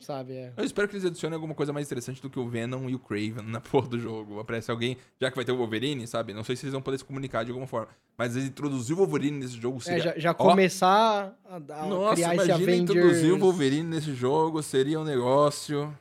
Sabe? 0.00 0.32
É. 0.32 0.52
Eu 0.56 0.64
espero 0.64 0.88
que 0.88 0.96
eles 0.96 1.04
adicionem 1.04 1.34
alguma 1.36 1.54
coisa 1.54 1.72
mais 1.72 1.86
interessante 1.86 2.20
do 2.20 2.28
que 2.28 2.40
o 2.40 2.48
Venom 2.48 2.88
e 2.88 2.94
o 2.94 2.98
Craven 2.98 3.44
na 3.46 3.60
porra 3.62 3.88
do 3.88 3.98
jogo. 4.00 4.40
Aparece 4.40 4.68
alguém, 4.70 4.96
já 5.20 5.30
que 5.30 5.36
vai 5.36 5.44
ter 5.44 5.52
o 5.52 5.56
Wolverine, 5.56 6.04
sabe? 6.08 6.34
Não 6.34 6.42
sei 6.42 6.56
se 6.56 6.64
eles 6.64 6.72
vão 6.72 6.82
poder 6.82 6.98
se 6.98 7.04
comunicar 7.04 7.44
de 7.44 7.50
alguma 7.50 7.68
forma. 7.68 7.88
Mas 8.16 8.34
eles 8.34 8.48
introduzir 8.48 8.94
o 8.94 8.98
Wolverine 8.98 9.38
nesse 9.38 9.60
jogo 9.60 9.78
É, 9.78 9.80
seria... 9.80 10.02
já, 10.02 10.14
já 10.18 10.30
Ó, 10.30 10.34
começar 10.34 11.38
a, 11.48 11.56
a 11.56 11.86
Nossa, 11.86 12.14
criar 12.14 12.34
esse 12.34 12.44
imagina 12.46 12.54
Avengers. 12.54 12.80
introduzir 12.96 13.32
o 13.32 13.38
Wolverine 13.38 13.88
nesse 13.88 14.12
jogo, 14.14 14.60
seria 14.62 14.98
um 14.98 15.04
negócio... 15.04 15.96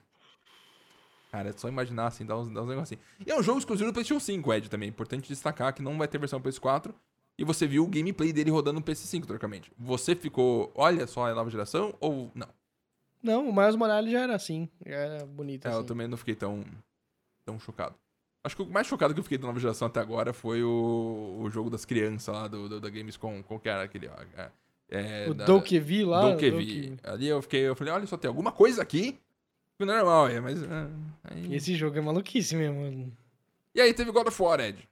Cara, 1.38 1.50
é 1.50 1.54
só 1.54 1.68
imaginar 1.68 2.08
assim, 2.08 2.26
dar 2.26 2.38
uns, 2.38 2.50
dar 2.50 2.64
uns 2.64 2.68
negocinhos. 2.70 3.04
E 3.26 3.32
é 3.32 3.38
um 3.38 3.44
jogo 3.44 3.60
exclusivo 3.60 3.90
do 3.90 3.94
PlayStation 3.94 4.20
5, 4.20 4.54
Ed, 4.54 4.70
também. 4.70 4.90
Importante 4.90 5.28
destacar 5.28 5.72
que 5.74 5.82
não 5.84 5.96
vai 5.98 6.08
ter 6.08 6.18
versão 6.18 6.42
PS4. 6.42 6.92
E 7.38 7.44
você 7.44 7.68
viu 7.68 7.84
o 7.84 7.88
gameplay 7.88 8.34
dele 8.34 8.50
rodando 8.50 8.80
no 8.80 8.86
PS5, 8.86 9.24
teoricamente. 9.26 9.72
Você 9.78 10.16
ficou, 10.16 10.72
olha 10.74 11.06
só 11.06 11.28
a 11.28 11.36
nova 11.36 11.50
geração 11.52 11.94
ou 12.00 12.32
não? 12.34 12.48
Não, 13.22 13.50
o 13.50 13.56
Miles 13.56 13.76
Morales 13.76 14.12
já 14.12 14.22
era 14.22 14.36
assim. 14.36 14.68
Já 14.86 14.96
era 14.96 15.26
bonito 15.28 15.68
É, 15.68 15.72
eu 15.72 15.78
assim. 15.80 15.86
também 15.88 16.08
não 16.08 16.18
fiquei 16.18 16.34
tão, 16.36 16.64
tão 17.46 17.60
chocado. 17.60 17.94
Acho 18.44 18.56
que 18.56 18.62
o 18.64 18.66
mais 18.66 18.88
chocado 18.88 19.14
que 19.14 19.20
eu 19.20 19.24
fiquei 19.24 19.38
da 19.38 19.46
nova 19.46 19.60
geração 19.60 19.88
até 19.88 20.00
agora 20.00 20.34
foi 20.34 20.64
o, 20.64 21.38
o 21.42 21.50
jogo 21.52 21.70
das 21.70 21.86
crianças 21.86 22.34
lá 22.34 22.48
do, 22.48 22.68
do- 22.70 22.80
da 22.82 22.90
Gamescom. 22.90 23.44
Qual 23.44 23.60
que 23.60 23.70
era 23.70 23.84
aquele? 23.84 24.08
ó, 24.08 24.14
é, 24.36 24.50
é, 24.90 25.30
O 25.30 25.34
da- 25.36 25.46
Dokevi 25.46 26.04
lá. 26.06 26.32
Dokevi. 26.32 26.98
Ali 27.04 27.28
eu 27.28 27.42
fiquei, 27.44 27.62
eu 27.68 27.76
falei, 27.76 27.94
olha 27.94 28.08
só, 28.08 28.18
tem 28.18 28.30
alguma 28.30 28.52
coisa 28.52 28.82
aqui 28.82 29.20
é 29.20 29.27
normal, 29.86 30.28
é, 30.30 30.40
mas... 30.40 30.62
é, 30.64 30.68
aí- 31.26 31.56
Esse 31.56 31.76
jogo 31.76 31.98
é 31.98 32.02
maluquice 32.02 32.56
mesmo. 32.56 33.16
E 33.76 33.82
aí 33.82 33.94
teve 33.94 34.12
God 34.12 34.28
of 34.28 34.42
War, 34.42 34.60
Ed. 34.60 34.88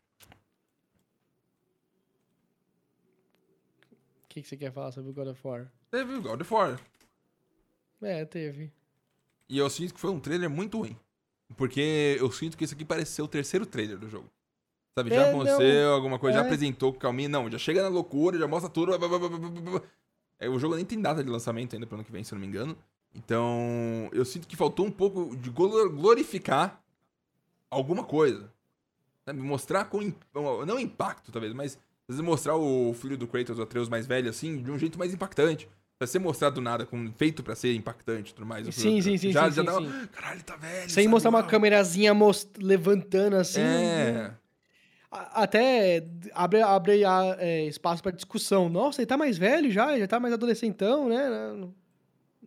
O 4.23 4.27
que, 4.29 4.41
que 4.41 4.47
você 4.47 4.57
quer 4.57 4.71
falar 4.71 4.91
sobre 4.91 5.11
o 5.11 5.13
God 5.13 5.27
of 5.29 5.47
War? 5.47 5.71
Teve 5.89 6.19
God 6.19 6.41
of 6.41 6.53
War. 6.53 6.79
É, 8.01 8.25
teve. 8.25 8.71
E 9.47 9.57
eu 9.57 9.69
sinto 9.69 9.93
que 9.93 9.99
foi 9.99 10.11
um 10.11 10.19
trailer 10.19 10.49
muito 10.49 10.77
ruim. 10.77 10.97
Porque 11.55 12.17
eu 12.19 12.31
sinto 12.31 12.57
que 12.57 12.63
esse 12.63 12.73
aqui 12.73 12.83
parece 12.83 13.11
ser 13.13 13.21
o 13.21 13.27
terceiro 13.27 13.65
trailer 13.65 13.97
do 13.97 14.09
jogo. 14.09 14.29
Sabe, 14.97 15.09
já 15.09 15.27
É, 15.27 15.29
aconteceu 15.29 15.93
alguma 15.93 16.17
coisa, 16.19 16.37
já 16.37 16.43
é. 16.43 16.45
apresentou 16.45 16.91
com 16.93 16.99
calminha. 16.99 17.29
Não, 17.29 17.49
já 17.49 17.57
chega 17.57 17.81
na 17.81 17.87
loucura, 17.87 18.37
já 18.37 18.47
mostra 18.47 18.69
tudo. 18.69 18.97
blá, 18.97 19.07
blá, 19.07 19.19
blá. 19.29 19.81
É, 20.39 20.49
o 20.49 20.59
jogo 20.59 20.75
nem 20.75 20.85
tem 20.85 20.99
data 21.01 21.23
de 21.23 21.29
lançamento 21.29 21.73
ainda 21.75 21.85
pro 21.87 21.95
ano 21.95 22.03
que 22.03 22.11
vem, 22.11 22.23
se 22.23 22.33
eu 22.33 22.35
não 22.37 22.41
me 22.41 22.47
engano. 22.47 22.77
Então, 23.15 24.09
eu 24.11 24.25
sinto 24.25 24.47
que 24.47 24.55
faltou 24.55 24.85
um 24.85 24.91
pouco 24.91 25.35
de 25.37 25.49
glo- 25.49 25.89
glorificar 25.89 26.81
alguma 27.71 28.03
coisa. 28.03 28.51
Sabe? 29.25 29.39
Mostrar 29.41 29.85
com. 29.85 30.11
Não 30.67 30.79
impacto, 30.79 31.31
talvez, 31.31 31.53
mas 31.53 31.73
às 32.07 32.15
vezes 32.15 32.21
mostrar 32.21 32.55
o 32.55 32.93
filho 32.93 33.17
do 33.17 33.25
Kratos, 33.27 33.57
o 33.57 33.61
Atreus 33.61 33.89
mais 33.89 34.05
velho, 34.05 34.29
assim, 34.29 34.61
de 34.61 34.69
um 34.69 34.77
jeito 34.77 34.99
mais 34.99 35.13
impactante. 35.13 35.67
Pra 35.97 36.05
ser 36.05 36.19
mostrado 36.19 36.55
do 36.55 36.61
nada, 36.61 36.85
com, 36.85 37.09
feito 37.13 37.41
pra 37.41 37.55
ser 37.55 37.73
impactante 37.73 38.31
e 38.31 38.35
tudo 38.35 38.45
mais. 38.45 38.67
Sim, 38.75 39.01
sim, 39.01 39.17
sim, 39.17 39.31
Já, 39.31 39.49
sim, 39.49 39.55
já 39.55 39.61
sim, 39.61 39.65
dá 39.65 39.73
sim. 39.77 39.85
uma- 39.87 40.07
Caralho, 40.07 40.43
tá 40.43 40.55
velho. 40.57 40.81
Sem 40.89 41.03
sabe? 41.05 41.07
mostrar 41.07 41.29
uma 41.29 41.41
câmerazinha 41.43 42.13
most- 42.13 42.51
levantando 42.61 43.37
assim. 43.37 43.61
É. 43.61 44.33
A- 45.09 45.43
Até 45.43 46.05
abre, 46.33 46.61
abre 46.61 47.05
a- 47.05 47.37
é, 47.39 47.65
espaço 47.65 48.03
pra 48.03 48.11
discussão. 48.11 48.67
Nossa, 48.67 48.99
ele 49.01 49.05
tá 49.07 49.15
mais 49.15 49.37
velho 49.37 49.71
já, 49.71 49.91
ele 49.93 50.01
já 50.01 50.07
tá 50.07 50.19
mais 50.19 50.33
adolescentão, 50.33 51.07
né? 51.07 51.69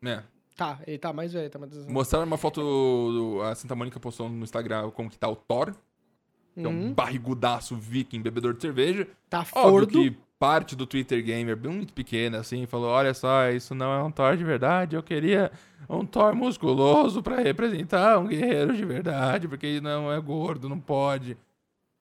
É. 0.04 0.22
Tá, 0.59 0.80
ele 0.88 0.98
tá 0.98 1.12
mais 1.12 1.32
velho, 1.32 1.48
tá 1.48 1.56
mais 1.56 1.86
Mostraram 1.86 2.26
uma 2.26 2.36
foto 2.36 2.61
do. 2.61 3.40
A 3.42 3.54
Santa 3.54 3.76
Mônica 3.76 4.00
postou 4.00 4.28
no 4.28 4.42
Instagram 4.42 4.90
como 4.90 5.09
que 5.09 5.16
tá 5.16 5.28
o 5.28 5.36
Thor, 5.36 5.72
que 6.52 6.64
é 6.64 6.68
um 6.68 6.86
Uhum. 6.86 6.92
barrigudaço 6.92 7.76
viking 7.76 8.20
bebedor 8.20 8.54
de 8.54 8.62
cerveja. 8.62 9.06
Tá 9.30 9.38
Óbvio 9.52 9.52
fordo. 9.62 9.86
que 9.92 10.16
parte 10.36 10.74
do 10.74 10.84
Twitter 10.84 11.22
Gamer, 11.24 11.56
bem 11.56 11.70
muito 11.72 11.92
pequena, 11.92 12.40
assim, 12.40 12.66
falou: 12.66 12.88
olha 12.90 13.14
só, 13.14 13.48
isso 13.50 13.72
não 13.72 13.92
é 13.92 14.02
um 14.02 14.11
Thor 14.11 14.36
de 14.36 14.42
verdade, 14.42 14.96
eu 14.96 15.02
queria 15.02 15.52
um 15.88 16.04
Thor 16.04 16.34
musculoso 16.34 17.22
pra 17.22 17.36
representar 17.36 18.18
um 18.18 18.26
guerreiro 18.26 18.76
de 18.76 18.84
verdade, 18.84 19.46
porque 19.46 19.64
ele 19.64 19.80
não 19.80 20.12
é 20.12 20.20
gordo, 20.20 20.68
não 20.68 20.80
pode. 20.80 21.36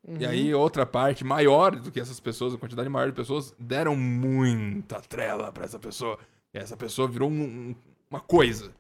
Uhum. 0.03 0.17
E 0.19 0.25
aí, 0.25 0.51
outra 0.55 0.83
parte 0.83 1.23
maior 1.23 1.75
do 1.75 1.91
que 1.91 1.99
essas 1.99 2.19
pessoas, 2.19 2.55
a 2.55 2.57
quantidade 2.57 2.89
maior 2.89 3.05
de 3.05 3.13
pessoas, 3.13 3.53
deram 3.59 3.95
muita 3.95 4.99
trela 5.01 5.51
pra 5.51 5.65
essa 5.65 5.77
pessoa. 5.77 6.17
E 6.51 6.57
essa 6.57 6.75
pessoa 6.75 7.07
virou 7.07 7.29
um- 7.29 7.43
um- 7.43 7.75
uma 8.09 8.19
coisa. 8.19 8.73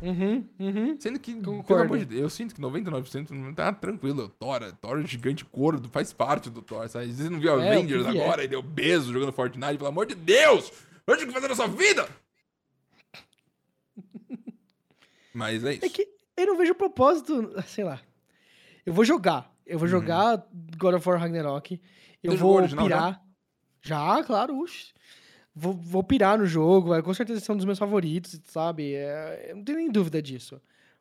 Uhum, 0.00 0.44
uhum. 0.58 0.96
Sendo 0.98 1.20
que, 1.20 1.32
pelo 1.32 1.58
Concordo. 1.58 1.84
amor 1.84 1.98
de 2.00 2.04
Deus, 2.06 2.22
eu 2.22 2.30
sinto 2.30 2.54
que 2.54 2.60
99% 2.60 3.30
não 3.30 3.54
tá 3.54 3.72
tranquilo. 3.72 4.28
Thor, 4.30 4.72
Thor 4.80 5.00
gigante 5.06 5.46
gordo, 5.52 5.88
faz 5.90 6.12
parte 6.12 6.50
do 6.50 6.60
Thor, 6.60 6.88
sabe? 6.88 7.12
Você 7.12 7.30
não 7.30 7.38
viu 7.38 7.60
É, 7.60 7.68
Avengers 7.70 8.06
é. 8.06 8.08
agora, 8.08 8.42
ele 8.42 8.54
é 8.54 8.58
obeso 8.58 9.12
jogando 9.12 9.32
Fortnite, 9.32 9.76
pelo 9.76 9.88
amor 9.88 10.06
de 10.06 10.16
Deus! 10.16 10.72
Eu 11.06 11.16
tinha 11.16 11.26
que 11.28 11.32
fazer 11.32 11.46
na 11.48 11.54
sua 11.54 11.68
vida! 11.68 12.08
Mas 15.32 15.64
é 15.64 15.74
isso. 15.74 15.84
É 15.84 15.88
que 15.88 16.08
eu 16.36 16.46
não 16.46 16.56
vejo 16.56 16.74
propósito, 16.74 17.52
sei 17.66 17.84
lá. 17.84 18.00
Eu 18.84 18.92
vou 18.92 19.04
jogar. 19.04 19.50
Eu 19.64 19.78
vou 19.78 19.86
jogar 19.86 20.44
God 20.76 20.94
of 20.94 21.08
War 21.08 21.20
Ragnarok. 21.20 21.80
Eu 22.22 22.32
Uhum. 22.32 22.36
Você 22.36 22.42
vou 22.42 22.56
original 22.56 22.88
já? 22.88 22.96
pirar. 22.96 23.22
Já? 23.80 24.24
claro, 24.24 24.56
uxe. 24.58 24.92
Vou, 25.54 25.74
vou 25.74 26.02
pirar 26.02 26.38
no 26.38 26.46
jogo, 26.46 26.88
vai 26.90 27.02
com 27.02 27.12
certeza 27.12 27.40
ser 27.40 27.52
um 27.52 27.56
dos 27.56 27.66
meus 27.66 27.78
favoritos, 27.78 28.40
sabe? 28.46 28.94
É, 28.94 29.48
eu 29.50 29.56
não 29.56 29.64
tenho 29.64 29.78
nem 29.78 29.90
dúvida 29.90 30.22
disso. 30.22 30.60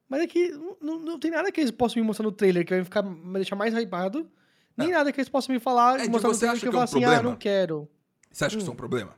Mas 0.10 0.22
é 0.22 0.28
que 0.28 0.50
não, 0.82 1.00
não- 1.00 1.20
tem 1.20 1.32
nada 1.32 1.50
que 1.52 1.62
eles 1.62 1.72
possam 1.72 2.02
me 2.02 2.06
mostrar 2.08 2.24
no 2.26 2.32
trailer 2.34 2.66
que 2.66 2.74
vai 2.76 2.84
ficar, 2.84 3.02
me 3.02 3.34
deixar 3.36 3.56
mais 3.56 3.74
hypado. 3.74 4.30
Nem 4.76 4.92
nada 4.92 5.12
que 5.12 5.20
eles 5.22 5.30
possam 5.30 5.54
me 5.54 5.60
falar 5.60 6.00
É, 6.02 6.06
e 6.06 6.10
mostrar 6.10 6.32
no 6.32 6.38
trailer 6.38 6.56
acha 6.58 6.62
que 6.62 6.68
eu 6.68 6.72
que 6.72 6.76
é 6.78 6.80
falo 6.80 6.82
um 6.82 6.84
assim, 6.84 7.04
ah, 7.04 7.08
problema? 7.08 7.30
não 7.30 7.38
quero. 7.38 7.90
Você 8.32 8.46
acha 8.46 8.56
que 8.56 8.60
Hum. 8.60 8.64
isso 8.64 8.72
é 8.72 8.74
um 8.74 8.78
problema? 8.78 9.16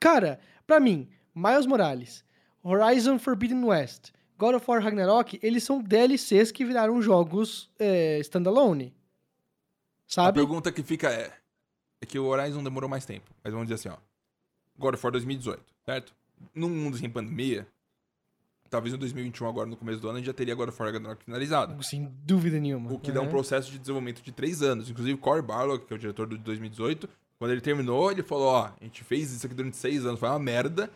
Cara, 0.00 0.40
pra 0.66 0.80
mim, 0.80 1.08
Miles 1.34 1.66
Morales, 1.66 2.24
Horizon 2.62 3.18
Forbidden 3.18 3.64
West, 3.64 4.10
God 4.38 4.54
of 4.56 4.64
War 4.68 4.82
Ragnarok, 4.82 5.38
eles 5.42 5.62
são 5.62 5.80
DLCs 5.80 6.50
que 6.50 6.64
viraram 6.64 7.00
jogos 7.00 7.70
é, 7.78 8.18
standalone. 8.20 8.94
A 10.08 10.12
Sabe? 10.12 10.38
pergunta 10.38 10.70
que 10.72 10.82
fica 10.82 11.10
é: 11.10 11.32
é 12.00 12.06
que 12.06 12.18
o 12.18 12.26
Horizon 12.26 12.62
demorou 12.62 12.88
mais 12.88 13.04
tempo. 13.04 13.30
Mas 13.42 13.52
vamos 13.52 13.68
dizer 13.68 13.88
assim, 13.88 13.96
ó. 13.96 14.05
God 14.78 14.94
of 14.94 15.04
War 15.04 15.12
2018, 15.12 15.62
certo? 15.84 16.14
num 16.54 16.68
mundo 16.68 16.98
sem 16.98 17.08
pandemia, 17.08 17.66
talvez 18.68 18.94
em 18.94 18.98
2021, 18.98 19.48
agora 19.48 19.66
no 19.68 19.76
começo 19.76 20.00
do 20.00 20.08
ano, 20.08 20.16
a 20.16 20.20
gente 20.20 20.26
já 20.26 20.34
teria 20.34 20.52
agora 20.52 20.70
o 20.70 20.72
For 20.72 20.84
Ragnarok 20.86 21.24
finalizado. 21.24 21.82
Sem 21.82 22.12
dúvida 22.24 22.60
nenhuma. 22.60 22.92
O 22.92 22.98
que 22.98 23.10
dá 23.10 23.20
um 23.20 23.24
Uhum. 23.24 23.30
processo 23.30 23.70
de 23.70 23.78
desenvolvimento 23.78 24.22
de 24.22 24.32
três 24.32 24.60
anos. 24.62 24.90
Inclusive, 24.90 25.18
Corey 25.18 25.42
Barlog, 25.42 25.84
que 25.86 25.92
é 25.92 25.96
o 25.96 25.98
diretor 25.98 26.26
do 26.26 26.36
de 26.36 26.44
2018, 26.44 27.08
quando 27.38 27.52
ele 27.52 27.60
terminou, 27.62 28.10
ele 28.10 28.22
falou: 28.22 28.48
Ó, 28.48 28.64
a 28.66 28.84
gente 28.84 29.02
fez 29.04 29.30
isso 29.32 29.46
aqui 29.46 29.54
durante 29.54 29.76
seis 29.76 30.04
anos, 30.04 30.20
foi 30.20 30.28
uma 30.28 30.38
merda. 30.38 30.90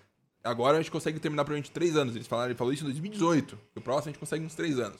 Agora 0.44 0.76
a 0.78 0.80
gente 0.82 0.90
consegue 0.90 1.18
terminar 1.20 1.44
provavelmente 1.44 1.70
três 1.70 1.96
anos. 1.96 2.14
Eles 2.16 2.26
falaram, 2.26 2.50
ele 2.50 2.58
falou 2.58 2.72
isso 2.72 2.82
em 2.82 2.86
2018. 2.86 3.58
que 3.72 3.78
O 3.78 3.82
próximo 3.82 4.08
a 4.10 4.12
gente 4.12 4.18
consegue 4.20 4.44
uns 4.44 4.54
três 4.54 4.78
anos. 4.78 4.98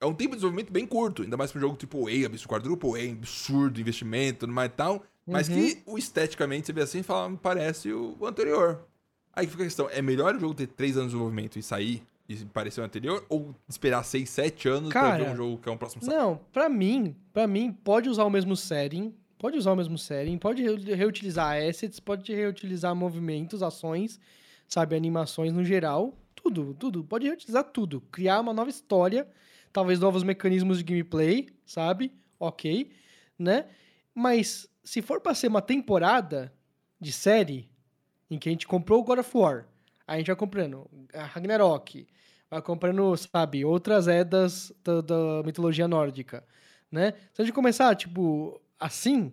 É 0.00 0.04
um 0.06 0.12
tempo 0.14 0.30
de 0.30 0.36
desenvolvimento 0.36 0.70
bem 0.70 0.86
curto, 0.86 1.22
ainda 1.22 1.36
mais 1.38 1.50
pra 1.50 1.58
um 1.58 1.62
jogo 1.62 1.76
tipo 1.76 2.06
A, 2.06 2.26
absurdo, 2.26 2.48
quadruple 2.48 3.00
A, 3.00 3.12
absurdo, 3.12 3.80
investimento, 3.80 4.40
tudo 4.40 4.52
mais 4.52 4.70
e 4.70 4.74
tal. 4.74 5.02
Mas 5.26 5.48
Uhum. 5.48 5.54
que 5.54 5.82
o 5.86 5.98
esteticamente 5.98 6.66
você 6.66 6.72
vê 6.72 6.82
assim 6.82 7.00
e 7.00 7.02
fala, 7.02 7.28
"Me 7.28 7.36
parece 7.36 7.92
o, 7.92 8.16
anterior. 8.24 8.86
Aí 9.32 9.46
fica 9.46 9.62
a 9.62 9.66
questão: 9.66 9.88
é 9.90 10.00
melhor 10.00 10.36
o 10.36 10.38
jogo 10.38 10.54
ter 10.54 10.66
três 10.68 10.96
anos 10.96 11.08
de 11.08 11.12
desenvolvimento 11.14 11.58
e 11.58 11.62
sair 11.62 12.02
e 12.28 12.36
parecer 12.46 12.80
o 12.80 12.84
anterior? 12.84 13.24
Ou 13.28 13.54
esperar 13.68 14.02
seis, 14.04 14.30
sete 14.30 14.68
anos 14.68 14.90
pra 14.90 15.00
Cara, 15.02 15.24
ver 15.24 15.30
um 15.30 15.36
jogo 15.36 15.58
que 15.58 15.68
é 15.68 15.72
um 15.72 15.76
próximo? 15.76 16.02
Não, 16.06 16.40
pra 16.52 16.68
mim, 16.68 17.14
para 17.32 17.46
mim, 17.46 17.72
pode 17.72 18.08
usar 18.08 18.24
o 18.24 18.30
mesmo 18.30 18.56
setting, 18.56 19.12
pode 19.38 19.56
usar 19.58 19.72
o 19.72 19.76
mesmo 19.76 19.98
setting, 19.98 20.38
pode 20.38 20.62
re- 20.62 20.94
reutilizar 20.94 21.56
assets, 21.56 21.98
pode 22.00 22.32
reutilizar 22.32 22.94
movimentos, 22.94 23.62
ações, 23.62 24.20
sabe, 24.68 24.94
animações 24.96 25.52
no 25.52 25.64
geral, 25.64 26.14
tudo, 26.34 26.72
tudo, 26.74 27.02
pode 27.04 27.26
reutilizar 27.26 27.64
tudo, 27.64 28.00
criar 28.12 28.40
uma 28.40 28.52
nova 28.52 28.70
história, 28.70 29.26
talvez 29.72 29.98
novos 30.00 30.22
mecanismos 30.22 30.78
de 30.78 30.84
gameplay, 30.84 31.48
sabe? 31.66 32.12
Ok, 32.38 32.90
né? 33.38 33.66
Mas 34.14 34.68
se 34.86 35.02
for 35.02 35.20
pra 35.20 35.34
ser 35.34 35.48
uma 35.48 35.60
temporada 35.60 36.52
de 37.00 37.12
série 37.12 37.68
em 38.30 38.38
que 38.38 38.48
a 38.48 38.52
gente 38.52 38.66
comprou 38.66 39.00
o 39.00 39.04
God 39.04 39.18
of 39.18 39.36
War, 39.36 39.66
a 40.06 40.16
gente 40.16 40.28
vai 40.28 40.36
comprando 40.36 40.88
a 41.12 41.24
Ragnarok, 41.24 42.06
vai 42.50 42.62
comprando, 42.62 43.14
sabe, 43.16 43.64
outras 43.64 44.06
edas 44.08 44.72
da, 44.84 45.00
da 45.00 45.42
mitologia 45.44 45.88
nórdica, 45.88 46.44
né? 46.90 47.12
Se 47.34 47.42
a 47.42 47.44
gente 47.44 47.52
começar, 47.54 47.94
tipo, 47.96 48.60
assim, 48.78 49.32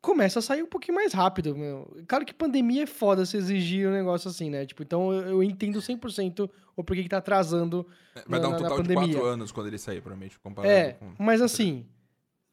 começa 0.00 0.40
a 0.40 0.42
sair 0.42 0.62
um 0.62 0.66
pouquinho 0.66 0.96
mais 0.96 1.12
rápido, 1.12 1.56
meu. 1.56 1.96
Claro 2.08 2.24
que 2.26 2.34
pandemia 2.34 2.82
é 2.82 2.86
foda 2.86 3.24
se 3.24 3.36
exigir 3.36 3.88
um 3.88 3.92
negócio 3.92 4.28
assim, 4.28 4.50
né? 4.50 4.66
Tipo, 4.66 4.82
então 4.82 5.12
eu, 5.12 5.42
entendo 5.42 5.78
100% 5.80 6.50
o 6.76 6.82
porquê 6.84 7.02
que 7.04 7.08
tá 7.08 7.18
atrasando. 7.18 7.86
Vai 8.26 8.40
dar 8.40 8.48
um 8.48 8.50
na- 8.50 8.58
na 8.58 8.62
total 8.68 8.82
de 8.82 8.88
pandemia. 8.88 9.14
quatro 9.14 9.28
anos 9.28 9.52
quando 9.52 9.68
ele 9.68 9.78
sair, 9.78 10.00
provavelmente, 10.00 10.38
comparado 10.40 10.74
É, 10.74 10.92
com... 10.94 11.12
mas 11.18 11.40
assim, 11.40 11.86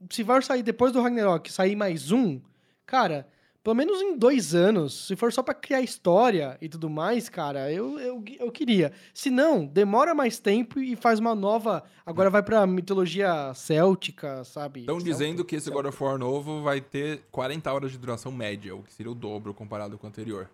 se 0.10 0.24
vai 0.24 0.42
sair 0.42 0.64
depois 0.64 0.92
do 0.92 1.02
Ragnarok, 1.02 1.52
sair 1.52 1.76
mais 1.76 2.12
um, 2.12 2.40
cara, 2.86 3.28
pelo 3.64 3.76
menos 3.76 4.02
em 4.02 4.18
dois 4.18 4.56
anos, 4.56 5.06
se 5.08 5.16
for 5.16 5.32
só 5.32 5.44
pra 5.44 5.54
criar 5.54 5.82
história 5.82 6.58
e 6.60 6.68
tudo 6.68 6.90
mais, 6.90 7.30
cara, 7.30 7.72
eu, 7.72 8.00
eu, 8.00 8.24
eu 8.40 8.52
queria. 8.52 8.92
Se 9.14 9.30
não, 9.30 9.66
demora 9.66 10.16
mais 10.16 10.40
tempo 10.40 10.80
e 10.80 10.96
faz 10.96 11.20
uma 11.20 11.36
nova. 11.36 11.84
Agora 12.04 12.30
vai 12.32 12.42
pra 12.42 12.66
mitologia 12.66 13.54
céltica, 13.54 14.44
sabe? 14.44 14.80
Estão 14.82 14.98
dizendo 14.98 15.46
que 15.46 15.56
esse 15.56 15.70
God 15.70 15.86
of 15.86 16.04
War 16.04 16.18
novo 16.18 16.64
vai 16.64 16.82
ter 16.82 17.22
40 17.32 17.72
horas 17.72 17.92
de 17.92 18.00
duração 18.00 18.32
média, 18.32 18.76
o 18.76 18.82
que 18.82 18.92
seria 18.94 19.12
o 19.12 19.16
dobro 19.16 19.54
comparado 19.54 19.96
com 19.98 20.08
o 20.08 20.10
anterior. 20.10 20.50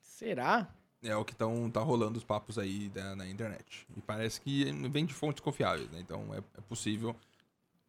Será? 0.00 0.68
É 1.02 1.16
o 1.16 1.24
que 1.24 1.34
tão, 1.34 1.68
tá 1.70 1.80
rolando 1.80 2.16
os 2.16 2.24
papos 2.24 2.58
aí 2.58 2.88
da- 2.88 3.16
na 3.16 3.28
internet. 3.28 3.86
E 3.96 4.00
parece 4.00 4.40
que 4.40 4.64
vem 4.88 5.04
de 5.04 5.12
fontes 5.12 5.40
confiáveis, 5.42 5.90
né? 5.90 5.98
Então 6.00 6.32
é, 6.32 6.38
é 6.38 6.60
possível 6.68 7.14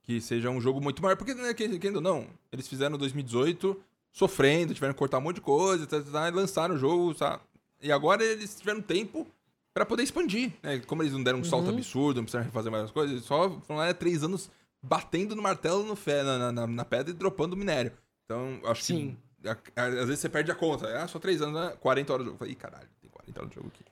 que 0.04 0.22
seja 0.22 0.50
um 0.50 0.62
jogo 0.62 0.80
muito 0.82 1.02
maior. 1.02 1.16
Porque, 1.16 1.34
né, 1.34 1.54
que- 1.54 1.80
querendo 1.80 1.96
ou 1.98 2.02
não, 2.02 2.28
eles 2.52 2.68
fizeram 2.68 2.98
2018 2.98 3.82
sofrendo, 4.12 4.74
tiveram 4.74 4.94
que 4.94 5.00
cortar 5.00 5.18
um 5.18 5.22
monte 5.22 5.36
de 5.38 5.42
coisa, 5.42 5.88
tá, 5.88 6.00
tá, 6.02 6.12
tá, 6.12 6.28
e 6.28 6.32
lançaram 6.32 6.76
o 6.76 6.78
jogo, 6.78 7.14
sabe? 7.16 7.42
E 7.82 7.92
agora 7.92 8.24
eles 8.24 8.56
tiveram 8.56 8.82
tempo 8.82 9.26
pra 9.74 9.86
poder 9.86 10.04
expandir, 10.04 10.52
né? 10.62 10.80
Como 10.86 11.02
eles 11.02 11.14
não 11.14 11.24
deram 11.24 11.40
um 11.40 11.44
salto 11.44 11.66
Uhum. 11.68 11.74
absurdo, 11.74 12.18
não 12.18 12.24
precisaram 12.24 12.46
refazer 12.46 12.72
mais 12.72 12.92
coisas, 12.92 13.12
eles 13.14 13.26
só 13.26 13.50
foram 13.62 13.80
lá 13.80 13.92
três 13.94 14.24
anos 14.24 14.50
batendo 14.82 15.36
no 15.36 15.42
martelo 15.42 15.84
no 15.84 15.96
fe, 15.96 16.22
na, 16.22 16.52
na, 16.52 16.68
na 16.68 16.86
pedra 16.86 17.10
e 17.12 17.14
dropando 17.18 17.58
minério. 17.58 17.92
Então, 18.26 18.60
acho 18.66 18.84
Sim. 18.84 19.18
que. 19.42 19.48
a- 19.50 19.58
a- 19.76 19.86
às 19.88 20.06
vezes 20.08 20.20
você 20.20 20.30
perde 20.30 20.52
a 20.52 20.56
conta. 20.56 20.88
Ah, 21.02 21.08
só 21.08 21.18
três 21.20 21.42
anos, 21.42 21.60
né? 21.60 21.76
40 21.80 22.14
horas 22.14 22.24
de 22.26 22.30
jogo. 22.32 22.36
Eu 22.36 22.40
falei, 22.40 22.56
caralho, 22.56 22.88
tem 23.02 23.10
40 23.10 23.40
horas 23.40 23.50
de 23.50 23.56
jogo 23.56 23.68
aqui. 23.74 23.84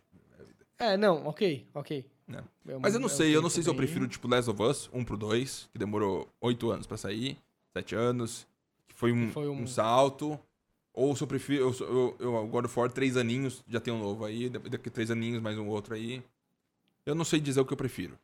É, 0.80 0.98
não, 0.98 1.28
ok, 1.28 1.68
ok. 1.74 2.06
Né? 2.32 2.44
É 2.68 2.78
Mas 2.80 2.94
eu 2.94 3.00
não 3.00 3.08
é 3.08 3.10
sei, 3.10 3.36
eu 3.36 3.42
não 3.42 3.50
sei 3.50 3.62
se 3.64 3.70
eu 3.70 3.76
prefiro, 3.76 4.08
tipo, 4.08 4.28
Last 4.28 4.50
of 4.50 4.62
Us 4.64 4.90
1 4.94 5.04
pro 5.04 5.18
2, 5.18 5.70
que 5.72 5.78
demorou 5.78 6.28
8 6.40 6.72
anos 6.72 6.88
pra 6.88 6.96
sair, 6.98 7.38
7 7.74 7.94
anos, 7.96 8.48
que 8.88 8.96
foi 8.96 9.12
um, 9.12 9.30
foi 9.32 9.48
um- 9.50 9.64
um 9.64 9.68
salto. 9.68 10.40
Ou 10.94 11.16
se 11.16 11.24
eu 11.24 11.28
prefiro, 11.28 11.64
eu, 11.80 11.88
eu, 11.88 12.16
eu 12.20 12.48
God 12.48 12.66
of 12.66 12.80
War 12.80 12.92
3 12.92 13.16
aninhos, 13.18 13.64
já 13.68 13.80
tem 13.80 13.94
um 13.94 14.00
novo 14.00 14.26
aí, 14.26 14.50
da- 14.50 14.60
daqui 14.60 14.90
3 14.90 15.10
aninhos, 15.12 15.42
mais 15.42 15.58
um 15.58 15.68
outro 15.68 15.94
aí. 15.94 16.22
Eu 17.06 17.16
não 17.16 17.26
sei 17.26 17.40
dizer 17.40 17.60
o 17.62 17.66
que 17.66 17.74
eu 17.74 17.78
prefiro. 17.78 18.18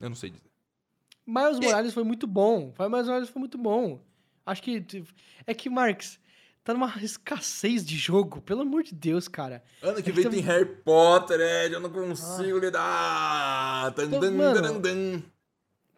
Eu 0.00 0.08
não 0.08 0.16
sei 0.16 0.30
dizer. 0.30 0.42
Miles 1.26 1.58
E- 1.58 1.60
Morales 1.64 1.94
foi 1.94 2.04
muito 2.04 2.26
bom. 2.26 2.72
Miles 2.78 3.06
Morales 3.06 3.28
foi 3.28 3.40
muito 3.40 3.56
bom. 3.58 4.00
Acho 4.44 4.62
que. 4.62 4.84
É 5.46 5.54
que, 5.54 5.70
Marx, 5.70 6.18
tá 6.64 6.72
numa 6.74 6.92
escassez 7.02 7.84
de 7.84 7.96
jogo. 7.96 8.40
Pelo 8.40 8.62
amor 8.62 8.82
de 8.82 8.94
Deus, 8.94 9.28
cara. 9.28 9.62
Ano 9.82 9.94
que 9.96 10.00
É 10.00 10.02
que 10.04 10.12
vem 10.12 10.24
tam- 10.24 10.32
tem 10.32 10.40
Harry 10.40 10.64
Potter, 10.64 11.38
Ed, 11.40 11.74
eu 11.74 11.80
não 11.80 11.90
consigo 11.90 12.58
lidar. 12.58 13.92
Tan, 13.94 14.04
Então, 14.06 14.20
dan, 14.20 14.30
mano, 14.32 14.62
dan, 14.62 14.80
dan. 14.80 15.22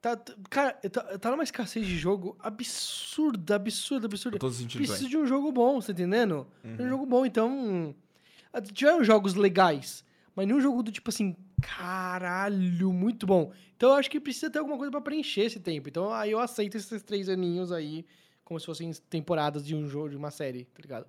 Tá, 0.02 0.14
tá- 0.16 0.34
cara, 0.50 0.72
tá, 0.92 1.18
tá 1.18 1.30
numa 1.30 1.42
escassez 1.42 1.84
de 1.86 1.96
jogo 1.96 2.36
absurda, 2.40 3.56
absurda, 3.56 4.04
Eu 4.04 4.08
absurda. 4.10 4.38
tô 4.38 4.50
sentindo 4.50 4.78
Preciso 4.78 5.00
bem. 5.02 5.08
de 5.10 5.16
um 5.16 5.26
jogo 5.26 5.50
bom, 5.50 5.80
tá 5.80 5.92
entendendo? 5.92 6.46
Uhum. 6.62 6.76
Um 6.80 6.88
jogo 6.88 7.06
bom, 7.06 7.24
então. 7.26 7.94
ah, 8.52 8.60
Tiveram 8.60 9.02
jogos 9.02 9.34
legais, 9.34 10.04
mas 10.34 10.46
nenhum 10.46 10.60
jogo 10.60 10.82
do 10.82 10.92
tipo 10.92 11.10
assim, 11.10 11.34
caralho, 11.60 12.92
muito 12.92 13.26
bom. 13.26 13.52
Então 13.76 13.90
eu 13.90 13.96
acho 13.96 14.10
que 14.10 14.20
precisa 14.20 14.48
ter 14.50 14.58
alguma 14.58 14.76
coisa 14.76 14.90
pra 14.90 15.00
preencher 15.00 15.42
esse 15.42 15.60
tempo. 15.60 15.88
Então 15.88 16.12
aí 16.12 16.30
eu 16.30 16.38
aceito 16.38 16.76
esses 16.76 17.02
três 17.02 17.28
aninhos 17.28 17.70
aí, 17.72 18.04
como 18.46 18.60
se 18.60 18.64
fossem 18.64 18.92
temporadas 19.10 19.66
de 19.66 19.74
um 19.74 19.88
jogo, 19.88 20.10
de 20.10 20.16
uma 20.16 20.30
série, 20.30 20.66
tá 20.66 20.80
ligado? 20.80 21.06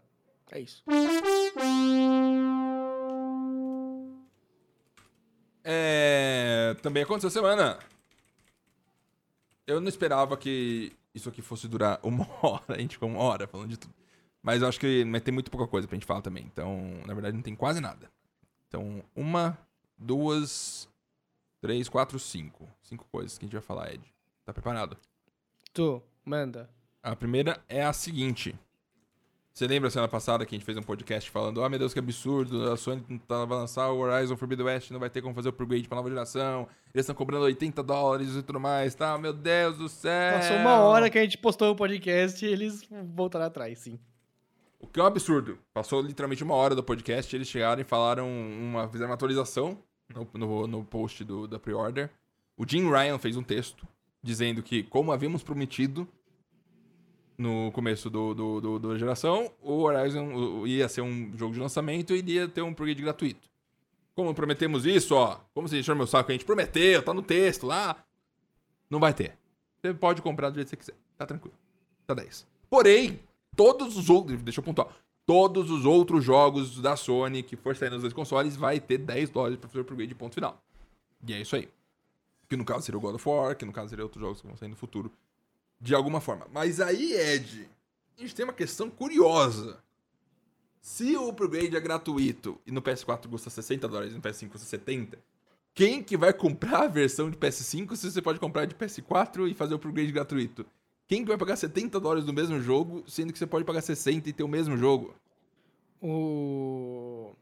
É 0.51 0.59
isso. 0.59 0.83
É, 5.63 6.75
também 6.81 7.03
aconteceu 7.03 7.29
semana. 7.29 7.77
Eu 9.67 9.79
não 9.79 9.87
esperava 9.87 10.35
que 10.35 10.91
isso 11.13 11.29
aqui 11.29 11.43
fosse 11.43 11.67
durar 11.67 11.99
uma 12.03 12.27
hora. 12.41 12.63
A 12.69 12.79
gente 12.79 12.95
ficou 12.95 13.07
uma 13.07 13.19
hora 13.19 13.47
falando 13.47 13.69
de 13.69 13.77
tudo. 13.77 13.93
Mas 14.41 14.63
eu 14.63 14.67
acho 14.67 14.79
que 14.79 15.05
vai 15.05 15.21
ter 15.21 15.31
muito 15.31 15.51
pouca 15.51 15.67
coisa 15.67 15.87
pra 15.87 15.95
gente 15.95 16.07
falar 16.07 16.23
também. 16.23 16.43
Então, 16.45 16.89
na 17.05 17.13
verdade, 17.13 17.35
não 17.35 17.43
tem 17.43 17.55
quase 17.55 17.79
nada. 17.79 18.09
Então, 18.67 19.03
uma, 19.15 19.55
duas, 19.95 20.89
três, 21.61 21.87
quatro, 21.87 22.17
cinco. 22.17 22.67
Cinco 22.81 23.05
coisas 23.11 23.37
que 23.37 23.45
a 23.45 23.47
gente 23.47 23.53
vai 23.53 23.61
falar, 23.61 23.93
Ed. 23.93 24.03
Tá 24.43 24.51
preparado? 24.51 24.97
Tu, 25.71 26.01
manda. 26.25 26.67
A 27.07 27.15
primeira 27.15 27.57
é 27.69 27.85
a 27.85 27.93
seguinte. 27.93 28.53
Você 29.53 29.65
lembra 29.65 29.89
semana 29.89 30.09
passada 30.09 30.45
que 30.45 30.53
a 30.53 30.57
gente 30.57 30.65
fez 30.65 30.77
um 30.77 30.83
podcast 30.83 31.31
falando: 31.31 31.63
Ah, 31.63 31.69
meu 31.69 31.79
Deus, 31.79 31.93
que 31.93 31.99
absurdo, 31.99 32.69
a 32.69 32.75
Sony 32.75 33.01
não 33.07 33.17
tá, 33.17 33.45
vai 33.45 33.59
lançar 33.59 33.89
o 33.91 33.99
Horizon 33.99 34.35
Forbidden 34.35 34.65
West, 34.65 34.91
não 34.91 34.99
vai 34.99 35.09
ter 35.09 35.21
como 35.21 35.33
fazer 35.33 35.47
o 35.47 35.51
upgrade 35.51 35.87
pra 35.87 35.95
nova 35.95 36.09
geração, 36.09 36.67
eles 36.93 37.05
estão 37.05 37.15
cobrando 37.15 37.45
80 37.45 37.81
dólares 37.81 38.35
e 38.35 38.43
tudo 38.43 38.59
mais, 38.59 38.93
tá? 38.93 39.17
Meu 39.17 39.31
Deus 39.31 39.77
do 39.77 39.87
céu! 39.87 40.33
Passou 40.33 40.57
uma 40.57 40.79
hora 40.79 41.09
que 41.09 41.17
a 41.17 41.23
gente 41.23 41.37
postou 41.37 41.71
o 41.71 41.75
podcast 41.77 42.45
e 42.45 42.49
eles 42.49 42.85
voltaram 43.15 43.45
atrás, 43.45 43.79
sim. 43.79 43.97
O 44.77 44.85
que 44.85 44.99
é 44.99 45.03
um 45.03 45.05
absurdo. 45.05 45.57
Passou 45.73 46.01
literalmente 46.01 46.43
uma 46.43 46.55
hora 46.55 46.75
do 46.75 46.83
podcast, 46.83 47.33
eles 47.33 47.47
chegaram 47.47 47.81
e 47.81 47.85
falaram 47.85 48.27
uma. 48.29 48.85
fizeram 48.89 49.11
uma 49.11 49.15
atualização 49.15 49.81
no, 50.13 50.27
no, 50.33 50.67
no 50.67 50.83
post 50.83 51.23
do, 51.23 51.47
da 51.47 51.57
pre-order. 51.57 52.09
O 52.57 52.67
Jim 52.67 52.91
Ryan 52.91 53.17
fez 53.17 53.37
um 53.37 53.43
texto 53.43 53.87
dizendo 54.21 54.61
que, 54.61 54.83
como 54.83 55.13
havíamos 55.13 55.41
prometido 55.41 56.05
no 57.37 57.71
começo 57.71 58.09
do, 58.09 58.33
do, 58.33 58.61
do, 58.61 58.79
da 58.79 58.97
geração, 58.97 59.51
o 59.61 59.83
Horizon 59.83 60.65
ia 60.65 60.89
ser 60.89 61.01
um 61.01 61.31
jogo 61.37 61.53
de 61.53 61.59
lançamento 61.59 62.15
e 62.15 62.17
iria 62.17 62.47
ter 62.47 62.61
um 62.61 62.69
upgrade 62.69 63.01
gratuito. 63.01 63.47
Como 64.15 64.33
prometemos 64.33 64.85
isso, 64.85 65.13
ó, 65.13 65.39
como 65.53 65.67
você 65.67 65.79
encheu 65.79 65.95
meu 65.95 66.07
saco, 66.07 66.31
a 66.31 66.33
gente 66.33 66.45
prometeu, 66.45 67.03
tá 67.03 67.13
no 67.13 67.21
texto 67.21 67.67
lá. 67.67 68.03
Não 68.89 68.99
vai 68.99 69.13
ter. 69.13 69.37
Você 69.79 69.93
pode 69.93 70.21
comprar 70.21 70.49
do 70.49 70.55
jeito 70.55 70.75
que 70.75 70.83
você 70.83 70.91
quiser. 70.91 70.97
Tá 71.17 71.25
tranquilo. 71.25 71.55
Tá 72.07 72.15
10. 72.15 72.47
Porém, 72.69 73.19
todos 73.55 73.95
os 73.95 74.09
outros. 74.09 74.41
Deixa 74.41 74.59
eu 74.59 74.63
pontuar. 74.63 74.87
Todos 75.25 75.69
os 75.69 75.85
outros 75.85 76.23
jogos 76.23 76.81
da 76.81 76.95
Sony 76.95 77.43
que 77.43 77.55
for 77.55 77.75
sair 77.75 77.89
nos 77.89 78.01
dois 78.01 78.13
consoles 78.13 78.55
vai 78.55 78.79
ter 78.79 78.97
10 78.97 79.29
dólares 79.29 79.57
pra 79.57 79.67
fazer 79.67 79.79
o 79.79 79.81
upgrade 79.81 80.15
ponto 80.15 80.33
final. 80.33 80.59
E 81.27 81.33
é 81.33 81.41
isso 81.41 81.55
aí. 81.55 81.69
Que 82.49 82.55
no 82.55 82.63
caso 82.63 82.85
seria 82.85 82.97
o 82.97 83.01
God 83.01 83.15
of 83.15 83.29
War, 83.29 83.55
que 83.55 83.65
no 83.65 83.73
caso 83.73 83.89
seria 83.89 84.05
outros 84.05 84.21
jogos 84.21 84.41
que 84.41 84.47
vão 84.47 84.55
sair 84.55 84.69
no 84.69 84.75
futuro. 84.75 85.11
De 85.79 85.93
alguma 85.93 86.19
forma. 86.19 86.47
Mas 86.51 86.79
aí, 86.81 87.13
Ed, 87.13 87.69
a 88.17 88.21
gente 88.21 88.33
tem 88.35 88.43
uma 88.43 88.53
questão 88.53 88.89
curiosa. 88.89 89.77
Se 90.81 91.15
o 91.17 91.29
upgrade 91.29 91.75
é 91.75 91.79
gratuito 91.79 92.59
e 92.65 92.71
no 92.71 92.81
PS4 92.81 93.27
custa 93.29 93.49
60 93.49 93.87
dólares 93.87 94.13
e 94.13 94.15
no 94.15 94.21
PS5 94.21 94.49
custa 94.49 94.65
70, 94.65 95.19
quem 95.73 96.01
que 96.01 96.15
vai 96.17 96.33
comprar 96.33 96.83
a 96.83 96.87
versão 96.87 97.29
de 97.29 97.37
PS5 97.37 97.95
se 97.95 98.09
você 98.11 98.21
pode 98.21 98.39
comprar 98.39 98.65
de 98.65 98.73
PS4 98.73 99.49
e 99.51 99.53
fazer 99.53 99.73
o 99.73 99.77
upgrade 99.77 100.11
gratuito? 100.11 100.65
Quem 101.07 101.21
que 101.23 101.27
vai 101.27 101.37
pagar 101.37 101.55
70 101.55 101.99
dólares 101.99 102.25
no 102.25 102.33
mesmo 102.33 102.59
jogo, 102.59 103.03
sendo 103.07 103.31
que 103.31 103.39
você 103.39 103.45
pode 103.47 103.65
pagar 103.65 103.81
60 103.81 104.29
e 104.29 104.33
ter 104.33 104.43
o 104.43 104.47
mesmo 104.47 104.75
jogo? 104.77 105.13
O. 106.01 107.33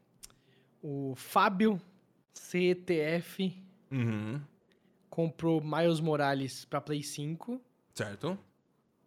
O 0.82 1.14
Fábio 1.16 1.80
CTF 2.32 3.52
Uhum. 3.90 4.40
comprou 5.08 5.60
Miles 5.62 6.00
Morales 6.00 6.64
pra 6.64 6.80
Play 6.80 7.02
5. 7.02 7.60
Certo. 7.96 8.38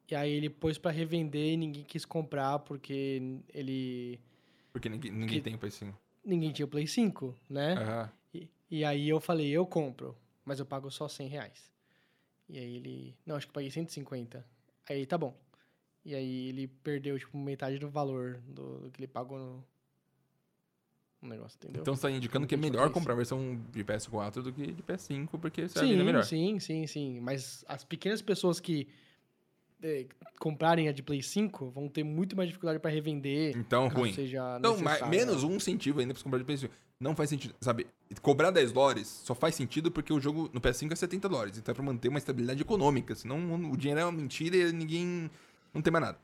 E 0.10 0.16
aí 0.16 0.32
ele 0.32 0.50
pôs 0.50 0.80
pra 0.80 0.90
revender 0.90 1.54
e 1.54 1.58
ninguém 1.58 1.84
quis 1.84 2.04
comprar 2.04 2.58
porque 2.60 3.40
ele. 3.54 4.20
Porque 4.74 4.90
ninguém, 4.90 5.12
ninguém 5.12 5.38
Que- 5.38 5.42
tem 5.44 5.54
o 5.56 5.60
PS5. 5.60 5.94
Ninguém 6.26 6.52
tinha 6.52 6.66
o 6.66 6.70
Play 6.70 6.88
5, 6.88 7.36
né? 7.48 7.74
Aham. 7.76 8.12
E, 8.34 8.50
e 8.72 8.84
aí 8.84 9.08
eu 9.08 9.20
falei, 9.20 9.50
eu 9.52 9.66
compro, 9.66 10.18
mas 10.44 10.60
eu 10.60 10.66
pago 10.66 10.90
só 10.90 11.08
100 11.08 11.28
reais. 11.28 11.72
E 12.50 12.58
aí 12.58 12.76
ele. 12.78 13.16
Não, 13.26 13.36
acho 13.36 13.46
que 13.46 13.52
eu 13.52 13.54
paguei 13.54 13.70
150. 13.70 14.44
Aí 14.90 15.06
tá 15.06 15.18
bom. 15.18 15.38
E 16.04 16.16
aí 16.16 16.50
ele 16.50 16.68
perdeu, 16.68 17.20
tipo, 17.20 17.38
metade 17.38 17.78
do 17.78 17.88
valor 17.90 18.42
do, 18.48 18.80
do 18.80 18.92
que 18.92 19.00
ele 19.02 19.08
pagou 19.08 19.38
no, 19.38 19.64
negócio, 21.28 21.58
entendeu? 21.58 21.82
Então 21.82 21.96
você 21.96 22.04
tá 22.04 22.12
indicando 22.12 22.48
que 22.48 22.56
é 22.56 22.58
melhor 22.58 22.90
comprar 22.92 23.14
a 23.14 23.18
versão 23.18 23.60
de 23.72 23.84
PS4 23.84 24.42
do 24.42 24.54
que 24.54 24.72
de 24.72 24.84
PS5, 24.84 25.28
porque 25.40 25.68
você 25.68 25.80
sim, 25.80 26.00
é 26.00 26.04
melhor. 26.04 26.24
sim, 26.24 26.60
sim, 26.60 26.88
sim. 26.88 27.20
Mas 27.20 27.64
as 27.68 27.84
pequenas 27.84 28.22
pessoas 28.22 28.60
que 28.60 28.88
eh, 29.82 30.08
comprarem 30.40 30.88
a 30.88 30.92
de 30.92 31.02
Play 31.04 31.22
5 31.22 31.70
vão 31.70 31.88
ter 31.88 32.04
muito 32.04 32.36
mais 32.36 32.48
dificuldade 32.50 32.80
pra 32.80 32.90
revender. 32.92 33.58
Então, 33.58 33.88
ruim. 33.88 34.14
Seja 34.14 34.60
Não, 34.60 34.74
mas 34.74 35.02
necessário. 35.02 35.10
menos 35.10 35.44
um 35.44 35.56
incentivo 35.56 36.00
ainda 36.00 36.14
pra 36.14 36.20
você 36.20 36.24
comprar 36.24 36.40
de 36.40 36.46
PS5. 36.46 36.70
Não 37.00 37.16
faz 37.16 37.30
sentido, 37.30 37.56
sabe? 37.62 37.88
Cobrar 38.22 38.52
10 38.52 38.74
dólares 38.74 39.08
só 39.08 39.34
faz 39.34 39.56
sentido 39.56 39.90
porque 39.90 40.12
o 40.12 40.20
jogo 40.20 40.50
no 40.54 40.60
PS5 40.60 40.92
é 40.92 40.96
70 40.96 41.30
dólares. 41.30 41.58
Então 41.58 41.72
é 41.72 41.76
pra 41.76 41.84
manter 41.84 42.10
uma 42.10 42.18
estabilidade 42.18 42.62
econômica. 42.62 43.16
Senão 43.16 43.56
o 43.72 43.78
dinheiro 43.78 44.02
é 44.02 44.06
uma 44.06 44.12
mentira 44.12 44.58
e 44.58 44.72
ninguém. 44.74 45.32
Não 45.74 45.82
tem 45.82 45.92
mais 45.94 46.04
nada. 46.06 46.18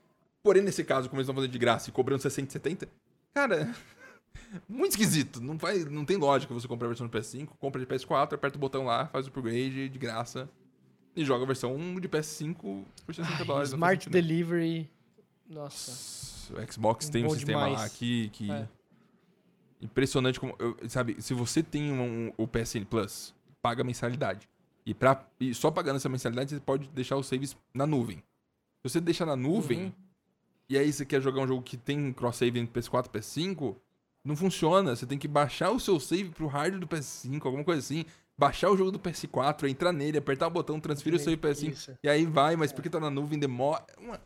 Porém, 0.43 0.61
nesse 0.61 0.83
caso, 0.83 1.09
como 1.09 1.19
eles 1.19 1.25
estão 1.25 1.35
fazendo 1.35 1.51
de 1.51 1.57
graça 1.57 1.89
e 1.89 1.93
cobrando 1.93 2.21
60 2.21 2.51
70, 2.51 2.89
cara. 3.33 3.73
Muito 4.67 4.91
esquisito. 4.91 5.41
Não, 5.41 5.57
faz, 5.59 5.85
não 5.85 6.05
tem 6.05 6.17
lógica 6.17 6.53
você 6.53 6.67
comprar 6.67 6.87
a 6.87 6.89
versão 6.89 7.07
do 7.07 7.17
PS5, 7.17 7.47
compra 7.59 7.79
de 7.79 7.87
PS4, 7.87 8.33
aperta 8.33 8.57
o 8.57 8.59
botão 8.59 8.85
lá, 8.85 9.07
faz 9.07 9.25
o 9.25 9.29
upgrade 9.29 9.89
de 9.89 9.99
graça 9.99 10.49
e 11.15 11.23
joga 11.23 11.43
a 11.43 11.47
versão 11.47 11.75
de 11.99 12.07
PS5 12.09 12.55
por 13.05 13.15
60 13.15 13.35
Ai, 13.37 13.45
dólares. 13.45 13.69
Smart. 13.69 14.09
Delivery. 14.09 14.89
Nossa. 15.49 16.53
O 16.53 16.71
Xbox 16.73 17.09
tem 17.09 17.25
um 17.25 17.29
sistema 17.31 17.61
lá 17.61 17.67
demais. 17.69 17.91
que. 17.93 18.31
É. 18.51 18.67
Impressionante 19.81 20.39
como. 20.39 20.55
eu- 20.59 20.77
sabe, 20.89 21.21
se 21.21 21.33
você 21.33 21.61
tem 21.61 21.91
um, 21.91 22.31
o 22.37 22.47
PSN 22.47 22.85
Plus, 22.85 23.33
paga 23.61 23.83
mensalidade. 23.83 24.47
E, 24.85 24.93
pra, 24.93 25.25
e 25.39 25.53
só 25.53 25.69
pagando 25.71 25.97
essa 25.97 26.07
mensalidade, 26.09 26.51
você 26.51 26.59
pode 26.59 26.87
deixar 26.89 27.17
os 27.17 27.27
saves 27.27 27.55
na 27.73 27.85
nuvem. 27.85 28.17
Se 28.17 28.89
você 28.89 29.01
deixar 29.01 29.25
na 29.25 29.35
nuvem, 29.35 29.85
Uhum. 29.85 29.91
e 30.69 30.77
aí 30.77 30.91
você 30.93 31.05
quer 31.05 31.21
jogar 31.21 31.41
um 31.41 31.47
jogo 31.47 31.61
que 31.63 31.75
tem 31.75 32.13
cross-save 32.13 32.59
entre 32.59 32.81
PS4 32.81 33.07
e 33.07 33.09
PS5, 33.09 33.75
não 34.25 34.35
funciona. 34.35 34.95
Você 34.95 35.05
tem 35.05 35.17
que 35.17 35.27
baixar 35.27 35.71
o 35.71 35.79
seu 35.79 35.99
save 35.99 36.29
pro 36.31 36.47
hardware 36.47 36.79
do 36.81 36.87
PS5, 36.87 37.45
alguma 37.45 37.63
coisa 37.63 37.79
assim. 37.79 38.03
Baixar 38.37 38.69
o 38.69 38.75
jogo 38.75 38.91
do 38.91 38.99
PS4, 38.99 39.69
entrar 39.69 39.93
nele, 39.93 40.17
apertar 40.17 40.47
o 40.47 40.49
botão, 40.49 40.77
transferir 40.79 41.17
o 41.17 41.23
save 41.23 41.37
pro 41.37 41.49
PS5. 41.49 41.71
Isso. 41.71 41.97
E 42.03 42.09
aí 42.09 42.25
vai, 42.25 42.55
mas 42.57 42.71
porque 42.73 42.89
tá 42.89 42.99
na 42.99 43.09
nuvem 43.09 43.39
demora. 43.39 43.85
Uma, 43.97 44.19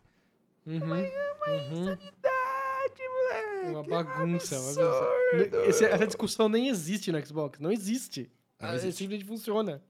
Uhum. 0.66 0.78
Uhum. 0.82 1.86
Verdade, 1.86 3.02
moleque. 3.10 3.68
Uma 3.70 3.84
bagunça. 3.84 4.60
uma 4.60 4.74
bagunça. 4.74 5.60
Esse- 5.68 5.86
essa 5.86 6.06
discussão 6.08 6.48
nem 6.50 6.70
existe 6.70 7.12
no 7.12 7.26
Xbox. 7.26 7.60
Não 7.60 7.72
existe. 7.72 8.32
Não 8.60 8.70
É, 8.70 8.76
existe. 8.76 8.98
simplesmente 9.00 9.28
funciona. 9.28 9.82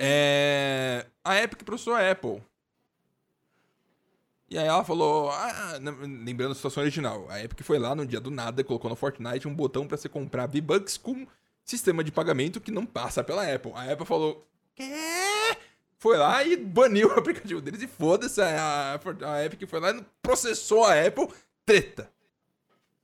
É... 0.00 1.06
A 1.24 1.42
Epic 1.42 1.62
processou 1.64 1.94
a 1.94 2.10
Apple. 2.10 2.42
E 4.50 4.56
aí 4.56 4.66
ela 4.66 4.82
falou, 4.82 5.30
ah, 5.30 5.78
lembrando 6.24 6.52
a 6.52 6.54
situação 6.54 6.82
original, 6.82 7.26
a 7.28 7.42
Epic 7.42 7.60
foi 7.62 7.78
lá 7.78 7.94
no 7.94 8.06
dia 8.06 8.18
do 8.18 8.30
nada, 8.30 8.64
colocou 8.64 8.88
no 8.88 8.96
Fortnite 8.96 9.46
um 9.46 9.54
botão 9.54 9.86
pra 9.86 9.96
você 9.96 10.08
comprar 10.08 10.46
V-Bucks 10.46 10.96
com 10.96 11.26
sistema 11.62 12.02
de 12.02 12.10
pagamento 12.10 12.60
que 12.60 12.70
não 12.70 12.86
passa 12.86 13.22
pela 13.22 13.42
Apple. 13.42 13.72
A 13.74 13.92
Apple 13.92 14.06
falou, 14.06 14.46
quê? 14.74 14.90
Foi 15.98 16.16
lá 16.16 16.42
e 16.44 16.56
baniu 16.56 17.08
o 17.08 17.12
aplicativo 17.18 17.60
deles 17.60 17.82
e 17.82 17.86
foda-se, 17.86 18.40
a, 18.40 18.98
a 19.22 19.44
Epic 19.44 19.68
foi 19.68 19.80
lá 19.80 19.90
e 19.90 20.02
processou 20.22 20.84
a 20.84 20.98
Apple, 20.98 21.28
treta. 21.66 22.10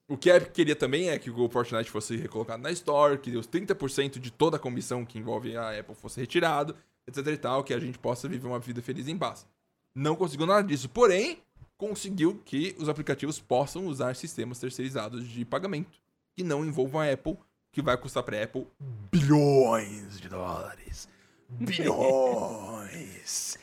O 0.09 0.16
que 0.16 0.30
a 0.30 0.36
Epic 0.36 0.53
queria 0.53 0.76
também 0.76 1.11
é 1.11 1.18
que 1.18 1.30
o 1.30 1.49
Fortnite 1.51 1.90
fosse 1.90 2.16
recolocado 2.16 2.62
na 2.62 2.70
Store, 2.70 3.18
que 3.18 3.36
os 3.36 3.47
30% 3.47 4.18
de 4.18 4.30
toda 4.30 4.57
a 4.57 4.61
comissão 4.61 5.05
que 5.05 5.18
envolve 5.18 5.57
a 5.57 5.78
Apple 5.78 5.95
fosse 5.95 6.20
retirado, 6.20 6.74
etc 7.07 7.26
e 7.26 7.36
tal, 7.36 7.64
que 7.64 7.74
a 7.74 7.78
gente 7.78 7.99
possa 7.99 8.28
viver 8.28 8.47
uma 8.47 8.59
vida 8.59 8.80
feliz 8.80 9.09
em 9.09 9.18
paz. 9.18 9.47
Não 9.95 10.16
conseguiu 10.16 10.47
nada 10.47 10.66
disso, 10.66 10.88
porém, 10.88 11.38
conseguiu 11.76 12.40
que 12.45 12.74
os 12.78 12.88
aplicativos 12.88 13.38
possam 13.38 13.86
usar 13.86 14.16
sistemas 14.16 14.59
terceirizados 14.59 15.28
de 15.28 15.45
pagamento 15.45 15.99
que 16.34 16.42
não 16.42 16.64
envolvam 16.64 17.01
a 17.01 17.12
Apple, 17.12 17.38
que 17.70 17.80
vai 17.80 17.97
custar 17.97 18.22
para 18.22 18.38
a 18.38 18.45
Apple 18.45 18.66
bilhões 19.12 20.20
de 20.20 20.28
dólares. 20.28 21.09
Bilhões! 21.49 23.59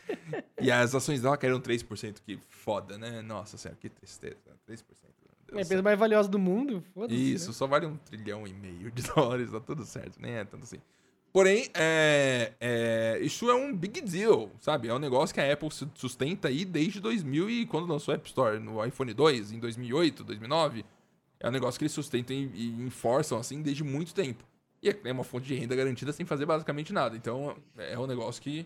e 0.60 0.72
as 0.72 0.96
ações 0.96 1.22
dela 1.22 1.38
caíram 1.38 1.60
3%, 1.60 2.18
que 2.26 2.40
foda, 2.48 2.98
né? 2.98 3.22
Nossa 3.22 3.58
senhora, 3.58 3.78
que 3.80 3.90
tristeza. 3.90 4.38
3%. 4.70 4.82
É 5.54 5.58
a 5.58 5.62
empresa 5.62 5.84
mais 5.84 6.00
valiosa 6.00 6.30
do 6.30 6.40
mundo. 6.40 6.82
Foda-se. 6.94 7.34
Isso, 7.34 7.48
né? 7.48 7.54
só 7.54 7.68
vale 7.68 7.86
um 7.86 7.98
trilhão 7.98 8.48
e 8.48 8.54
meio 8.54 8.90
de 8.90 9.04
dólares, 9.14 9.52
tá 9.52 9.60
tudo 9.60 9.86
certo, 9.86 10.22
nem 10.22 10.34
é 10.34 10.46
tanto 10.46 10.64
assim. 10.64 10.80
Porém, 11.34 11.70
é, 11.74 12.52
é, 12.60 13.20
isso 13.22 13.50
é 13.50 13.56
um 13.56 13.74
big 13.74 14.02
deal, 14.02 14.52
sabe? 14.60 14.90
É 14.90 14.94
um 14.94 15.00
negócio 15.00 15.34
que 15.34 15.40
a 15.40 15.54
Apple 15.54 15.72
su- 15.72 15.90
sustenta 15.96 16.50
aí 16.50 16.66
desde 16.66 17.00
2000 17.00 17.50
e 17.50 17.66
quando 17.66 17.88
lançou 17.88 18.12
a 18.12 18.16
App 18.16 18.28
Store 18.28 18.60
no 18.60 18.84
iPhone 18.86 19.14
2, 19.14 19.54
em 19.54 19.60
2008, 19.60 20.24
2009. 20.26 20.84
É 21.40 21.48
um 21.48 21.52
negócio 21.52 21.80
que 21.80 21.86
eles 21.86 21.94
sustentam 21.94 22.36
e, 22.36 22.52
e 22.54 22.70
enforçam 22.84 23.38
assim 23.40 23.62
desde 23.62 23.84
muito 23.84 24.14
tempo. 24.14 24.44
E 24.84 24.90
é- 24.90 25.00
é 25.06 25.12
uma 25.12 25.24
fonte 25.24 25.48
de 25.48 25.56
renda 25.56 25.76
garantida 25.76 26.12
sem 26.12 26.26
fazer 26.26 26.46
basicamente 26.46 26.92
nada. 26.92 27.16
Então, 27.16 27.56
é 27.78 27.98
um 27.98 28.06
negócio 28.08 28.42
que, 28.42 28.66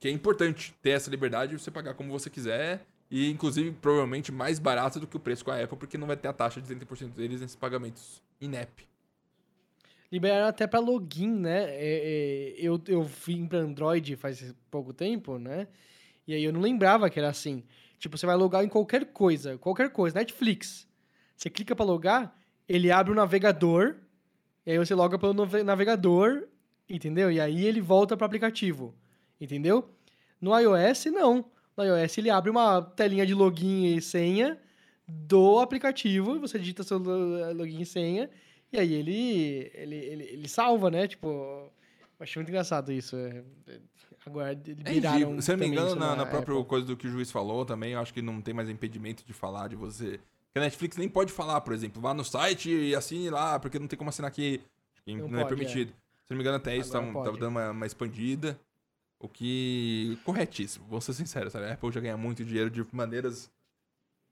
que 0.00 0.08
é 0.08 0.10
importante 0.10 0.74
ter 0.82 0.90
essa 0.90 1.08
liberdade 1.08 1.52
de 1.56 1.62
você 1.62 1.70
pagar 1.70 1.94
como 1.94 2.10
você 2.10 2.28
quiser. 2.28 2.84
E, 3.08 3.30
inclusive, 3.30 3.70
provavelmente 3.70 4.32
mais 4.32 4.58
barato 4.58 4.98
do 4.98 5.06
que 5.06 5.16
o 5.16 5.20
preço 5.20 5.44
com 5.44 5.52
a 5.52 5.62
Apple, 5.62 5.78
porque 5.78 5.96
não 5.96 6.08
vai 6.08 6.16
ter 6.16 6.26
a 6.26 6.32
taxa 6.32 6.60
de 6.60 6.66
30% 6.74 7.10
deles 7.14 7.40
nesses 7.40 7.54
pagamentos 7.54 8.20
in-app. 8.40 8.84
Liberaram 10.10 10.46
até 10.46 10.66
pra 10.66 10.78
login, 10.80 11.28
né? 11.28 11.64
É, 11.70 12.54
é, 12.54 12.54
eu, 12.58 12.80
eu 12.86 13.02
vim 13.02 13.46
pra 13.46 13.58
Android 13.58 14.16
faz 14.16 14.54
pouco 14.70 14.92
tempo, 14.92 15.38
né? 15.38 15.66
E 16.26 16.34
aí 16.34 16.44
eu 16.44 16.52
não 16.52 16.60
lembrava 16.60 17.10
que 17.10 17.18
era 17.18 17.28
assim. 17.28 17.64
Tipo, 17.98 18.16
você 18.16 18.26
vai 18.26 18.36
logar 18.36 18.64
em 18.64 18.68
qualquer 18.68 19.06
coisa, 19.06 19.58
qualquer 19.58 19.90
coisa, 19.90 20.18
Netflix. 20.18 20.86
Você 21.36 21.50
clica 21.50 21.74
pra 21.74 21.84
logar, 21.84 22.34
ele 22.68 22.90
abre 22.90 23.12
o 23.12 23.14
navegador, 23.14 23.96
e 24.64 24.72
aí 24.72 24.78
você 24.78 24.94
loga 24.94 25.18
pelo 25.18 25.34
navegador, 25.64 26.46
entendeu? 26.88 27.30
E 27.30 27.40
aí 27.40 27.66
ele 27.66 27.80
volta 27.80 28.16
pro 28.16 28.26
aplicativo, 28.26 28.94
entendeu? 29.40 29.88
No 30.40 30.58
iOS, 30.58 31.06
não. 31.06 31.44
No 31.76 31.84
iOS 31.84 32.18
ele 32.18 32.30
abre 32.30 32.50
uma 32.50 32.82
telinha 32.82 33.26
de 33.26 33.34
login 33.34 33.96
e 33.96 34.00
senha 34.00 34.58
do 35.06 35.58
aplicativo, 35.60 36.38
você 36.40 36.58
digita 36.58 36.82
seu 36.82 36.98
lo- 36.98 37.52
login 37.52 37.82
e 37.82 37.86
senha, 37.86 38.28
e 38.72 38.78
aí 38.78 38.92
ele, 38.94 39.70
ele, 39.74 39.96
ele, 39.96 40.24
ele 40.24 40.48
salva, 40.48 40.90
né? 40.90 41.06
Tipo, 41.08 41.28
eu 41.28 41.72
achei 42.20 42.40
muito 42.40 42.48
engraçado 42.50 42.92
isso. 42.92 43.16
é, 43.16 43.42
é, 43.68 43.80
Agora 44.24 44.50
É 44.52 44.54
liberaram 44.54 45.12
ridículo. 45.18 45.42
Se 45.42 45.52
eu 45.52 45.56
não 45.56 45.66
me 45.66 45.72
engano, 45.72 45.94
na, 45.94 46.16
na 46.16 46.26
própria 46.26 46.54
Apple. 46.54 46.68
coisa 46.68 46.84
do 46.86 46.96
que 46.96 47.06
o 47.06 47.10
juiz 47.10 47.30
falou 47.30 47.64
também, 47.64 47.92
eu 47.92 48.00
acho 48.00 48.12
que 48.12 48.20
não 48.20 48.40
tem 48.42 48.52
mais 48.52 48.68
impedimento 48.68 49.24
de 49.24 49.32
falar 49.32 49.68
de 49.68 49.76
você. 49.76 50.18
Que 50.52 50.58
a 50.58 50.62
Netflix 50.62 50.96
nem 50.96 51.08
pode 51.08 51.32
falar, 51.32 51.60
por 51.60 51.72
exemplo, 51.72 52.02
vá 52.02 52.12
no 52.12 52.24
site 52.24 52.70
e 52.70 52.94
assine 52.94 53.30
lá, 53.30 53.58
porque 53.60 53.78
não 53.78 53.86
tem 53.86 53.96
como 53.96 54.10
assinar 54.10 54.28
aqui. 54.28 54.60
Não 55.06 55.28
Não, 55.28 55.38
é 55.38 55.42
pode, 55.44 55.54
permitido. 55.56 55.90
Se 55.90 56.30
não 56.30 56.36
me 56.38 56.42
engano, 56.42 56.56
até 56.56 56.76
isso 56.76 56.88
Agora 56.96 57.02
tava, 57.04 57.12
pode. 57.12 57.24
tava 57.26 57.38
dando 57.38 57.50
uma, 57.50 57.70
uma 57.70 57.86
expandida. 57.86 58.58
O 59.20 59.28
que. 59.28 60.18
corretíssimo, 60.24 60.84
vou 60.88 61.00
ser 61.00 61.12
sincero, 61.14 61.48
sabe? 61.50 61.66
A 61.66 61.74
Apple 61.74 61.92
já 61.92 62.00
ganha 62.00 62.16
muito 62.16 62.44
dinheiro 62.44 62.68
de 62.68 62.84
maneiras 62.92 63.48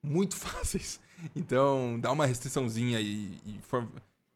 muito 0.02 0.34
fáceis. 0.36 1.00
Então, 1.36 1.98
dá 2.00 2.10
uma 2.10 2.26
restriçãozinha 2.26 3.00
e. 3.00 3.38
e 3.46 3.58
for- 3.62 3.86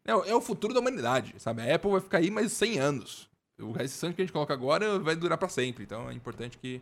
é, 0.09 0.15
o- 0.15 0.23
é 0.25 0.35
o 0.35 0.41
futuro 0.41 0.73
da 0.73 0.79
humanidade, 0.79 1.35
sabe? 1.39 1.61
A 1.61 1.75
Apple 1.75 1.91
vai 1.91 2.01
ficar 2.01 2.17
aí 2.19 2.29
mais 2.31 2.51
100 2.53 2.79
anos. 2.79 3.29
O 3.59 3.71
restrição 3.71 4.11
que 4.13 4.21
a 4.21 4.25
gente 4.25 4.33
coloca 4.33 4.53
agora 4.53 4.99
vai 4.99 5.15
durar 5.15 5.37
pra 5.37 5.49
sempre. 5.49 5.83
Então 5.83 6.09
é 6.09 6.13
importante 6.13 6.57
que 6.57 6.81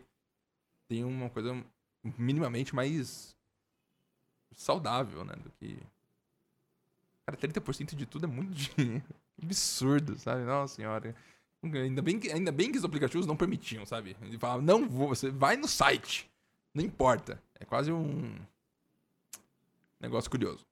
tenha 0.88 1.06
uma 1.06 1.28
coisa 1.28 1.62
minimamente 2.16 2.74
mais 2.74 3.36
saudável, 4.56 5.24
né? 5.24 5.34
Do 5.36 5.50
que. 5.58 5.78
Cara, 7.26 7.36
30% 7.36 7.94
de 7.94 8.06
tudo 8.06 8.24
é 8.24 8.28
muito 8.28 8.52
dinheiro. 8.76 9.04
Absurdo, 9.42 10.18
sabe? 10.18 10.42
Nossa 10.44 10.74
senhora. 10.76 11.14
Ainda 11.62 12.00
bem, 12.00 12.18
que, 12.20 12.30
ainda 12.30 12.52
bem 12.52 12.70
que 12.70 12.78
os 12.78 12.84
aplicativos 12.84 13.26
não 13.26 13.36
permitiam, 13.36 13.84
sabe? 13.84 14.16
Ele 14.22 14.38
falava, 14.38 14.62
não 14.62 14.88
vou, 14.88 15.08
você 15.08 15.28
vai 15.30 15.56
no 15.56 15.66
site. 15.66 16.30
Não 16.72 16.84
importa. 16.84 17.42
É 17.58 17.64
quase 17.64 17.90
um 17.90 18.36
negócio 20.00 20.30
curioso. 20.30 20.64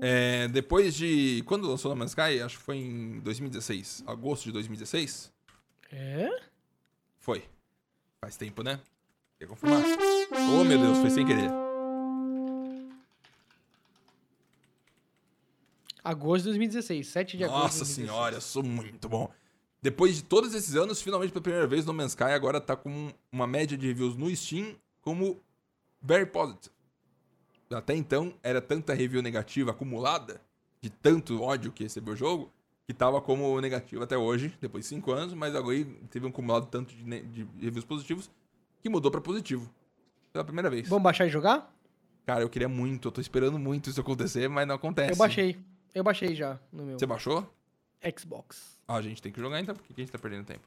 É, 0.00 0.48
depois 0.48 0.94
de. 0.94 1.42
Quando 1.46 1.68
lançou 1.68 1.90
No 1.90 1.96
Man's 1.96 2.10
Sky? 2.12 2.40
Acho 2.40 2.58
que 2.58 2.64
foi 2.64 2.76
em 2.76 3.20
2016. 3.20 4.04
Agosto 4.06 4.44
de 4.44 4.52
2016? 4.52 5.32
É? 5.92 6.28
Foi. 7.18 7.44
Faz 8.20 8.36
tempo, 8.36 8.62
né? 8.62 8.80
Quer 9.38 9.46
confirmar? 9.46 9.82
Oh, 10.58 10.64
meu 10.64 10.78
Deus, 10.78 10.98
foi 10.98 11.10
sem 11.10 11.26
querer. 11.26 11.50
Agosto 16.02 16.44
de 16.44 16.50
2016, 16.50 17.06
7 17.08 17.36
de 17.36 17.44
agosto. 17.44 17.62
Nossa 17.62 17.84
de 17.84 17.94
2016. 17.96 18.06
senhora, 18.06 18.36
eu 18.36 18.40
sou 18.40 18.62
muito 18.62 19.08
bom. 19.08 19.30
Depois 19.80 20.16
de 20.16 20.24
todos 20.24 20.54
esses 20.54 20.74
anos, 20.74 21.00
finalmente 21.00 21.30
pela 21.32 21.42
primeira 21.42 21.66
vez, 21.66 21.84
No 21.84 21.92
Man's 21.92 22.12
Sky 22.12 22.24
agora 22.24 22.60
tá 22.60 22.74
com 22.74 23.12
uma 23.30 23.46
média 23.46 23.76
de 23.76 23.86
reviews 23.86 24.16
no 24.16 24.34
Steam 24.34 24.74
como 25.00 25.40
very 26.00 26.26
positive. 26.26 26.74
Até 27.70 27.94
então, 27.94 28.32
era 28.42 28.60
tanta 28.60 28.94
review 28.94 29.22
negativa 29.22 29.72
acumulada, 29.72 30.40
de 30.80 30.88
tanto 30.88 31.42
ódio 31.42 31.70
que 31.70 31.82
recebeu 31.82 32.14
o 32.14 32.16
jogo, 32.16 32.50
que 32.86 32.94
tava 32.94 33.20
como 33.20 33.60
negativo 33.60 34.02
até 34.02 34.16
hoje, 34.16 34.56
depois 34.60 34.84
de 34.84 34.88
5 34.88 35.12
anos, 35.12 35.34
mas 35.34 35.54
agora 35.54 35.76
teve 36.08 36.24
um 36.24 36.30
acumulado 36.30 36.66
tanto 36.66 36.94
de, 36.94 37.04
de 37.22 37.46
reviews 37.60 37.84
positivos 37.84 38.30
que 38.80 38.88
mudou 38.88 39.10
pra 39.10 39.20
positivo. 39.20 39.68
Pela 40.32 40.44
primeira 40.44 40.70
vez. 40.70 40.88
Vamos 40.88 41.02
baixar 41.02 41.26
e 41.26 41.30
jogar? 41.30 41.74
Cara, 42.24 42.42
eu 42.42 42.48
queria 42.48 42.68
muito, 42.68 43.08
eu 43.08 43.12
tô 43.12 43.20
esperando 43.20 43.58
muito 43.58 43.90
isso 43.90 44.00
acontecer, 44.00 44.48
mas 44.48 44.66
não 44.66 44.74
acontece. 44.74 45.12
Eu 45.12 45.16
baixei. 45.16 45.58
Eu 45.94 46.04
baixei 46.04 46.34
já 46.34 46.58
no 46.72 46.84
meu 46.84 46.98
Você 46.98 47.06
baixou? 47.06 47.46
Xbox. 48.16 48.78
Ah, 48.86 48.96
a 48.96 49.02
gente 49.02 49.20
tem 49.20 49.32
que 49.32 49.40
jogar 49.40 49.60
então, 49.60 49.74
porque 49.74 49.92
a 49.92 50.00
gente 50.00 50.12
tá 50.12 50.18
perdendo 50.18 50.44
tempo. 50.44 50.66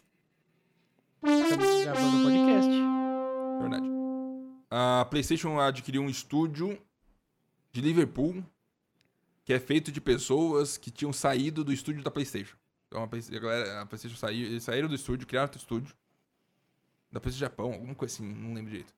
Estamos 1.23 1.83
gravando 1.83 2.17
o 2.17 2.23
podcast. 2.23 2.71
Verdade. 3.61 3.87
A 4.69 5.05
PlayStation 5.09 5.59
adquiriu 5.59 6.01
um 6.01 6.09
estúdio 6.09 6.77
de 7.71 7.81
Liverpool 7.81 8.43
que 9.43 9.53
é 9.53 9.59
feito 9.59 9.91
de 9.91 9.99
pessoas 9.99 10.77
que 10.77 10.91
tinham 10.91 11.11
saído 11.11 11.63
do 11.63 11.73
estúdio 11.73 12.03
da 12.03 12.11
PlayStation. 12.11 12.55
Então 12.87 13.03
a, 13.03 13.07
Play- 13.07 13.23
a 13.35 13.39
galera, 13.39 13.81
a 13.81 13.85
PlayStation 13.85 14.15
saiu, 14.17 14.45
eles 14.47 14.63
saíram 14.63 14.87
do 14.87 14.95
estúdio, 14.95 15.25
criaram 15.27 15.45
outro 15.45 15.59
estúdio. 15.59 15.95
Da 17.11 17.19
PlayStation 17.19 17.45
Japão, 17.49 17.73
alguma 17.73 17.95
coisa 17.95 18.13
assim, 18.13 18.25
não 18.25 18.53
lembro 18.53 18.69
direito. 18.71 18.93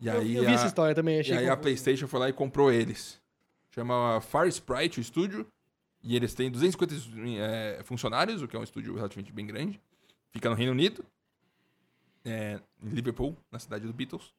E 0.00 0.06
Eu, 0.06 0.20
aí, 0.20 0.36
eu 0.36 0.42
vi 0.44 0.48
a, 0.50 0.52
essa 0.52 0.66
história 0.66 0.94
também, 0.94 1.16
e 1.16 1.20
achei 1.20 1.36
aí 1.36 1.48
a. 1.48 1.56
PlayStation 1.56 2.06
foi 2.06 2.20
lá 2.20 2.28
e 2.28 2.32
comprou 2.32 2.70
eles. 2.72 3.20
Chama 3.74 4.20
Far 4.20 4.46
Sprite 4.48 5.00
o 5.00 5.02
estúdio. 5.02 5.46
E 6.02 6.14
eles 6.14 6.32
têm 6.32 6.48
250 6.50 6.94
é, 7.40 7.82
funcionários, 7.82 8.40
o 8.40 8.46
que 8.46 8.54
é 8.56 8.58
um 8.58 8.62
estúdio 8.62 8.94
relativamente 8.94 9.32
bem 9.32 9.44
grande. 9.46 9.80
Fica 10.30 10.48
no 10.48 10.54
Reino 10.54 10.70
Unido. 10.72 11.04
é, 12.24 12.60
em 12.82 12.88
Liverpool, 12.90 13.36
na 13.50 13.58
cidade 13.58 13.84
do 13.86 13.92
Beatles. 13.92 14.32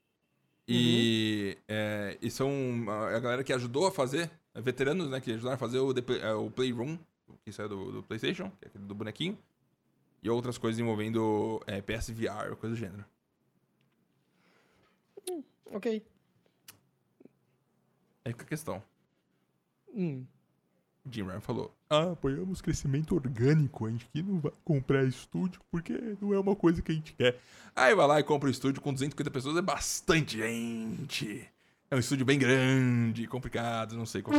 E, 0.71 1.57
é, 1.67 2.17
e 2.21 2.29
são 2.29 2.51
a 2.87 3.19
galera 3.19 3.43
que 3.43 3.51
ajudou 3.51 3.87
a 3.87 3.91
fazer, 3.91 4.29
é, 4.53 4.61
veteranos, 4.61 5.09
né, 5.09 5.19
que 5.19 5.31
ajudaram 5.31 5.55
a 5.55 5.57
fazer 5.57 5.79
o, 5.79 5.91
é, 5.91 6.33
o 6.33 6.51
Playroom, 6.51 6.97
que 7.43 7.51
saiu 7.51 7.69
do, 7.69 7.91
do 7.91 8.03
PlayStation, 8.03 8.51
que 8.51 8.65
é 8.65 8.67
aquele 8.67 8.85
do 8.85 8.93
bonequinho. 8.93 9.37
E 10.21 10.29
outras 10.29 10.57
coisas 10.57 10.79
envolvendo 10.79 11.61
é, 11.65 11.81
PSVR, 11.81 12.55
coisa 12.57 12.75
do 12.75 12.79
gênero. 12.79 13.05
Ok. 15.71 16.05
É 18.25 18.29
a 18.29 18.33
questão. 18.33 18.83
Hum. 19.93 20.25
Jim 21.11 21.23
Ryan 21.23 21.41
falou: 21.41 21.75
Ah, 21.89 22.11
apoiamos 22.11 22.61
crescimento 22.61 23.15
orgânico. 23.15 23.85
A 23.85 23.91
gente 23.91 24.05
aqui 24.05 24.21
não 24.21 24.39
vai 24.39 24.51
comprar 24.63 25.03
estúdio 25.03 25.61
porque 25.71 26.15
não 26.21 26.33
é 26.33 26.39
uma 26.39 26.55
coisa 26.55 26.81
que 26.81 26.91
a 26.91 26.95
gente 26.95 27.13
quer. 27.13 27.39
Aí 27.75 27.93
vai 27.95 28.07
lá 28.07 28.19
e 28.19 28.23
compra 28.23 28.47
o 28.47 28.51
estúdio 28.51 28.81
com 28.81 28.93
250 28.93 29.31
pessoas, 29.31 29.57
é 29.57 29.61
bastante 29.61 30.37
gente. 30.37 31.47
É 31.91 31.95
um 31.95 31.99
estúdio 31.99 32.25
bem 32.25 32.37
grande, 32.37 33.25
complicado, 33.27 33.97
não 33.97 34.05
sei 34.05 34.21
que 34.21 34.29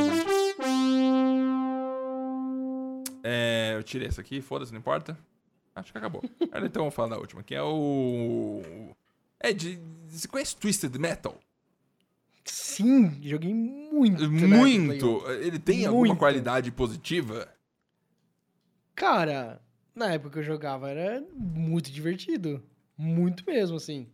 é 3.22 3.74
eu 3.76 3.82
tirei 3.82 4.08
essa 4.08 4.20
aqui, 4.20 4.40
foda-se, 4.40 4.72
não 4.72 4.78
importa. 4.78 5.18
Acho 5.74 5.92
que 5.92 5.98
acabou. 5.98 6.22
Então 6.40 6.82
vamos 6.82 6.94
falar 6.94 7.08
da 7.08 7.18
última, 7.18 7.42
que 7.42 7.54
é 7.54 7.62
o. 7.62 8.62
É 9.38 9.52
de. 9.52 9.80
Você 10.08 10.28
conhece 10.28 10.56
Twisted 10.56 10.94
Metal? 10.96 11.38
Sim, 12.50 13.20
joguei 13.22 13.54
muito. 13.54 14.30
Muito! 14.30 15.30
Ele 15.30 15.58
tem 15.58 15.86
alguma 15.86 16.06
Muito. 16.08 16.18
qualidade 16.18 16.72
positiva? 16.72 17.48
Cara, 18.94 19.60
na 19.94 20.12
época 20.12 20.30
que 20.30 20.38
eu 20.40 20.42
jogava 20.42 20.90
era 20.90 21.24
muito 21.34 21.90
divertido. 21.90 22.62
Muito 22.96 23.44
mesmo, 23.46 23.76
assim. 23.76 24.08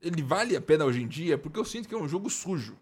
ele 0.00 0.22
vale 0.22 0.56
a 0.56 0.60
pena 0.60 0.84
hoje 0.84 1.02
em 1.02 1.08
dia 1.08 1.36
porque 1.36 1.58
eu 1.58 1.64
sinto 1.64 1.88
que 1.88 1.94
é 1.94 1.98
um 1.98 2.08
jogo 2.08 2.30
sujo. 2.30 2.78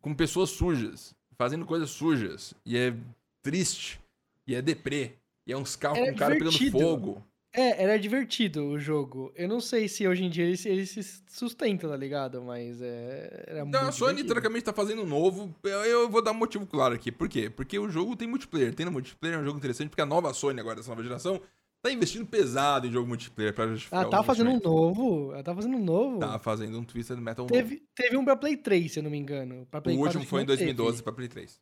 Com 0.00 0.14
pessoas 0.14 0.50
sujas, 0.50 1.14
fazendo 1.36 1.66
coisas 1.66 1.90
sujas. 1.90 2.54
E 2.64 2.76
é 2.76 2.94
triste. 3.42 4.00
E 4.46 4.54
é 4.54 4.62
deprê. 4.62 5.16
E 5.46 5.52
é 5.52 5.56
uns 5.56 5.76
carros 5.76 5.98
É 5.98 6.10
com 6.12 6.18
cara 6.18 6.36
pegando 6.36 6.70
fogo. 6.70 7.24
É, 7.52 7.82
era 7.82 7.98
divertido 7.98 8.64
o 8.64 8.78
jogo. 8.78 9.32
Eu 9.34 9.48
não 9.48 9.60
sei 9.60 9.88
se 9.88 10.06
hoje 10.06 10.22
em 10.22 10.30
dia 10.30 10.44
ele, 10.44 10.56
se- 10.56 10.68
ele 10.68 10.86
se 10.86 11.02
sustenta, 11.26 11.88
tá 11.88 11.96
ligado? 11.96 12.40
Mas 12.42 12.80
é, 12.80 13.44
era 13.48 13.64
muito 13.64 13.74
Não, 13.74 13.88
a 13.88 13.92
Sony, 13.92 14.10
divertido. 14.12 14.28
teoricamente, 14.28 14.64
tá 14.64 14.72
fazendo 14.72 15.02
um 15.02 15.06
novo. 15.06 15.52
Eu, 15.64 15.84
eu 15.84 16.08
vou 16.08 16.22
dar 16.22 16.30
um 16.30 16.34
motivo 16.34 16.64
claro 16.66 16.94
aqui. 16.94 17.10
Por 17.10 17.28
quê? 17.28 17.50
Porque 17.50 17.76
o 17.78 17.88
jogo 17.90 18.14
tem 18.14 18.28
multiplayer. 18.28 18.72
Tem 18.72 18.86
no 18.86 18.92
multiplayer, 18.92 19.36
é 19.36 19.40
um 19.40 19.44
jogo 19.44 19.58
interessante, 19.58 19.88
porque 19.88 20.00
a 20.02 20.06
nova 20.06 20.32
Sony, 20.32 20.60
agora, 20.60 20.76
dessa 20.76 20.90
nova 20.90 21.02
geração, 21.02 21.40
tá 21.82 21.90
investindo 21.90 22.24
pesado 22.24 22.86
em 22.86 22.92
jogo 22.92 23.08
multiplayer 23.08 23.52
pra 23.52 23.66
justificar 23.66 24.02
Ah, 24.02 24.04
os 24.04 24.10
tá 24.10 24.22
fazendo 24.22 24.50
um 24.50 24.60
novo. 24.60 25.32
Ela 25.32 25.42
tá 25.42 25.52
fazendo 25.52 25.76
um 25.76 25.84
novo. 25.84 26.18
Tá 26.20 26.38
fazendo 26.38 26.78
um 26.78 26.84
Twisted 26.84 27.18
Metal 27.18 27.44
novo. 27.44 27.52
Teve, 27.52 27.82
teve 27.96 28.16
um 28.16 28.24
pra 28.24 28.36
Play 28.36 28.56
3, 28.58 28.92
se 28.92 29.00
eu 29.00 29.02
não 29.02 29.10
me 29.10 29.18
engano. 29.18 29.66
Pra 29.68 29.80
O 29.80 29.82
Play 29.82 29.96
4 29.96 30.06
último 30.06 30.20
acho 30.20 30.26
que 30.26 30.30
foi 30.30 30.42
em 30.42 30.46
não 30.46 30.54
teve. 30.56 30.72
2012 30.72 31.02
pra 31.02 31.12
Play 31.12 31.26
3. 31.28 31.60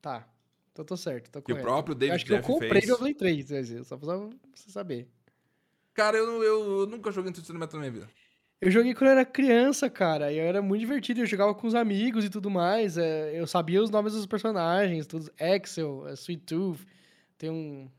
Tá. 0.00 0.28
Então 0.80 0.84
tô 0.86 0.96
certo, 0.96 1.30
tô 1.30 1.42
Que 1.42 1.52
o 1.52 1.56
correto. 1.56 1.66
próprio 1.66 1.92
Eu 1.92 1.98
David 1.98 2.14
Acho 2.16 2.24
que 2.24 2.32
eu 2.32 2.36
Jeff 2.38 2.46
comprei 2.46 2.80
fez. 2.82 2.96
Play 2.96 3.14
3, 3.14 3.46
quer 3.48 3.60
dizer, 3.60 3.84
só 3.84 3.98
pra 3.98 4.06
você 4.54 4.70
saber. 4.70 5.06
Cara, 5.92 6.16
eu, 6.16 6.26
não- 6.26 6.42
eu 6.42 6.86
nunca 6.86 7.10
joguei 7.12 7.30
Twisted 7.32 7.54
Metal 7.58 7.78
na 7.78 7.86
minha 7.86 8.00
vida. 8.00 8.10
Eu 8.62 8.70
joguei 8.70 8.94
quando 8.94 9.08
eu 9.08 9.12
era 9.12 9.24
criança, 9.24 9.88
cara, 9.90 10.32
e 10.32 10.38
eu 10.38 10.44
era 10.44 10.62
muito 10.62 10.80
divertido. 10.80 11.20
Eu 11.20 11.26
jogava 11.26 11.54
com 11.54 11.66
os 11.66 11.74
amigos 11.74 12.24
e 12.24 12.30
tudo 12.30 12.50
mais. 12.50 12.96
é, 12.96 13.38
eu 13.38 13.46
sabia 13.46 13.82
os 13.82 13.90
nomes 13.90 14.12
dos 14.14 14.24
personagens, 14.26 15.06
todos. 15.06 15.30
Axel, 15.38 16.06
é, 16.08 16.12
Sweet 16.14 16.44
Tooth, 16.44 16.80
tem 17.36 17.50
um. 17.50 17.90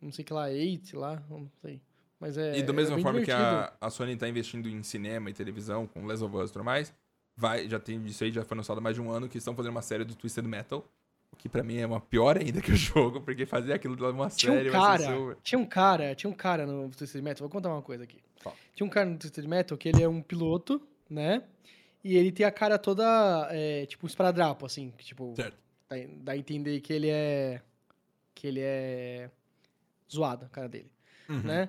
Não 0.00 0.12
sei 0.12 0.24
que 0.24 0.32
lá, 0.32 0.52
Eight 0.52 0.94
lá, 0.94 1.22
não 1.30 1.50
sei. 1.62 1.80
Mas 2.20 2.36
é. 2.36 2.58
E 2.58 2.62
da 2.62 2.72
mesma 2.72 2.98
forma 2.98 3.20
que 3.20 3.26
divertido. 3.26 3.56
a, 3.56 3.76
a 3.80 3.90
Sony 3.90 4.14
tá 4.16 4.28
investindo 4.28 4.68
em 4.68 4.82
cinema 4.82 5.30
e 5.30 5.32
televisão, 5.34 5.86
com 5.86 6.04
Last 6.06 6.22
of 6.24 6.36
Us 6.36 6.50
e 6.50 6.52
tudo 6.52 6.64
mais, 6.64 6.92
vai, 7.34 7.66
já 7.68 7.78
tem 7.80 8.02
isso 8.06 8.22
aí, 8.24 8.30
já 8.32 8.44
foi 8.44 8.54
anunciado 8.54 8.78
há 8.80 8.82
mais 8.82 8.96
de 8.96 9.02
um 9.02 9.10
ano 9.10 9.28
que 9.28 9.38
estão 9.38 9.54
fazendo 9.54 9.72
uma 9.72 9.82
série 9.82 10.04
do 10.04 10.14
Twisted 10.14 10.44
Metal. 10.46 10.86
Que 11.38 11.48
pra 11.48 11.62
mim 11.62 11.76
é 11.78 11.86
uma 11.86 12.00
pior 12.00 12.36
ainda 12.38 12.60
que 12.60 12.72
o 12.72 12.76
jogo, 12.76 13.20
porque 13.20 13.46
fazer 13.46 13.72
aquilo 13.72 13.96
de 13.96 14.02
uma 14.02 14.28
Tinha 14.28 14.52
série 14.52 14.68
um 14.68 14.72
vai 14.72 14.80
ser 14.80 14.86
cara, 15.04 15.16
seu... 15.16 15.34
tinha 15.42 15.58
um 15.58 15.66
cara, 15.66 16.14
tinha 16.14 16.30
um 16.30 16.34
cara 16.34 16.66
no 16.66 16.88
Twisted 16.90 17.22
Metal, 17.22 17.40
vou 17.46 17.50
contar 17.50 17.68
uma 17.70 17.82
coisa 17.82 18.04
aqui. 18.04 18.18
Tinha 18.74 18.86
um 18.86 18.90
cara 18.90 19.08
no 19.08 19.16
Twisted 19.18 19.46
Metal 19.46 19.76
que 19.76 19.88
ele 19.88 20.02
é 20.02 20.08
um 20.08 20.20
piloto, 20.22 20.80
né? 21.10 21.42
E 22.04 22.16
ele 22.16 22.30
tem 22.30 22.46
a 22.46 22.50
cara 22.52 22.78
toda, 22.78 23.48
é, 23.50 23.84
tipo, 23.86 24.06
esparadrapo, 24.06 24.64
assim, 24.64 24.92
que, 24.96 25.04
tipo, 25.04 25.34
Certo. 25.34 25.56
dá, 25.90 25.96
dá 26.18 26.32
a 26.32 26.36
entender 26.36 26.80
que 26.80 26.92
ele 26.92 27.08
é, 27.08 27.60
que 28.34 28.46
ele 28.46 28.60
é 28.62 29.28
zoado, 30.12 30.44
a 30.44 30.48
cara 30.48 30.68
dele, 30.68 30.90
Uhum. 31.28 31.40
né? 31.42 31.68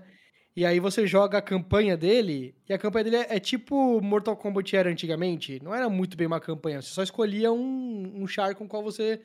E 0.55 0.65
aí 0.65 0.79
você 0.79 1.05
joga 1.07 1.37
a 1.39 1.41
campanha 1.41 1.95
dele, 1.97 2.53
e 2.69 2.73
a 2.73 2.77
campanha 2.77 3.03
dele 3.05 3.15
é, 3.17 3.35
é 3.35 3.39
tipo 3.39 3.99
Mortal 4.01 4.35
Kombat 4.37 4.75
era 4.75 4.89
antigamente, 4.91 5.59
não 5.63 5.73
era 5.73 5.89
muito 5.89 6.15
bem 6.17 6.27
uma 6.27 6.39
campanha, 6.39 6.81
você 6.81 6.89
só 6.89 7.01
escolhia 7.03 7.51
um, 7.51 8.21
um 8.23 8.27
char 8.27 8.53
com 8.55 8.67
qual 8.67 8.83
você 8.83 9.21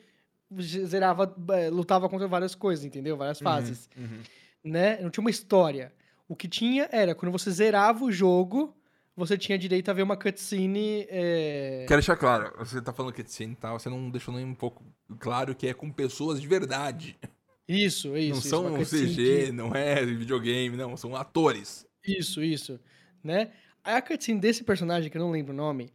zerava, 0.60 1.34
lutava 1.70 2.08
contra 2.08 2.26
várias 2.28 2.54
coisas, 2.54 2.84
entendeu? 2.84 3.16
Várias 3.16 3.38
fases 3.40 3.88
Uhum. 3.96 4.20
né? 4.64 5.00
Não 5.00 5.10
tinha 5.10 5.22
uma 5.22 5.30
história. 5.30 5.92
O 6.28 6.36
que 6.36 6.48
tinha 6.48 6.88
era, 6.92 7.14
quando 7.14 7.32
você 7.32 7.50
zerava 7.50 8.04
o 8.04 8.12
jogo, 8.12 8.74
você 9.14 9.36
tinha 9.36 9.58
direito 9.58 9.90
a 9.90 9.92
ver 9.94 10.02
uma 10.02 10.16
cutscene. 10.16 11.06
É... 11.10 11.84
Quero 11.86 12.00
deixar 12.00 12.16
claro, 12.16 12.52
você 12.58 12.80
tá 12.80 12.92
falando 12.92 13.12
cutscene 13.14 13.52
e 13.52 13.56
tal, 13.56 13.78
você 13.78 13.88
não 13.90 14.10
deixou 14.10 14.32
nem 14.34 14.44
um 14.44 14.54
pouco 14.54 14.82
claro 15.18 15.54
que 15.54 15.66
é 15.66 15.74
com 15.74 15.90
pessoas 15.90 16.40
de 16.40 16.46
verdade. 16.48 17.18
Isso, 17.68 18.16
isso. 18.16 18.30
não 18.30 18.38
isso, 18.38 18.48
são 18.48 18.74
um 18.74 18.84
CG, 18.84 19.46
que- 19.46 19.52
não 19.52 19.74
é 19.74 20.04
videogame, 20.04 20.76
não, 20.76 20.96
são 20.96 21.14
atores. 21.14 21.86
Isso, 22.06 22.42
isso. 22.42 22.80
Né? 23.22 23.50
A 23.84 24.00
cutscene 24.02 24.40
desse 24.40 24.64
personagem, 24.64 25.10
que 25.10 25.16
eu 25.16 25.22
não 25.22 25.30
lembro 25.30 25.52
o 25.52 25.56
nome, 25.56 25.90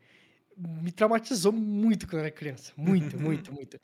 me 0.55 0.91
traumatizou 0.91 1.51
muito 1.51 2.05
quando 2.07 2.15
eu 2.15 2.19
era 2.21 2.31
criança. 2.31 2.71
Muito, 2.77 3.17
muito, 3.19 3.51
muito. 3.53 3.79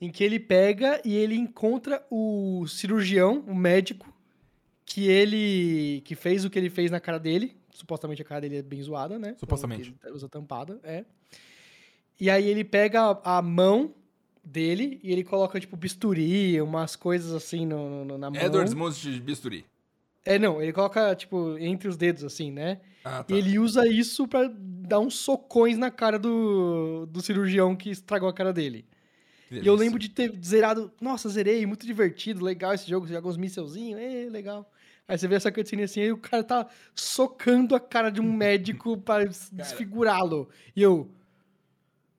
Em 0.00 0.10
que 0.10 0.22
ele 0.22 0.38
pega 0.38 1.00
e 1.04 1.14
ele 1.14 1.34
encontra 1.34 2.04
o 2.10 2.66
cirurgião, 2.66 3.42
o 3.46 3.54
médico, 3.54 4.12
que 4.84 5.06
ele. 5.08 6.02
que 6.04 6.14
fez 6.14 6.44
o 6.44 6.50
que 6.50 6.58
ele 6.58 6.68
fez 6.70 6.90
na 6.90 7.00
cara 7.00 7.18
dele. 7.18 7.56
Supostamente 7.70 8.22
a 8.22 8.24
cara 8.24 8.40
dele 8.40 8.56
é 8.58 8.62
bem 8.62 8.82
zoada, 8.82 9.18
né? 9.18 9.34
Supostamente. 9.38 9.94
Ele 10.04 10.12
usa 10.14 10.28
tampada, 10.28 10.78
é. 10.82 11.04
E 12.18 12.30
aí 12.30 12.48
ele 12.48 12.64
pega 12.64 13.18
a, 13.22 13.42
mão 13.42 13.94
dele 14.42 14.98
e 15.02 15.12
ele 15.12 15.22
coloca, 15.22 15.60
tipo, 15.60 15.76
bisturi, 15.76 16.60
umas 16.62 16.96
coisas 16.96 17.32
assim 17.32 17.66
no, 17.66 18.04
no- 18.04 18.16
na 18.18 18.30
mão. 18.30 18.40
Edwards 18.40 18.72
Mãos 18.72 18.96
de 18.98 19.20
Bisturi. 19.20 19.66
É, 20.24 20.38
não, 20.38 20.60
ele 20.62 20.72
coloca, 20.72 21.14
tipo, 21.14 21.56
entre 21.58 21.88
os 21.88 21.96
dedos, 21.96 22.24
assim, 22.24 22.50
né? 22.50 22.80
Ah, 23.04 23.22
tá. 23.22 23.34
Ele 23.34 23.58
usa 23.58 23.86
isso 23.86 24.26
pra 24.26 24.50
dar 24.52 24.98
uns 24.98 25.14
socões 25.16 25.76
na 25.76 25.90
cara 25.90 26.18
do, 26.18 27.06
do 27.06 27.20
cirurgião 27.20 27.76
que 27.76 27.90
estragou 27.90 28.28
a 28.28 28.32
cara 28.32 28.52
dele. 28.52 28.84
E 29.50 29.66
eu 29.66 29.74
lembro 29.74 29.98
de 29.98 30.08
ter 30.08 30.32
zerado. 30.44 30.92
Nossa, 31.00 31.28
zerei, 31.28 31.64
muito 31.66 31.86
divertido, 31.86 32.44
legal 32.44 32.74
esse 32.74 32.88
jogo. 32.88 33.06
Você 33.06 33.14
joga 33.14 33.28
uns 33.28 33.36
mísselzinhos, 33.36 34.00
é 34.00 34.28
legal. 34.28 34.70
Aí 35.08 35.16
você 35.16 35.28
vê 35.28 35.36
essa 35.36 35.52
cutscene 35.52 35.84
assim, 35.84 36.00
aí 36.00 36.10
o 36.10 36.18
cara 36.18 36.42
tá 36.42 36.66
socando 36.94 37.76
a 37.76 37.80
cara 37.80 38.10
de 38.10 38.20
um 38.20 38.30
médico 38.32 38.96
para 38.98 39.24
desfigurá-lo. 39.52 40.48
E 40.74 40.82
eu. 40.82 41.08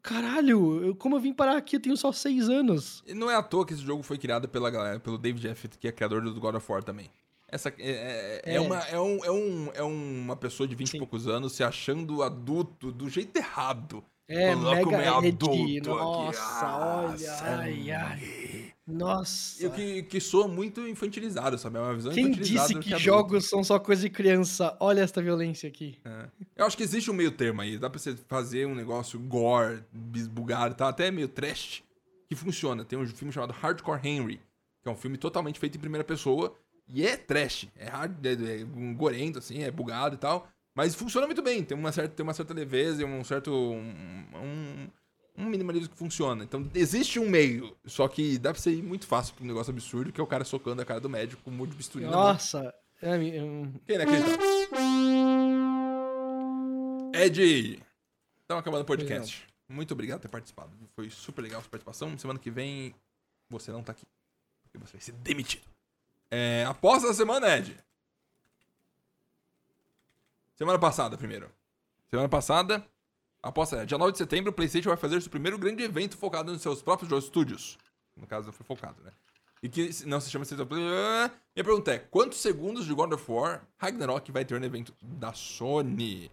Caralho, 0.02 0.86
eu, 0.86 0.96
como 0.96 1.18
eu 1.18 1.20
vim 1.20 1.34
parar 1.34 1.58
aqui? 1.58 1.76
Eu 1.76 1.82
tenho 1.82 1.98
só 1.98 2.14
seis 2.14 2.50
anos. 2.50 3.04
E 3.06 3.14
não 3.14 3.30
é 3.30 3.36
à 3.36 3.44
toa 3.44 3.66
que 3.66 3.74
esse 3.74 3.84
jogo 3.84 4.02
foi 4.04 4.18
criado 4.18 4.48
pela 4.48 4.70
galera, 4.70 5.02
pelo 5.02 5.18
David 5.18 5.42
Jeff, 5.42 5.68
que 5.68 5.86
é 5.86 5.92
criador 5.92 6.22
do 6.22 6.40
God 6.40 6.56
of 6.56 6.72
War 6.72 6.82
também. 6.82 7.10
Essa 7.50 7.70
é, 7.70 7.74
é, 7.80 8.42
é, 8.46 8.56
É. 8.56 8.60
Uma, 8.62 8.78
é, 8.78 9.00
um, 9.00 9.26
é, 9.26 9.32
um, 9.32 9.72
é 9.74 9.84
uma 9.84 10.36
pessoa 10.38 10.66
de 10.66 10.76
20 10.76 10.88
e 10.88 10.92
Sim. 10.92 10.98
poucos 11.00 11.28
anos 11.28 11.54
se 11.54 11.64
achando 11.64 12.24
adulto 12.24 12.90
do 12.90 13.10
jeito 13.10 13.36
errado. 13.38 14.02
É, 14.28 14.54
Falando, 14.54 14.70
"Ah, 14.72 14.80
como 14.84 14.98
mega 14.98 15.04
é 15.04 15.18
edgy. 15.20 15.28
adulto 15.28 15.52
aqui. 15.52 15.82
Nossa, 15.88 16.42
Ah, 16.66 17.06
olha, 17.12 17.34
ai, 17.60 17.92
ai. 17.92 18.74
Nossa. 18.86 19.64
E 19.64 19.68
o 19.68 19.72
que, 19.72 20.04
que 20.04 20.20
soa 20.22 20.48
muito 20.48 20.88
infantilizado, 20.88 21.58
sabe? 21.58 21.78
É 21.78 21.82
uma 21.82 21.94
visão 21.94 22.14
Quem 22.14 22.32
disse 22.32 22.74
do 22.74 22.80
que 22.80 22.90
adulto. 22.90 23.00
jogos 23.04 23.46
são 23.50 23.64
só 23.64 23.78
coisa 23.80 24.02
de 24.04 24.10
criança? 24.10 24.76
Olha 24.80 25.02
esta 25.02 25.22
violência 25.22 25.68
aqui. 25.68 25.98
É. 26.06 26.26
Eu 26.56 26.66
acho 26.66 26.78
que 26.78 26.84
existe 26.84 27.12
um 27.12 27.14
meio 27.14 27.32
termo 27.32 27.62
aí. 27.62 27.78
Dá 27.78 27.90
pra 27.90 28.00
você 28.00 28.16
fazer 28.28 28.66
um 28.66 28.74
negócio 28.76 29.20
gore, 29.20 29.84
bisbugado, 29.92 30.74
tá? 30.76 30.88
Até 30.88 31.12
meio 31.12 31.28
trash, 31.28 31.84
que 32.30 32.36
funciona. 32.36 32.86
Tem 32.86 32.98
um 32.98 33.06
filme 33.08 33.34
chamado 33.34 33.52
Hardcore 33.54 34.00
Henry, 34.08 34.40
que 34.82 34.88
é 34.88 34.92
um 34.92 34.96
filme 34.96 35.18
totalmente 35.18 35.60
feito 35.60 35.78
em 35.78 35.82
primeira 35.82 36.04
pessoa. 36.04 36.54
E 36.88 37.06
é 37.06 37.18
trash. 37.18 37.68
É, 37.76 37.90
hard, 37.90 38.26
é, 38.26 38.62
é 38.62 38.66
um 38.76 38.96
gorento, 38.96 39.40
assim, 39.40 39.64
é 39.64 39.70
bugado 39.72 40.16
e 40.16 40.18
tal. 40.18 40.48
Mas 40.78 40.94
funciona 40.94 41.26
muito 41.26 41.42
bem. 41.42 41.64
Tem 41.64 41.76
uma 41.76 41.92
certa, 41.92 42.14
tem 42.16 42.24
uma 42.24 42.36
certa 42.36 42.54
leveza 42.54 43.04
um 43.04 43.24
certo. 43.24 43.52
Um, 43.52 43.82
um, 44.36 44.88
um 45.40 45.46
minimalismo 45.50 45.90
que 45.90 45.98
funciona. 45.98 46.44
Então 46.44 46.70
existe 46.76 47.20
um 47.20 47.28
meio. 47.28 47.76
Só 47.84 48.08
que 48.08 48.38
dá 48.38 48.52
pra 48.54 48.62
ser 48.62 48.74
ir 48.74 48.84
muito 48.84 49.08
fácil 49.08 49.34
pra 49.34 49.44
um 49.44 49.48
negócio 49.48 49.72
absurdo, 49.74 50.12
que 50.12 50.22
é 50.22 50.24
o 50.24 50.28
cara 50.28 50.44
socando 50.46 50.80
a 50.80 50.86
cara 50.86 51.00
do 51.00 51.10
médico 51.10 51.42
com 51.42 51.50
um 51.50 51.54
monte 51.56 51.72
de 51.72 51.78
bisturi. 51.78 52.06
Nossa. 52.06 52.72
É, 53.02 53.18
mi- 53.18 53.40
hum, 53.40 53.74
Quem 53.88 53.98
não 53.98 54.06
acredita? 54.06 54.38
Ed! 57.14 57.82
Estamos 58.42 58.62
acabando 58.62 58.82
o 58.84 58.86
podcast. 58.86 59.48
Muito 59.68 59.92
obrigado 59.94 60.20
por 60.20 60.28
ter 60.28 60.32
participado. 60.32 60.72
Foi 60.96 61.10
super 61.10 61.42
legal 61.42 61.60
a 61.60 61.64
sua 61.64 61.72
participação. 61.72 62.16
Semana 62.20 62.40
que 62.40 62.52
vem 62.52 62.94
você 63.50 63.72
não 63.72 63.82
tá 63.82 63.92
aqui. 63.94 64.06
Porque 64.64 64.78
você 64.78 64.94
vai 64.94 65.02
ser 65.02 65.12
demitido. 65.14 65.64
É, 66.32 66.66
aposta 66.68 67.08
da 67.08 67.14
semana, 67.16 67.58
Ed. 67.58 67.76
Semana 70.58 70.80
passada, 70.80 71.16
primeiro. 71.16 71.52
Semana 72.10 72.28
passada, 72.28 72.84
aposta 73.44 73.78
é, 73.78 73.86
dia 73.86 73.96
9 73.96 74.14
de 74.14 74.18
setembro, 74.18 74.50
o 74.50 74.54
PlayStation 74.54 74.90
vai 74.90 74.98
fazer 74.98 75.22
seu 75.22 75.30
primeiro 75.30 75.56
grande 75.56 75.84
evento 75.84 76.18
focado 76.18 76.52
nos 76.52 76.64
seus 76.64 76.82
próprios 76.82 77.08
jogos 77.08 77.26
estúdios. 77.26 77.78
No 78.16 78.26
caso, 78.26 78.48
não 78.48 78.54
foi 78.54 78.66
focado, 78.66 79.00
né? 79.04 79.12
E 79.62 79.70
que 79.70 80.04
não 80.08 80.20
se 80.20 80.32
chama 80.32 80.44
State 80.46 80.60
of 80.64 80.68
Play. 80.70 80.82
Minha 80.82 81.64
pergunta 81.64 81.94
é: 81.94 82.00
quantos 82.00 82.40
segundos 82.40 82.88
de 82.88 82.94
God 82.96 83.14
of 83.14 83.32
War 83.32 83.68
Ragnarok 83.78 84.32
vai 84.32 84.44
ter 84.44 84.60
no 84.60 84.66
evento 84.66 84.96
da 85.00 85.32
Sony? 85.32 86.32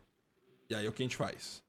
E 0.70 0.74
aí, 0.74 0.88
o 0.88 0.92
que 0.92 1.02
a 1.02 1.04
gente 1.04 1.16
faz? 1.16 1.62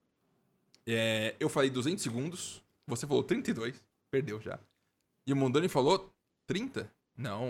É, 0.87 1.35
eu 1.37 1.49
falei 1.49 1.69
200 1.69 2.01
segundos, 2.01 2.63
você 2.87 3.05
falou 3.05 3.21
32, 3.21 3.83
perdeu 4.09 4.39
já. 4.39 4.57
E 5.27 5.33
o 5.33 5.35
Mondoni 5.35 5.67
falou 5.67 6.09
30? 6.47 6.89
Não. 7.17 7.47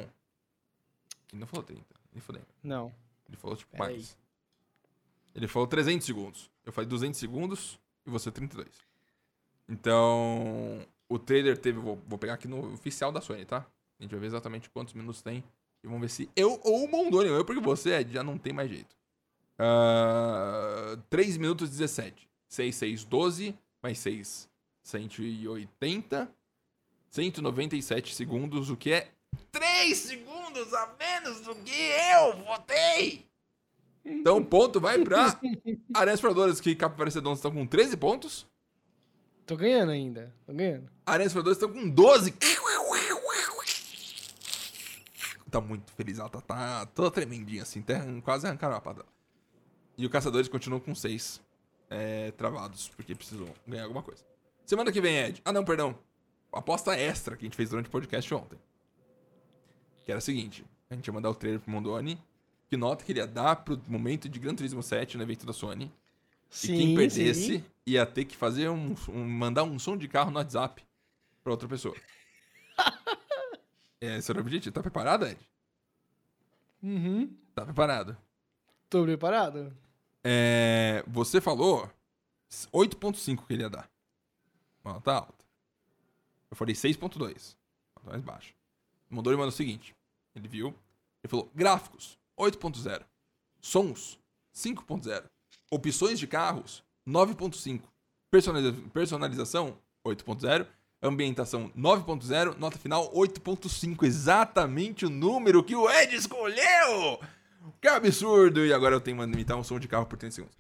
Ele 1.31 1.41
não 1.41 1.47
falou 1.47 1.63
30, 1.63 1.83
nem 2.11 2.21
fodendo. 2.21 2.47
Não. 2.63 2.91
Ele 3.27 3.37
falou, 3.37 3.55
tipo, 3.55 3.71
Pera 3.71 3.83
mais. 3.83 4.17
Ele 5.35 5.47
falou 5.47 5.67
300 5.67 6.05
segundos. 6.05 6.49
Eu 6.65 6.71
falei 6.71 6.87
200 6.87 7.19
segundos 7.19 7.79
e 8.05 8.09
você 8.09 8.31
32. 8.31 8.67
Então, 9.67 10.85
o 11.09 11.19
trailer 11.19 11.57
teve... 11.57 11.77
Vou, 11.77 12.01
vou 12.07 12.17
pegar 12.17 12.35
aqui 12.35 12.47
no 12.47 12.73
oficial 12.73 13.11
da 13.11 13.19
Sony, 13.19 13.45
tá? 13.45 13.65
A 13.99 14.03
gente 14.03 14.11
vai 14.11 14.19
ver 14.21 14.27
exatamente 14.27 14.69
quantos 14.69 14.93
minutos 14.93 15.21
tem. 15.21 15.43
E 15.83 15.87
vamos 15.87 16.01
ver 16.01 16.09
se 16.09 16.29
eu 16.35 16.59
ou 16.63 16.85
o 16.85 16.87
Mondoni, 16.89 17.29
eu 17.29 17.45
porque 17.45 17.61
você, 17.61 18.03
já 18.09 18.23
não 18.23 18.37
tem 18.37 18.53
mais 18.53 18.69
jeito. 18.69 18.95
Ah, 19.59 20.97
3 21.09 21.37
minutos 21.37 21.69
e 21.69 21.71
17. 21.71 22.27
6, 22.47 22.75
6, 22.75 23.03
12. 23.03 23.55
Mais 23.83 23.99
6, 23.99 24.49
180. 24.83 26.29
197 27.11 28.13
segundos, 28.13 28.69
o 28.69 28.75
que 28.75 28.91
é 28.91 29.11
3 29.51 29.97
segundos 29.97 30.73
a 30.73 30.93
menos 30.99 31.41
do 31.41 31.55
que 31.55 31.71
eu 31.71 32.43
votei. 32.43 33.25
Então, 34.05 34.37
o 34.37 34.45
ponto 34.45 34.79
vai 34.79 34.99
pra 35.03 35.39
Aranhas 35.93 36.19
Exploradoras, 36.19 36.61
que 36.61 36.75
Capa 36.75 36.95
Parecedons 36.95 37.39
estão 37.39 37.51
com 37.51 37.65
13 37.65 37.97
pontos. 37.97 38.45
Tô 39.45 39.57
ganhando 39.57 39.91
ainda. 39.91 40.33
Tô 40.45 40.53
ganhando. 40.53 40.89
Aranhas 41.05 41.31
Exploradoras 41.31 41.57
estão 41.57 41.73
com 41.73 41.89
12. 41.89 42.33
Tá 45.49 45.61
muito 45.61 45.91
feliz, 45.93 46.19
ela 46.19 46.27
tá, 46.27 46.41
tá 46.41 46.85
toda 46.87 47.09
tremendinha 47.09 47.61
assim, 47.61 47.79
até 47.79 48.01
quase 48.21 48.45
arrancaram 48.45 48.75
a 48.75 48.81
pata. 48.81 49.05
E 49.97 50.05
o 50.05 50.09
Caçadores 50.09 50.49
continuam 50.49 50.81
com 50.81 50.93
6 50.93 51.41
é, 51.89 52.31
travados, 52.31 52.89
porque 52.89 53.15
precisam 53.15 53.47
ganhar 53.65 53.83
alguma 53.83 54.03
coisa. 54.03 54.21
Semana 54.65 54.91
que 54.91 54.99
vem, 54.99 55.17
Ed. 55.17 55.41
Ah, 55.45 55.53
não, 55.53 55.63
perdão. 55.63 55.97
Aposta 56.51 56.95
extra 56.97 57.37
que 57.37 57.45
a 57.45 57.47
gente 57.47 57.55
fez 57.55 57.69
durante 57.69 57.87
o 57.87 57.91
podcast 57.91 58.33
ontem. 58.33 58.59
Que 60.03 60.11
era 60.11 60.17
a 60.17 60.21
seguinte: 60.21 60.65
a 60.89 60.95
gente 60.95 61.07
ia 61.07 61.13
mandar 61.13 61.29
o 61.29 61.35
trailer 61.35 61.61
pro 61.61 61.71
Mondoni. 61.71 62.21
Que 62.67 62.75
nota 62.77 63.03
que 63.05 63.11
ele 63.11 63.19
ia 63.19 63.27
dar 63.27 63.57
pro 63.57 63.79
momento 63.87 64.27
de 64.27 64.39
Gran 64.39 64.55
Turismo 64.55 64.81
7 64.81 65.17
no 65.17 65.23
evento 65.23 65.45
da 65.45 65.53
Sony. 65.53 65.91
Sim, 66.49 66.73
e 66.73 66.77
quem 66.77 66.95
perdesse 66.95 67.57
sim. 67.59 67.65
ia 67.85 68.05
ter 68.05 68.25
que 68.25 68.35
fazer 68.35 68.69
um, 68.69 68.95
um- 69.09 69.27
mandar 69.27 69.63
um 69.63 69.77
som 69.77 69.97
de 69.97 70.07
carro 70.07 70.31
no 70.31 70.37
WhatsApp 70.37 70.83
pra 71.43 71.51
outra 71.51 71.67
pessoa. 71.67 71.95
é, 74.01 74.17
esse 74.17 74.31
era 74.31 74.39
o 74.39 74.41
objetivo. 74.41 74.73
Tá 74.73 74.81
preparado, 74.81 75.25
Ed? 75.25 75.37
Uhum. 76.81 77.35
Tá 77.53 77.65
preparado. 77.65 78.17
Tô 78.89 79.03
preparado? 79.03 79.75
É, 80.23 81.03
você 81.07 81.39
falou 81.41 81.89
8.5 82.73 83.45
que 83.45 83.53
ele 83.53 83.63
ia 83.63 83.69
dar. 83.69 83.89
Ó, 84.83 84.99
tá 84.99 85.15
alto. 85.15 85.45
Eu 86.49 86.55
falei 86.55 86.73
6.2. 86.75 87.55
Tá 87.95 88.01
mais 88.03 88.21
baixo. 88.21 88.53
O 89.09 89.15
Mondoni 89.15 89.35
mandou 89.35 89.49
o 89.49 89.51
seguinte. 89.51 89.95
Ele 90.35 90.47
viu. 90.47 90.67
Ele 91.23 91.29
falou, 91.29 91.51
gráficos, 91.55 92.17
8.0. 92.39 93.01
Sons, 93.61 94.19
5.0. 94.53 95.23
Opções 95.71 96.19
de 96.19 96.27
carros, 96.27 96.83
9.5. 97.07 97.81
Personaliza- 98.31 98.75
personalização, 98.93 99.77
8.0. 100.05 100.67
Ambientação, 101.01 101.71
9.0. 101.75 102.55
Nota 102.57 102.77
final, 102.77 103.11
8.5. 103.13 104.05
Exatamente 104.05 105.05
o 105.05 105.09
número 105.09 105.63
que 105.63 105.75
o 105.75 105.89
Ed 105.89 106.15
escolheu! 106.15 107.19
Que 107.81 107.87
absurdo! 107.87 108.65
E 108.65 108.73
agora 108.73 108.95
eu 108.95 109.01
tenho 109.01 109.17
que 109.17 109.23
imitar 109.23 109.57
um 109.57 109.63
som 109.63 109.79
de 109.79 109.87
carro 109.87 110.05
por 110.05 110.17
30 110.17 110.35
segundos. 110.35 110.55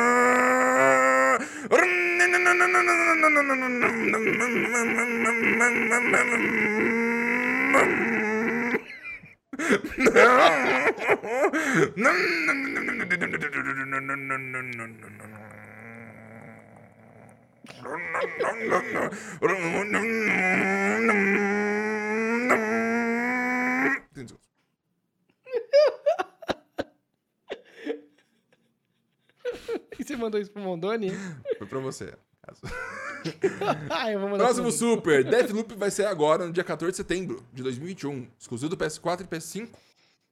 E 29.98 30.04
você 30.04 30.16
mandou 30.16 30.40
isso 30.40 30.50
pro 30.50 30.62
Mondoni? 30.62 31.10
Foi 31.58 31.66
pra 31.66 31.78
você. 31.78 32.14
ah, 33.90 34.36
Próximo 34.36 34.70
Super. 34.70 35.24
Deathloop 35.24 35.74
vai 35.74 35.90
ser 35.90 36.06
agora, 36.06 36.46
no 36.46 36.52
dia 36.52 36.64
14 36.64 36.92
de 36.92 36.96
setembro 36.96 37.44
de 37.52 37.62
2021. 37.62 38.28
Exclusivo 38.38 38.70
do 38.70 38.76
PS4 38.76 39.22
e 39.22 39.24
PS5, 39.24 39.68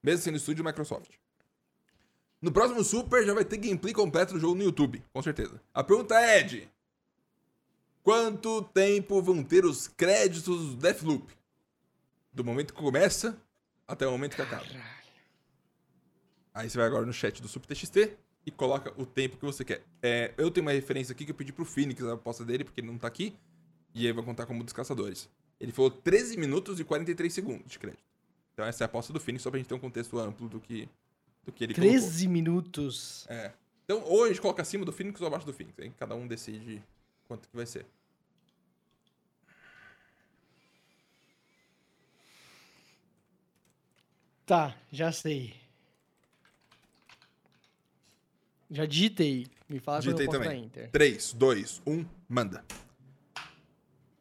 mesmo 0.02 0.22
sendo 0.22 0.36
estúdio 0.36 0.64
Microsoft. 0.64 1.10
No 2.40 2.52
próximo 2.52 2.84
Super 2.84 3.24
já 3.24 3.32
vai 3.32 3.44
ter 3.44 3.56
gameplay 3.56 3.92
completo 3.92 4.34
do 4.34 4.40
jogo 4.40 4.54
no 4.54 4.62
YouTube, 4.62 5.02
com 5.12 5.22
certeza. 5.22 5.60
A 5.72 5.82
pergunta 5.82 6.14
é, 6.20 6.40
Ed. 6.40 6.70
Quanto 8.02 8.62
tempo 8.62 9.22
vão 9.22 9.42
ter 9.42 9.64
os 9.64 9.88
créditos 9.88 10.70
do 10.70 10.76
Deathloop? 10.76 11.32
Do 12.32 12.44
momento 12.44 12.74
que 12.74 12.80
começa 12.80 13.36
até 13.88 14.06
o 14.06 14.10
momento 14.10 14.36
que 14.36 14.42
acaba. 14.42 14.66
Aí 16.52 16.68
você 16.68 16.76
vai 16.76 16.86
agora 16.86 17.06
no 17.06 17.12
chat 17.12 17.40
do 17.40 17.48
Super 17.48 17.74
TXT 17.74 18.23
e 18.46 18.50
coloca 18.50 18.92
o 19.00 19.06
tempo 19.06 19.36
que 19.36 19.44
você 19.44 19.64
quer. 19.64 19.82
É, 20.02 20.32
eu 20.36 20.50
tenho 20.50 20.66
uma 20.66 20.72
referência 20.72 21.12
aqui 21.12 21.24
que 21.24 21.30
eu 21.30 21.34
pedi 21.34 21.52
pro 21.52 21.64
Phoenix 21.64 22.02
a 22.04 22.14
aposta 22.14 22.44
dele, 22.44 22.64
porque 22.64 22.80
ele 22.80 22.88
não 22.88 22.98
tá 22.98 23.08
aqui. 23.08 23.34
E 23.94 24.06
aí 24.06 24.12
vai 24.12 24.24
contar 24.24 24.46
como 24.46 24.62
dos 24.62 24.72
caçadores. 24.72 25.28
Ele 25.60 25.72
falou 25.72 25.90
13 25.90 26.36
minutos 26.36 26.80
e 26.80 26.84
43 26.84 27.32
segundos 27.32 27.70
de 27.70 27.78
crédito. 27.78 28.02
Então 28.52 28.64
essa 28.64 28.82
é 28.82 28.84
a 28.84 28.86
aposta 28.86 29.12
do 29.12 29.20
Phoenix, 29.20 29.42
só 29.42 29.50
pra 29.50 29.58
gente 29.58 29.68
ter 29.68 29.74
um 29.74 29.78
contexto 29.78 30.18
amplo 30.18 30.48
do 30.48 30.60
que 30.60 30.88
do 31.44 31.52
que 31.52 31.64
ele 31.64 31.74
colocou. 31.74 31.98
13 31.98 32.28
minutos. 32.28 33.26
É. 33.28 33.52
Então, 33.84 34.02
ou 34.04 34.24
a 34.24 34.28
gente 34.28 34.40
coloca 34.40 34.62
acima 34.62 34.84
do 34.84 34.92
Phoenix 34.92 35.20
ou 35.20 35.26
abaixo 35.26 35.46
do 35.46 35.52
Phoenix. 35.52 35.78
Aí 35.78 35.90
cada 35.90 36.14
um 36.14 36.26
decide 36.26 36.82
quanto 37.28 37.48
que 37.48 37.56
vai 37.56 37.66
ser. 37.66 37.86
Tá, 44.46 44.76
já 44.92 45.10
sei. 45.10 45.63
Já 48.74 48.84
digitei. 48.86 49.46
Me 49.68 49.78
fala 49.78 50.00
Digitei 50.00 50.26
quando 50.26 50.34
eu 50.36 50.42
também. 50.42 50.60
dar 50.60 50.66
Inter. 50.66 50.90
3, 50.90 51.32
2, 51.32 51.82
1, 51.86 52.04
manda. 52.28 52.64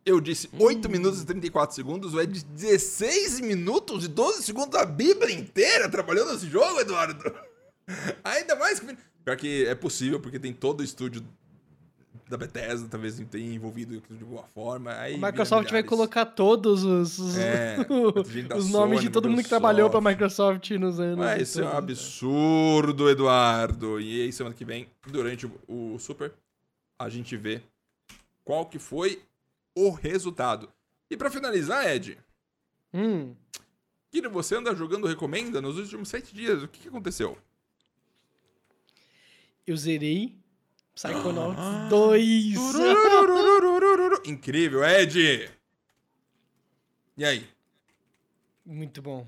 Eu 0.06 0.20
disse 0.22 0.48
Hum. 0.54 0.58
8 0.64 0.90
minutos 0.90 1.22
e 1.22 1.26
34 1.26 1.76
segundos, 1.76 2.14
o 2.14 2.22
Ed 2.22 2.44
16 2.46 3.40
minutos 3.40 4.06
e 4.06 4.08
12 4.08 4.44
segundos 4.44 4.78
a 4.80 4.86
Bíblia 4.86 5.34
inteira 5.34 5.90
trabalhando 5.90 6.34
nesse 6.34 6.50
jogo, 6.50 6.80
Eduardo. 6.80 7.34
Ainda 8.24 8.56
mais 8.56 8.80
que. 8.80 8.96
Pior 9.26 9.38
que 9.38 9.66
é 9.66 9.74
possível, 9.76 10.20
porque 10.20 10.38
tem 10.40 10.54
todo 10.54 10.82
o 10.82 10.84
estúdio 10.84 11.26
da 12.34 12.38
Bethesda, 12.38 12.88
talvez 12.90 13.22
tenha 13.30 13.54
envolvido 13.54 13.98
aquilo 13.98 14.18
de 14.18 14.24
alguma 14.24 14.44
forma. 14.44 14.92
Aí 15.00 15.14
A 15.14 15.18
Microsoft 15.18 15.70
vai 15.72 15.84
colocar 15.84 16.26
todos 16.26 16.84
os, 16.84 17.20
os, 17.20 17.38
É, 17.38 17.78
os 18.58 18.70
nomes 18.72 19.02
de 19.02 19.10
todo 19.10 19.26
mundo 19.26 19.38
que 19.38 19.44
Microsoft. 19.44 19.50
trabalhou 19.50 19.90
pra 19.90 20.02
Microsoft 20.02 20.72
nos 20.72 21.00
anos. 21.00 21.18
Vai 21.24 21.46
ser 21.46 21.62
um 21.62 21.66
todos. 21.66 21.78
absurdo, 21.78 23.10
Eduardo. 23.10 24.00
E 24.02 24.24
aí, 24.24 24.34
semana 24.34 24.56
que 24.56 24.66
vem, 24.66 24.88
durante 25.08 25.46
o, 25.46 25.94
o 25.96 26.00
Super, 26.00 26.34
a 26.98 27.08
gente 27.08 27.38
vê 27.38 27.62
qual 28.44 28.66
que 28.66 28.80
foi 28.80 29.22
o 29.76 29.92
resultado. 29.92 30.70
E 31.10 31.16
pra 31.16 31.30
finalizar, 31.30 31.88
Ed, 31.88 32.18
Hum, 32.94 33.34
que 34.12 34.28
você 34.28 34.56
anda 34.56 34.76
jogando 34.76 35.08
recomenda 35.08 35.62
nos 35.62 35.78
últimos 35.78 36.10
sete 36.10 36.34
dias. 36.34 36.62
O 36.64 36.68
que, 36.68 36.80
que 36.82 36.88
aconteceu? 36.88 37.38
eu 39.66 39.78
zerei 39.78 40.36
Ah. 40.94 40.96
Psychonauts 40.96 41.90
2. 41.90 42.56
Incrível, 44.26 44.84
Ed! 44.84 45.50
E 47.18 47.26
aí? 47.26 47.48
Muito 48.66 49.02
bom. 49.02 49.28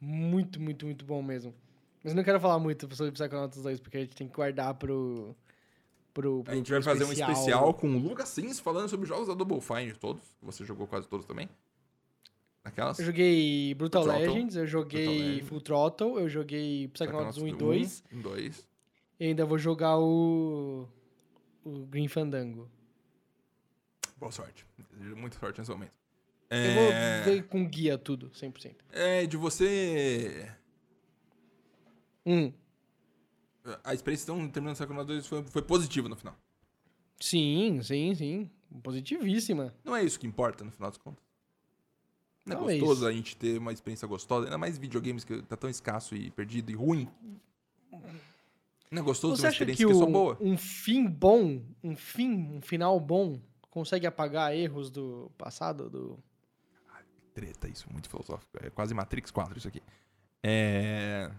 Muito, 0.00 0.60
muito, 0.60 0.86
muito 0.86 1.04
bom 1.04 1.22
mesmo. 1.22 1.54
Mas 2.02 2.14
não 2.14 2.22
quero 2.22 2.40
falar 2.40 2.58
muito 2.58 2.94
sobre 2.94 3.12
Psychonauts 3.12 3.62
2, 3.62 3.80
porque 3.80 3.98
a 3.98 4.00
gente 4.00 4.16
tem 4.16 4.28
que 4.28 4.34
guardar 4.34 4.74
pro. 4.74 5.34
pro, 6.14 6.42
pro 6.42 6.52
A 6.52 6.56
gente 6.56 6.70
vai 6.70 6.82
fazer 6.82 7.04
um 7.04 7.12
especial 7.12 7.74
com 7.74 7.88
o 7.88 7.98
Lucas 7.98 8.28
Sims 8.28 8.60
falando 8.60 8.88
sobre 8.88 9.06
jogos 9.06 9.28
da 9.28 9.34
Double 9.34 9.60
Fine, 9.60 9.92
todos. 9.94 10.22
Você 10.42 10.64
jogou 10.64 10.86
quase 10.86 11.08
todos 11.08 11.26
também? 11.26 11.48
Aquelas? 12.64 12.98
Eu 12.98 13.06
joguei 13.06 13.74
Brutal. 13.74 14.04
Legends, 14.04 14.56
eu 14.56 14.66
joguei. 14.66 15.42
Full 15.42 15.60
Throttle, 15.60 16.18
eu 16.18 16.28
joguei 16.28 16.88
Psychonauts 16.88 17.38
1 17.38 17.48
e 17.48 17.52
2. 17.52 18.04
1 18.12 18.20
2. 18.20 18.68
E 19.18 19.26
ainda 19.26 19.44
vou 19.46 19.58
jogar 19.58 19.98
o. 19.98 20.86
O 21.64 21.86
Green 21.86 22.08
Fandango. 22.08 22.70
Boa 24.18 24.30
sorte. 24.30 24.64
Desejo 24.92 25.16
Muita 25.16 25.38
sorte 25.38 25.58
nesse 25.58 25.70
momento. 25.70 25.92
Eu 26.48 26.74
vou 26.74 26.92
É... 26.92 27.22
ver 27.24 27.46
com 27.48 27.66
guia 27.68 27.98
tudo, 27.98 28.30
100%. 28.30 28.76
é, 28.92 29.26
de 29.26 29.36
você. 29.36 30.48
Hum, 32.24 32.52
A 33.82 33.92
experiência 33.94 34.24
então, 34.24 34.48
terminando 34.48 34.74
o 34.74 34.78
Psychonauts 34.78 35.06
2 35.08 35.26
foi, 35.26 35.42
foi 35.44 35.62
positiva 35.62 36.08
no 36.08 36.14
final. 36.16 36.36
sim, 37.20 37.80
sim, 37.82 38.14
sim. 38.14 38.50
Positivíssima. 38.82 39.74
Não 39.84 39.94
é 39.96 40.04
isso 40.04 40.18
que 40.20 40.26
importa 40.26 40.64
no 40.64 40.70
final 40.70 40.90
das 40.90 40.98
contas. 40.98 41.24
Não 42.44 42.54
é 42.54 42.58
Talvez. 42.58 42.80
gostoso 42.80 43.06
a 43.06 43.12
gente 43.12 43.36
ter 43.36 43.58
uma 43.58 43.72
experiência 43.72 44.06
gostosa, 44.06 44.46
ainda 44.46 44.58
mais 44.58 44.78
videogames 44.78 45.24
que 45.24 45.42
tá 45.42 45.56
tão 45.56 45.68
escasso 45.70 46.14
e 46.14 46.30
perdido 46.30 46.70
e 46.70 46.74
ruim. 46.74 47.08
Não 48.90 49.02
é 49.02 49.04
gostoso 49.04 49.36
Você 49.36 49.42
uma 49.42 49.48
acha 49.48 49.56
experiência 49.56 49.86
que 49.86 49.92
que, 49.92 50.00
é 50.00 50.04
o, 50.04 50.06
boa? 50.06 50.38
um 50.40 50.56
fim 50.56 51.06
bom, 51.06 51.62
um 51.82 51.96
fim, 51.96 52.56
um 52.56 52.60
final 52.60 52.98
bom, 53.00 53.40
consegue 53.70 54.06
apagar 54.06 54.54
erros 54.54 54.90
do 54.90 55.30
passado? 55.36 55.90
Do... 55.90 56.18
Treta, 57.34 57.68
isso, 57.68 57.86
muito 57.92 58.08
filosófico. 58.08 58.56
É 58.62 58.70
quase 58.70 58.94
Matrix 58.94 59.30
4 59.30 59.58
isso 59.58 59.68
aqui. 59.68 59.82
É. 60.42 61.30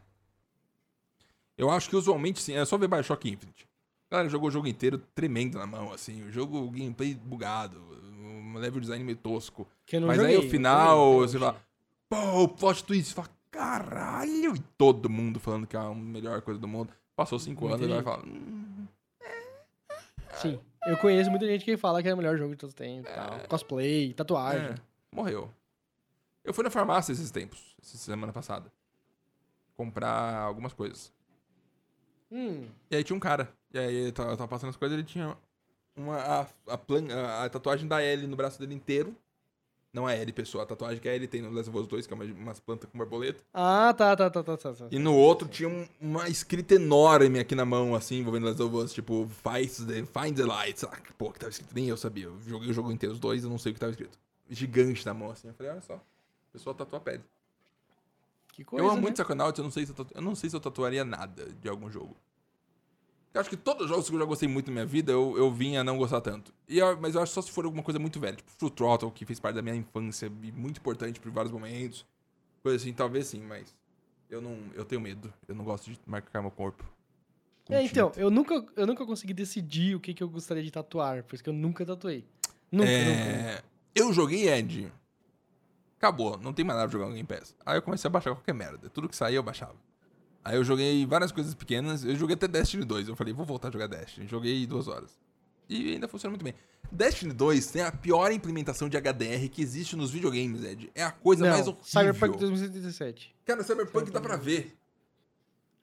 Eu 1.57 1.71
acho 1.71 1.89
que 1.89 1.95
usualmente 1.95 2.39
sim, 2.41 2.53
é 2.53 2.63
só 2.65 2.77
ver 2.77 2.87
Bioshock 2.87 3.27
Infinite. 3.27 3.67
A 4.09 4.15
galera 4.15 4.29
jogou 4.29 4.49
o 4.49 4.51
jogo 4.51 4.67
inteiro 4.67 4.99
tremendo 5.15 5.57
na 5.57 5.65
mão, 5.65 5.91
assim. 5.91 6.23
O 6.23 6.31
jogo, 6.31 6.59
o 6.59 6.69
gameplay 6.69 7.15
bugado, 7.15 7.81
um 8.21 8.57
level 8.57 8.79
design 8.79 9.03
meio 9.03 9.17
tosco. 9.17 9.67
Mas 10.05 10.17
joguei, 10.17 10.35
aí 10.35 10.37
o 10.37 10.49
final, 10.49 11.13
joguei 11.13 11.27
você 11.27 11.39
fala, 11.39 11.65
pô, 12.07 12.43
o 12.43 12.47
plot 12.47 12.83
twist, 12.83 13.09
você 13.09 13.15
fala, 13.15 13.29
caralho! 13.49 14.55
E 14.55 14.59
todo 14.77 15.09
mundo 15.09 15.39
falando 15.39 15.65
que 15.65 15.75
é 15.75 15.79
a 15.79 15.93
melhor 15.93 16.41
coisa 16.41 16.59
do 16.59 16.67
mundo. 16.67 16.93
Passou 17.17 17.37
cinco 17.39 17.67
Muito 17.67 17.83
anos 17.83 18.05
e 18.05 18.09
hoje. 18.09 18.87
Sim. 20.35 20.59
Eu 20.85 20.95
conheço 20.97 21.29
muita 21.31 21.45
gente 21.47 21.65
que 21.65 21.75
fala 21.75 22.01
que 22.01 22.07
é 22.07 22.13
o 22.13 22.17
melhor 22.17 22.37
jogo 22.37 22.51
de 22.51 22.57
todos 22.59 22.71
os 22.73 22.77
tempos. 22.77 23.11
e 23.11 23.13
tal. 23.15 23.39
Cosplay, 23.49 24.13
tatuagem. 24.13 24.67
é, 24.67 24.75
morreu. 25.11 25.51
Eu 26.43 26.53
fui 26.53 26.63
na 26.63 26.69
farmácia 26.69 27.11
esses 27.11 27.29
tempos, 27.31 27.75
essa 27.81 27.97
semana 27.97 28.31
passada, 28.31 28.71
comprar 29.75 30.35
algumas 30.43 30.71
coisas. 30.73 31.11
Hum, 32.31 32.67
E 32.91 32.95
aí 32.95 33.03
tinha 33.03 33.17
um 33.17 33.19
cara, 33.19 33.51
e 33.73 33.79
aí 33.79 34.05
eu 34.07 34.11
tava, 34.13 34.29
eu 34.31 34.37
tava 34.37 34.47
passando 34.47 34.69
as 34.69 34.77
coisas, 34.77 34.97
ele 34.97 35.05
tinha 35.07 35.35
uma, 35.95 36.17
a, 36.19 36.47
a, 36.67 36.77
plan- 36.77 37.07
a- 37.11 37.45
a 37.45 37.49
tatuagem 37.49 37.87
da 37.87 38.01
L 38.01 38.27
no 38.27 38.35
braço 38.35 38.59
dele 38.59 38.75
inteiro. 38.75 39.13
Não 39.97 40.05
a 40.05 40.13
L, 40.13 40.31
pessoa, 40.31 40.63
a 40.63 40.67
tatuagem 40.67 40.99
que 41.01 41.09
a 41.09 41.15
L 41.15 41.27
tem 41.27 41.41
no 41.41 41.49
Last 41.51 41.71
of 41.71 41.79
Us 41.79 41.87
2, 41.87 42.05
que 42.05 42.13
é 42.13 42.15
uma, 42.15 42.23
umas 42.23 42.59
plantas 42.59 42.87
com 42.87 42.99
borboleta. 42.99 43.43
Ah, 43.51 43.91
tá, 43.97 44.15
tá, 44.15 44.29
tá, 44.29 44.43
tá, 44.43 44.55
tá. 44.55 44.71
tá. 44.73 44.87
E 44.91 44.99
no 44.99 45.15
outro 45.15 45.47
tinha 45.47 45.67
um- 45.67 45.87
uma 45.99 46.29
escrita 46.29 46.75
enorme 46.75 47.39
aqui 47.39 47.55
na 47.55 47.65
mão, 47.65 47.95
assim, 47.95 48.19
envolvendo 48.19 48.45
Last 48.45 48.61
of 48.61 48.75
Us, 48.75 48.93
tipo, 48.93 49.27
Find 49.27 49.87
the, 49.87 50.05
find 50.05 50.37
the 50.37 50.45
Light, 50.45 50.79
sei 50.79 50.87
lá, 50.87 50.97
que 50.97 51.11
porra 51.13 51.33
que 51.33 51.39
tava 51.39 51.49
escrito, 51.49 51.73
nem 51.73 51.87
eu 51.89 51.97
sabia. 51.97 52.25
Eu 52.25 52.39
joguei 52.45 52.69
o 52.69 52.73
jogo 52.73 52.91
inteiro, 52.91 53.13
os 53.13 53.19
dois, 53.19 53.43
eu 53.43 53.49
não 53.49 53.57
sei 53.57 53.71
o 53.71 53.73
que 53.73 53.79
tava 53.79 53.91
escrito. 53.91 54.19
Gigante 54.47 55.03
na 55.03 55.15
mão, 55.15 55.31
assim. 55.31 55.47
Eu 55.47 55.55
falei, 55.55 55.71
olha 55.71 55.81
só, 55.81 55.95
o 55.95 56.01
pessoal 56.53 56.75
tatua 56.75 56.99
pele. 56.99 57.23
Que 58.53 58.63
coisa, 58.63 58.83
eu 58.85 58.87
amo 58.87 58.97
né? 58.97 59.01
muito 59.01 59.15
Psychonauts, 59.15 59.57
eu 59.57 59.63
não 59.63 59.71
sei 59.71 59.85
se 59.85 59.91
eu, 59.91 59.95
tatu... 59.95 60.13
eu 60.15 60.21
não 60.21 60.35
sei 60.35 60.49
se 60.49 60.55
eu 60.55 60.59
tatuaria 60.59 61.03
nada 61.03 61.45
de 61.59 61.67
algum 61.67 61.89
jogo. 61.89 62.15
Eu 63.37 63.41
acho 63.41 63.49
que 63.51 63.55
todos 63.57 63.83
os 63.83 63.89
jogos 63.89 64.09
que 64.09 64.15
eu 64.15 64.19
já 64.19 64.25
gostei 64.25 64.49
muito 64.49 64.65
na 64.67 64.73
minha 64.73 64.85
vida, 64.85 65.11
eu, 65.11 65.37
eu 65.37 65.51
vim 65.51 65.77
a 65.77 65.83
não 65.83 65.95
gostar 65.95 66.21
tanto. 66.21 66.51
E 66.67 66.79
eu- 66.79 66.99
mas 66.99 67.13
eu 67.13 67.21
acho 67.21 67.31
só 67.33 67.41
se 67.41 67.51
for 67.51 67.65
alguma 67.65 67.83
coisa 67.83 67.99
muito 67.99 68.19
velha, 68.19 68.35
tipo 68.35 68.49
Full 68.57 68.71
Throttle, 68.71 69.11
que 69.11 69.25
fez 69.25 69.39
parte 69.39 69.55
da 69.55 69.61
minha 69.61 69.75
infância 69.75 70.25
e 70.41 70.51
muito 70.51 70.79
importante 70.79 71.19
por 71.19 71.31
vários 71.31 71.51
momentos. 71.51 72.03
Coisa 72.63 72.77
assim, 72.77 72.91
talvez 72.93 73.27
sim, 73.27 73.41
mas 73.41 73.75
eu 74.27 74.41
não, 74.41 74.57
eu 74.73 74.83
tenho 74.83 74.99
medo. 74.99 75.31
Eu 75.47 75.53
não 75.53 75.63
gosto 75.63 75.91
de 75.91 75.99
marcar 76.07 76.41
meu 76.41 76.49
corpo. 76.49 76.83
É, 77.69 77.83
então, 77.83 78.09
tinta. 78.09 78.19
eu 78.21 78.31
nunca, 78.31 78.65
eu 78.75 78.87
nunca 78.87 79.05
consegui 79.05 79.33
decidir 79.35 79.93
o 79.95 79.99
que, 79.99 80.15
que 80.15 80.23
eu 80.23 80.29
gostaria 80.29 80.63
de 80.63 80.71
tatuar, 80.71 81.23
por 81.23 81.35
isso 81.35 81.43
que 81.43 81.49
eu 81.49 81.53
nunca 81.53 81.85
tatuei. 81.85 82.25
Nunca, 82.71 82.89
É, 82.89 83.05
nunca, 83.05 83.37
nunca. 83.37 83.63
Eu 83.93 84.13
joguei 84.13 84.49
Ed. 84.49 84.91
Acabou, 85.97 86.37
não 86.39 86.53
tem 86.53 86.65
mais 86.65 86.77
nada 86.77 86.89
pra 86.89 86.97
jogar 86.99 87.09
no 87.09 87.15
Game 87.15 87.27
Pass. 87.27 87.55
Aí 87.65 87.77
eu 87.77 87.81
comecei 87.83 88.07
a 88.07 88.11
baixar 88.11 88.31
qualquer 88.33 88.53
merda. 88.53 88.89
Tudo 88.89 89.07
que 89.09 89.15
saía 89.15 89.35
eu 89.37 89.43
baixava. 89.43 89.75
Aí 90.47 90.55
eu 90.55 90.63
joguei 90.63 91.05
várias 91.05 91.29
coisas 91.29 91.53
pequenas. 91.53 92.05
Eu 92.05 92.15
joguei 92.15 92.35
até 92.35 92.47
Destiny 92.47 92.85
2. 92.85 93.09
Eu 93.09 93.17
falei, 93.17 93.33
vou 93.33 93.45
voltar 93.45 93.67
a 93.67 93.71
jogar 93.71 93.87
Destiny. 93.87 94.27
Joguei 94.27 94.65
duas 94.65 94.87
horas. 94.87 95.11
E 95.67 95.91
ainda 95.91 96.07
funciona 96.07 96.31
muito 96.31 96.43
bem. 96.43 96.53
Destiny 96.89 97.33
2 97.33 97.67
tem 97.67 97.81
a 97.81 97.91
pior 97.91 98.31
implementação 98.31 98.87
de 98.87 98.95
HDR 98.95 99.49
que 99.51 99.61
existe 99.61 99.97
nos 99.97 100.09
videogames, 100.09 100.63
Ed. 100.63 100.89
É 100.95 101.03
a 101.03 101.11
coisa 101.11 101.43
Não, 101.43 101.51
mais 101.51 101.67
horrível. 101.67 101.83
Cyberpunk 101.83 102.37
2077. 102.39 103.35
Cara, 103.43 103.61
Cyberpunk 103.61 104.09
dá 104.09 104.21
pra 104.21 104.37
ver. 104.37 104.73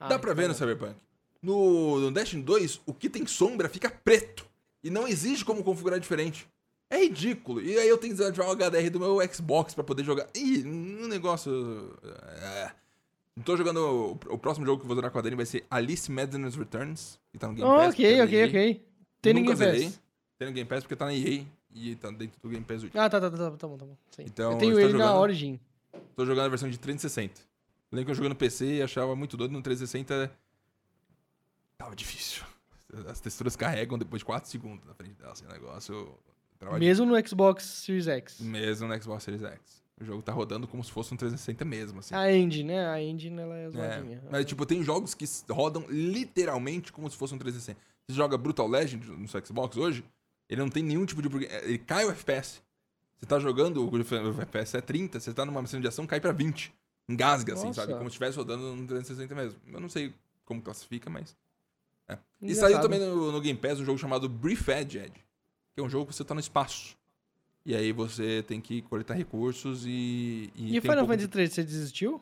Ah, 0.01 0.09
Dá 0.09 0.19
pra 0.19 0.33
ver 0.33 0.49
no 0.49 0.55
Cyberpunk. 0.55 0.97
No, 1.43 2.01
no 2.01 2.11
Destiny 2.11 2.43
2, 2.43 2.81
o 2.87 2.95
que 2.95 3.11
tem 3.11 3.27
sombra 3.27 3.69
fica 3.69 3.91
preto. 3.91 4.47
E 4.83 4.89
não 4.89 5.07
existe 5.07 5.45
como 5.45 5.63
configurar 5.63 6.01
diferente. 6.01 6.49
É 6.89 6.97
ridículo. 6.97 7.61
E 7.61 7.79
aí 7.79 7.87
eu 7.87 7.99
tenho 7.99 8.15
que 8.15 8.19
desativar 8.19 8.49
o 8.49 8.57
HDR 8.57 8.89
do 8.91 8.99
meu 8.99 9.19
Xbox 9.31 9.75
pra 9.75 9.85
poder 9.85 10.05
jogar. 10.05 10.27
Ih, 10.35 10.65
um 10.67 11.07
negócio. 11.07 11.95
É. 12.41 12.84
Tô 13.43 13.57
jogando. 13.57 13.79
O, 13.79 14.35
o 14.35 14.39
próximo 14.39 14.65
jogo 14.65 14.79
que 14.79 14.85
eu 14.85 14.89
vou 14.89 14.97
zerar 14.97 15.11
com 15.11 15.19
a 15.19 15.23
Dani 15.23 15.35
vai 15.35 15.47
ser 15.47 15.65
Alice 15.71 16.11
Madness 16.11 16.55
Returns. 16.55 17.19
Que 17.33 17.39
tá 17.39 17.49
no 17.49 17.55
Game 17.55 17.69
Pass. 17.69 17.95
ok, 17.95 18.15
é 18.15 18.25
ok, 18.25 18.45
ok. 18.47 18.87
Tem 19.21 19.35
Nunca 19.35 19.51
ninguém 19.51 19.57
zerei. 19.57 19.85
Pass. 19.85 20.01
Tem 20.39 20.49
no 20.49 20.55
Game 20.55 20.69
Pass 20.69 20.83
porque 20.83 20.97
tá 20.97 21.07
na 21.07 21.15
EA. 21.15 21.45
E 21.73 21.97
tá 21.97 22.11
dentro 22.11 22.41
do 22.41 22.49
Game 22.49 22.65
Pass 22.65 22.85
Ultimate. 22.85 22.99
Ah, 22.99 23.11
tá, 23.11 23.21
tá, 23.21 23.31
tá, 23.31 23.37
tá, 23.37 23.57
tá 23.57 23.67
bom, 23.67 23.77
tá 23.77 23.85
bom. 23.85 23.97
Sim. 24.11 24.23
Então, 24.27 24.53
eu 24.53 24.59
tenho 24.59 24.75
tá 24.77 24.83
ele 24.83 24.93
na 24.93 24.99
jogando? 25.07 25.21
Origin. 25.21 25.61
Tô 26.15 26.25
jogando 26.25 26.47
a 26.47 26.49
versão 26.49 26.71
de 26.71 26.79
360. 26.79 27.41
Eu 27.41 27.97
lembro 27.97 28.05
que 28.07 28.11
eu 28.13 28.15
joguei 28.15 28.29
no 28.29 28.37
PC 28.37 28.77
e 28.77 28.83
achava 28.83 29.17
muito 29.17 29.37
doido. 29.37 29.51
No 29.51 29.61
360 29.61 30.31
tava 31.77 31.97
difícil. 31.97 32.45
As 33.09 33.21
texturas 33.21 33.57
carregam 33.57 33.99
depois 33.99 34.21
de 34.21 34.25
4 34.25 34.49
segundos 34.49 34.87
na 34.87 34.95
frente 34.95 35.15
dela. 35.15 35.33
Assim, 35.33 35.47
negócio. 35.47 36.17
Mesmo 36.79 37.05
no 37.05 37.29
Xbox 37.29 37.65
Series 37.65 38.07
X. 38.07 38.41
Mesmo 38.41 38.87
no 38.87 39.03
Xbox 39.03 39.25
Series 39.25 39.43
X. 39.43 39.84
O 40.05 40.07
jogo 40.07 40.23
tá 40.23 40.33
rodando 40.33 40.69
como 40.69 40.85
se 40.85 40.93
fosse 40.93 41.13
um 41.13 41.17
360 41.17 41.65
mesmo, 41.65 41.99
assim. 42.01 42.15
A 42.15 42.31
engine, 42.33 42.65
né? 42.69 42.87
A 42.89 43.03
engine, 43.03 43.41
ela 43.41 43.57
é 43.57 43.65
É, 43.67 43.71
zoadinha. 43.71 44.23
mas, 44.31 44.45
tipo, 44.47 44.65
tem 44.67 44.83
jogos 44.83 45.15
que 45.15 45.25
rodam 45.51 45.85
literalmente 45.89 46.93
como 46.93 47.11
se 47.11 47.17
fosse 47.17 47.35
um 47.35 47.39
360. 47.39 47.81
Você 48.07 48.15
joga 48.15 48.37
Brutal 48.37 48.69
Legend 48.69 49.07
no 49.11 49.27
seu 49.27 49.45
Xbox 49.45 49.77
hoje, 49.77 50.05
ele 50.49 50.61
não 50.61 50.69
tem 50.69 50.83
nenhum 50.83 51.07
tipo 51.07 51.23
de... 51.27 51.47
Ele 51.63 51.79
cai 51.79 52.05
o 52.05 52.11
FPS. 52.11 52.63
Você 53.19 53.27
tá 53.27 53.39
jogando, 53.39 53.89
o 53.89 54.41
FPS 54.43 54.77
é 54.77 54.81
30, 54.81 55.19
você 55.19 55.33
tá 55.33 55.45
numa 55.45 55.63
missão 55.63 55.81
de 55.81 55.89
ação, 55.89 56.07
cai 56.07 56.21
pra 56.21 56.33
20. 56.33 56.73
engasga, 57.09 57.55
assim, 57.55 57.69
Nossa. 57.69 57.81
sabe? 57.81 57.93
Como 57.95 58.05
se 58.05 58.15
estivesse 58.15 58.37
rodando 58.37 58.77
no 58.77 58.87
360 58.87 59.35
mesmo. 59.35 59.59
Eu 59.73 59.81
não 59.81 59.89
sei 59.89 60.13
como 60.45 60.61
classifica, 60.61 61.09
mas. 61.09 61.35
É. 62.07 62.19
E 62.43 62.55
saiu 62.55 62.81
também 62.83 63.01
no, 63.01 63.33
no 63.33 63.41
Game 63.41 63.59
Pass 63.59 63.81
um 63.81 63.85
jogo 63.85 63.99
chamado 63.99 64.29
Brief 64.29 64.69
Edge, 64.69 65.11
que 65.73 65.81
é 65.81 65.83
um 65.83 65.89
jogo 65.89 66.07
que 66.11 66.15
você 66.15 66.23
tá 66.25 66.35
no 66.35 66.41
espaço. 66.41 66.97
E 67.67 67.75
aí 67.75 67.93
você 67.93 68.45
tem 68.47 68.61
que 68.61 68.83
coletar 68.83 69.15
recursos 69.15 69.85
e. 69.87 70.51
E, 70.55 70.79
um 70.79 70.83
Final 70.83 71.07
pouco 71.07 71.13
Fantasy 71.13 71.31
XIII, 71.33 71.49
você 71.49 71.65
desistiu? 71.65 72.21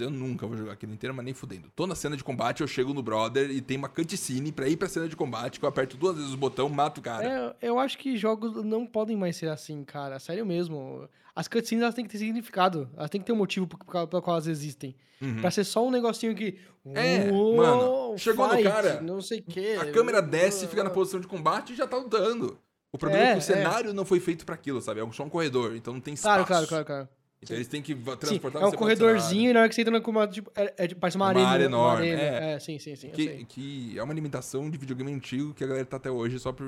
Eu 0.00 0.10
nunca 0.10 0.48
vou 0.48 0.56
jogar 0.56 0.72
aquilo 0.72 0.92
inteiro, 0.92 1.14
mas 1.14 1.24
nem 1.24 1.32
fudendo. 1.32 1.70
Tô 1.76 1.86
na 1.86 1.94
cena 1.94 2.16
de 2.16 2.24
combate, 2.24 2.60
eu 2.60 2.66
chego 2.66 2.92
no 2.92 3.02
brother 3.04 3.50
e 3.52 3.60
tem 3.60 3.76
uma 3.76 3.88
cutscene 3.88 4.50
pra 4.50 4.68
ir 4.68 4.76
pra 4.76 4.88
cena 4.88 5.08
de 5.08 5.14
combate, 5.14 5.60
que 5.60 5.64
eu 5.64 5.68
aperto 5.68 5.96
duas 5.96 6.16
vezes 6.16 6.34
o 6.34 6.36
botão, 6.36 6.68
mato 6.68 6.98
o 6.98 7.02
cara. 7.02 7.56
É, 7.62 7.68
eu 7.68 7.78
acho 7.78 7.96
que 7.96 8.16
jogos 8.16 8.64
não 8.64 8.84
podem 8.84 9.16
mais 9.16 9.36
ser 9.36 9.48
assim, 9.48 9.84
cara. 9.84 10.18
Sério 10.18 10.44
mesmo. 10.44 11.08
As 11.36 11.46
cutscenes 11.46 11.82
elas 11.82 11.94
têm 11.94 12.04
que 12.04 12.10
ter 12.10 12.18
significado. 12.18 12.90
Elas 12.96 13.08
têm 13.10 13.20
que 13.20 13.26
ter 13.28 13.32
um 13.32 13.36
motivo 13.36 13.68
pelo 13.68 13.84
qual 14.22 14.34
elas 14.36 14.48
existem. 14.48 14.96
Uhum. 15.22 15.40
Pra 15.40 15.52
ser 15.52 15.62
só 15.62 15.86
um 15.86 15.90
negocinho 15.90 16.34
que. 16.34 16.58
É, 16.86 17.30
"Uou, 17.30 17.56
mano, 17.56 18.18
chegou 18.18 18.48
no 18.48 18.54
fight", 18.54 18.68
cara, 18.68 19.00
Não 19.00 19.20
sei 19.20 19.38
o 19.38 19.44
quê. 19.44 19.76
A 19.80 19.92
câmera 19.92 20.20
desce, 20.20 20.66
fica 20.66 20.82
na 20.82 20.90
posição 20.90 21.20
de 21.20 21.28
combate 21.28 21.74
e 21.74 21.76
já 21.76 21.86
tá 21.86 21.96
lutando. 21.96 22.58
O 22.92 22.98
problema 22.98 23.24
é, 23.24 23.30
É, 23.30 23.32
que 23.34 23.38
o 23.38 23.42
cenário 23.42 23.92
não 23.94 24.04
foi 24.04 24.18
feito 24.20 24.44
pra 24.44 24.54
aquilo, 24.56 24.80
sabe? 24.80 25.00
É 25.00 25.12
só 25.12 25.22
um 25.24 25.28
corredor, 25.30 25.76
então 25.76 25.92
não 25.94 26.00
tem 26.00 26.14
espaço. 26.14 26.44
Claro, 26.44 26.46
claro, 26.46 26.66
claro, 26.66 26.84
claro. 26.84 27.08
Então 27.42 27.56
eles 27.56 27.68
têm 27.68 27.80
que 27.80 27.94
va- 27.94 28.12
Sim, 28.12 28.18
transportar 28.18 28.62
é 28.62 28.66
um 28.66 28.72
corredorzinho 28.72 29.50
e 29.50 29.52
na 29.54 29.60
hora 29.60 29.68
que 29.68 29.74
você 29.74 29.80
entra 29.80 29.92
no 29.92 30.02
comando, 30.02 30.30
tipo, 30.32 30.50
é, 30.54 30.74
é, 30.76 30.86
tipo, 30.88 31.00
parece 31.00 31.16
uma, 31.16 31.26
Uma 31.26 31.30
arena. 31.30 31.48
área 31.48 31.64
enorme, 31.64 32.12
arena. 32.12 32.22
é. 32.22 32.52
É, 32.54 32.58
sim, 32.60 32.78
sim, 32.78 32.94
sim. 32.96 33.08
eu 33.08 33.14
cenário. 33.14 33.24
sei. 33.24 33.44
Que, 33.46 33.90
que 33.92 33.98
é 33.98 34.02
uma 34.02 34.12
limitação 34.12 34.68
de 34.70 34.76
videogame 34.76 35.10
antigo 35.12 35.54
que 35.54 35.64
a 35.64 35.66
galera 35.66 35.86
tá 35.86 35.96
até 35.96 36.10
hoje 36.10 36.38
só 36.38 36.52
por. 36.52 36.66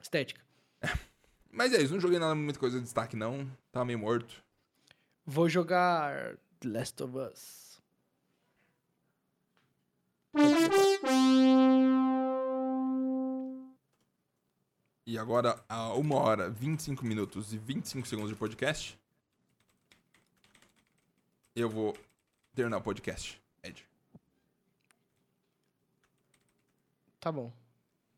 Estética. 0.00 0.40
Mas 1.50 1.72
é 1.72 1.80
isso, 1.82 1.92
não 1.94 2.00
joguei 2.00 2.18
nada 2.18 2.34
muita 2.34 2.58
coisa 2.60 2.76
de 2.78 2.84
destaque, 2.84 3.16
não. 3.16 3.50
Tava 3.72 3.84
meio 3.86 3.98
morto. 3.98 4.42
Vou 5.26 5.48
jogar 5.48 6.36
The 6.60 6.68
Last 6.68 7.02
of 7.02 7.16
Us. 7.16 7.80
E 15.06 15.18
agora, 15.18 15.62
a 15.68 15.94
1 15.94 16.12
hora, 16.12 16.48
25 16.48 17.04
minutos 17.04 17.52
e 17.52 17.58
25 17.58 18.08
segundos 18.08 18.30
de 18.30 18.36
podcast. 18.36 18.98
Eu 21.54 21.68
vou 21.68 21.94
terminar 22.54 22.78
o 22.78 22.82
podcast, 22.82 23.40
Ed. 23.62 23.86
Tá 27.20 27.30
bom. 27.30 27.52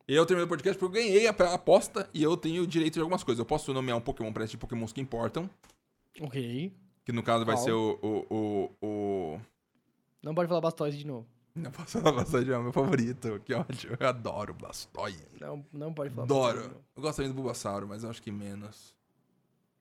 Eu 0.07 0.25
terminei 0.25 0.47
o 0.47 0.49
podcast 0.49 0.79
porque 0.79 0.99
eu 0.99 1.03
ganhei 1.03 1.27
a 1.27 1.31
aposta 1.55 2.09
e 2.15 2.23
eu 2.23 2.37
tenho 2.37 2.65
direito 2.67 2.95
de 2.95 3.01
algumas 3.01 3.25
coisas. 3.25 3.41
Eu 3.41 3.47
posso 3.47 3.73
nomear 3.75 3.99
um 3.99 4.01
Pokémon 4.01 4.33
pra 4.33 4.45
esses 4.45 4.55
Pokémons 4.55 4.93
que 4.93 5.01
importam. 5.01 5.51
Ok. 6.21 6.73
Que 7.05 7.13
no 7.13 7.23
caso 7.23 7.45
vai 7.45 7.57
Qual? 7.57 7.65
ser 7.65 7.73
o. 7.73 7.99
o, 8.01 8.27
o, 8.31 8.87
o... 8.87 9.41
Não 10.23 10.35
pode 10.35 10.49
falar 10.49 10.61
Blastoise 10.61 10.97
de 10.97 11.07
novo. 11.07 11.27
Não 11.57 11.71
posso 11.71 11.99
falar 12.01 12.13
Blastoise, 12.13 12.53
é 12.53 12.59
o 12.59 12.63
meu 12.63 12.73
favorito. 12.73 13.41
Que 13.45 13.55
ótimo. 13.55 13.97
Eu 13.99 14.09
adoro 14.09 14.53
Blastoise. 14.55 15.27
Não, 15.41 15.65
não 15.73 15.93
pode 15.95 16.11
falar 16.15 16.27
Blastoise 16.27 16.59
Adoro. 16.61 16.81
Eu 16.95 17.03
gosto 17.03 17.17
também 17.17 17.31
do 17.31 17.35
Bulbasauro, 17.35 17.89
mas 17.89 18.05
eu 18.05 18.11
acho 18.11 18.23
que 18.23 18.31
menos. 18.31 18.95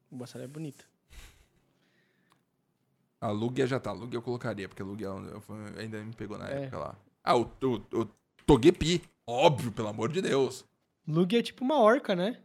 O 0.10 0.15
Bulbasaur 0.15 0.43
é 0.43 0.47
bonito. 0.47 0.88
A 3.19 3.30
Lugia 3.30 3.65
já 3.68 3.80
tá. 3.80 3.91
Lugia 3.91 4.18
eu 4.18 4.22
colocaria, 4.22 4.68
porque 4.69 4.81
a 4.81 4.85
Lugia 4.85 5.07
eu- 5.07 5.26
eu- 5.26 5.43
ainda 5.80 6.03
me 6.03 6.14
pegou 6.14 6.38
na 6.38 6.49
É. 6.49 6.64
época 6.64 6.77
lá. 6.77 6.95
Ah, 7.23 7.35
o, 7.35 7.41
o, 7.64 7.99
o 8.02 8.06
Togepi. 8.45 9.02
Óbvio, 9.27 9.72
pelo 9.72 9.88
amor 9.88 10.11
de 10.11 10.22
Deus. 10.22 10.64
Lugia 11.07 11.39
é 11.39 11.43
tipo 11.43 11.64
uma 11.64 11.80
orca, 11.80 12.15
né? 12.15 12.39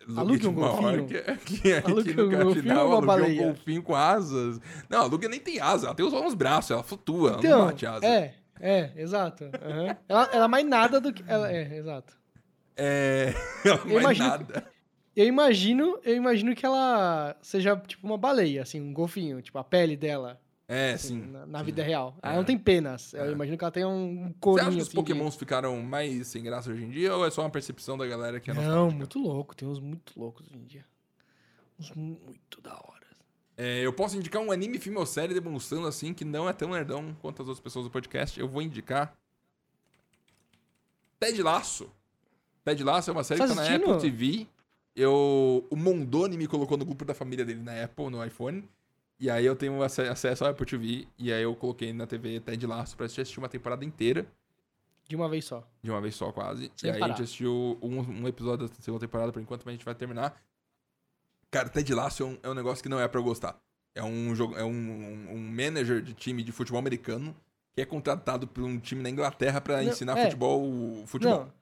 É 0.00 0.10
um 0.10 0.12
uma 0.14 0.24
golfinho? 0.24 1.06
Que, 1.44 1.72
A 1.72 1.88
Lugia 1.88 2.14
que 2.14 2.20
é 2.20 2.22
um 2.22 2.28
no 2.30 2.36
golfinho 2.44 2.62
final, 2.62 2.90
ou 2.90 2.98
uma 3.00 3.12
a 3.12 3.16
Lugia 3.16 3.26
é 3.26 3.32
um 3.32 3.36
baleia? 3.36 3.46
golfinho 3.46 3.82
com 3.82 3.94
asas. 3.94 4.60
Não, 4.88 5.00
a 5.00 5.04
Lugia 5.06 5.28
nem 5.28 5.40
tem 5.40 5.60
asa. 5.60 5.86
Ela 5.86 5.94
tem 5.94 6.08
só 6.10 6.24
uns 6.24 6.34
braços. 6.34 6.70
Ela 6.70 6.82
flutua. 6.82 7.30
ela 7.30 7.38
Então, 7.38 7.58
não 7.60 7.66
bate 7.66 7.86
asa. 7.86 8.06
é, 8.06 8.34
é, 8.60 8.92
exato. 8.96 9.44
aham. 9.44 9.96
ela, 10.08 10.28
ela 10.32 10.44
é 10.44 10.48
mais 10.48 10.66
nada 10.66 11.00
do 11.00 11.12
que... 11.12 11.24
Ela, 11.26 11.50
é, 11.52 11.76
exato. 11.76 12.16
É. 12.76 13.32
Ela 13.64 13.80
é 13.86 14.00
imagino- 14.00 14.28
nada. 14.28 14.66
Eu 15.16 15.24
imagino, 15.26 15.98
eu 16.04 16.14
imagino 16.14 16.54
que 16.54 16.66
ela 16.66 17.34
seja 17.40 17.74
tipo 17.86 18.06
uma 18.06 18.18
baleia, 18.18 18.60
assim, 18.60 18.78
um 18.82 18.92
golfinho, 18.92 19.40
tipo 19.40 19.56
a 19.56 19.64
pele 19.64 19.96
dela, 19.96 20.38
É, 20.68 20.94
assim, 20.94 21.22
sim. 21.22 21.30
na, 21.30 21.46
na 21.46 21.62
vida 21.62 21.82
real. 21.82 22.16
Ela 22.22 22.34
É. 22.34 22.36
não 22.36 22.44
tem 22.44 22.58
penas. 22.58 23.12
Eu 23.14 23.24
É. 23.26 23.32
imagino 23.32 23.56
que 23.56 23.62
ela 23.64 23.70
tem 23.70 23.84
um 23.84 24.24
Você 24.28 24.34
corinho 24.40 24.62
acha 24.68 24.76
que 24.76 24.82
os 24.82 24.88
assim. 24.88 24.90
de- 24.90 24.96
pokémons 24.96 25.36
ficaram 25.36 25.80
mais 25.82 26.26
sem 26.26 26.42
graça 26.42 26.70
hoje 26.70 26.82
em 26.84 26.90
dia 26.90 27.14
ou 27.14 27.24
é 27.24 27.30
só 27.30 27.42
uma 27.42 27.50
percepção 27.50 27.96
da 27.96 28.04
galera 28.06 28.40
que 28.40 28.50
é 28.50 28.54
Não, 28.54 28.90
muito 28.90 29.18
louco. 29.18 29.54
Tem 29.54 29.68
uns 29.68 29.78
muito 29.78 30.18
loucos 30.18 30.44
hoje 30.46 30.56
em 30.58 30.64
dia. 30.64 30.84
Uns 31.78 31.92
muito 31.92 32.60
da 32.60 32.74
hora. 32.74 33.06
É, 33.56 33.80
eu 33.80 33.92
posso 33.92 34.16
indicar 34.16 34.42
um 34.42 34.50
anime, 34.50 34.78
filme 34.78 34.98
ou 34.98 35.06
série 35.06 35.32
demonstrando 35.32 35.86
assim 35.86 36.12
que 36.12 36.24
não 36.24 36.48
é 36.48 36.52
tão 36.52 36.70
nerdão 36.70 37.14
quanto 37.22 37.42
as 37.42 37.48
outras 37.48 37.62
pessoas 37.62 37.84
do 37.86 37.90
podcast. 37.90 38.38
Eu 38.40 38.48
vou 38.48 38.60
indicar 38.60 39.16
Ted 41.20 41.40
Laço. 41.42 41.90
Ted 42.64 42.82
Laço 42.82 43.10
é 43.10 43.12
uma 43.12 43.24
série 43.24 43.38
Tá 43.40 43.46
que 43.48 43.54
tá 43.54 43.62
na? 43.62 43.74
Apple 43.76 43.98
TV. 44.00 44.46
Eu, 44.94 45.66
o 45.70 45.76
Mondoni 45.76 46.36
me 46.36 46.46
colocou 46.46 46.76
no 46.76 46.84
grupo 46.84 47.04
da 47.04 47.14
família 47.14 47.44
dele 47.44 47.62
na 47.62 47.84
Apple, 47.84 48.10
no 48.10 48.24
iPhone. 48.24 48.68
E 49.18 49.30
aí 49.30 49.46
eu 49.46 49.56
tenho 49.56 49.82
ace- 49.82 50.02
acesso 50.08 50.44
ao 50.44 50.50
Apple 50.50 50.66
TV. 50.66 51.08
E 51.18 51.32
aí 51.32 51.42
eu 51.42 51.54
coloquei 51.56 51.92
na 51.92 52.06
TV 52.06 52.38
Ted 52.40 52.66
Laço 52.66 52.96
pra 52.96 53.06
assistir, 53.06 53.22
assistir 53.22 53.38
uma 53.38 53.48
temporada 53.48 53.84
inteira. 53.84 54.26
De 55.08 55.14
uma 55.16 55.28
vez 55.28 55.44
só. 55.44 55.66
De 55.82 55.90
uma 55.90 56.00
vez 56.00 56.14
só, 56.14 56.32
quase. 56.32 56.70
Sem 56.76 56.88
e 56.88 56.92
aí 56.92 56.96
a 56.96 57.00
parar. 57.00 57.12
gente 57.14 57.22
assistiu 57.24 57.78
um, 57.80 58.00
um 58.00 58.28
episódio 58.28 58.68
da 58.68 58.74
segunda 58.74 59.00
temporada 59.06 59.32
por 59.32 59.40
enquanto, 59.40 59.60
mas 59.64 59.72
a 59.72 59.76
gente 59.76 59.84
vai 59.84 59.94
terminar. 59.94 60.40
Cara, 61.50 61.68
Ted 61.68 61.94
Lasso 61.94 62.22
é 62.22 62.26
um, 62.26 62.38
é 62.42 62.48
um 62.50 62.54
negócio 62.54 62.82
que 62.82 62.88
não 62.88 63.00
é 63.00 63.06
pra 63.08 63.20
eu 63.20 63.24
gostar. 63.24 63.58
É 63.94 64.02
um 64.02 64.34
jogo, 64.34 64.56
é 64.56 64.64
um, 64.64 64.68
um, 64.68 65.34
um 65.34 65.38
manager 65.50 66.02
de 66.02 66.12
time 66.12 66.42
de 66.42 66.52
futebol 66.52 66.78
americano 66.78 67.34
que 67.74 67.80
é 67.80 67.86
contratado 67.86 68.46
por 68.46 68.64
um 68.64 68.78
time 68.78 69.02
na 69.02 69.08
Inglaterra 69.08 69.60
pra 69.60 69.82
Não, 69.82 69.88
ensinar 69.90 70.18
é. 70.18 70.24
futebol. 70.24 70.62
futebol. 71.06 71.40
Não. 71.46 71.52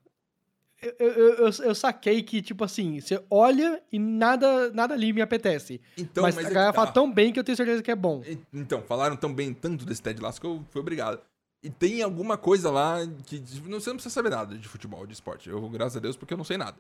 Eu, 0.99 1.09
eu, 1.09 1.35
eu, 1.35 1.51
eu- 1.65 1.75
saquei 1.75 2.23
que, 2.23 2.43
tipo 2.43 2.63
assim, 2.65 3.01
você 3.01 3.23
olha 3.31 3.83
e 3.91 3.99
nada, 3.99 4.71
nada 4.73 4.95
ali 4.95 5.13
me 5.13 5.23
apetece. 5.23 5.81
Então, 5.97 6.23
mas, 6.23 6.35
mas, 6.35 6.47
a 6.47 6.51
é 6.51 6.53
galera 6.53 6.73
tá. 6.73 6.81
fala 6.81 6.93
tão 6.93 7.11
bem 7.13 7.33
que 7.33 7.39
eu 7.39 7.45
tenho 7.45 7.57
certeza 7.57 7.83
que 7.83 7.91
é 7.91 7.97
bom. 7.97 8.23
Então, 8.53 8.83
falaram 8.83 9.17
tão 9.17 9.33
bem 9.33 9.55
tanto 9.55 9.85
desse 9.85 10.03
Ted 10.03 10.21
Lasso 10.21 10.41
que 10.41 10.47
eu 10.47 10.65
fui 10.71 10.81
obrigado. 10.81 11.21
E 11.63 11.71
tem 11.71 12.03
alguma 12.03 12.37
coisa 12.37 12.71
lá 12.71 12.99
que 13.25 13.41
tipo, 13.41 13.69
não, 13.69 13.81
você 13.81 13.89
não 13.89 13.97
precisa 13.97 14.13
saber 14.13 14.31
nada 14.31 14.57
de 14.59 14.69
futebol, 14.69 15.07
de 15.07 15.15
esporte. 15.15 15.49
Eu, 15.49 15.67
graças 15.71 15.97
a 15.97 16.01
Deus, 16.01 16.17
porque 16.17 16.35
eu 16.35 16.39
não 16.39 16.45
sei 16.45 16.59
nada. 16.59 16.77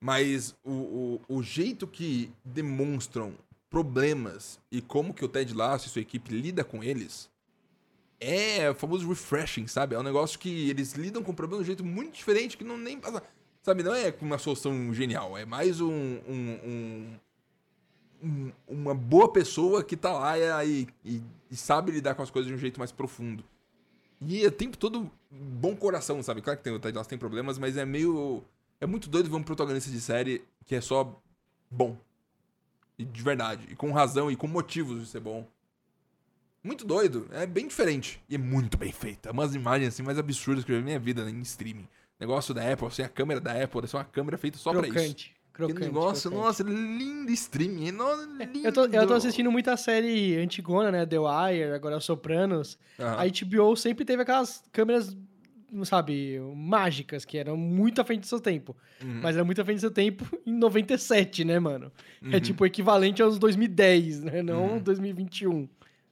Mas 0.00 0.54
o, 0.62 1.20
o, 1.28 1.36
o 1.38 1.42
jeito 1.42 1.86
que 1.86 2.30
demonstram 2.44 3.34
problemas 3.70 4.58
e 4.70 4.80
como 4.80 5.14
que 5.14 5.24
o 5.24 5.28
Ted 5.28 5.52
Lasso 5.54 5.86
e 5.86 5.90
sua 5.90 6.02
equipe 6.02 6.30
lida 6.32 6.62
com 6.62 6.84
eles 6.84 7.30
é 8.20 8.68
o 8.70 8.74
famoso 8.74 9.08
refreshing, 9.08 9.66
sabe? 9.66 9.94
É 9.94 9.98
um 9.98 10.02
negócio 10.02 10.38
que 10.38 10.68
eles 10.68 10.94
lidam 10.94 11.22
com 11.22 11.30
o 11.30 11.34
problema 11.34 11.62
de 11.62 11.64
um 11.64 11.74
jeito 11.74 11.84
muito 11.84 12.14
diferente 12.14 12.56
que 12.56 12.64
não 12.64 12.76
nem 12.76 12.98
passa. 12.98 13.22
Sabe, 13.68 13.82
não 13.82 13.94
é 13.94 14.14
uma 14.22 14.38
solução 14.38 14.94
genial, 14.94 15.36
é 15.36 15.44
mais 15.44 15.78
um, 15.78 15.92
um- 15.92 16.58
um- 16.64 17.18
um- 18.22 18.52
uma 18.66 18.94
boa 18.94 19.30
pessoa 19.30 19.84
que 19.84 19.94
tá 19.94 20.10
lá 20.10 20.64
e, 20.64 20.88
e- 21.04 21.22
e 21.50 21.54
sabe 21.54 21.92
lidar 21.92 22.14
com 22.14 22.22
as 22.22 22.30
coisas 22.30 22.48
de 22.48 22.54
um 22.54 22.58
jeito 22.58 22.78
mais 22.78 22.90
profundo. 22.90 23.44
E 24.22 24.42
é 24.42 24.48
o 24.48 24.50
tempo 24.50 24.78
todo 24.78 25.10
bom 25.30 25.76
coração, 25.76 26.22
sabe? 26.22 26.40
Claro 26.40 26.58
que 26.58 26.64
tem, 26.64 26.92
Lasso 26.94 27.10
tem 27.10 27.18
problemas, 27.18 27.58
mas 27.58 27.76
é 27.76 27.84
meio. 27.84 28.42
É 28.80 28.86
muito 28.86 29.10
doido 29.10 29.28
ver 29.28 29.36
um 29.36 29.42
protagonista 29.42 29.90
de 29.90 30.00
série 30.00 30.42
que 30.64 30.74
é 30.74 30.80
só 30.80 31.14
bom. 31.70 31.94
E 32.98 33.04
de 33.04 33.22
verdade. 33.22 33.66
E 33.70 33.76
com 33.76 33.92
razão 33.92 34.30
e 34.30 34.36
com 34.36 34.46
motivos 34.46 34.98
de 35.02 35.06
ser 35.08 35.20
bom. 35.20 35.46
Muito 36.64 36.86
doido. 36.86 37.28
É 37.32 37.44
bem 37.44 37.68
diferente. 37.68 38.18
E 38.30 38.34
é 38.34 38.38
muito 38.38 38.78
bem 38.78 38.92
feita. 38.92 39.30
Umas 39.30 39.54
imagens 39.54 39.88
assim 39.88 40.02
mais 40.02 40.18
absurdas 40.18 40.64
que 40.64 40.72
eu 40.72 40.76
já 40.76 40.80
vi 40.80 40.84
na 40.84 40.98
minha 40.98 40.98
vida 40.98 41.30
em 41.30 41.42
streaming. 41.42 41.86
Negócio 42.18 42.52
da 42.54 42.72
Apple, 42.72 42.86
assim, 42.86 43.02
a 43.02 43.08
câmera 43.08 43.40
da 43.40 43.52
Apple, 43.62 43.86
ser 43.86 43.96
uma 43.96 44.04
câmera 44.04 44.36
feita 44.38 44.58
só 44.58 44.72
pra 44.72 44.82
isso. 44.82 44.92
crocante. 44.92 45.28
Que 45.28 45.52
Crocante. 45.52 45.80
negócio, 45.80 46.30
crocante. 46.30 46.46
nossa, 46.46 46.62
lindo 46.62 47.32
streaming. 47.32 47.90
Nossa, 47.90 48.24
lindo. 48.26 48.66
Eu 48.66 48.72
tô, 48.72 48.84
eu 48.86 49.06
tô 49.06 49.14
assistindo 49.14 49.50
muita 49.50 49.76
série 49.76 50.36
antigona, 50.36 50.90
né? 50.92 51.04
The 51.04 51.18
Wire, 51.18 51.72
agora 51.74 51.98
Sopranos. 52.00 52.78
Aham. 52.98 53.16
A 53.18 53.26
HBO 53.26 53.76
sempre 53.76 54.04
teve 54.04 54.22
aquelas 54.22 54.62
câmeras, 54.70 55.16
sabe, 55.84 56.38
mágicas, 56.54 57.24
que 57.24 57.36
eram 57.38 57.56
muito 57.56 58.00
à 58.00 58.04
frente 58.04 58.20
do 58.20 58.26
seu 58.26 58.38
tempo. 58.40 58.76
Uhum. 59.02 59.20
Mas 59.20 59.34
era 59.34 59.44
muito 59.44 59.60
à 59.60 59.64
frente 59.64 59.78
do 59.78 59.80
seu 59.80 59.90
tempo 59.90 60.24
em 60.46 60.52
97, 60.56 61.44
né, 61.44 61.58
mano? 61.58 61.90
É 62.22 62.34
Uhum. 62.36 62.40
tipo 62.40 62.62
o 62.62 62.66
equivalente 62.66 63.20
aos 63.20 63.36
2010, 63.38 64.22
né? 64.22 64.42
Não 64.42 64.74
Uhum. 64.74 64.78
2021. 64.80 65.68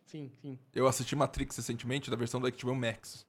Sim, 0.06 0.30
sim. 0.42 0.58
Eu 0.74 0.88
assisti 0.88 1.14
Matrix 1.14 1.56
recentemente 1.56 2.10
da 2.10 2.16
versão 2.16 2.40
da 2.40 2.48
HBO 2.50 2.74
Max. 2.74 3.24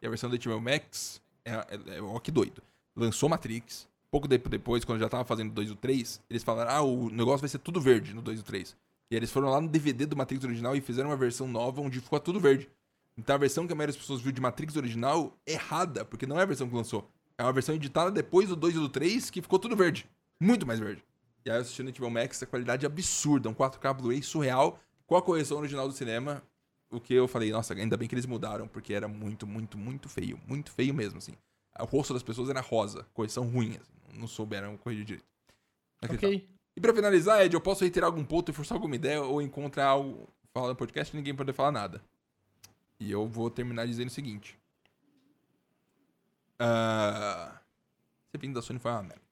E 0.00 0.06
a 0.06 0.10
versão 0.10 0.30
da 0.30 0.36
HBO 0.36 0.60
Max 0.60 1.20
é, 1.46 1.94
é, 1.94 1.98
é 1.98 2.02
ó 2.02 2.18
que 2.18 2.30
doido. 2.30 2.62
Lançou 2.94 3.28
Matrix. 3.28 3.88
Pouco 4.10 4.28
tempo 4.28 4.48
depois, 4.48 4.84
quando 4.84 5.00
já 5.00 5.08
tava 5.08 5.24
fazendo 5.24 5.52
2 5.52 5.68
e 5.68 5.72
o 5.72 5.76
3, 5.76 6.20
eles 6.30 6.42
falaram: 6.42 6.70
ah, 6.70 6.82
o 6.82 7.10
negócio 7.10 7.40
vai 7.40 7.48
ser 7.48 7.58
tudo 7.58 7.80
verde 7.80 8.14
no 8.14 8.22
2 8.22 8.38
e 8.38 8.42
o 8.42 8.44
3. 8.44 8.76
E 9.10 9.16
eles 9.16 9.30
foram 9.30 9.50
lá 9.50 9.60
no 9.60 9.68
DVD 9.68 10.06
do 10.06 10.16
Matrix 10.16 10.44
original 10.44 10.74
e 10.74 10.80
fizeram 10.80 11.10
uma 11.10 11.16
versão 11.16 11.46
nova 11.46 11.80
onde 11.80 12.00
ficou 12.00 12.18
tudo 12.18 12.40
verde. 12.40 12.68
Então 13.16 13.34
a 13.34 13.38
versão 13.38 13.66
que 13.66 13.72
a 13.72 13.76
maioria 13.76 13.92
das 13.92 14.00
pessoas 14.00 14.20
viu 14.20 14.32
de 14.32 14.40
Matrix 14.40 14.76
original 14.76 15.32
é 15.46 15.52
errada, 15.52 16.04
porque 16.04 16.26
não 16.26 16.38
é 16.38 16.42
a 16.42 16.46
versão 16.46 16.68
que 16.68 16.74
lançou. 16.74 17.08
É 17.38 17.42
uma 17.42 17.52
versão 17.52 17.74
editada 17.74 18.10
depois 18.10 18.48
do 18.48 18.56
2 18.56 18.74
e 18.74 18.78
do 18.78 18.88
3 18.88 19.30
que 19.30 19.42
ficou 19.42 19.58
tudo 19.58 19.76
verde. 19.76 20.08
Muito 20.40 20.66
mais 20.66 20.80
verde. 20.80 21.02
E 21.44 21.50
aí 21.50 21.56
eu 21.56 21.62
assisti 21.62 21.82
no 21.82 21.92
HBO 21.92 22.10
Max, 22.10 22.42
a 22.42 22.46
qualidade 22.46 22.84
absurda, 22.84 23.48
um 23.48 23.54
4K 23.54 23.94
Blu-ray 23.94 24.22
surreal. 24.22 24.80
com 25.06 25.16
a 25.16 25.22
correção 25.22 25.58
original 25.58 25.86
do 25.86 25.94
cinema, 25.94 26.42
o 26.90 27.00
que 27.00 27.14
eu 27.14 27.26
falei, 27.26 27.50
nossa, 27.50 27.74
ainda 27.74 27.96
bem 27.96 28.08
que 28.08 28.14
eles 28.14 28.26
mudaram, 28.26 28.68
porque 28.68 28.94
era 28.94 29.08
muito, 29.08 29.46
muito, 29.46 29.76
muito 29.76 30.08
feio. 30.08 30.40
Muito 30.46 30.70
feio 30.70 30.94
mesmo, 30.94 31.18
assim. 31.18 31.34
O 31.78 31.84
rosto 31.84 32.14
das 32.14 32.22
pessoas 32.22 32.48
era 32.48 32.60
rosa, 32.60 33.06
correção 33.12 33.44
ruim, 33.46 33.76
assim, 33.76 34.18
não 34.18 34.26
souberam 34.26 34.76
corrigir 34.76 35.04
direito. 35.04 35.26
Aqui 36.00 36.16
tá. 36.16 36.26
Ok. 36.26 36.48
E 36.76 36.80
pra 36.80 36.94
finalizar, 36.94 37.42
Ed, 37.42 37.54
eu 37.54 37.60
posso 37.60 37.82
reiterar 37.82 38.08
algum 38.08 38.24
ponto 38.24 38.50
e 38.50 38.54
forçar 38.54 38.76
alguma 38.76 38.94
ideia 38.94 39.22
ou 39.22 39.40
encontrar 39.40 39.86
algo 39.86 40.28
falar 40.52 40.68
no 40.68 40.76
podcast 40.76 41.14
e 41.14 41.16
ninguém 41.18 41.34
poder 41.34 41.52
falar 41.52 41.70
nada. 41.70 42.02
E 42.98 43.10
eu 43.10 43.28
vou 43.28 43.50
terminar 43.50 43.86
dizendo 43.86 44.08
o 44.08 44.10
seguinte. 44.10 44.58
Ah, 46.58 47.60
Esse 48.32 48.48
da 48.48 48.62
Sony 48.62 48.78
foi 48.78 48.90
uma 48.90 49.02
merda. 49.02 49.26